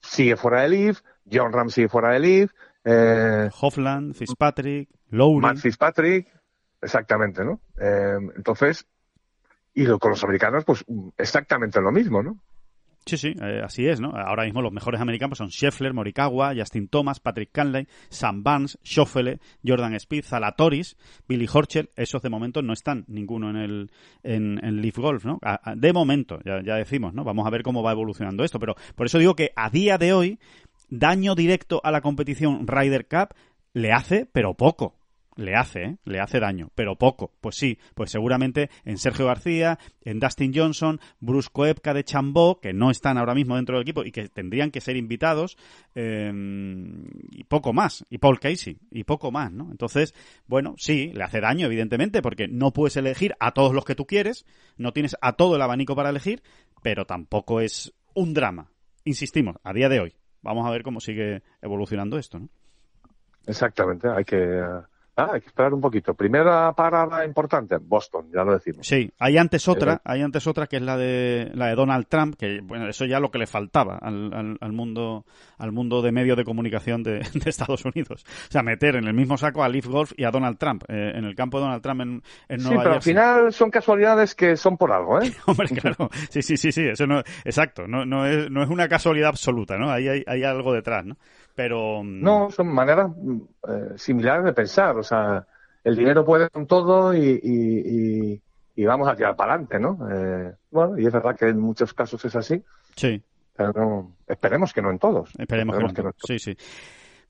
sigue 0.00 0.36
fuera 0.36 0.62
del 0.62 0.72
Leaf, 0.72 1.00
John 1.30 1.52
Ram 1.52 1.70
sigue 1.70 1.88
fuera 1.88 2.10
del 2.10 2.22
Leaf, 2.22 2.52
eh, 2.84 3.48
Hofland, 3.60 4.14
Fitzpatrick, 4.14 4.88
Lowry. 5.10 5.40
Matt 5.40 5.58
Fitzpatrick, 5.58 6.28
exactamente, 6.80 7.44
¿no? 7.44 7.60
Eh, 7.80 8.18
entonces, 8.36 8.86
y 9.74 9.86
con 9.98 10.10
los 10.10 10.22
americanos, 10.22 10.64
pues 10.64 10.84
exactamente 11.16 11.80
lo 11.80 11.90
mismo, 11.90 12.22
¿no? 12.22 12.38
Sí, 13.06 13.18
sí, 13.18 13.34
eh, 13.38 13.60
así 13.62 13.86
es, 13.86 14.00
¿no? 14.00 14.12
Ahora 14.16 14.44
mismo 14.44 14.62
los 14.62 14.72
mejores 14.72 14.98
americanos 14.98 15.36
son 15.36 15.50
Scheffler, 15.50 15.92
Morikawa, 15.92 16.54
Justin 16.56 16.88
Thomas, 16.88 17.20
Patrick 17.20 17.50
Canley, 17.52 17.86
Sam 18.08 18.42
Barnes, 18.42 18.78
Schoffele, 18.82 19.40
Jordan 19.62 19.92
Speed, 19.94 20.24
Zalatoris, 20.24 20.96
Billy 21.28 21.46
Horchel. 21.52 21.90
Esos 21.96 22.22
de 22.22 22.30
momento 22.30 22.62
no 22.62 22.72
están 22.72 23.04
ninguno 23.06 23.50
en 23.50 23.56
el 23.56 23.90
en, 24.22 24.80
Leaf 24.80 24.96
Golf, 24.96 25.26
¿no? 25.26 25.38
de 25.76 25.92
momento, 25.92 26.38
ya, 26.46 26.62
ya 26.62 26.76
decimos, 26.76 27.12
¿no? 27.12 27.24
Vamos 27.24 27.46
a 27.46 27.50
ver 27.50 27.62
cómo 27.62 27.82
va 27.82 27.92
evolucionando 27.92 28.42
esto, 28.42 28.58
pero 28.58 28.74
por 28.94 29.04
eso 29.04 29.18
digo 29.18 29.36
que 29.36 29.50
a 29.54 29.68
día 29.68 29.98
de 29.98 30.14
hoy 30.14 30.38
daño 30.98 31.34
directo 31.34 31.80
a 31.84 31.90
la 31.90 32.00
competición 32.00 32.66
Ryder 32.66 33.06
Cup 33.06 33.34
le 33.72 33.92
hace, 33.92 34.26
pero 34.26 34.54
poco. 34.54 34.96
Le 35.36 35.56
hace, 35.56 35.82
¿eh? 35.82 35.96
le 36.04 36.20
hace 36.20 36.38
daño, 36.38 36.70
pero 36.76 36.96
poco. 36.96 37.32
Pues 37.40 37.56
sí, 37.56 37.76
pues 37.96 38.12
seguramente 38.12 38.70
en 38.84 38.98
Sergio 38.98 39.26
García, 39.26 39.80
en 40.02 40.20
Dustin 40.20 40.52
Johnson, 40.54 41.00
Bruce 41.18 41.48
Koepka 41.52 41.92
de 41.92 42.04
Chambó, 42.04 42.60
que 42.60 42.72
no 42.72 42.92
están 42.92 43.18
ahora 43.18 43.34
mismo 43.34 43.56
dentro 43.56 43.74
del 43.74 43.82
equipo 43.82 44.04
y 44.04 44.12
que 44.12 44.28
tendrían 44.28 44.70
que 44.70 44.80
ser 44.80 44.96
invitados, 44.96 45.56
em, 45.96 47.02
y 47.32 47.42
poco 47.42 47.72
más, 47.72 48.06
y 48.10 48.18
Paul 48.18 48.38
Casey, 48.38 48.78
y 48.92 49.02
poco 49.02 49.32
más, 49.32 49.50
¿no? 49.50 49.72
Entonces, 49.72 50.14
bueno, 50.46 50.76
sí, 50.78 51.10
le 51.12 51.24
hace 51.24 51.40
daño, 51.40 51.66
evidentemente, 51.66 52.22
porque 52.22 52.46
no 52.46 52.72
puedes 52.72 52.96
elegir 52.96 53.34
a 53.40 53.50
todos 53.50 53.74
los 53.74 53.84
que 53.84 53.96
tú 53.96 54.06
quieres, 54.06 54.46
no 54.76 54.92
tienes 54.92 55.16
a 55.20 55.32
todo 55.32 55.56
el 55.56 55.62
abanico 55.62 55.96
para 55.96 56.10
elegir, 56.10 56.44
pero 56.80 57.06
tampoco 57.06 57.60
es 57.60 57.92
un 58.14 58.34
drama. 58.34 58.70
Insistimos, 59.04 59.56
a 59.64 59.72
día 59.72 59.88
de 59.88 59.98
hoy, 59.98 60.14
vamos 60.44 60.66
a 60.66 60.70
ver 60.70 60.82
cómo 60.82 61.00
sigue 61.00 61.42
evolucionando 61.60 62.18
esto, 62.18 62.38
¿no? 62.38 62.48
Exactamente, 63.46 64.08
hay 64.08 64.24
que 64.24 64.62
Ah, 65.16 65.30
hay 65.34 65.40
que 65.40 65.46
esperar 65.46 65.72
un 65.72 65.80
poquito. 65.80 66.14
Primera 66.14 66.72
parada 66.72 67.24
importante, 67.24 67.76
Boston, 67.78 68.30
ya 68.34 68.42
lo 68.42 68.52
decimos. 68.52 68.84
Sí, 68.84 69.12
hay 69.20 69.38
antes 69.38 69.68
otra, 69.68 70.00
hay 70.04 70.22
antes 70.22 70.46
otra 70.48 70.66
que 70.66 70.76
es 70.76 70.82
la 70.82 70.96
de 70.96 71.52
la 71.54 71.68
de 71.68 71.76
Donald 71.76 72.06
Trump, 72.08 72.34
que 72.36 72.60
bueno, 72.62 72.88
eso 72.88 73.04
ya 73.04 73.20
lo 73.20 73.30
que 73.30 73.38
le 73.38 73.46
faltaba 73.46 73.96
al, 74.02 74.58
al, 74.60 74.72
mundo 74.72 75.24
al 75.58 75.70
mundo 75.70 76.02
de 76.02 76.10
medios 76.10 76.36
de 76.36 76.44
comunicación 76.44 77.02
de, 77.04 77.20
Estados 77.46 77.84
Unidos. 77.84 78.24
O 78.26 78.50
sea, 78.50 78.62
meter 78.64 78.96
en 78.96 79.06
el 79.06 79.14
mismo 79.14 79.36
saco 79.36 79.62
a 79.62 79.68
Leaf 79.68 79.86
Golf 79.86 80.12
y 80.16 80.24
a 80.24 80.32
Donald 80.32 80.58
Trump, 80.58 80.82
eh, 80.88 81.12
en 81.14 81.24
el 81.24 81.36
campo 81.36 81.58
de 81.58 81.64
Donald 81.64 81.82
Trump 81.82 82.00
en, 82.00 82.22
en 82.48 82.62
Nueva 82.62 82.76
Sí, 82.76 82.80
pero 82.82 82.94
al 82.94 83.02
final 83.02 83.52
son 83.52 83.70
casualidades 83.70 84.34
que 84.34 84.56
son 84.56 84.76
por 84.76 84.90
algo, 84.90 85.22
¿eh? 85.22 85.32
Hombre, 85.46 85.68
claro. 85.68 86.10
Sí, 86.28 86.42
sí, 86.42 86.56
sí, 86.56 86.72
sí, 86.72 86.88
eso 86.88 87.06
no, 87.06 87.20
exacto, 87.44 87.86
no, 87.86 88.04
no, 88.04 88.26
es, 88.26 88.50
no 88.50 88.64
es 88.64 88.68
una 88.68 88.88
casualidad 88.88 89.28
absoluta, 89.28 89.78
¿no? 89.78 89.90
Ahí 89.90 90.08
hay, 90.08 90.24
hay 90.26 90.42
algo 90.42 90.72
detrás, 90.72 91.04
¿no? 91.04 91.16
Pero... 91.54 92.02
Mm, 92.02 92.22
no, 92.22 92.50
son 92.50 92.68
maneras 92.68 93.10
eh, 93.68 93.92
similares 93.96 94.44
de 94.44 94.52
pensar. 94.52 94.96
O 94.96 95.02
sea, 95.02 95.46
el 95.82 95.96
dinero 95.96 96.24
puede 96.24 96.48
con 96.50 96.66
todo 96.66 97.14
y, 97.14 98.40
y, 98.76 98.84
vamos 98.86 99.08
a 99.08 99.14
tirar 99.14 99.36
para 99.36 99.54
adelante, 99.54 99.78
¿no? 99.78 99.98
Eh, 100.10 100.52
bueno, 100.70 100.98
y 100.98 101.06
es 101.06 101.12
verdad 101.12 101.36
que 101.36 101.48
en 101.48 101.60
muchos 101.60 101.94
casos 101.94 102.24
es 102.24 102.34
así. 102.36 102.62
Sí. 102.96 103.22
Pero 103.56 104.10
esperemos 104.26 104.72
que 104.72 104.82
no 104.82 104.90
en 104.90 104.98
todos. 104.98 105.30
Esperemos, 105.38 105.92
que, 105.92 106.02
no. 106.02 106.10
Sí, 106.26 106.38
sí. 106.38 106.56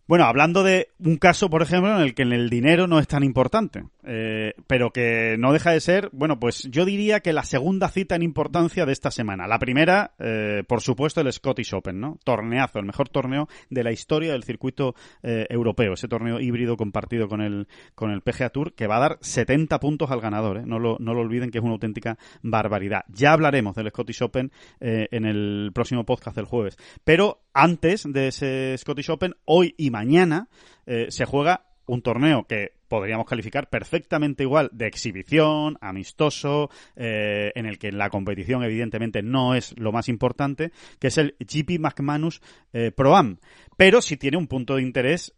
Bueno, 0.06 0.24
hablando 0.24 0.62
de 0.62 0.88
un 0.98 1.16
caso, 1.16 1.50
por 1.50 1.62
ejemplo, 1.62 1.94
en 1.94 2.02
el 2.02 2.14
que 2.14 2.22
el 2.22 2.50
dinero 2.50 2.86
no 2.86 2.98
es 2.98 3.08
tan 3.08 3.22
importante. 3.22 3.84
Eh, 4.06 4.54
pero 4.66 4.90
que 4.90 5.36
no 5.38 5.52
deja 5.52 5.70
de 5.70 5.80
ser, 5.80 6.10
bueno, 6.12 6.38
pues 6.38 6.68
yo 6.70 6.84
diría 6.84 7.20
que 7.20 7.32
la 7.32 7.42
segunda 7.42 7.88
cita 7.88 8.14
en 8.14 8.22
importancia 8.22 8.84
de 8.84 8.92
esta 8.92 9.10
semana. 9.10 9.46
La 9.46 9.58
primera, 9.58 10.12
eh, 10.18 10.62
por 10.66 10.80
supuesto, 10.80 11.20
el 11.20 11.32
Scottish 11.32 11.74
Open, 11.74 12.00
¿no? 12.00 12.18
Torneazo, 12.24 12.78
el 12.78 12.86
mejor 12.86 13.08
torneo 13.08 13.48
de 13.70 13.82
la 13.82 13.92
historia 13.92 14.32
del 14.32 14.44
circuito 14.44 14.94
eh, 15.22 15.46
europeo, 15.48 15.94
ese 15.94 16.08
torneo 16.08 16.40
híbrido 16.40 16.76
compartido 16.76 17.28
con 17.28 17.40
el, 17.40 17.66
con 17.94 18.10
el 18.10 18.20
PGA 18.20 18.50
Tour, 18.50 18.74
que 18.74 18.86
va 18.86 18.96
a 18.96 19.00
dar 19.00 19.18
70 19.20 19.80
puntos 19.80 20.10
al 20.10 20.20
ganador, 20.20 20.66
no, 20.66 20.78
lo, 20.78 20.96
no 21.00 21.14
lo 21.14 21.20
olviden 21.20 21.50
que 21.50 21.58
es 21.58 21.64
una 21.64 21.74
auténtica 21.74 22.18
barbaridad. 22.42 23.04
Ya 23.08 23.32
hablaremos 23.32 23.74
del 23.74 23.88
Scottish 23.88 24.22
Open 24.22 24.52
en 24.80 25.24
el 25.24 25.70
próximo 25.74 26.04
podcast 26.04 26.36
del 26.36 26.44
jueves. 26.44 26.76
Pero 27.04 27.42
antes 27.52 28.04
de 28.10 28.28
ese 28.28 28.76
Scottish 28.78 29.10
Open, 29.10 29.34
hoy 29.44 29.74
y 29.78 29.90
mañana 29.90 30.48
se 30.86 31.24
juega 31.24 31.66
un 31.86 32.02
torneo 32.02 32.44
que 32.44 32.72
podríamos 32.94 33.26
calificar 33.26 33.68
perfectamente 33.68 34.44
igual 34.44 34.70
de 34.72 34.86
exhibición, 34.86 35.76
amistoso, 35.80 36.70
eh, 36.94 37.50
en 37.56 37.66
el 37.66 37.76
que 37.76 37.90
la 37.90 38.08
competición 38.08 38.62
evidentemente 38.62 39.20
no 39.20 39.56
es 39.56 39.76
lo 39.76 39.90
más 39.90 40.08
importante, 40.08 40.70
que 41.00 41.08
es 41.08 41.18
el 41.18 41.34
GP 41.40 41.80
McManus 41.80 42.40
eh, 42.72 42.92
Pro 42.92 43.16
Am. 43.16 43.38
Pero 43.76 44.00
sí 44.00 44.16
tiene 44.16 44.36
un 44.36 44.46
punto 44.46 44.76
de 44.76 44.82
interés 44.82 45.34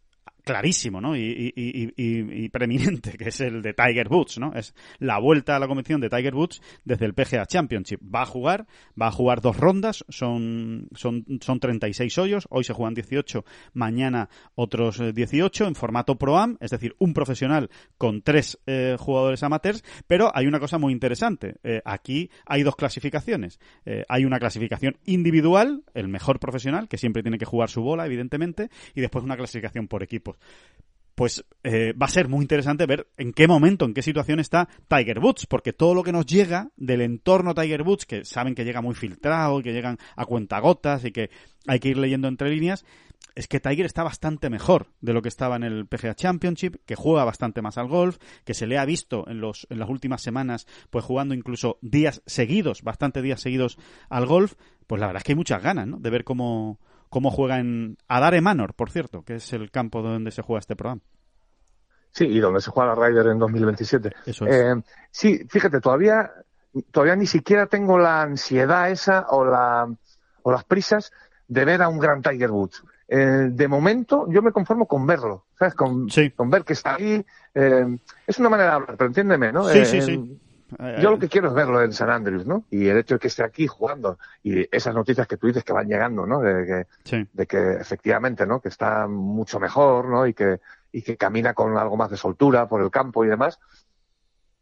clarísimo, 0.47 1.01
¿no? 1.01 1.15
Y, 1.15 1.53
y, 1.55 2.49
preeminente, 2.49 3.17
que 3.17 3.29
es 3.29 3.41
el 3.41 3.61
de 3.61 3.73
Tiger 3.73 4.07
Woods, 4.07 4.39
¿no? 4.39 4.53
Es 4.53 4.73
la 4.97 5.19
vuelta 5.19 5.57
a 5.57 5.59
la 5.59 5.67
competición 5.67 5.99
de 5.99 6.09
Tiger 6.09 6.33
Woods 6.33 6.61
desde 6.85 7.05
el 7.05 7.13
PGA 7.13 7.45
Championship. 7.45 7.99
Va 8.01 8.21
a 8.21 8.25
jugar, 8.25 8.65
va 8.99 9.07
a 9.07 9.11
jugar 9.11 9.41
dos 9.41 9.57
rondas, 9.57 10.05
son, 10.07 10.87
son, 10.95 11.25
son 11.41 11.59
36 11.59 12.17
hoyos, 12.17 12.47
hoy 12.49 12.63
se 12.63 12.71
juegan 12.71 12.93
18, 12.93 13.43
mañana 13.73 14.29
otros 14.55 15.01
18 15.13 15.63
eh, 15.63 15.67
en 15.67 15.75
formato 15.75 16.15
Pro-Am, 16.17 16.57
es 16.61 16.71
decir, 16.71 16.95
un 16.97 17.13
profesional 17.13 17.69
con 17.97 18.21
tres 18.21 18.57
eh, 18.65 18.95
jugadores 18.97 19.43
amateurs, 19.43 19.83
pero 20.07 20.31
hay 20.33 20.47
una 20.47 20.61
cosa 20.61 20.77
muy 20.77 20.93
interesante. 20.93 21.55
Eh, 21.63 21.81
aquí 21.83 22.29
hay 22.45 22.63
dos 22.63 22.77
clasificaciones. 22.77 23.59
hay 24.07 24.23
una 24.23 24.39
clasificación 24.39 24.97
individual, 25.05 25.83
el 25.93 26.07
mejor 26.07 26.39
profesional, 26.39 26.87
que 26.87 26.97
siempre 26.97 27.21
tiene 27.21 27.37
que 27.37 27.45
jugar 27.45 27.69
su 27.69 27.81
bola, 27.81 28.05
evidentemente, 28.05 28.69
y 28.95 29.01
después 29.01 29.25
una 29.25 29.35
clasificación 29.35 29.87
por 29.87 30.03
equipos 30.03 30.36
pues 31.17 31.43
eh, 31.63 31.93
va 31.99 32.05
a 32.05 32.09
ser 32.09 32.27
muy 32.27 32.43
interesante 32.43 32.85
ver 32.85 33.07
en 33.17 33.33
qué 33.33 33.47
momento, 33.47 33.85
en 33.85 33.95
qué 33.95 34.03
situación 34.03 34.39
está 34.39 34.69
Tiger 34.87 35.17
Woods, 35.17 35.47
porque 35.47 35.73
todo 35.73 35.95
lo 35.95 36.03
que 36.03 36.11
nos 36.11 36.27
llega 36.27 36.69
del 36.77 37.01
entorno 37.01 37.55
Tiger 37.55 37.81
Woods, 37.81 38.05
que 38.05 38.23
saben 38.23 38.53
que 38.53 38.63
llega 38.63 38.81
muy 38.81 38.93
filtrado, 38.93 39.63
que 39.63 39.73
llegan 39.73 39.97
a 40.15 40.25
cuentagotas 40.25 41.05
y 41.05 41.11
que 41.11 41.31
hay 41.65 41.79
que 41.79 41.89
ir 41.89 41.97
leyendo 41.97 42.27
entre 42.27 42.51
líneas, 42.51 42.85
es 43.33 43.47
que 43.47 43.59
Tiger 43.59 43.87
está 43.87 44.03
bastante 44.03 44.51
mejor 44.51 44.89
de 45.01 45.13
lo 45.13 45.23
que 45.23 45.29
estaba 45.29 45.55
en 45.55 45.63
el 45.63 45.87
PGA 45.87 46.13
Championship, 46.13 46.75
que 46.85 46.95
juega 46.95 47.23
bastante 47.23 47.63
más 47.63 47.79
al 47.79 47.87
golf, 47.87 48.19
que 48.45 48.53
se 48.53 48.67
le 48.67 48.77
ha 48.77 48.85
visto 48.85 49.27
en, 49.27 49.41
los, 49.41 49.65
en 49.71 49.79
las 49.79 49.89
últimas 49.89 50.21
semanas, 50.21 50.67
pues 50.91 51.03
jugando 51.03 51.33
incluso 51.33 51.79
días 51.81 52.21
seguidos, 52.27 52.83
bastante 52.83 53.23
días 53.23 53.41
seguidos 53.41 53.79
al 54.09 54.27
golf, 54.27 54.53
pues 54.85 54.99
la 54.99 55.07
verdad 55.07 55.21
es 55.21 55.23
que 55.23 55.31
hay 55.31 55.37
muchas 55.37 55.63
ganas, 55.63 55.87
¿no? 55.87 55.97
De 55.97 56.11
ver 56.11 56.23
cómo, 56.23 56.79
cómo 57.09 57.31
juega 57.31 57.59
en 57.59 57.97
Adare 58.07 58.41
Manor, 58.41 58.73
por 58.73 58.91
cierto, 58.91 59.23
que 59.23 59.35
es 59.35 59.53
el 59.53 59.71
campo 59.71 60.01
donde 60.01 60.31
se 60.31 60.41
juega 60.41 60.59
este 60.59 60.75
programa. 60.75 61.01
Sí, 62.11 62.25
y 62.25 62.39
donde 62.39 62.61
se 62.61 62.71
juega 62.71 62.95
la 62.95 63.07
Ryder 63.07 63.27
en 63.27 63.39
2027. 63.39 64.11
Eso 64.25 64.47
es. 64.47 64.55
Eh, 64.55 64.81
sí, 65.11 65.45
fíjate, 65.47 65.79
todavía, 65.79 66.31
todavía 66.91 67.15
ni 67.15 67.27
siquiera 67.27 67.67
tengo 67.67 67.99
la 67.99 68.23
ansiedad 68.23 68.89
esa 68.89 69.27
o, 69.29 69.45
la, 69.45 69.87
o 70.41 70.51
las 70.51 70.63
prisas 70.63 71.11
de 71.47 71.65
ver 71.65 71.81
a 71.81 71.89
un 71.89 71.99
gran 71.99 72.21
Tiger 72.21 72.51
Woods. 72.51 72.83
Eh, 73.07 73.49
de 73.51 73.67
momento, 73.67 74.25
yo 74.29 74.41
me 74.41 74.51
conformo 74.51 74.85
con 74.85 75.05
verlo, 75.05 75.45
¿sabes? 75.57 75.75
Con, 75.75 76.07
con 76.35 76.49
ver 76.49 76.63
que 76.63 76.73
está 76.73 76.95
ahí. 76.95 77.25
Eh, 77.53 77.97
es 78.25 78.39
una 78.39 78.49
manera 78.49 78.69
de 78.71 78.75
hablar, 78.75 78.97
pero 78.97 79.07
entiéndeme, 79.07 79.53
¿no? 79.53 79.67
Sí, 79.69 79.85
sí, 79.85 80.01
sí. 80.01 80.39
Yo 81.01 81.11
lo 81.11 81.19
que 81.19 81.29
quiero 81.29 81.47
es 81.47 81.53
verlo 81.53 81.81
en 81.81 81.93
San 81.93 82.09
Andrews, 82.09 82.45
¿no? 82.45 82.65
Y 82.69 82.87
el 82.87 82.97
hecho 82.97 83.15
de 83.15 83.19
que 83.19 83.27
esté 83.27 83.43
aquí 83.43 83.67
jugando 83.67 84.19
y 84.43 84.67
esas 84.75 84.93
noticias 84.93 85.25
que 85.25 85.37
tú 85.37 85.47
dices 85.47 85.63
que 85.63 85.71
van 85.71 85.87
llegando, 85.87 86.25
¿no? 86.25 86.41
De 86.41 86.85
que, 87.05 87.27
de 87.31 87.47
que 87.47 87.71
efectivamente, 87.73 88.45
¿no? 88.45 88.59
Que 88.59 88.67
está 88.67 89.07
mucho 89.07 89.59
mejor, 89.59 90.09
¿no? 90.09 90.27
Y 90.27 90.33
que, 90.33 90.59
y 90.91 91.01
que 91.01 91.15
camina 91.15 91.53
con 91.53 91.77
algo 91.77 91.95
más 91.95 92.11
de 92.11 92.17
soltura 92.17 92.67
por 92.67 92.81
el 92.81 92.91
campo 92.91 93.23
y 93.23 93.29
demás. 93.29 93.59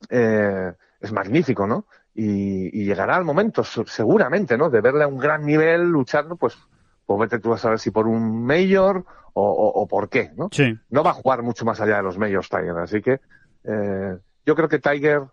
Eh, 0.10 0.74
es 1.00 1.12
magnífico, 1.12 1.66
¿no? 1.66 1.86
Y, 2.14 2.86
llegará 2.86 3.18
el 3.18 3.26
momento, 3.26 3.64
seguramente, 3.64 4.58
¿no? 4.58 4.70
De 4.70 4.82
verle 4.82 5.04
a 5.04 5.08
un 5.08 5.18
gran 5.18 5.46
nivel 5.46 5.90
luchando, 5.90 6.36
pues, 6.36 6.58
pues 7.06 7.20
vete 7.20 7.40
tú 7.40 7.54
a 7.54 7.58
saber 7.58 7.80
si 7.80 7.92
por 7.92 8.08
un 8.08 8.46
mayor 8.46 9.06
o, 9.34 9.86
por 9.90 10.08
qué, 10.08 10.32
¿no? 10.38 10.48
Sí. 10.52 10.78
No 10.90 11.04
va 11.04 11.10
a 11.10 11.14
jugar 11.14 11.42
mucho 11.44 11.66
más 11.66 11.82
allá 11.82 11.98
de 11.98 12.04
los 12.04 12.18
majors 12.18 12.48
Tiger, 12.48 12.78
así 12.78 13.02
que 13.02 13.20
eh, 13.66 14.18
yo 14.46 14.56
creo 14.56 14.70
que 14.70 14.80
Tiger 14.80 15.24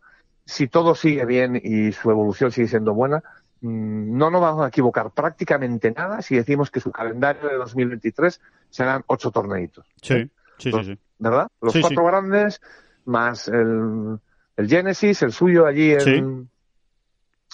si 0.44 0.68
todo 0.68 0.94
sigue 0.94 1.24
bien 1.24 1.60
y 1.62 1.92
su 1.92 2.10
evolución 2.10 2.50
sigue 2.50 2.68
siendo 2.68 2.94
buena, 2.94 3.22
mm, 3.60 4.16
no 4.16 4.30
nos 4.30 4.40
vamos 4.40 4.64
a 4.64 4.68
equivocar 4.68 5.10
prácticamente 5.10 5.90
nada 5.92 6.22
si 6.22 6.36
decimos 6.36 6.70
que 6.70 6.80
su 6.80 6.90
calendario 6.90 7.48
de 7.48 7.56
2023 7.56 8.40
serán 8.70 9.04
ocho 9.06 9.30
torneitos. 9.30 9.86
Sí, 10.00 10.30
sí, 10.58 10.72
sí, 10.72 10.98
¿Verdad? 11.18 11.48
Los 11.60 11.76
cuatro 11.80 12.04
grandes, 12.04 12.60
más 13.04 13.48
el, 13.48 14.18
el, 14.56 14.68
Genesis, 14.68 15.22
el 15.22 15.32
suyo 15.32 15.66
allí 15.66 15.92
en, 15.92 16.48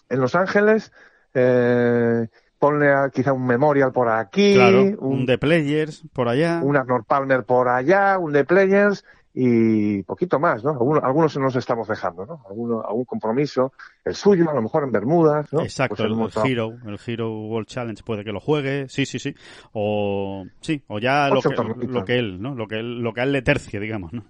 en 0.08 0.20
Los 0.20 0.34
Ángeles. 0.34 0.92
Eh, 1.34 2.26
ponle 2.58 2.92
quizá 3.12 3.32
un 3.32 3.46
Memorial 3.46 3.92
por 3.92 4.08
aquí. 4.08 4.56
un, 4.56 4.96
un 4.98 5.26
The 5.26 5.38
Players 5.38 6.04
por 6.12 6.28
allá. 6.28 6.60
Un 6.62 6.76
Arnold 6.76 7.04
Palmer 7.06 7.44
por 7.44 7.68
allá, 7.68 8.18
un 8.18 8.32
The 8.32 8.44
Players 8.44 9.04
y 9.34 10.02
poquito 10.02 10.38
más, 10.38 10.64
¿no? 10.64 10.70
Algunos, 10.70 11.04
algunos 11.04 11.36
nos 11.36 11.56
estamos 11.56 11.86
dejando, 11.86 12.26
¿no? 12.26 12.42
Alguno, 12.48 12.82
algún 12.82 13.04
compromiso, 13.04 13.72
el 14.04 14.14
suyo, 14.14 14.50
a 14.50 14.54
lo 14.54 14.62
mejor 14.62 14.84
en 14.84 14.92
Bermudas, 14.92 15.52
¿no? 15.52 15.62
Exacto, 15.62 15.96
pues 15.96 16.36
el, 16.44 16.50
Hero, 16.50 16.74
el 16.86 16.98
Hero 17.06 17.30
World 17.30 17.68
Challenge 17.68 18.02
puede 18.02 18.24
que 18.24 18.32
lo 18.32 18.40
juegue, 18.40 18.88
sí, 18.88 19.06
sí, 19.06 19.18
sí, 19.18 19.34
o 19.72 20.44
sí, 20.60 20.82
o 20.88 20.98
ya 20.98 21.28
lo 21.28 21.42
que, 21.42 21.86
lo 21.86 22.04
que, 22.04 22.18
él, 22.18 22.40
¿no? 22.40 22.54
Lo 22.54 22.66
que 22.66 22.76
él, 22.76 23.00
lo 23.00 23.12
que 23.12 23.20
a 23.20 23.24
él 23.24 23.32
le 23.32 23.42
tercie, 23.42 23.78
digamos, 23.78 24.12
¿no? 24.12 24.24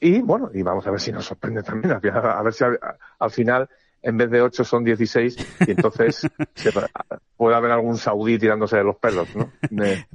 Y 0.00 0.20
bueno, 0.20 0.50
y 0.52 0.62
vamos 0.62 0.86
a 0.86 0.90
ver 0.90 1.00
si 1.00 1.10
nos 1.10 1.24
sorprende 1.24 1.62
también, 1.62 1.94
a, 1.94 2.42
ver 2.42 2.52
si 2.52 2.64
al 2.64 3.30
final 3.30 3.68
en 4.06 4.16
vez 4.16 4.30
de 4.30 4.40
8 4.40 4.62
son 4.62 4.84
16 4.84 5.36
y 5.66 5.70
entonces 5.72 6.28
puede 7.36 7.56
haber 7.56 7.72
algún 7.72 7.96
saudí 7.96 8.38
tirándose 8.38 8.76
de 8.76 8.84
los 8.84 8.96
pelos, 8.96 9.28
¿no? 9.34 9.50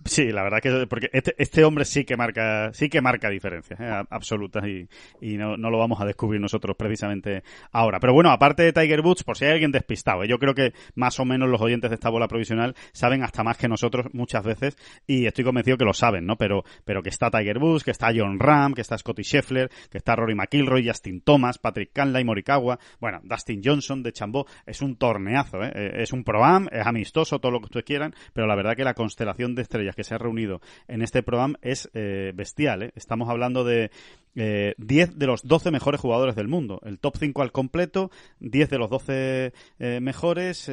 Sí, 0.06 0.32
la 0.32 0.44
verdad 0.44 0.60
que 0.62 0.88
porque 0.88 1.10
este, 1.12 1.36
este 1.38 1.66
hombre 1.66 1.84
sí 1.84 2.06
que 2.06 2.16
marca 2.16 2.72
sí 2.74 2.89
que 2.89 3.02
marca 3.02 3.30
diferencias 3.30 3.80
¿eh? 3.80 4.04
absolutas 4.10 4.66
y, 4.66 4.88
y 5.20 5.38
no, 5.38 5.58
no, 5.58 5.70
lo 5.70 5.78
vamos 5.78 6.00
a 6.00 6.06
descubrir 6.06 6.39
nosotros 6.39 6.76
precisamente 6.78 7.44
ahora. 7.72 8.00
Pero 8.00 8.14
bueno, 8.14 8.32
aparte 8.32 8.64
de 8.64 8.72
Tiger 8.72 9.02
Woods, 9.02 9.24
por 9.24 9.38
si 9.38 9.46
hay 9.46 9.52
alguien 9.52 9.72
despistado, 9.72 10.24
¿eh? 10.24 10.28
yo 10.28 10.39
creo 10.39 10.56
que 10.56 10.74
más 10.96 11.20
o 11.20 11.26
menos 11.26 11.50
los 11.50 11.62
oyentes 11.62 11.92
de 11.92 11.96
esta 11.96 12.10
bola 12.10 12.30
provisional 12.30 12.76
saben 12.94 13.24
hasta 13.24 13.44
más 13.44 13.58
que 13.58 13.68
nosotros 13.68 14.08
muchas 14.14 14.46
veces 14.46 14.78
y 15.06 15.26
estoy 15.26 15.44
convencido 15.44 15.78
que 15.78 15.86
lo 15.86 15.94
saben, 15.94 16.26
¿no? 16.26 16.38
Pero, 16.38 16.64
pero 16.86 17.04
que 17.04 17.10
está 17.10 17.30
Tiger 17.30 17.58
Woods, 17.58 17.84
que 17.84 17.92
está 17.92 18.12
John 18.16 18.39
Ram, 18.39 18.74
que 18.74 18.82
está 18.82 18.98
Scotty 18.98 19.24
Scheffler, 19.24 19.70
que 19.89 19.98
está 19.98 20.16
Rory 20.16 20.36
McIlroy, 20.36 20.88
Justin 20.88 21.22
Thomas, 21.22 21.58
Patrick 21.58 21.92
Canlay, 21.92 22.24
Morikawa, 22.24 22.80
bueno, 23.02 23.20
Dustin 23.24 23.62
Johnson 23.64 23.80
son 23.82 24.03
de 24.03 24.11
Chambó 24.11 24.45
es 24.65 24.82
un 24.82 24.95
torneazo, 24.95 25.63
¿eh? 25.63 25.71
Eh, 25.73 25.91
es 25.97 26.13
un 26.13 26.23
Pro-Am, 26.23 26.67
es 26.71 26.86
amistoso, 26.86 27.39
todo 27.39 27.51
lo 27.51 27.59
que 27.59 27.65
ustedes 27.65 27.86
quieran, 27.86 28.13
pero 28.34 28.47
la 28.47 28.55
verdad 28.55 28.75
que 28.75 28.84
la 28.84 28.93
constelación 28.93 29.55
de 29.55 29.61
estrellas 29.63 29.95
que 29.95 30.03
se 30.03 30.15
ha 30.15 30.17
reunido 30.17 30.61
en 30.88 31.01
este 31.01 31.23
Pro-Am 31.23 31.55
es 31.61 31.89
eh, 31.93 32.32
bestial. 32.36 32.91
Estamos 32.95 33.29
hablando 33.29 33.63
de 33.63 33.91
10 34.34 35.19
de 35.19 35.27
los 35.27 35.43
12 35.43 35.71
mejores 35.71 35.99
jugadores 35.99 36.38
del 36.38 36.47
mundo. 36.47 36.79
El 36.86 36.99
top 36.99 37.17
5 37.19 37.41
al 37.41 37.51
completo, 37.51 38.11
10 38.39 38.69
de 38.69 38.77
los 38.77 38.89
12 38.89 39.51
mejores 39.99 40.71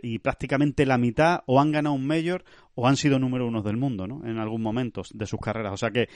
y 0.00 0.20
prácticamente 0.20 0.86
la 0.86 0.96
mitad 0.96 1.40
o 1.46 1.60
han 1.60 1.72
ganado 1.72 1.96
un 1.96 2.06
Major 2.06 2.44
o 2.74 2.86
han 2.86 2.96
sido 2.96 3.18
número 3.18 3.46
uno 3.46 3.62
del 3.62 3.76
mundo, 3.76 4.06
¿no? 4.06 4.24
En 4.24 4.38
algún 4.38 4.62
momento 4.62 5.02
de 5.12 5.26
sus 5.26 5.40
carreras. 5.40 5.72
O 5.72 5.76
sea 5.76 5.90
que, 5.90 6.08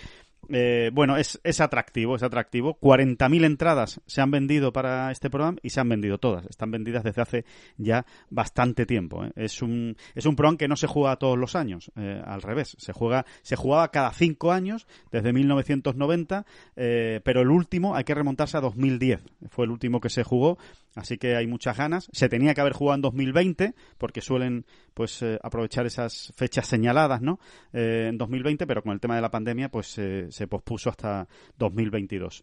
eh, 0.50 0.90
bueno, 0.92 1.16
es, 1.16 1.40
es 1.44 1.60
atractivo, 1.60 2.16
es 2.16 2.22
atractivo. 2.22 2.78
40.000 2.80 3.44
entradas 3.44 4.00
se 4.06 4.20
han 4.20 4.30
vendido 4.30 4.72
para 4.72 5.10
este 5.10 5.30
programa 5.30 5.58
y 5.62 5.70
se 5.70 5.80
han 5.80 5.88
vendido 5.88 6.18
todas. 6.18 6.46
Están 6.46 6.70
vendidas 6.70 7.04
desde 7.04 7.22
hace 7.22 7.44
ya 7.76 8.06
bastante 8.30 8.86
tiempo. 8.86 9.24
¿eh? 9.24 9.32
Es 9.36 9.62
un 9.62 9.96
es 10.14 10.26
un 10.26 10.36
programa 10.36 10.58
que 10.58 10.68
no 10.68 10.76
se 10.76 10.86
juega 10.86 11.16
todos 11.16 11.38
los 11.38 11.56
años, 11.56 11.90
eh, 11.96 12.20
al 12.24 12.42
revés. 12.42 12.76
Se 12.78 12.92
juega 12.92 13.24
se 13.42 13.56
jugaba 13.56 13.90
cada 13.90 14.12
cinco 14.12 14.52
años 14.52 14.86
desde 15.10 15.32
1990, 15.32 16.46
pero 16.74 17.40
el 17.40 17.50
último 17.50 17.94
hay 17.94 18.04
que 18.04 18.14
remontarse 18.14 18.56
a 18.56 18.60
2010. 18.60 19.20
Fue 19.50 19.64
el 19.64 19.70
último 19.70 20.00
que 20.00 20.10
se 20.10 20.24
jugó, 20.24 20.58
así 20.94 21.18
que 21.18 21.36
hay 21.36 21.46
muchas 21.46 21.76
ganas. 21.76 22.08
Se 22.12 22.28
tenía 22.28 22.54
que 22.54 22.60
haber 22.60 22.72
jugado 22.72 22.96
en 22.96 23.02
2020 23.02 23.74
porque 23.98 24.20
suelen 24.20 24.64
pues 24.94 25.24
aprovechar 25.42 25.86
esas 25.86 26.32
fechas 26.36 26.66
señaladas, 26.66 27.20
¿no? 27.20 27.40
En 27.72 28.16
2020, 28.16 28.66
pero 28.66 28.82
con 28.82 28.92
el 28.92 29.00
tema 29.00 29.16
de 29.16 29.22
la 29.22 29.30
pandemia, 29.30 29.68
pues 29.68 29.98
se 30.34 30.46
pospuso 30.46 30.90
hasta 30.90 31.26
2022. 31.58 32.42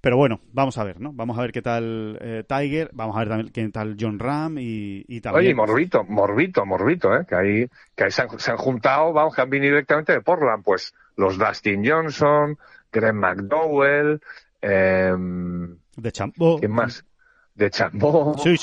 Pero 0.00 0.16
bueno, 0.16 0.40
vamos 0.52 0.78
a 0.78 0.84
ver, 0.84 0.98
¿no? 0.98 1.12
Vamos 1.12 1.36
a 1.38 1.42
ver 1.42 1.52
qué 1.52 1.60
tal 1.60 2.16
eh, 2.22 2.42
Tiger, 2.48 2.88
vamos 2.94 3.16
a 3.16 3.18
ver 3.18 3.28
también 3.28 3.52
qué 3.52 3.68
tal 3.68 3.96
John 4.00 4.18
Ram 4.18 4.56
y, 4.58 5.04
y 5.06 5.20
también... 5.20 5.44
Oye, 5.46 5.54
Morbito, 5.54 6.04
Morbito, 6.04 6.64
Morbito, 6.64 7.14
¿eh? 7.14 7.26
Que 7.28 7.34
ahí, 7.34 7.66
que 7.94 8.04
ahí 8.04 8.10
se, 8.10 8.22
han, 8.22 8.56
juntado, 8.56 9.12
vamos, 9.12 9.34
que 9.34 9.42
han 9.42 9.50
venido 9.50 9.74
directamente 9.74 10.12
de 10.14 10.22
Portland, 10.22 10.64
pues 10.64 10.94
los 11.16 11.36
Dustin 11.36 11.82
Johnson, 11.86 12.56
Greg 12.90 13.12
McDowell, 13.12 14.20
Eh, 14.62 15.12
de 15.96 16.12
Chambó. 16.12 16.58
¿Quién 16.58 16.72
más? 16.72 17.04
De 17.54 17.70
Chambó, 17.70 18.36
Sí, 18.38 18.56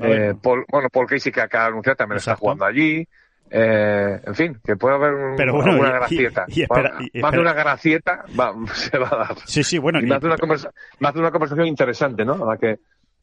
eh, 0.00 0.34
Paul- 0.40 0.64
bueno, 0.70 0.88
Paul 0.88 1.06
Casey 1.06 1.30
que 1.30 1.42
acaba 1.42 1.64
de 1.64 1.70
anunciar 1.72 1.96
también 1.96 2.16
está 2.16 2.36
jugando 2.36 2.64
allí. 2.64 3.06
Eh, 3.54 4.20
en 4.24 4.34
fin, 4.34 4.58
que 4.64 4.76
puede 4.76 4.94
haber 4.94 5.12
un, 5.12 5.36
Pero 5.36 5.52
bueno, 5.54 5.76
y- 5.76 5.80
gracieta. 5.80 6.44
y- 6.48 6.60
y 6.60 6.62
espera- 6.62 6.94
y 7.12 7.20
más 7.20 7.32
de 7.32 7.38
una 7.40 7.52
gracieta 7.52 8.24
va, 8.38 8.54
se 8.74 8.96
va 8.98 9.08
a 9.12 9.16
dar. 9.16 9.36
Sí, 9.44 9.62
sí, 9.62 9.76
bueno, 9.78 10.00
Y 10.00 10.06
más 10.06 10.20
de, 10.20 10.26
una 10.26 10.36
conversa- 10.38 10.72
más 11.00 11.12
de 11.12 11.20
una 11.20 11.30
conversación 11.30 11.66
interesante, 11.66 12.24
¿no? 12.24 12.34
A 12.48 12.54
la 12.54 12.56
que 12.58 12.78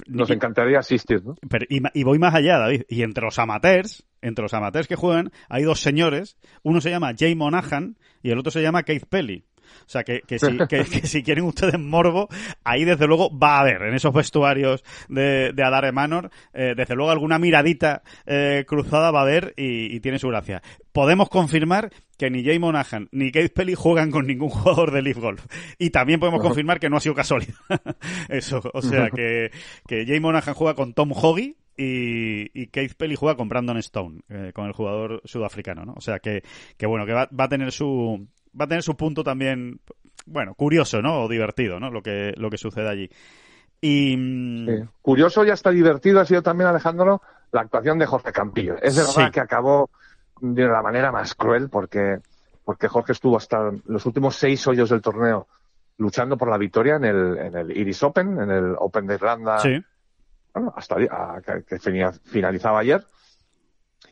nos 0.07 0.29
encantaría 0.29 0.79
asistir, 0.79 1.23
¿no? 1.25 1.35
Pero, 1.49 1.65
y 1.67 2.03
voy 2.03 2.19
más 2.19 2.33
allá, 2.35 2.57
David. 2.59 2.83
Y 2.87 3.01
entre 3.03 3.23
los 3.25 3.37
amateurs, 3.39 4.05
entre 4.21 4.43
los 4.43 4.53
amateurs 4.53 4.87
que 4.87 4.95
juegan, 4.95 5.31
hay 5.49 5.63
dos 5.63 5.81
señores. 5.81 6.37
Uno 6.63 6.79
se 6.79 6.89
llama 6.89 7.13
Jay 7.17 7.35
Monahan 7.35 7.97
y 8.21 8.31
el 8.31 8.37
otro 8.39 8.51
se 8.51 8.61
llama 8.61 8.83
Keith 8.83 9.05
Pelly. 9.09 9.45
O 9.81 9.89
sea, 9.89 10.03
que, 10.03 10.21
que, 10.21 10.39
si, 10.39 10.57
que, 10.57 10.85
que 10.85 11.07
si 11.07 11.23
quieren 11.23 11.45
ustedes 11.45 11.79
morbo, 11.79 12.29
ahí 12.63 12.85
desde 12.85 13.07
luego 13.07 13.37
va 13.37 13.57
a 13.57 13.59
haber, 13.61 13.81
en 13.83 13.93
esos 13.93 14.13
vestuarios 14.13 14.83
de, 15.07 15.51
de 15.53 15.63
Adare 15.63 15.91
Manor, 15.91 16.29
eh, 16.53 16.73
desde 16.75 16.95
luego 16.95 17.11
alguna 17.11 17.39
miradita 17.39 18.03
eh, 18.25 18.65
cruzada 18.67 19.11
va 19.11 19.19
a 19.19 19.23
haber 19.23 19.53
y, 19.57 19.95
y 19.95 19.99
tiene 19.99 20.19
su 20.19 20.27
gracia. 20.27 20.61
Podemos 20.91 21.29
confirmar 21.29 21.91
que 22.17 22.29
ni 22.29 22.43
Jay 22.43 22.59
Monahan 22.59 23.07
ni 23.11 23.31
Keith 23.31 23.53
Pelly 23.53 23.75
juegan 23.75 24.11
con 24.11 24.27
ningún 24.27 24.49
jugador 24.49 24.91
de 24.91 25.01
Leaf 25.01 25.17
Golf. 25.17 25.45
Y 25.77 25.89
también 25.91 26.19
podemos 26.19 26.41
confirmar 26.41 26.79
que 26.79 26.89
no 26.89 26.97
ha 26.97 26.99
sido 26.99 27.15
casualidad. 27.15 27.55
Eso, 28.29 28.61
o 28.73 28.81
sea, 28.81 29.09
que, 29.15 29.51
que 29.87 30.05
Jay 30.05 30.19
Monahan 30.19 30.53
juega 30.53 30.75
con 30.75 30.93
Tom 30.93 31.13
Hoggy, 31.13 31.55
y, 31.77 32.51
y 32.61 32.67
Keith 32.67 32.95
Pelly 32.95 33.15
juega 33.15 33.37
con 33.37 33.47
Brandon 33.47 33.77
Stone, 33.77 34.19
eh, 34.27 34.51
con 34.53 34.65
el 34.65 34.73
jugador 34.73 35.21
sudafricano, 35.23 35.85
¿no? 35.85 35.93
O 35.95 36.01
sea 36.01 36.19
que, 36.19 36.43
que 36.75 36.85
bueno, 36.85 37.05
que 37.05 37.13
va, 37.13 37.29
va 37.37 37.45
a 37.45 37.49
tener 37.49 37.71
su 37.71 38.27
va 38.59 38.65
a 38.65 38.67
tener 38.67 38.83
su 38.83 38.95
punto 38.95 39.23
también, 39.23 39.79
bueno, 40.25 40.53
curioso, 40.55 41.01
¿no? 41.01 41.23
O 41.23 41.27
divertido, 41.27 41.79
¿no? 41.79 41.89
Lo 41.91 42.01
que, 42.01 42.33
lo 42.37 42.49
que 42.49 42.57
sucede 42.57 42.87
allí. 42.89 43.09
Y 43.81 44.15
mm, 44.17 44.65
Sí. 44.67 44.89
Curioso 45.01 45.45
y 45.45 45.49
hasta 45.49 45.71
divertido 45.71 46.19
ha 46.19 46.25
sido 46.25 46.41
también, 46.43 46.69
Alejandro, 46.69 47.21
la 47.51 47.61
actuación 47.61 47.97
de 47.99 48.05
Jorge 48.05 48.31
Campillo. 48.31 48.75
Es 48.81 48.95
verdad 48.95 49.25
Sí. 49.27 49.31
que 49.31 49.39
acabó 49.39 49.89
de 50.41 50.67
la 50.67 50.81
manera 50.81 51.11
más 51.11 51.33
cruel 51.35 51.69
porque, 51.69 52.19
porque 52.63 52.87
Jorge 52.87 53.13
estuvo 53.13 53.37
hasta 53.37 53.71
los 53.85 54.05
últimos 54.05 54.35
seis 54.35 54.65
hoyos 54.67 54.89
del 54.89 55.01
torneo 55.01 55.47
luchando 55.97 56.37
por 56.37 56.49
la 56.49 56.57
victoria 56.57 56.95
en 56.95 57.03
el, 57.05 57.37
en 57.37 57.55
el 57.57 57.75
Iris 57.77 58.01
Open, 58.03 58.39
en 58.39 58.49
el 58.51 58.75
Open 58.77 59.05
de 59.05 59.15
Irlanda, 59.15 59.59
sí, 59.59 59.83
bueno, 60.53 60.73
hasta 60.75 60.95
a- 60.95 61.41
que, 61.67 61.77
finalizaba 62.23 62.79
ayer. 62.79 63.03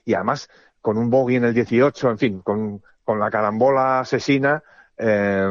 Y 0.03 0.13
además, 0.13 0.49
con 0.81 0.97
un 0.97 1.09
bogey 1.09 1.37
en 1.37 1.45
el 1.45 1.53
18, 1.53 2.09
en 2.11 2.17
fin, 2.17 2.39
con, 2.41 2.81
con 3.07 3.19
la 3.19 3.31
carambola 3.31 4.01
asesina, 4.01 4.61
eh, 4.97 5.47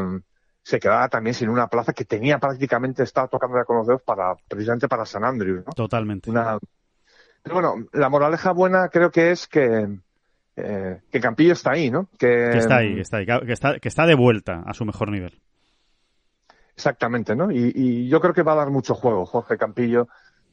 se 0.63 0.79
quedaba 0.79 1.09
también 1.09 1.33
sin 1.33 1.49
una 1.49 1.69
plaza 1.69 1.95
que 1.95 2.05
tenía 2.05 2.39
prácticamente, 2.39 3.03
estaba 3.03 3.29
tocando 3.29 3.57
ya 3.57 3.65
con 3.65 3.79
los 3.79 3.87
dedos 3.87 4.03
para, 4.03 4.35
precisamente 4.47 4.89
para 4.89 5.07
San 5.07 5.25
Andrews, 5.25 5.65
¿no? 5.67 5.73
totalmente. 5.73 6.29
Una... 6.31 6.59
Pero 7.43 7.55
bueno, 7.55 7.87
la 7.95 8.11
moraleja 8.11 8.53
buena 8.53 8.91
creo 8.91 9.11
que 9.11 9.31
es 9.31 9.47
que, 9.49 9.89
eh, 10.57 11.01
que 11.11 11.21
Campillo 11.21 11.55
está 11.55 11.71
ahí, 11.71 11.91
¿no? 11.91 12.09
Que, 12.19 12.51
Que 12.53 12.59
está 12.59 12.77
ahí, 12.77 12.95
que 12.95 13.01
está 13.01 13.17
ahí, 13.17 13.27
que 13.27 13.53
está, 13.53 13.79
que 13.79 13.89
está 13.89 14.05
de 14.05 14.15
vuelta 14.17 14.63
a 14.67 14.75
su 14.75 14.85
mejor 14.85 15.11
nivel. 15.11 15.41
Exactamente, 16.75 17.35
¿no? 17.35 17.51
Y, 17.51 17.73
y 17.75 18.09
yo 18.09 18.21
creo 18.21 18.35
que 18.35 18.43
va 18.43 18.53
a 18.53 18.57
dar 18.57 18.71
mucho 18.71 18.95
juego 18.95 19.25
Jorge 19.25 19.57
Campillo 19.57 20.09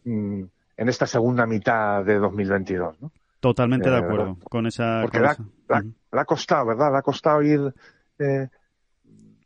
mm, 0.06 0.44
en 0.78 0.90
esta 0.90 1.06
segunda 1.06 1.46
mitad 1.46 2.06
de 2.06 2.18
2022, 2.18 3.02
¿no? 3.02 3.12
Totalmente 3.42 3.90
de 3.90 3.98
Eh, 3.98 4.00
acuerdo 4.00 4.38
con 4.50 4.66
esa. 4.68 5.02
Porque 5.02 5.18
con 5.20 5.28
esa- 5.30 5.44
le 5.74 5.80
ha- 5.80 5.82
Ujú. 5.82 5.94
le 6.12 6.20
ha 6.22 6.26
costado, 6.26 6.66
¿verdad? 6.68 6.92
Le 6.92 6.98
ha 6.98 7.02
costado 7.02 7.42
ir 7.42 7.74
eh, 8.20 8.50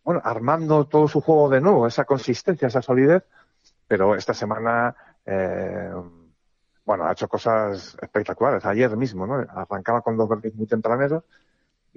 bueno, 0.04 0.22
armando 0.24 0.86
todo 0.88 1.08
su 1.08 1.22
juego 1.22 1.50
de 1.50 1.62
nuevo, 1.62 1.88
esa 1.88 2.06
consistencia, 2.06 2.68
esa 2.68 2.82
solidez, 2.82 3.24
pero 3.88 4.16
esta 4.16 4.34
semana, 4.34 4.96
eh, 5.26 5.92
bueno, 6.86 7.06
ha 7.06 7.12
hecho 7.12 7.28
cosas 7.28 7.98
espectaculares. 8.02 8.66
Ayer 8.66 8.96
mismo, 8.96 9.28
¿no? 9.28 9.36
Arrancaba 9.50 10.02
con 10.02 10.16
dos 10.18 10.30
verdes 10.30 10.56
muy 10.56 10.68
tempraneros 10.68 11.24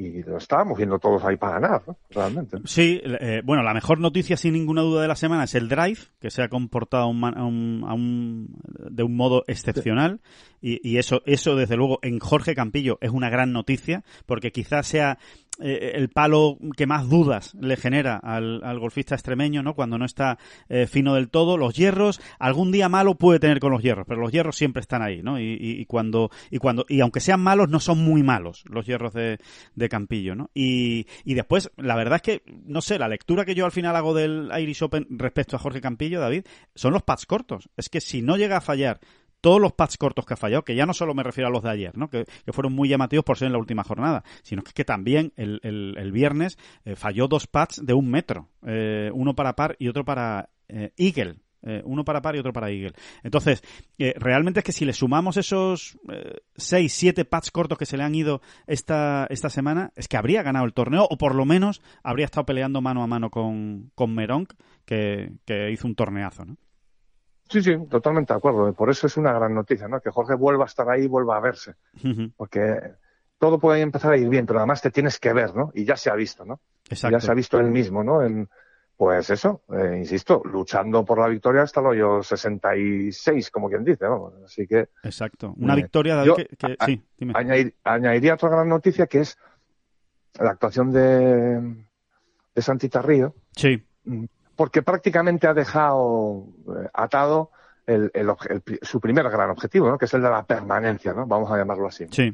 y 0.06 0.22
lo 0.22 0.38
estábamos 0.38 0.76
viendo 0.78 0.98
todos 0.98 1.22
ahí 1.24 1.36
para 1.36 1.60
ganar, 1.60 1.82
¿no? 1.86 1.96
Realmente. 2.10 2.56
Sí, 2.64 3.00
eh, 3.04 3.42
bueno, 3.44 3.62
la 3.62 3.74
mejor 3.74 4.00
noticia 4.00 4.36
sin 4.36 4.54
ninguna 4.54 4.80
duda 4.82 5.02
de 5.02 5.08
la 5.08 5.16
semana 5.16 5.44
es 5.44 5.54
el 5.54 5.68
Drive, 5.68 5.98
que 6.20 6.30
se 6.30 6.42
ha 6.42 6.48
comportado 6.48 7.06
un 7.08 7.22
a 7.24 7.44
un- 7.44 7.84
a 7.86 7.94
un- 7.94 8.48
de 8.90 9.02
un 9.02 9.14
modo 9.16 9.44
excepcional 9.46 10.20
y, 10.62 10.80
y 10.88 10.96
eso, 10.98 11.22
eso 11.26 11.54
desde 11.56 11.76
luego 11.76 11.98
en 12.02 12.18
Jorge 12.18 12.54
Campillo 12.54 12.98
es 13.00 13.10
una 13.10 13.28
gran 13.30 13.52
noticia 13.52 14.02
porque 14.26 14.52
quizás 14.52 14.86
sea 14.86 15.18
eh, 15.60 15.92
el 15.94 16.08
palo 16.08 16.58
que 16.76 16.86
más 16.86 17.08
dudas 17.08 17.54
le 17.60 17.76
genera 17.76 18.16
al, 18.16 18.62
al 18.64 18.78
golfista 18.78 19.14
extremeño, 19.14 19.62
¿no? 19.62 19.74
Cuando 19.74 19.98
no 19.98 20.04
está 20.04 20.38
eh, 20.68 20.86
fino 20.86 21.14
del 21.14 21.30
todo. 21.30 21.56
Los 21.56 21.74
hierros, 21.74 22.20
algún 22.38 22.72
día 22.72 22.88
malo 22.88 23.14
puede 23.14 23.38
tener 23.38 23.60
con 23.60 23.72
los 23.72 23.82
hierros, 23.82 24.06
pero 24.06 24.20
los 24.20 24.32
hierros 24.32 24.56
siempre 24.56 24.80
están 24.80 25.02
ahí, 25.02 25.22
¿no? 25.22 25.40
Y, 25.40 25.84
cuando, 25.86 26.30
y 26.50 26.58
cuando, 26.58 26.84
y 26.88 27.00
aunque 27.00 27.20
sean 27.20 27.40
malos, 27.40 27.68
no 27.68 27.80
son 27.80 27.98
muy 27.98 28.22
malos 28.22 28.64
los 28.68 28.86
hierros 28.86 29.12
de, 29.12 29.38
de 29.74 29.88
Campillo, 29.88 30.34
¿no? 30.34 30.50
Y, 30.54 31.06
y 31.24 31.34
después, 31.34 31.70
la 31.76 31.96
verdad 31.96 32.16
es 32.16 32.22
que, 32.22 32.42
no 32.64 32.80
sé, 32.80 32.98
la 32.98 33.08
lectura 33.08 33.44
que 33.44 33.54
yo 33.54 33.64
al 33.64 33.72
final 33.72 33.96
hago 33.96 34.14
del 34.14 34.50
Irish 34.58 34.82
Open 34.82 35.06
respecto 35.10 35.56
a 35.56 35.58
Jorge 35.58 35.80
Campillo, 35.80 36.20
David, 36.20 36.44
son 36.74 36.92
los 36.92 37.02
pads 37.02 37.26
cortos. 37.26 37.68
Es 37.76 37.88
que 37.88 38.00
si 38.00 38.22
no 38.22 38.36
llega 38.36 38.56
a 38.56 38.60
fallar 38.60 39.00
todos 39.40 39.60
los 39.60 39.72
pads 39.72 39.96
cortos 39.96 40.24
que 40.26 40.34
ha 40.34 40.36
fallado, 40.36 40.64
que 40.64 40.74
ya 40.74 40.86
no 40.86 40.94
solo 40.94 41.14
me 41.14 41.22
refiero 41.22 41.48
a 41.48 41.50
los 41.50 41.62
de 41.62 41.70
ayer, 41.70 41.96
¿no? 41.96 42.08
que, 42.10 42.24
fueron 42.52 42.72
muy 42.72 42.88
llamativos 42.88 43.24
por 43.24 43.38
ser 43.38 43.46
en 43.46 43.52
la 43.52 43.58
última 43.58 43.84
jornada, 43.84 44.24
sino 44.42 44.62
que, 44.62 44.84
también 44.84 45.32
el, 45.36 45.60
el- 45.62 46.10
viernes 46.12 46.58
eh, 46.84 46.96
falló 46.96 47.28
dos 47.28 47.46
pads 47.46 47.86
de 47.86 47.94
un 47.94 48.10
metro, 48.10 48.48
eh, 48.66 49.10
uno 49.14 49.34
para 49.34 49.54
par 49.54 49.76
y 49.78 49.88
otro 49.88 50.04
para 50.04 50.50
eh, 50.68 50.92
Eagle. 50.96 51.36
Eh, 51.62 51.82
uno 51.84 52.06
para 52.06 52.22
par 52.22 52.34
y 52.34 52.38
otro 52.38 52.54
para 52.54 52.70
Eagle. 52.70 52.94
Entonces, 53.22 53.62
eh, 53.98 54.14
realmente 54.16 54.60
es 54.60 54.64
que 54.64 54.72
si 54.72 54.86
le 54.86 54.94
sumamos 54.94 55.36
esos 55.36 55.98
eh, 56.10 56.38
seis, 56.56 56.94
siete 56.94 57.26
pads 57.26 57.50
cortos 57.50 57.76
que 57.76 57.84
se 57.84 57.98
le 57.98 58.02
han 58.02 58.14
ido 58.14 58.40
esta, 58.66 59.26
esta 59.28 59.50
semana, 59.50 59.92
es 59.94 60.08
que 60.08 60.16
habría 60.16 60.42
ganado 60.42 60.64
el 60.64 60.72
torneo, 60.72 61.06
o 61.10 61.18
por 61.18 61.34
lo 61.34 61.44
menos 61.44 61.82
habría 62.02 62.24
estado 62.24 62.46
peleando 62.46 62.80
mano 62.80 63.02
a 63.02 63.06
mano 63.06 63.28
con, 63.28 63.90
con 63.94 64.14
Meronk, 64.14 64.54
que, 64.86 65.32
que 65.44 65.70
hizo 65.70 65.86
un 65.86 65.94
torneazo, 65.94 66.46
¿no? 66.46 66.56
Sí, 67.50 67.62
sí, 67.62 67.76
totalmente 67.90 68.32
de 68.32 68.38
acuerdo. 68.38 68.72
Por 68.72 68.88
eso 68.90 69.06
es 69.08 69.16
una 69.16 69.32
gran 69.32 69.52
noticia, 69.54 69.88
¿no? 69.88 70.00
Que 70.00 70.10
Jorge 70.10 70.34
vuelva 70.34 70.64
a 70.64 70.66
estar 70.68 70.88
ahí, 70.88 71.06
vuelva 71.08 71.36
a 71.36 71.40
verse. 71.40 71.74
Porque 72.36 72.80
todo 73.38 73.58
puede 73.58 73.80
empezar 73.80 74.12
a 74.12 74.16
ir 74.16 74.28
bien, 74.28 74.46
pero 74.46 74.60
además 74.60 74.80
te 74.80 74.90
tienes 74.90 75.18
que 75.18 75.32
ver, 75.32 75.54
¿no? 75.54 75.70
Y 75.74 75.84
ya 75.84 75.96
se 75.96 76.10
ha 76.10 76.14
visto, 76.14 76.44
¿no? 76.44 76.60
Exacto. 76.88 77.16
Ya 77.16 77.20
se 77.20 77.30
ha 77.30 77.34
visto 77.34 77.58
él 77.58 77.70
mismo, 77.70 78.04
¿no? 78.04 78.22
En, 78.22 78.48
pues 78.96 79.30
eso, 79.30 79.62
eh, 79.72 79.96
insisto, 79.98 80.42
luchando 80.44 81.04
por 81.04 81.18
la 81.18 81.26
victoria 81.26 81.62
hasta 81.62 81.80
el 81.80 81.86
hoyo 81.86 82.22
66, 82.22 83.50
como 83.50 83.68
quien 83.68 83.82
dice, 83.84 84.04
vamos. 84.06 84.34
Así 84.44 84.66
que 84.66 84.90
Exacto. 85.02 85.54
Una 85.56 85.72
Eh, 85.72 85.76
victoria, 85.76 86.22
yo- 86.24 86.36
que, 86.36 86.44
que- 86.56 86.76
a- 86.78 86.86
sí, 86.86 87.02
dime. 87.18 87.32
añadir- 87.34 87.74
añadiría 87.82 88.34
otra 88.34 88.50
gran 88.50 88.68
noticia 88.68 89.06
que 89.06 89.20
es 89.20 89.38
la 90.38 90.50
actuación 90.50 90.92
de, 90.92 91.84
de 92.54 92.62
Santita 92.62 93.02
Río, 93.02 93.34
Sí, 93.56 93.82
porque 94.60 94.82
prácticamente 94.82 95.46
ha 95.46 95.54
dejado 95.54 96.44
eh, 96.68 96.86
atado 96.92 97.50
el, 97.86 98.10
el 98.12 98.30
su 98.82 99.00
primer 99.00 99.26
gran 99.30 99.48
objetivo, 99.48 99.88
¿no? 99.88 99.96
que 99.96 100.04
es 100.04 100.12
el 100.12 100.20
de 100.20 100.28
la 100.28 100.42
permanencia, 100.42 101.14
¿no? 101.14 101.26
vamos 101.26 101.50
a 101.50 101.56
llamarlo 101.56 101.86
así. 101.86 102.06
sí. 102.10 102.30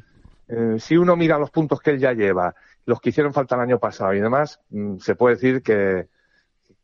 Eh, 0.49 0.75
si 0.77 0.97
uno 0.97 1.15
mira 1.15 1.39
los 1.39 1.51
puntos 1.51 1.79
que 1.79 1.91
él 1.91 1.99
ya 1.99 2.11
lleva, 2.11 2.53
los 2.85 2.99
que 2.99 3.11
hicieron 3.11 3.31
falta 3.31 3.55
el 3.55 3.61
año 3.61 3.79
pasado 3.79 4.13
y 4.13 4.19
demás, 4.19 4.59
mm, 4.71 4.97
se 4.97 5.15
puede 5.15 5.35
decir 5.35 5.61
que, 5.61 6.09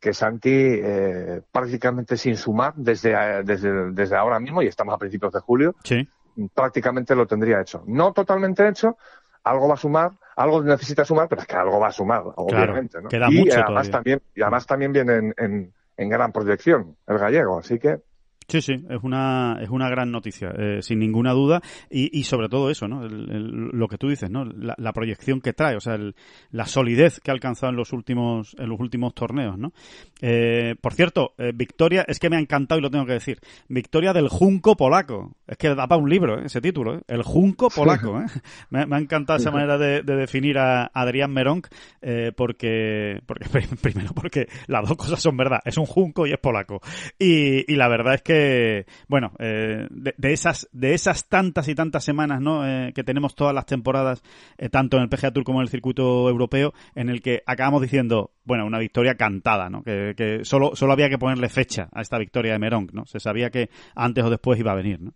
que 0.00 0.14
Santi 0.14 0.50
eh, 0.50 1.42
prácticamente 1.52 2.16
sin 2.16 2.38
sumar 2.38 2.72
desde, 2.76 3.42
desde, 3.42 3.92
desde 3.92 4.16
ahora 4.16 4.40
mismo, 4.40 4.62
y 4.62 4.66
estamos 4.68 4.94
a 4.94 4.98
principios 4.98 5.34
de 5.34 5.40
julio, 5.40 5.74
Sí, 5.84 6.08
prácticamente 6.54 7.14
lo 7.14 7.26
tendría 7.26 7.60
hecho. 7.60 7.84
No 7.86 8.14
totalmente 8.14 8.66
hecho, 8.66 8.96
algo 9.42 9.68
va 9.68 9.74
a 9.74 9.76
sumar, 9.76 10.12
algo 10.36 10.62
necesita 10.62 11.04
sumar, 11.04 11.28
pero 11.28 11.42
es 11.42 11.46
que 11.46 11.56
algo 11.56 11.78
va 11.80 11.88
a 11.88 11.92
sumar, 11.92 12.22
obviamente. 12.36 13.00
¿no? 13.02 13.08
queda 13.08 13.28
y 13.30 13.38
mucho 13.38 13.52
además 13.52 13.66
todavía. 13.68 13.90
también, 13.92 14.22
y 14.34 14.42
además 14.42 14.66
también 14.66 14.92
viene 14.92 15.14
en, 15.16 15.34
en, 15.38 15.72
en 15.96 16.08
gran 16.08 16.32
proyección 16.32 16.96
el 17.06 17.18
gallego, 17.18 17.58
así 17.58 17.78
que 17.78 17.98
sí, 18.46 18.60
sí, 18.60 18.74
es 18.90 19.02
una, 19.02 19.56
es 19.62 19.70
una 19.70 19.88
gran 19.88 20.10
noticia, 20.10 20.50
eh, 20.58 20.82
sin 20.82 20.98
ninguna 20.98 21.32
duda, 21.32 21.62
y, 21.90 22.18
y 22.18 22.24
sobre 22.24 22.50
todo 22.50 22.68
eso, 22.68 22.86
¿no? 22.86 23.02
El- 23.06 23.30
el- 23.30 23.50
lo 23.72 23.88
que 23.88 23.96
tú 23.96 24.08
dices, 24.10 24.28
¿no? 24.30 24.44
La, 24.44 24.74
la 24.76 24.92
proyección 24.92 25.40
que 25.40 25.54
trae, 25.54 25.76
o 25.76 25.80
sea, 25.80 25.94
el- 25.94 26.14
la 26.50 26.66
solidez 26.66 27.20
que 27.20 27.30
ha 27.30 27.34
alcanzado 27.34 27.70
en 27.70 27.76
los 27.76 27.94
últimos, 27.94 28.54
en 28.58 28.68
los 28.68 28.78
últimos 28.80 29.14
torneos, 29.14 29.56
¿no? 29.56 29.72
Eh, 30.20 30.74
por 30.80 30.92
cierto, 30.92 31.32
eh, 31.38 31.52
victoria, 31.54 32.04
es 32.06 32.18
que 32.18 32.28
me 32.28 32.36
ha 32.36 32.40
encantado 32.40 32.78
y 32.78 32.82
lo 32.82 32.90
tengo 32.90 33.06
que 33.06 33.14
decir, 33.14 33.38
victoria 33.68 34.12
del 34.12 34.28
Junco 34.28 34.76
polaco, 34.76 35.32
Es 35.46 35.58
que 35.58 35.74
da 35.74 35.86
para 35.86 36.00
un 36.00 36.08
libro, 36.08 36.38
¿eh? 36.38 36.46
ese 36.46 36.60
título, 36.60 36.96
¿eh? 36.96 37.00
El 37.06 37.22
junco 37.22 37.68
polaco. 37.68 38.18
¿eh? 38.20 38.24
me, 38.70 38.80
ha 38.80 38.98
encantado 38.98 39.38
esa 39.38 39.50
manera 39.50 39.76
de, 39.76 40.02
definir 40.02 40.58
a 40.58 40.90
Adrián 40.94 41.32
Meronk, 41.32 41.68
eh, 42.00 42.32
porque, 42.34 43.20
porque, 43.26 43.46
primero, 43.82 44.14
porque 44.14 44.48
las 44.68 44.88
dos 44.88 44.96
cosas 44.96 45.20
son 45.20 45.36
verdad. 45.36 45.60
Es 45.64 45.76
un 45.76 45.84
junco 45.84 46.26
y 46.26 46.32
es 46.32 46.38
polaco. 46.38 46.80
Y, 47.18 47.70
y 47.70 47.76
la 47.76 47.88
verdad 47.88 48.14
es 48.14 48.22
que, 48.22 48.86
bueno, 49.06 49.32
eh, 49.38 49.86
de, 49.90 50.14
de, 50.16 50.32
esas, 50.32 50.68
de 50.72 50.94
esas 50.94 51.28
tantas 51.28 51.68
y 51.68 51.74
tantas 51.74 52.04
semanas 52.04 52.40
¿no? 52.40 52.66
Eh, 52.66 52.92
que 52.94 53.04
tenemos 53.04 53.34
todas 53.34 53.54
las 53.54 53.66
temporadas, 53.66 54.22
tanto 54.70 54.96
en 54.96 55.02
el 55.02 55.08
PGA 55.10 55.30
Tour 55.30 55.44
como 55.44 55.60
en 55.60 55.64
el 55.64 55.68
circuito 55.68 56.28
europeo, 56.28 56.72
en 56.94 57.10
el 57.10 57.20
que 57.20 57.42
acabamos 57.44 57.82
diciendo, 57.82 58.32
bueno, 58.44 58.64
una 58.64 58.78
victoria 58.78 59.16
cantada, 59.16 59.68
¿no? 59.68 59.82
Que, 59.82 60.14
que 60.16 60.44
solo, 60.44 60.74
solo 60.74 60.94
había 60.94 61.10
que 61.10 61.18
ponerle 61.18 61.50
fecha 61.50 61.88
a 61.92 62.00
esta 62.00 62.18
victoria 62.18 62.52
de 62.52 62.58
Meronk, 62.58 62.92
¿no? 62.92 63.04
Se 63.04 63.20
sabía 63.20 63.50
que 63.50 63.68
antes 63.94 64.24
o 64.24 64.30
después 64.30 64.58
iba 64.58 64.72
a 64.72 64.76
venir, 64.76 65.00
¿no? 65.00 65.12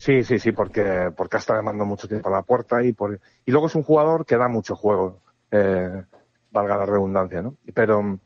Sí, 0.00 0.24
sí, 0.24 0.38
sí, 0.38 0.52
porque, 0.52 1.12
porque 1.14 1.36
ha 1.36 1.40
estado 1.40 1.58
llamando 1.58 1.84
mucho 1.84 2.08
tiempo 2.08 2.30
a 2.30 2.32
la 2.32 2.42
puerta 2.42 2.82
y, 2.82 2.94
por, 2.94 3.20
y 3.44 3.50
luego 3.50 3.66
es 3.66 3.74
un 3.74 3.82
jugador 3.82 4.24
que 4.24 4.38
da 4.38 4.48
mucho 4.48 4.74
juego, 4.74 5.20
eh, 5.50 6.04
valga 6.50 6.78
la 6.78 6.86
redundancia, 6.86 7.42
¿no? 7.42 7.56
Pero 7.74 8.18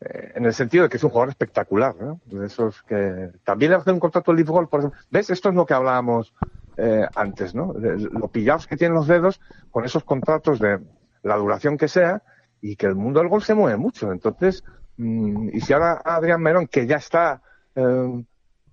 eh, 0.00 0.32
en 0.34 0.46
el 0.46 0.54
sentido 0.54 0.84
de 0.84 0.88
que 0.88 0.96
es 0.96 1.04
un 1.04 1.10
jugador 1.10 1.28
espectacular, 1.28 1.94
¿no? 2.00 2.18
De 2.24 2.46
esos 2.46 2.82
que 2.84 3.30
también 3.44 3.72
le 3.72 3.76
hace 3.76 3.92
un 3.92 4.00
contrato 4.00 4.30
el 4.30 4.38
Leaf 4.38 4.48
por 4.48 4.80
ejemplo. 4.80 4.98
¿Ves? 5.10 5.28
Esto 5.28 5.50
es 5.50 5.54
lo 5.54 5.66
que 5.66 5.74
hablábamos 5.74 6.32
eh, 6.78 7.06
antes, 7.14 7.54
¿no? 7.54 7.74
lo 7.74 8.28
pillados 8.28 8.66
que 8.66 8.78
tienen 8.78 8.94
los 8.94 9.06
dedos 9.06 9.38
con 9.70 9.84
esos 9.84 10.04
contratos 10.04 10.60
de 10.60 10.80
la 11.22 11.36
duración 11.36 11.76
que 11.76 11.88
sea 11.88 12.22
y 12.62 12.76
que 12.76 12.86
el 12.86 12.94
mundo 12.94 13.20
del 13.20 13.28
gol 13.28 13.42
se 13.42 13.54
mueve 13.54 13.76
mucho. 13.76 14.12
Entonces, 14.12 14.64
mm, 14.96 15.50
y 15.52 15.60
si 15.60 15.74
ahora 15.74 16.00
Adrián 16.02 16.40
Merón, 16.40 16.68
que 16.68 16.86
ya 16.86 16.96
está 16.96 17.42
eh, 17.74 18.24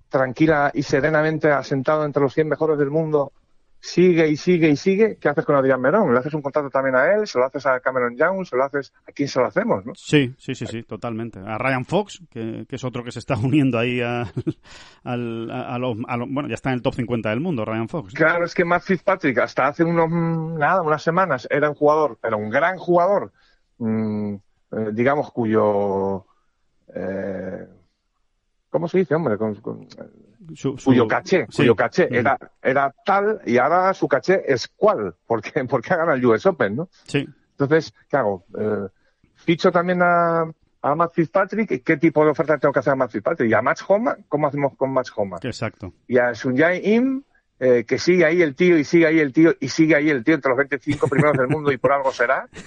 tranquila 0.10 0.72
y 0.74 0.84
serenamente 0.84 1.52
asentado 1.52 2.06
entre 2.06 2.22
los 2.22 2.34
100 2.34 2.50
mejores 2.50 2.78
del 2.78 2.90
mundo, 2.90 3.32
sigue 3.82 4.28
y 4.28 4.36
sigue 4.36 4.70
y 4.70 4.76
sigue, 4.76 5.18
¿qué 5.18 5.30
haces 5.30 5.46
con 5.46 5.56
Adrián 5.56 5.80
Merón? 5.82 6.12
¿Le 6.12 6.20
haces 6.20 6.34
un 6.34 6.42
contrato 6.42 6.70
también 6.70 6.96
a 6.96 7.14
él? 7.14 7.28
¿Se 7.28 7.40
lo 7.40 7.46
haces 7.46 7.66
a 7.66 7.80
Cameron 7.80 8.16
Young? 8.18 8.46
¿Se 8.46 8.56
lo 8.56 8.66
haces 8.66 8.94
a 9.08 9.12
quién 9.12 9.30
se 9.30 9.40
lo 9.40 9.46
hacemos? 9.46 9.86
¿no? 9.86 9.94
Sí, 9.96 10.34
sí, 10.38 10.54
sí, 10.54 10.66
sí, 10.66 10.84
totalmente. 10.84 11.40
A 11.40 11.58
Ryan 11.58 11.86
Fox, 11.86 12.22
que, 12.30 12.66
es 12.70 12.84
otro 12.84 13.04
que 13.04 13.12
se 13.12 13.20
está 13.20 13.36
uniendo 13.44 13.78
ahí 13.80 14.02
a, 14.02 14.26
al, 15.04 15.50
a, 15.50 15.78
los, 15.78 15.98
Bueno, 15.98 16.48
ya 16.48 16.56
está 16.56 16.70
en 16.70 16.76
el 16.76 16.82
top 16.82 16.96
50 16.96 17.30
del 17.30 17.40
mundo, 17.40 17.64
Ryan 17.64 17.88
Fox. 17.88 18.14
Claro, 18.14 18.46
es 18.46 18.54
que 18.54 18.66
Matt 18.66 18.84
Fitzpatrick 18.84 19.38
hasta 19.40 19.68
hace 19.68 19.84
unos, 19.84 20.10
nada, 20.10 20.82
unas 20.82 21.02
semanas 21.02 21.48
era 21.50 21.70
un 21.70 21.76
jugador, 21.76 22.20
era 22.24 22.36
un 22.36 22.50
gran 22.50 22.78
jugador, 22.78 23.32
mmm, 23.78 24.36
digamos, 24.92 25.32
cuyo... 25.32 26.26
Eh, 26.94 27.68
¿Cómo 28.70 28.88
se 28.88 29.00
dice, 29.00 29.16
hombre? 29.16 29.38
Con, 29.38 29.56
cuyo 30.84 31.08
caché, 31.08 31.48
cuyo 31.56 31.76
caché 31.76 32.08
mm. 32.10 32.16
era, 32.16 32.38
era 32.62 32.94
tal 33.06 33.42
y 33.46 33.58
ahora 33.58 33.94
su 33.94 34.08
caché 34.08 34.44
es 34.52 34.68
cual, 34.68 35.16
porque, 35.26 35.64
porque 35.70 35.94
ha 35.94 35.98
ganado 35.98 36.18
el 36.18 36.26
US 36.26 36.46
Open, 36.46 36.76
¿no? 36.76 36.90
Sí. 37.06 37.28
Entonces, 37.52 37.94
¿qué 38.10 38.18
hago? 38.18 38.46
Eh, 38.58 38.88
ficho 39.36 39.72
también 39.72 40.02
a, 40.02 40.50
a 40.82 40.96
Matt 40.96 41.14
Fitzpatrick, 41.14 41.84
¿qué 41.84 41.98
tipo 41.98 42.24
de 42.24 42.32
oferta 42.32 42.58
tengo 42.58 42.72
que 42.72 42.80
hacer 42.80 42.94
a 42.94 42.96
Matt 42.96 43.12
Fitzpatrick? 43.12 43.50
¿Y 43.50 43.54
a 43.54 43.62
Match 43.62 43.82
Homa? 43.88 44.18
¿Cómo 44.28 44.48
hacemos 44.48 44.76
con 44.76 44.92
Match 44.92 45.10
Homa? 45.16 45.38
Exacto. 45.42 45.94
Y 46.08 46.18
a 46.18 46.34
Sunjay 46.34 46.82
Im, 46.94 47.24
eh, 47.60 47.84
que 47.86 47.98
sigue 47.98 48.26
ahí 48.26 48.42
el 48.42 48.56
tío 48.56 48.78
y 48.78 48.84
sigue 48.84 49.08
ahí 49.08 49.20
el 49.20 49.34
tío 49.34 49.54
y 49.60 49.68
sigue 49.68 49.96
ahí 49.96 50.10
el 50.10 50.24
tío 50.24 50.36
entre 50.36 50.50
los 50.50 50.58
25 50.58 51.08
primeros 51.08 51.38
del 51.38 51.50
mundo 51.50 51.72
y 51.72 51.78
por 51.78 51.92
algo 51.92 52.12
será. 52.12 52.48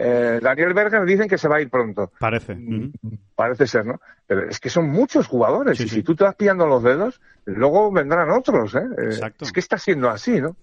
Eh, 0.00 0.38
Daniel 0.42 0.74
Berger 0.74 1.04
dicen 1.04 1.28
que 1.28 1.36
se 1.36 1.48
va 1.48 1.56
a 1.56 1.60
ir 1.60 1.68
pronto. 1.68 2.12
Parece. 2.18 2.54
Mm, 2.54 2.92
parece 3.34 3.66
ser, 3.66 3.84
¿no? 3.84 4.00
Pero 4.26 4.48
es 4.48 4.60
que 4.60 4.70
son 4.70 4.88
muchos 4.88 5.26
jugadores 5.26 5.80
y 5.80 5.88
si 5.88 6.02
tú 6.02 6.14
te 6.14 6.24
vas 6.24 6.36
pillando 6.36 6.66
los 6.66 6.82
dedos, 6.82 7.20
luego 7.44 7.90
vendrán 7.90 8.30
otros, 8.30 8.74
¿eh? 8.74 8.78
eh 8.78 9.04
Exacto. 9.04 9.44
Es 9.44 9.52
que 9.52 9.60
está 9.60 9.76
siendo 9.76 10.08
así, 10.08 10.40
¿no? 10.40 10.56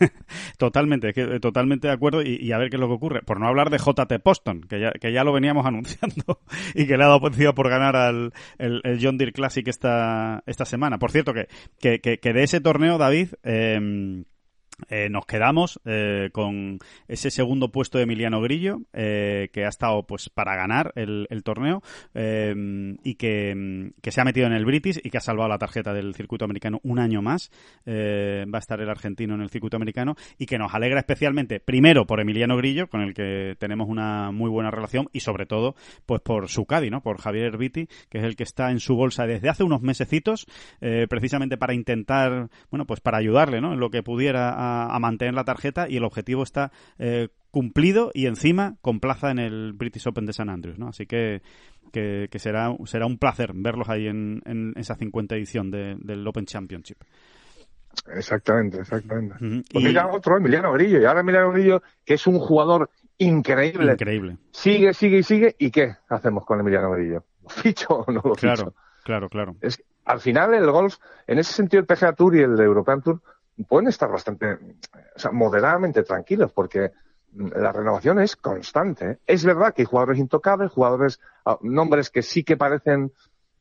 totalmente, 0.58 1.12
que, 1.12 1.40
totalmente 1.40 1.88
de 1.88 1.94
acuerdo 1.94 2.22
y, 2.22 2.52
a 2.52 2.58
ver 2.58 2.70
qué 2.70 2.76
es 2.76 2.80
lo 2.80 2.88
que 2.88 2.94
ocurre. 2.94 3.22
Por 3.22 3.40
no 3.40 3.46
hablar 3.46 3.70
de 3.70 3.78
JT 3.78 4.20
Poston, 4.22 4.62
que 4.62 4.80
ya, 4.80 4.92
que 4.92 5.12
ya 5.12 5.24
lo 5.24 5.32
veníamos 5.32 5.66
anunciando 5.66 6.40
y 6.74 6.86
que 6.86 6.96
le 6.96 7.04
ha 7.04 7.08
dado 7.08 7.20
por 7.54 7.68
ganar 7.68 7.96
al 7.96 8.32
el, 8.58 8.98
John 9.00 9.18
Deere 9.18 9.32
Classic 9.32 9.66
esta, 9.66 10.42
esta 10.46 10.64
semana. 10.64 10.98
Por 10.98 11.10
cierto, 11.10 11.32
que, 11.32 11.48
que, 11.80 12.18
que 12.18 12.32
de 12.32 12.42
ese 12.42 12.60
torneo, 12.60 12.98
David, 12.98 13.34
eh, 13.42 14.24
eh, 14.88 15.08
nos 15.10 15.26
quedamos 15.26 15.80
eh, 15.84 16.30
con 16.32 16.78
ese 17.08 17.30
segundo 17.30 17.70
puesto 17.72 17.98
de 17.98 18.04
Emiliano 18.04 18.40
Grillo, 18.40 18.82
eh, 18.92 19.50
que 19.52 19.64
ha 19.64 19.68
estado 19.68 20.04
pues 20.04 20.30
para 20.30 20.54
ganar 20.54 20.92
el, 20.94 21.26
torneo 21.42 21.82
y 22.14 23.14
que, 23.14 23.92
se 24.02 24.20
ha 24.20 24.24
metido 24.24 24.46
en 24.46 24.52
el 24.52 24.64
British 24.64 25.00
y 25.02 25.10
que 25.10 25.18
ha 25.18 25.20
salvado 25.20 25.48
la 25.48 25.58
tarjeta 25.58 25.92
del 25.92 26.14
circuito 26.14 26.44
americano 26.44 26.80
un 26.82 26.98
año 26.98 27.22
más. 27.22 27.50
va 27.86 28.58
a 28.58 28.58
estar 28.58 28.80
el 28.80 28.88
argentino 28.88 29.34
en 29.34 29.40
el 29.40 29.50
circuito 29.50 29.76
americano 29.76 30.16
y 30.36 30.46
que 30.46 30.58
nos 30.58 30.74
alegra 30.74 31.00
especialmente, 31.00 31.60
primero 31.60 32.06
por 32.06 32.20
Emiliano 32.20 32.56
Grillo, 32.56 32.88
con 32.88 33.00
el 33.00 33.14
que 33.14 33.56
tenemos 33.58 33.88
una 33.88 34.30
muy 34.30 34.50
buena 34.50 34.70
relación, 34.70 35.08
y 35.12 35.20
sobre 35.20 35.46
todo 35.46 35.74
pues 36.06 36.20
por 36.20 36.48
su 36.48 36.66
Cadi, 36.66 36.90
¿no? 36.90 37.02
por 37.02 37.20
Javier 37.20 37.46
Herbiti, 37.46 37.88
que 38.08 38.18
es 38.18 38.24
el 38.24 38.36
que 38.36 38.42
está 38.42 38.70
en 38.70 38.80
su 38.80 38.94
bolsa 38.94 39.26
desde 39.26 39.48
hace 39.48 39.64
unos 39.64 39.82
mesecitos, 39.82 40.46
precisamente 41.08 41.56
para 41.56 41.74
intentar, 41.74 42.48
bueno, 42.70 42.86
pues 42.86 43.00
para 43.00 43.18
ayudarle 43.18 43.60
¿no? 43.60 43.72
en 43.72 43.80
lo 43.80 43.90
que 43.90 44.02
pudiera 44.02 44.50
a, 44.50 44.67
mantener 45.00 45.34
la 45.34 45.44
tarjeta 45.44 45.88
y 45.88 45.96
el 45.96 46.04
objetivo 46.04 46.42
está 46.42 46.72
eh, 46.98 47.28
cumplido 47.50 48.10
y 48.14 48.26
encima 48.26 48.76
con 48.80 49.00
plaza 49.00 49.30
en 49.30 49.38
el 49.38 49.72
British 49.72 50.06
Open 50.06 50.26
de 50.26 50.32
San 50.32 50.48
Andrews, 50.48 50.78
¿no? 50.78 50.88
Así 50.88 51.06
que, 51.06 51.42
que, 51.92 52.28
será, 52.38 52.74
será 52.84 53.06
un 53.06 53.18
placer 53.18 53.52
verlos 53.54 53.88
ahí 53.88 54.06
en, 54.06 54.42
en 54.44 54.74
esa 54.76 54.94
50 54.94 55.34
edición 55.36 55.70
del 55.70 56.26
Open 56.26 56.46
Championship. 56.46 56.98
Exactamente, 58.14 58.80
exactamente. 58.80 59.36
y 59.70 59.92
ya 59.92 60.06
otro, 60.06 60.36
Emiliano 60.36 60.72
Grillo, 60.72 61.00
y 61.00 61.04
ahora 61.04 61.20
Emiliano 61.20 61.50
Grillo, 61.52 61.82
que 62.04 62.14
es 62.14 62.26
un 62.26 62.38
jugador 62.38 62.90
increíble. 63.18 63.92
Increíble. 63.92 64.38
Sigue, 64.52 64.94
sigue 64.94 65.18
y 65.18 65.22
sigue, 65.22 65.56
¿y 65.58 65.70
qué 65.70 65.96
hacemos 66.08 66.44
con 66.44 66.60
Emiliano 66.60 66.90
Grillo? 66.92 67.24
¿Lo 67.42 67.48
ficho 67.48 67.88
o 67.88 68.12
no 68.12 68.20
lo 68.24 68.34
ficho? 68.34 68.54
Claro, 68.54 68.74
claro, 69.04 69.28
claro. 69.28 69.56
Es, 69.60 69.82
al 70.04 70.20
final 70.20 70.54
el 70.54 70.70
golf, 70.70 70.96
en 71.26 71.38
ese 71.38 71.52
sentido 71.52 71.80
el 71.80 71.86
PGA 71.86 72.14
Tour 72.14 72.36
y 72.36 72.40
el 72.40 72.58
European 72.58 73.02
Tour 73.02 73.20
pueden 73.66 73.88
estar 73.88 74.10
bastante, 74.10 74.54
o 74.54 75.18
sea, 75.18 75.32
moderadamente 75.32 76.02
tranquilos 76.02 76.52
porque 76.52 76.92
la 77.34 77.72
renovación 77.72 78.20
es 78.20 78.36
constante. 78.36 79.18
Es 79.26 79.44
verdad 79.44 79.74
que 79.74 79.82
hay 79.82 79.86
jugadores 79.86 80.18
intocables, 80.18 80.70
jugadores, 80.70 81.20
ah, 81.44 81.58
nombres 81.62 82.10
que 82.10 82.22
sí 82.22 82.44
que 82.44 82.56
parecen 82.56 83.12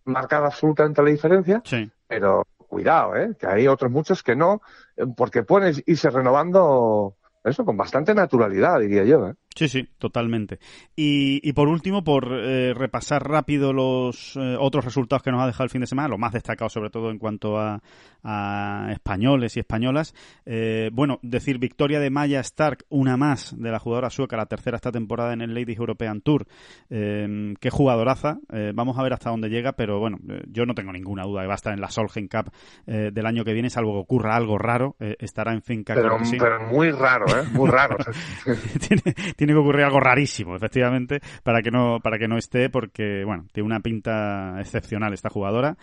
marcar 0.05 0.43
absolutamente 0.43 1.03
la 1.03 1.09
diferencia, 1.09 1.61
pero 2.07 2.45
cuidado, 2.57 3.15
¿eh? 3.15 3.35
que 3.37 3.47
hay 3.47 3.67
otros 3.67 3.91
muchos 3.91 4.23
que 4.23 4.35
no, 4.35 4.61
eh, 4.95 5.05
porque 5.15 5.43
pueden 5.43 5.75
irse 5.85 6.09
renovando 6.09 7.15
eso 7.43 7.65
con 7.65 7.77
bastante 7.77 8.13
naturalidad, 8.13 8.79
diría 8.79 9.03
yo. 9.03 9.29
¿eh? 9.29 9.35
Sí, 9.57 9.67
sí, 9.69 9.89
totalmente. 9.97 10.59
Y, 10.95 11.41
y 11.41 11.53
por 11.53 11.67
último, 11.67 12.03
por 12.03 12.31
eh, 12.31 12.75
repasar 12.75 13.27
rápido 13.27 13.73
los 13.73 14.35
eh, 14.35 14.55
otros 14.59 14.85
resultados 14.85 15.23
que 15.23 15.31
nos 15.31 15.41
ha 15.41 15.47
dejado 15.47 15.63
el 15.63 15.71
fin 15.71 15.81
de 15.81 15.87
semana, 15.87 16.09
lo 16.09 16.19
más 16.19 16.31
destacado 16.31 16.69
sobre 16.69 16.91
todo 16.91 17.09
en 17.09 17.17
cuanto 17.17 17.57
a, 17.57 17.81
a 18.23 18.89
españoles 18.91 19.57
y 19.57 19.61
españolas. 19.61 20.13
Eh, 20.45 20.91
bueno, 20.93 21.17
decir 21.23 21.57
victoria 21.57 21.99
de 21.99 22.11
Maya 22.11 22.39
Stark, 22.41 22.85
una 22.89 23.17
más 23.17 23.55
de 23.57 23.71
la 23.71 23.79
jugadora 23.79 24.11
sueca, 24.11 24.37
la 24.37 24.45
tercera 24.45 24.75
esta 24.75 24.91
temporada 24.91 25.33
en 25.33 25.41
el 25.41 25.55
Ladies 25.55 25.79
European 25.79 26.21
Tour. 26.21 26.45
qué 26.87 27.69
jugadoraza. 27.71 28.37
vamos 28.75 28.99
a 28.99 29.01
ver 29.01 29.13
hasta 29.13 29.31
dónde 29.31 29.49
llega, 29.49 29.71
pero 29.73 29.99
bueno, 29.99 30.19
yo 30.51 30.67
no 30.67 30.75
tengo 30.75 30.91
ninguna 30.91 31.23
duda 31.23 31.41
que 31.41 31.47
va 31.47 31.53
a 31.53 31.55
estar 31.55 31.73
en 31.73 31.81
la 31.81 31.89
Solheim 31.89 32.27
Cup 32.27 32.51
del 32.85 33.25
año 33.25 33.43
que 33.43 33.53
viene, 33.53 33.71
salvo 33.71 33.93
que 33.93 33.99
ocurra 34.01 34.35
algo 34.35 34.59
raro. 34.59 34.95
estará 34.99 35.53
en 35.53 35.63
Finca. 35.63 35.95
Pero, 35.95 36.19
pero 36.37 36.67
muy 36.67 36.91
raro, 36.91 37.25
¿eh? 37.27 37.43
Muy 37.53 37.71
raro. 37.71 37.97
tiene 39.35 39.46
tiene 39.46 39.46
que 39.53 39.59
ocurrir 39.59 39.83
algo 39.85 39.99
rarísimo, 39.99 40.55
efectivamente, 40.55 41.19
para 41.43 41.61
que 41.61 41.71
no, 41.71 41.99
para 42.01 42.17
que 42.17 42.27
no 42.27 42.37
esté, 42.37 42.69
porque, 42.69 43.23
bueno, 43.25 43.45
tiene 43.51 43.67
una 43.67 43.79
pinta 43.79 44.55
excepcional 44.59 45.13
esta 45.13 45.29
jugadora. 45.29 45.77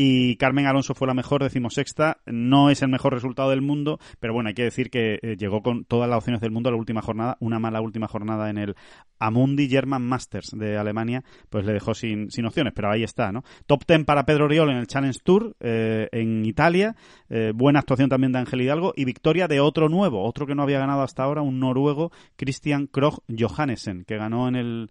Y 0.00 0.36
Carmen 0.36 0.66
Alonso 0.66 0.94
fue 0.94 1.08
la 1.08 1.14
mejor, 1.14 1.42
decimosexta. 1.42 2.18
No 2.24 2.70
es 2.70 2.82
el 2.82 2.88
mejor 2.88 3.14
resultado 3.14 3.50
del 3.50 3.62
mundo, 3.62 3.98
pero 4.20 4.32
bueno, 4.32 4.46
hay 4.46 4.54
que 4.54 4.62
decir 4.62 4.90
que 4.90 5.18
eh, 5.20 5.34
llegó 5.36 5.60
con 5.60 5.84
todas 5.84 6.08
las 6.08 6.18
opciones 6.18 6.40
del 6.40 6.52
mundo 6.52 6.68
a 6.68 6.72
la 6.72 6.78
última 6.78 7.02
jornada. 7.02 7.36
Una 7.40 7.58
mala 7.58 7.80
última 7.80 8.06
jornada 8.06 8.48
en 8.48 8.58
el 8.58 8.76
Amundi 9.18 9.68
German 9.68 10.06
Masters 10.06 10.52
de 10.56 10.76
Alemania, 10.76 11.24
pues 11.50 11.64
le 11.66 11.72
dejó 11.72 11.94
sin, 11.94 12.30
sin 12.30 12.46
opciones, 12.46 12.74
pero 12.76 12.92
ahí 12.92 13.02
está, 13.02 13.32
¿no? 13.32 13.42
Top 13.66 13.84
ten 13.86 14.04
para 14.04 14.24
Pedro 14.24 14.44
Oriol 14.44 14.70
en 14.70 14.76
el 14.76 14.86
Challenge 14.86 15.18
Tour 15.24 15.56
eh, 15.58 16.08
en 16.12 16.46
Italia. 16.46 16.94
Eh, 17.28 17.50
buena 17.52 17.80
actuación 17.80 18.08
también 18.08 18.30
de 18.30 18.38
Ángel 18.38 18.62
Hidalgo 18.62 18.92
y 18.94 19.04
victoria 19.04 19.48
de 19.48 19.58
otro 19.58 19.88
nuevo, 19.88 20.22
otro 20.22 20.46
que 20.46 20.54
no 20.54 20.62
había 20.62 20.78
ganado 20.78 21.02
hasta 21.02 21.24
ahora, 21.24 21.42
un 21.42 21.58
noruego, 21.58 22.12
Christian 22.36 22.86
Krog 22.86 23.24
Johannesen, 23.36 24.04
que 24.04 24.16
ganó 24.16 24.46
en 24.46 24.54
el, 24.54 24.90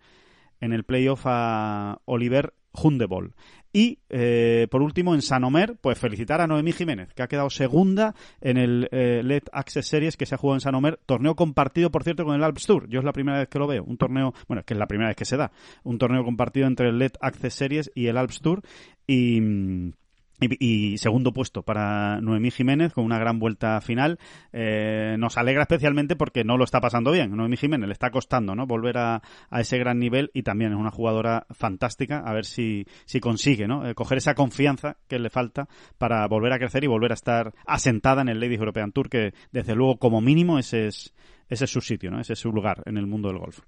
en 0.60 0.74
el 0.74 0.84
playoff 0.84 1.22
a 1.28 2.02
Oliver 2.04 2.54
Hundebol. 2.74 3.34
Y 3.78 4.00
eh, 4.10 4.66
por 4.72 4.82
último, 4.82 5.14
en 5.14 5.22
Sanomer, 5.22 5.76
pues 5.80 6.00
felicitar 6.00 6.42
a 6.42 6.48
Noemí 6.48 6.72
Jiménez, 6.72 7.14
que 7.14 7.22
ha 7.22 7.28
quedado 7.28 7.52
segunda 7.52 8.16
en 8.42 8.58
el 8.58 8.90
eh, 8.92 9.22
LED 9.24 9.44
Access 9.52 9.86
Series 9.86 10.18
que 10.18 10.26
se 10.26 10.34
ha 10.34 10.40
jugado 10.40 10.56
en 10.56 10.62
Sanomer. 10.62 11.00
Torneo 11.06 11.36
compartido, 11.36 11.92
por 11.92 12.04
cierto, 12.04 12.26
con 12.26 12.34
el 12.34 12.44
Alps 12.44 12.66
Tour. 12.66 12.90
Yo 12.90 12.98
es 12.98 13.06
la 13.06 13.14
primera 13.14 13.38
vez 13.38 13.50
que 13.50 13.60
lo 13.60 13.68
veo. 13.68 13.84
Un 13.84 13.98
torneo, 13.98 14.34
bueno, 14.48 14.62
es 14.62 14.66
que 14.66 14.74
es 14.74 14.80
la 14.80 14.88
primera 14.88 15.10
vez 15.10 15.16
que 15.16 15.26
se 15.26 15.38
da. 15.38 15.52
Un 15.84 16.00
torneo 16.00 16.24
compartido 16.24 16.66
entre 16.66 16.90
el 16.90 16.98
LED 16.98 17.12
Access 17.22 17.54
Series 17.54 17.92
y 17.94 18.08
el 18.08 18.18
Alps 18.18 18.42
Tour. 18.42 18.64
Y. 19.06 19.94
y, 20.40 20.98
segundo 20.98 21.34
puesto 21.34 21.64
para 21.64 22.22
Noemí 22.22 22.52
Jiménez 22.52 22.94
con 22.94 23.06
una 23.06 23.18
gran 23.18 23.40
vuelta 23.40 23.82
final. 23.82 24.20
Eh, 24.54 25.16
nos 25.18 25.38
alegra 25.38 25.64
especialmente 25.64 26.16
porque 26.16 26.44
no 26.44 26.58
lo 26.58 26.64
está 26.64 26.80
pasando 26.80 27.12
bien. 27.12 27.36
Noemí 27.36 27.58
Jiménez 27.58 27.88
le 27.88 27.94
está 27.94 28.12
costando 28.12 28.56
¿no? 28.56 28.68
volver 28.68 28.98
a, 28.98 29.22
ese 29.52 29.78
gran 29.80 30.00
nivel 30.00 30.30
y 30.34 30.44
también 30.44 30.74
es 30.74 30.78
una 30.78 30.92
jugadora 30.92 31.48
fantástica. 31.52 32.20
A 32.20 32.34
ver 32.34 32.46
si, 32.46 32.86
si 33.06 33.20
consigue 33.20 33.68
¿no? 33.68 33.88
Eh, 33.88 33.96
coger 33.96 34.20
esa 34.20 34.36
confianza 34.36 34.98
que 35.08 35.20
le 35.20 35.30
falta 35.30 35.68
para 35.98 36.28
volver 36.28 36.54
a 36.54 36.60
crecer 36.60 36.84
y 36.84 36.88
volver 36.88 37.12
a 37.12 37.16
estar 37.16 37.54
asentada 37.66 38.22
en 38.22 38.30
el 38.30 38.40
Ladies 38.40 38.60
European 38.60 38.92
Tour, 38.92 39.10
que 39.10 39.34
desde 39.52 39.76
luego, 39.76 39.98
como 39.98 40.22
mínimo, 40.22 40.60
ese 40.60 40.88
es, 40.88 41.14
ese 41.50 41.66
es 41.66 41.72
su 41.72 41.82
sitio, 41.82 42.12
¿no? 42.12 42.20
ese 42.20 42.34
es 42.34 42.40
su 42.40 42.52
lugar 42.52 42.84
en 42.86 42.98
el 42.98 43.08
mundo 43.08 43.30
del 43.30 43.40
golf. 43.40 43.62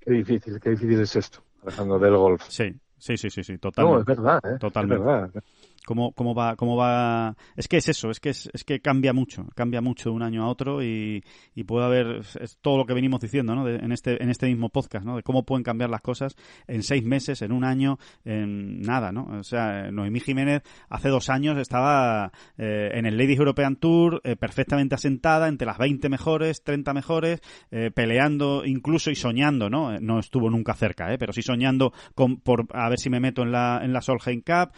Qué 0.00 0.12
difícil, 0.12 0.60
qué 0.60 0.70
difícil 0.70 1.00
es 1.00 1.16
esto, 1.16 1.42
Alejandro, 1.62 1.98
del 1.98 2.16
golf. 2.16 2.42
Sí, 2.48 2.74
sí, 2.98 3.16
sí, 3.16 3.30
sí, 3.30 3.42
sí 3.42 3.56
totalmente. 3.56 3.94
No, 3.94 4.00
es 4.00 4.06
verdad, 4.06 4.40
¿eh? 4.44 4.58
Totalmente. 4.58 5.02
Es 5.02 5.06
verdad 5.06 5.44
cómo, 5.84 6.12
cómo 6.12 6.34
va, 6.34 6.56
cómo 6.56 6.76
va, 6.76 7.36
es 7.56 7.68
que 7.68 7.76
es 7.76 7.88
eso, 7.88 8.10
es 8.10 8.20
que 8.20 8.30
es, 8.30 8.50
es 8.52 8.64
que 8.64 8.80
cambia 8.80 9.12
mucho, 9.12 9.46
cambia 9.54 9.80
mucho 9.80 10.10
de 10.10 10.16
un 10.16 10.22
año 10.22 10.44
a 10.44 10.48
otro 10.48 10.82
y, 10.82 11.22
y 11.54 11.64
puede 11.64 11.86
haber, 11.86 12.22
es 12.40 12.58
todo 12.60 12.78
lo 12.78 12.86
que 12.86 12.94
venimos 12.94 13.20
diciendo, 13.20 13.54
¿no? 13.54 13.68
en 13.68 13.92
este, 13.92 14.22
en 14.22 14.30
este 14.30 14.46
mismo 14.46 14.68
podcast, 14.68 15.04
¿no? 15.04 15.16
De 15.16 15.22
cómo 15.22 15.44
pueden 15.44 15.62
cambiar 15.62 15.90
las 15.90 16.00
cosas 16.00 16.36
en 16.66 16.82
seis 16.82 17.04
meses, 17.04 17.42
en 17.42 17.52
un 17.52 17.64
año, 17.64 17.98
en 18.24 18.80
nada, 18.80 19.12
¿no? 19.12 19.26
O 19.38 19.42
sea, 19.42 19.90
Noemí 19.90 20.20
Jiménez 20.20 20.62
hace 20.88 21.08
dos 21.08 21.28
años 21.28 21.58
estaba 21.58 22.32
eh, 22.56 22.90
en 22.94 23.06
el 23.06 23.16
Ladies 23.16 23.38
European 23.38 23.76
Tour 23.76 24.20
eh, 24.24 24.36
perfectamente 24.36 24.94
asentada 24.94 25.48
entre 25.48 25.66
las 25.66 25.78
20 25.78 26.08
mejores, 26.08 26.62
30 26.62 26.94
mejores, 26.94 27.40
eh, 27.70 27.90
peleando 27.94 28.64
incluso 28.64 29.10
y 29.10 29.14
soñando, 29.14 29.70
¿no? 29.70 29.98
No 30.00 30.18
estuvo 30.18 30.50
nunca 30.50 30.74
cerca, 30.74 31.12
¿eh? 31.12 31.18
Pero 31.18 31.32
sí 31.32 31.42
soñando 31.42 31.92
con, 32.14 32.38
por 32.38 32.66
a 32.72 32.88
ver 32.88 32.98
si 32.98 33.10
me 33.10 33.20
meto 33.20 33.42
en 33.42 33.52
la, 33.52 33.80
en 33.82 33.92
la 33.92 34.00
Solheim 34.00 34.42
Cup 34.42 34.72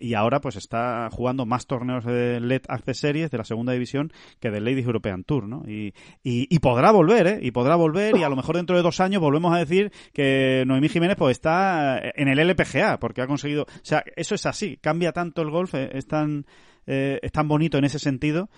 y 0.00 0.14
ahora 0.14 0.40
pues 0.46 0.54
está 0.54 1.08
jugando 1.10 1.44
más 1.44 1.66
torneos 1.66 2.04
de 2.04 2.38
LED 2.38 2.66
Access 2.68 2.98
Series 2.98 3.32
de 3.32 3.38
la 3.38 3.42
segunda 3.42 3.72
división 3.72 4.12
que 4.38 4.52
del 4.52 4.64
Ladies 4.64 4.86
European 4.86 5.24
Tour, 5.24 5.48
¿no? 5.48 5.64
Y, 5.66 5.92
y, 6.22 6.58
podrá 6.60 6.92
volver, 6.92 7.26
¿eh? 7.26 7.38
Y 7.42 7.50
podrá 7.50 7.74
volver 7.74 8.16
y 8.16 8.22
a 8.22 8.28
lo 8.28 8.36
mejor 8.36 8.54
dentro 8.54 8.76
de 8.76 8.82
dos 8.84 9.00
años 9.00 9.20
volvemos 9.20 9.52
a 9.52 9.58
decir 9.58 9.90
que 10.12 10.62
Noemí 10.64 10.88
Jiménez 10.88 11.16
pues 11.16 11.36
está 11.36 12.00
en 12.00 12.28
el 12.28 12.38
LPGA 12.38 13.00
porque 13.00 13.22
ha 13.22 13.26
conseguido, 13.26 13.64
o 13.64 13.66
sea, 13.82 14.04
eso 14.14 14.36
es 14.36 14.46
así, 14.46 14.76
cambia 14.80 15.10
tanto 15.10 15.42
el 15.42 15.50
golf, 15.50 15.74
eh, 15.74 15.90
es 15.94 16.06
tan, 16.06 16.46
eh, 16.86 17.18
es 17.22 17.32
tan 17.32 17.48
bonito 17.48 17.76
en 17.76 17.84
ese 17.86 17.98
sentido 17.98 18.48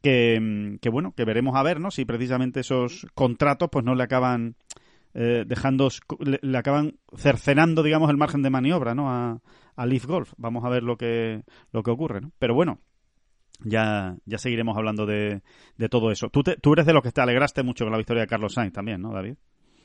que, 0.00 0.78
que, 0.80 0.90
bueno, 0.90 1.12
que 1.16 1.24
veremos 1.24 1.56
a 1.56 1.64
ver, 1.64 1.80
¿no? 1.80 1.90
Si 1.90 2.04
precisamente 2.04 2.60
esos 2.60 3.04
contratos 3.14 3.68
pues 3.72 3.84
no 3.84 3.96
le 3.96 4.04
acaban 4.04 4.54
eh, 5.14 5.44
dejando, 5.46 5.88
le, 6.20 6.58
acaban 6.58 6.98
cercenando, 7.16 7.82
digamos, 7.82 8.10
el 8.10 8.16
margen 8.16 8.42
de 8.42 8.50
maniobra, 8.50 8.94
¿no? 8.94 9.10
A, 9.10 9.40
a 9.76 9.86
Leaf 9.86 10.06
Golf. 10.06 10.32
Vamos 10.36 10.64
a 10.64 10.68
ver 10.68 10.82
lo 10.82 10.96
que, 10.96 11.44
lo 11.70 11.82
que 11.82 11.90
ocurre, 11.90 12.20
¿no? 12.20 12.32
Pero 12.38 12.54
bueno, 12.54 12.80
ya, 13.64 14.16
ya 14.24 14.38
seguiremos 14.38 14.76
hablando 14.76 15.06
de, 15.06 15.42
de 15.76 15.88
todo 15.88 16.10
eso. 16.10 16.28
Tú, 16.30 16.42
tú 16.42 16.72
eres 16.72 16.86
de 16.86 16.92
los 16.92 17.02
que 17.02 17.12
te 17.12 17.20
alegraste 17.20 17.62
mucho 17.62 17.84
con 17.84 17.92
la 17.92 17.98
victoria 17.98 18.22
de 18.22 18.28
Carlos 18.28 18.54
Sainz 18.54 18.72
también, 18.72 19.00
¿no, 19.00 19.12
David? 19.12 19.36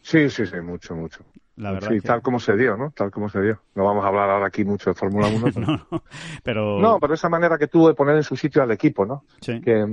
Sí, 0.02 0.30
sí, 0.30 0.46
sí, 0.46 0.62
mucho, 0.62 0.96
mucho. 0.96 1.26
La 1.58 1.72
verdad 1.72 1.90
sí, 1.90 2.00
tal 2.02 2.22
como 2.22 2.40
se 2.40 2.56
dio, 2.56 2.78
¿no? 2.78 2.92
Tal 2.92 3.12
como 3.12 3.30
se 3.30 3.42
dio. 3.42 3.62
No 3.76 3.84
vamos 3.84 4.06
a 4.06 4.08
hablar 4.08 4.30
ahora 4.30 4.48
aquí 4.48 4.64
mucho 4.64 4.92
de 4.92 4.94
Fórmula 4.94 5.28
1. 5.28 5.52
Pero... 5.52 5.62
no, 5.62 6.02
pero... 6.44 6.80
No, 6.80 7.00
pero 7.00 7.14
esa 7.16 7.30
manera 7.30 7.58
que 7.58 7.68
tuvo 7.68 7.90
de 7.90 7.96
poner 7.96 8.16
en 8.16 8.24
su 8.24 8.36
sitio 8.38 8.62
al 8.62 8.72
equipo, 8.72 9.06
¿no? 9.06 9.26
Sí. 9.42 9.60
Que, 9.60 9.84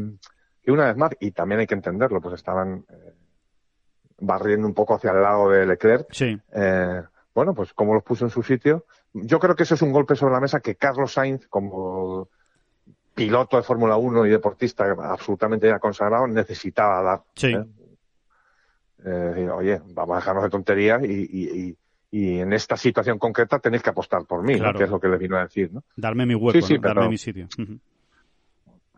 una 0.70 0.86
vez 0.86 0.96
más, 0.96 1.10
y 1.20 1.32
también 1.32 1.60
hay 1.60 1.66
que 1.66 1.74
entenderlo, 1.74 2.20
pues 2.20 2.36
estaban 2.36 2.84
eh, 2.88 3.12
barriendo 4.26 4.66
un 4.66 4.74
poco 4.74 4.94
hacia 4.94 5.10
el 5.12 5.22
lado 5.22 5.50
de 5.50 5.66
Leclerc. 5.66 6.06
Sí. 6.10 6.38
Eh, 6.52 7.02
bueno, 7.34 7.54
pues 7.54 7.72
como 7.72 7.94
los 7.94 8.02
puso 8.02 8.24
en 8.24 8.30
su 8.30 8.42
sitio. 8.42 8.84
Yo 9.12 9.38
creo 9.38 9.54
que 9.54 9.64
ese 9.64 9.74
es 9.74 9.82
un 9.82 9.92
golpe 9.92 10.16
sobre 10.16 10.34
la 10.34 10.40
mesa 10.40 10.60
que 10.60 10.76
Carlos 10.76 11.12
Sainz, 11.12 11.46
como 11.48 12.28
piloto 13.14 13.56
de 13.56 13.62
Fórmula 13.62 13.96
1 13.96 14.26
y 14.26 14.30
deportista 14.30 14.84
absolutamente 14.98 15.68
ya 15.68 15.78
consagrado, 15.78 16.26
necesitaba 16.26 17.02
dar. 17.02 17.22
Sí. 17.34 17.48
¿eh? 17.48 17.64
Eh, 19.06 19.48
oye, 19.50 19.80
vamos 19.92 20.14
a 20.14 20.20
dejarnos 20.20 20.44
de 20.44 20.50
tonterías 20.50 21.02
y, 21.04 21.76
en 22.16 22.52
esta 22.52 22.76
situación 22.76 23.18
concreta 23.18 23.58
tenéis 23.58 23.82
que 23.82 23.90
apostar 23.90 24.24
por 24.24 24.44
mí, 24.44 24.54
que 24.76 24.84
es 24.84 24.90
lo 24.90 25.00
que 25.00 25.08
le 25.08 25.18
vino 25.18 25.36
a 25.36 25.42
decir. 25.42 25.72
¿no? 25.72 25.82
Darme 25.96 26.24
mi 26.24 26.36
hueco, 26.36 26.58
darme 26.80 27.08
mi 27.08 27.18
sitio 27.18 27.48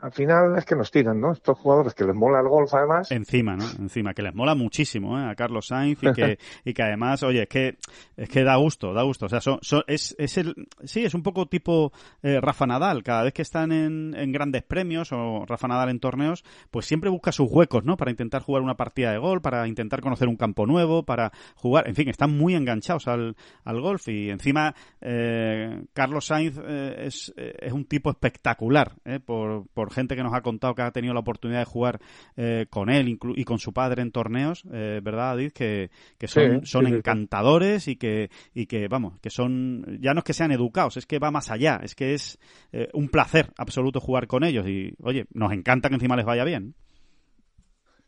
al 0.06 0.12
final 0.12 0.56
es 0.56 0.64
que 0.64 0.76
nos 0.76 0.92
tiran, 0.92 1.20
¿no? 1.20 1.32
Estos 1.32 1.58
jugadores 1.58 1.92
que 1.92 2.04
les 2.04 2.14
mola 2.14 2.38
el 2.38 2.46
golf, 2.46 2.72
además. 2.74 3.10
Encima, 3.10 3.56
¿no? 3.56 3.64
Encima, 3.80 4.14
que 4.14 4.22
les 4.22 4.32
mola 4.32 4.54
muchísimo, 4.54 5.18
¿eh? 5.18 5.28
A 5.28 5.34
Carlos 5.34 5.66
Sainz 5.66 5.98
y 6.00 6.12
que, 6.12 6.38
y 6.64 6.74
que 6.74 6.82
además, 6.84 7.24
oye, 7.24 7.42
es 7.42 7.48
que, 7.48 7.76
es 8.16 8.28
que 8.28 8.44
da 8.44 8.54
gusto, 8.54 8.94
da 8.94 9.02
gusto. 9.02 9.26
O 9.26 9.28
sea, 9.28 9.40
son, 9.40 9.58
es, 9.88 10.14
es 10.16 10.38
el, 10.38 10.54
sí, 10.84 11.04
es 11.04 11.12
un 11.12 11.24
poco 11.24 11.46
tipo 11.46 11.92
eh, 12.22 12.40
Rafa 12.40 12.66
Nadal. 12.66 13.02
Cada 13.02 13.24
vez 13.24 13.32
que 13.32 13.42
están 13.42 13.72
en, 13.72 14.14
en 14.16 14.30
grandes 14.30 14.62
premios 14.62 15.10
o 15.10 15.44
Rafa 15.44 15.66
Nadal 15.66 15.88
en 15.90 15.98
torneos, 15.98 16.44
pues 16.70 16.86
siempre 16.86 17.10
busca 17.10 17.32
sus 17.32 17.50
huecos, 17.50 17.84
¿no? 17.84 17.96
Para 17.96 18.12
intentar 18.12 18.42
jugar 18.42 18.62
una 18.62 18.76
partida 18.76 19.10
de 19.10 19.18
golf, 19.18 19.42
para 19.42 19.66
intentar 19.66 20.02
conocer 20.02 20.28
un 20.28 20.36
campo 20.36 20.66
nuevo, 20.66 21.02
para 21.02 21.32
jugar, 21.56 21.88
en 21.88 21.96
fin, 21.96 22.08
están 22.08 22.30
muy 22.30 22.54
enganchados 22.54 23.08
al, 23.08 23.34
al 23.64 23.80
golf 23.80 24.06
y 24.06 24.30
encima, 24.30 24.72
eh, 25.00 25.82
Carlos 25.92 26.26
Sainz 26.26 26.60
eh, 26.64 27.06
es, 27.06 27.34
es 27.36 27.72
un 27.72 27.86
tipo 27.86 28.08
espectacular, 28.08 28.92
¿eh? 29.04 29.18
Por, 29.18 29.66
por 29.74 29.95
gente 29.96 30.14
que 30.14 30.22
nos 30.22 30.34
ha 30.34 30.42
contado 30.42 30.74
que 30.74 30.82
ha 30.82 30.90
tenido 30.92 31.12
la 31.12 31.20
oportunidad 31.20 31.60
de 31.60 31.64
jugar 31.64 31.98
eh, 32.36 32.66
con 32.70 32.90
él 32.90 33.18
y 33.34 33.44
con 33.44 33.58
su 33.58 33.72
padre 33.72 34.02
en 34.02 34.12
torneos, 34.12 34.62
eh, 34.72 35.00
¿verdad, 35.02 35.30
David? 35.30 35.52
Que, 35.52 35.90
son, 36.26 36.64
son 36.64 36.86
encantadores 36.86 37.88
y 37.88 37.96
que, 37.96 38.30
y 38.54 38.66
que, 38.66 38.86
vamos, 38.88 39.18
que 39.20 39.30
son, 39.30 39.98
ya 40.00 40.14
no 40.14 40.20
es 40.20 40.24
que 40.24 40.32
sean 40.32 40.52
educados, 40.52 40.96
es 40.96 41.06
que 41.06 41.18
va 41.18 41.30
más 41.30 41.50
allá, 41.50 41.80
es 41.82 41.94
que 41.94 42.14
es 42.14 42.38
eh, 42.72 42.88
un 42.92 43.08
placer 43.08 43.52
absoluto 43.58 44.00
jugar 44.00 44.26
con 44.26 44.44
ellos 44.44 44.66
y, 44.68 44.94
oye, 45.02 45.26
nos 45.32 45.52
encanta 45.52 45.88
que 45.88 45.96
encima 45.96 46.16
les 46.16 46.26
vaya 46.26 46.44
bien. 46.44 46.74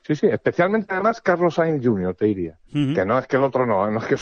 Sí, 0.03 0.15
sí, 0.15 0.27
especialmente 0.27 0.95
además 0.95 1.21
Carlos 1.21 1.55
Sainz 1.55 1.85
Jr., 1.85 2.15
te 2.15 2.27
diría. 2.27 2.59
Que 2.73 3.05
no 3.05 3.19
es 3.19 3.27
que 3.27 3.37
el 3.37 3.43
otro 3.43 3.67
no, 3.67 3.91
no 3.91 3.99
es 3.99 4.07
que 4.07 4.17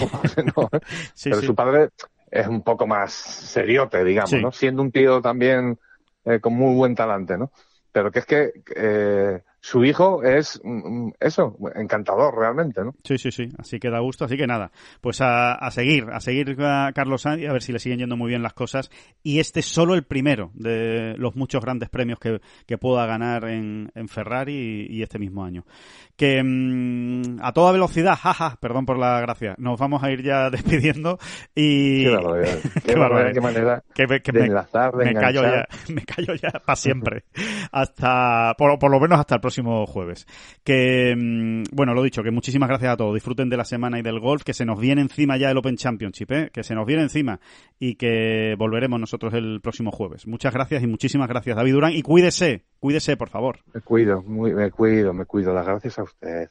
no. 0.45 0.69
pero 1.25 1.43
su 1.43 1.55
padre 1.55 1.91
es 2.31 2.47
un 2.47 2.63
poco 2.63 2.87
más 2.87 3.13
seriote, 3.13 4.03
digamos, 4.05 4.33
¿no? 4.33 4.53
Siendo 4.53 4.83
un 4.83 4.91
tío 4.91 5.21
también 5.21 5.79
eh, 6.27 6.41
con 6.41 6.55
muy 6.55 6.75
buen 6.75 6.95
talante, 6.95 7.39
¿no? 7.39 7.53
Pero 7.93 8.11
que 8.11 8.19
es 8.19 8.27
que 8.27 8.53
eh, 8.77 9.43
su 9.67 9.85
hijo 9.85 10.23
es 10.23 10.61
mm, 10.63 11.07
mm, 11.07 11.13
eso, 11.19 11.57
encantador 11.75 12.39
realmente, 12.39 12.85
¿no? 12.85 12.95
Sí, 13.03 13.19
sí, 13.19 13.33
sí, 13.33 13.49
así 13.59 13.81
que 13.81 13.91
da 13.91 13.99
gusto, 13.99 14.25
así 14.25 14.37
que 14.37 14.47
nada, 14.47 14.71
pues 15.01 15.21
a, 15.21 15.55
a 15.55 15.73
seguir, 15.73 16.07
a 16.13 16.21
seguir 16.21 16.55
a 16.63 16.93
Carlos 16.95 17.23
Sainz 17.23 17.43
y 17.43 17.47
a 17.47 17.53
ver 17.53 17.63
si 17.63 17.73
le 17.73 17.81
siguen 17.81 17.99
yendo 17.99 18.17
muy 18.17 18.29
bien 18.29 18.45
las 18.45 18.53
cosas. 18.53 18.93
Y 19.25 19.41
este 19.41 19.59
es 19.59 19.67
solo 19.67 19.95
el 19.95 20.05
primero 20.05 20.53
de 20.55 21.17
los 21.19 21.35
muchos 21.35 21.61
grandes 21.65 21.89
premios 21.89 22.21
que, 22.21 22.41
que 22.65 22.79
pueda 22.79 23.07
ganar 23.07 23.49
en, 23.49 23.91
en 23.97 24.07
Ferrari 24.07 24.87
y, 24.89 25.03
este 25.03 25.19
mismo 25.19 25.45
año. 25.45 25.65
Que 26.15 26.41
mm, 26.45 27.41
a 27.43 27.53
toda 27.53 27.73
velocidad, 27.73 28.15
jaja, 28.15 28.59
perdón 28.61 28.87
por 28.87 29.01
la 29.01 29.21
gracia, 29.21 29.57
nos 29.59 29.81
vamos 29.81 30.01
a 30.05 30.13
ir 30.13 30.23
ya 30.23 30.49
despidiendo 30.51 31.19
y... 31.57 32.05
Qué 32.05 32.11
barbaridad, 32.15 32.59
qué, 32.87 32.95
barbaridad, 32.95 33.35
qué 33.35 33.41
manera 33.41 33.83
que, 33.93 34.07
que 34.21 34.31
de 34.31 34.45
enlazar, 34.45 34.95
de 34.95 35.07
me 35.07 35.15
callo 35.15 35.43
ya, 35.43 35.67
me 35.93 36.03
callo 36.03 36.35
ya 36.35 36.51
para 36.65 36.77
siempre, 36.77 37.25
hasta, 37.73 38.55
por, 38.57 38.79
por 38.79 38.93
lo 38.93 39.01
menos 39.01 39.19
hasta 39.19 39.35
el 39.35 39.41
próximo 39.41 39.56
jueves. 39.65 40.27
Que, 40.65 41.15
mm, 41.17 41.75
bueno, 41.75 41.95
lo 41.95 42.03
dicho, 42.03 42.23
que 42.23 42.31
muchísimas 42.31 42.69
gracias 42.69 42.93
a 42.93 42.97
todos. 42.97 43.15
Disfruten 43.15 43.49
de 43.49 43.57
la 43.57 43.65
semana 43.65 43.99
y 43.99 44.03
del 44.03 44.21
golf, 44.21 44.43
que 44.43 44.55
se 44.55 44.65
nos 44.65 44.79
viene 44.79 45.03
encima 45.03 45.37
ya 45.37 45.51
el 45.51 45.57
Open 45.57 45.77
Championship, 45.77 46.31
¿eh? 46.33 46.51
que 46.53 46.63
se 46.63 46.75
nos 46.75 46.87
viene 46.87 47.03
encima 47.03 47.41
y 47.79 47.95
que 47.97 48.55
volveremos 48.59 49.01
nosotros 49.01 49.35
el 49.35 49.61
próximo 49.61 49.91
jueves. 49.91 50.27
Muchas 50.27 50.53
gracias 50.53 50.83
y 50.83 50.87
muchísimas 50.87 51.29
gracias, 51.29 51.57
David 51.57 51.73
Durán. 51.73 51.93
Y 51.93 52.03
cuídese, 52.03 52.65
cuídese, 52.81 53.17
por 53.17 53.29
favor. 53.29 53.61
Me 53.73 53.81
cuido, 53.81 54.23
me 54.23 54.71
cuido, 54.71 55.13
me 55.13 55.25
cuido. 55.25 55.53
Las 55.53 55.67
gracias 55.67 55.99
a 55.99 56.03
usted 56.03 56.51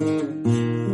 Thank 0.00 0.46
you. 0.46 0.87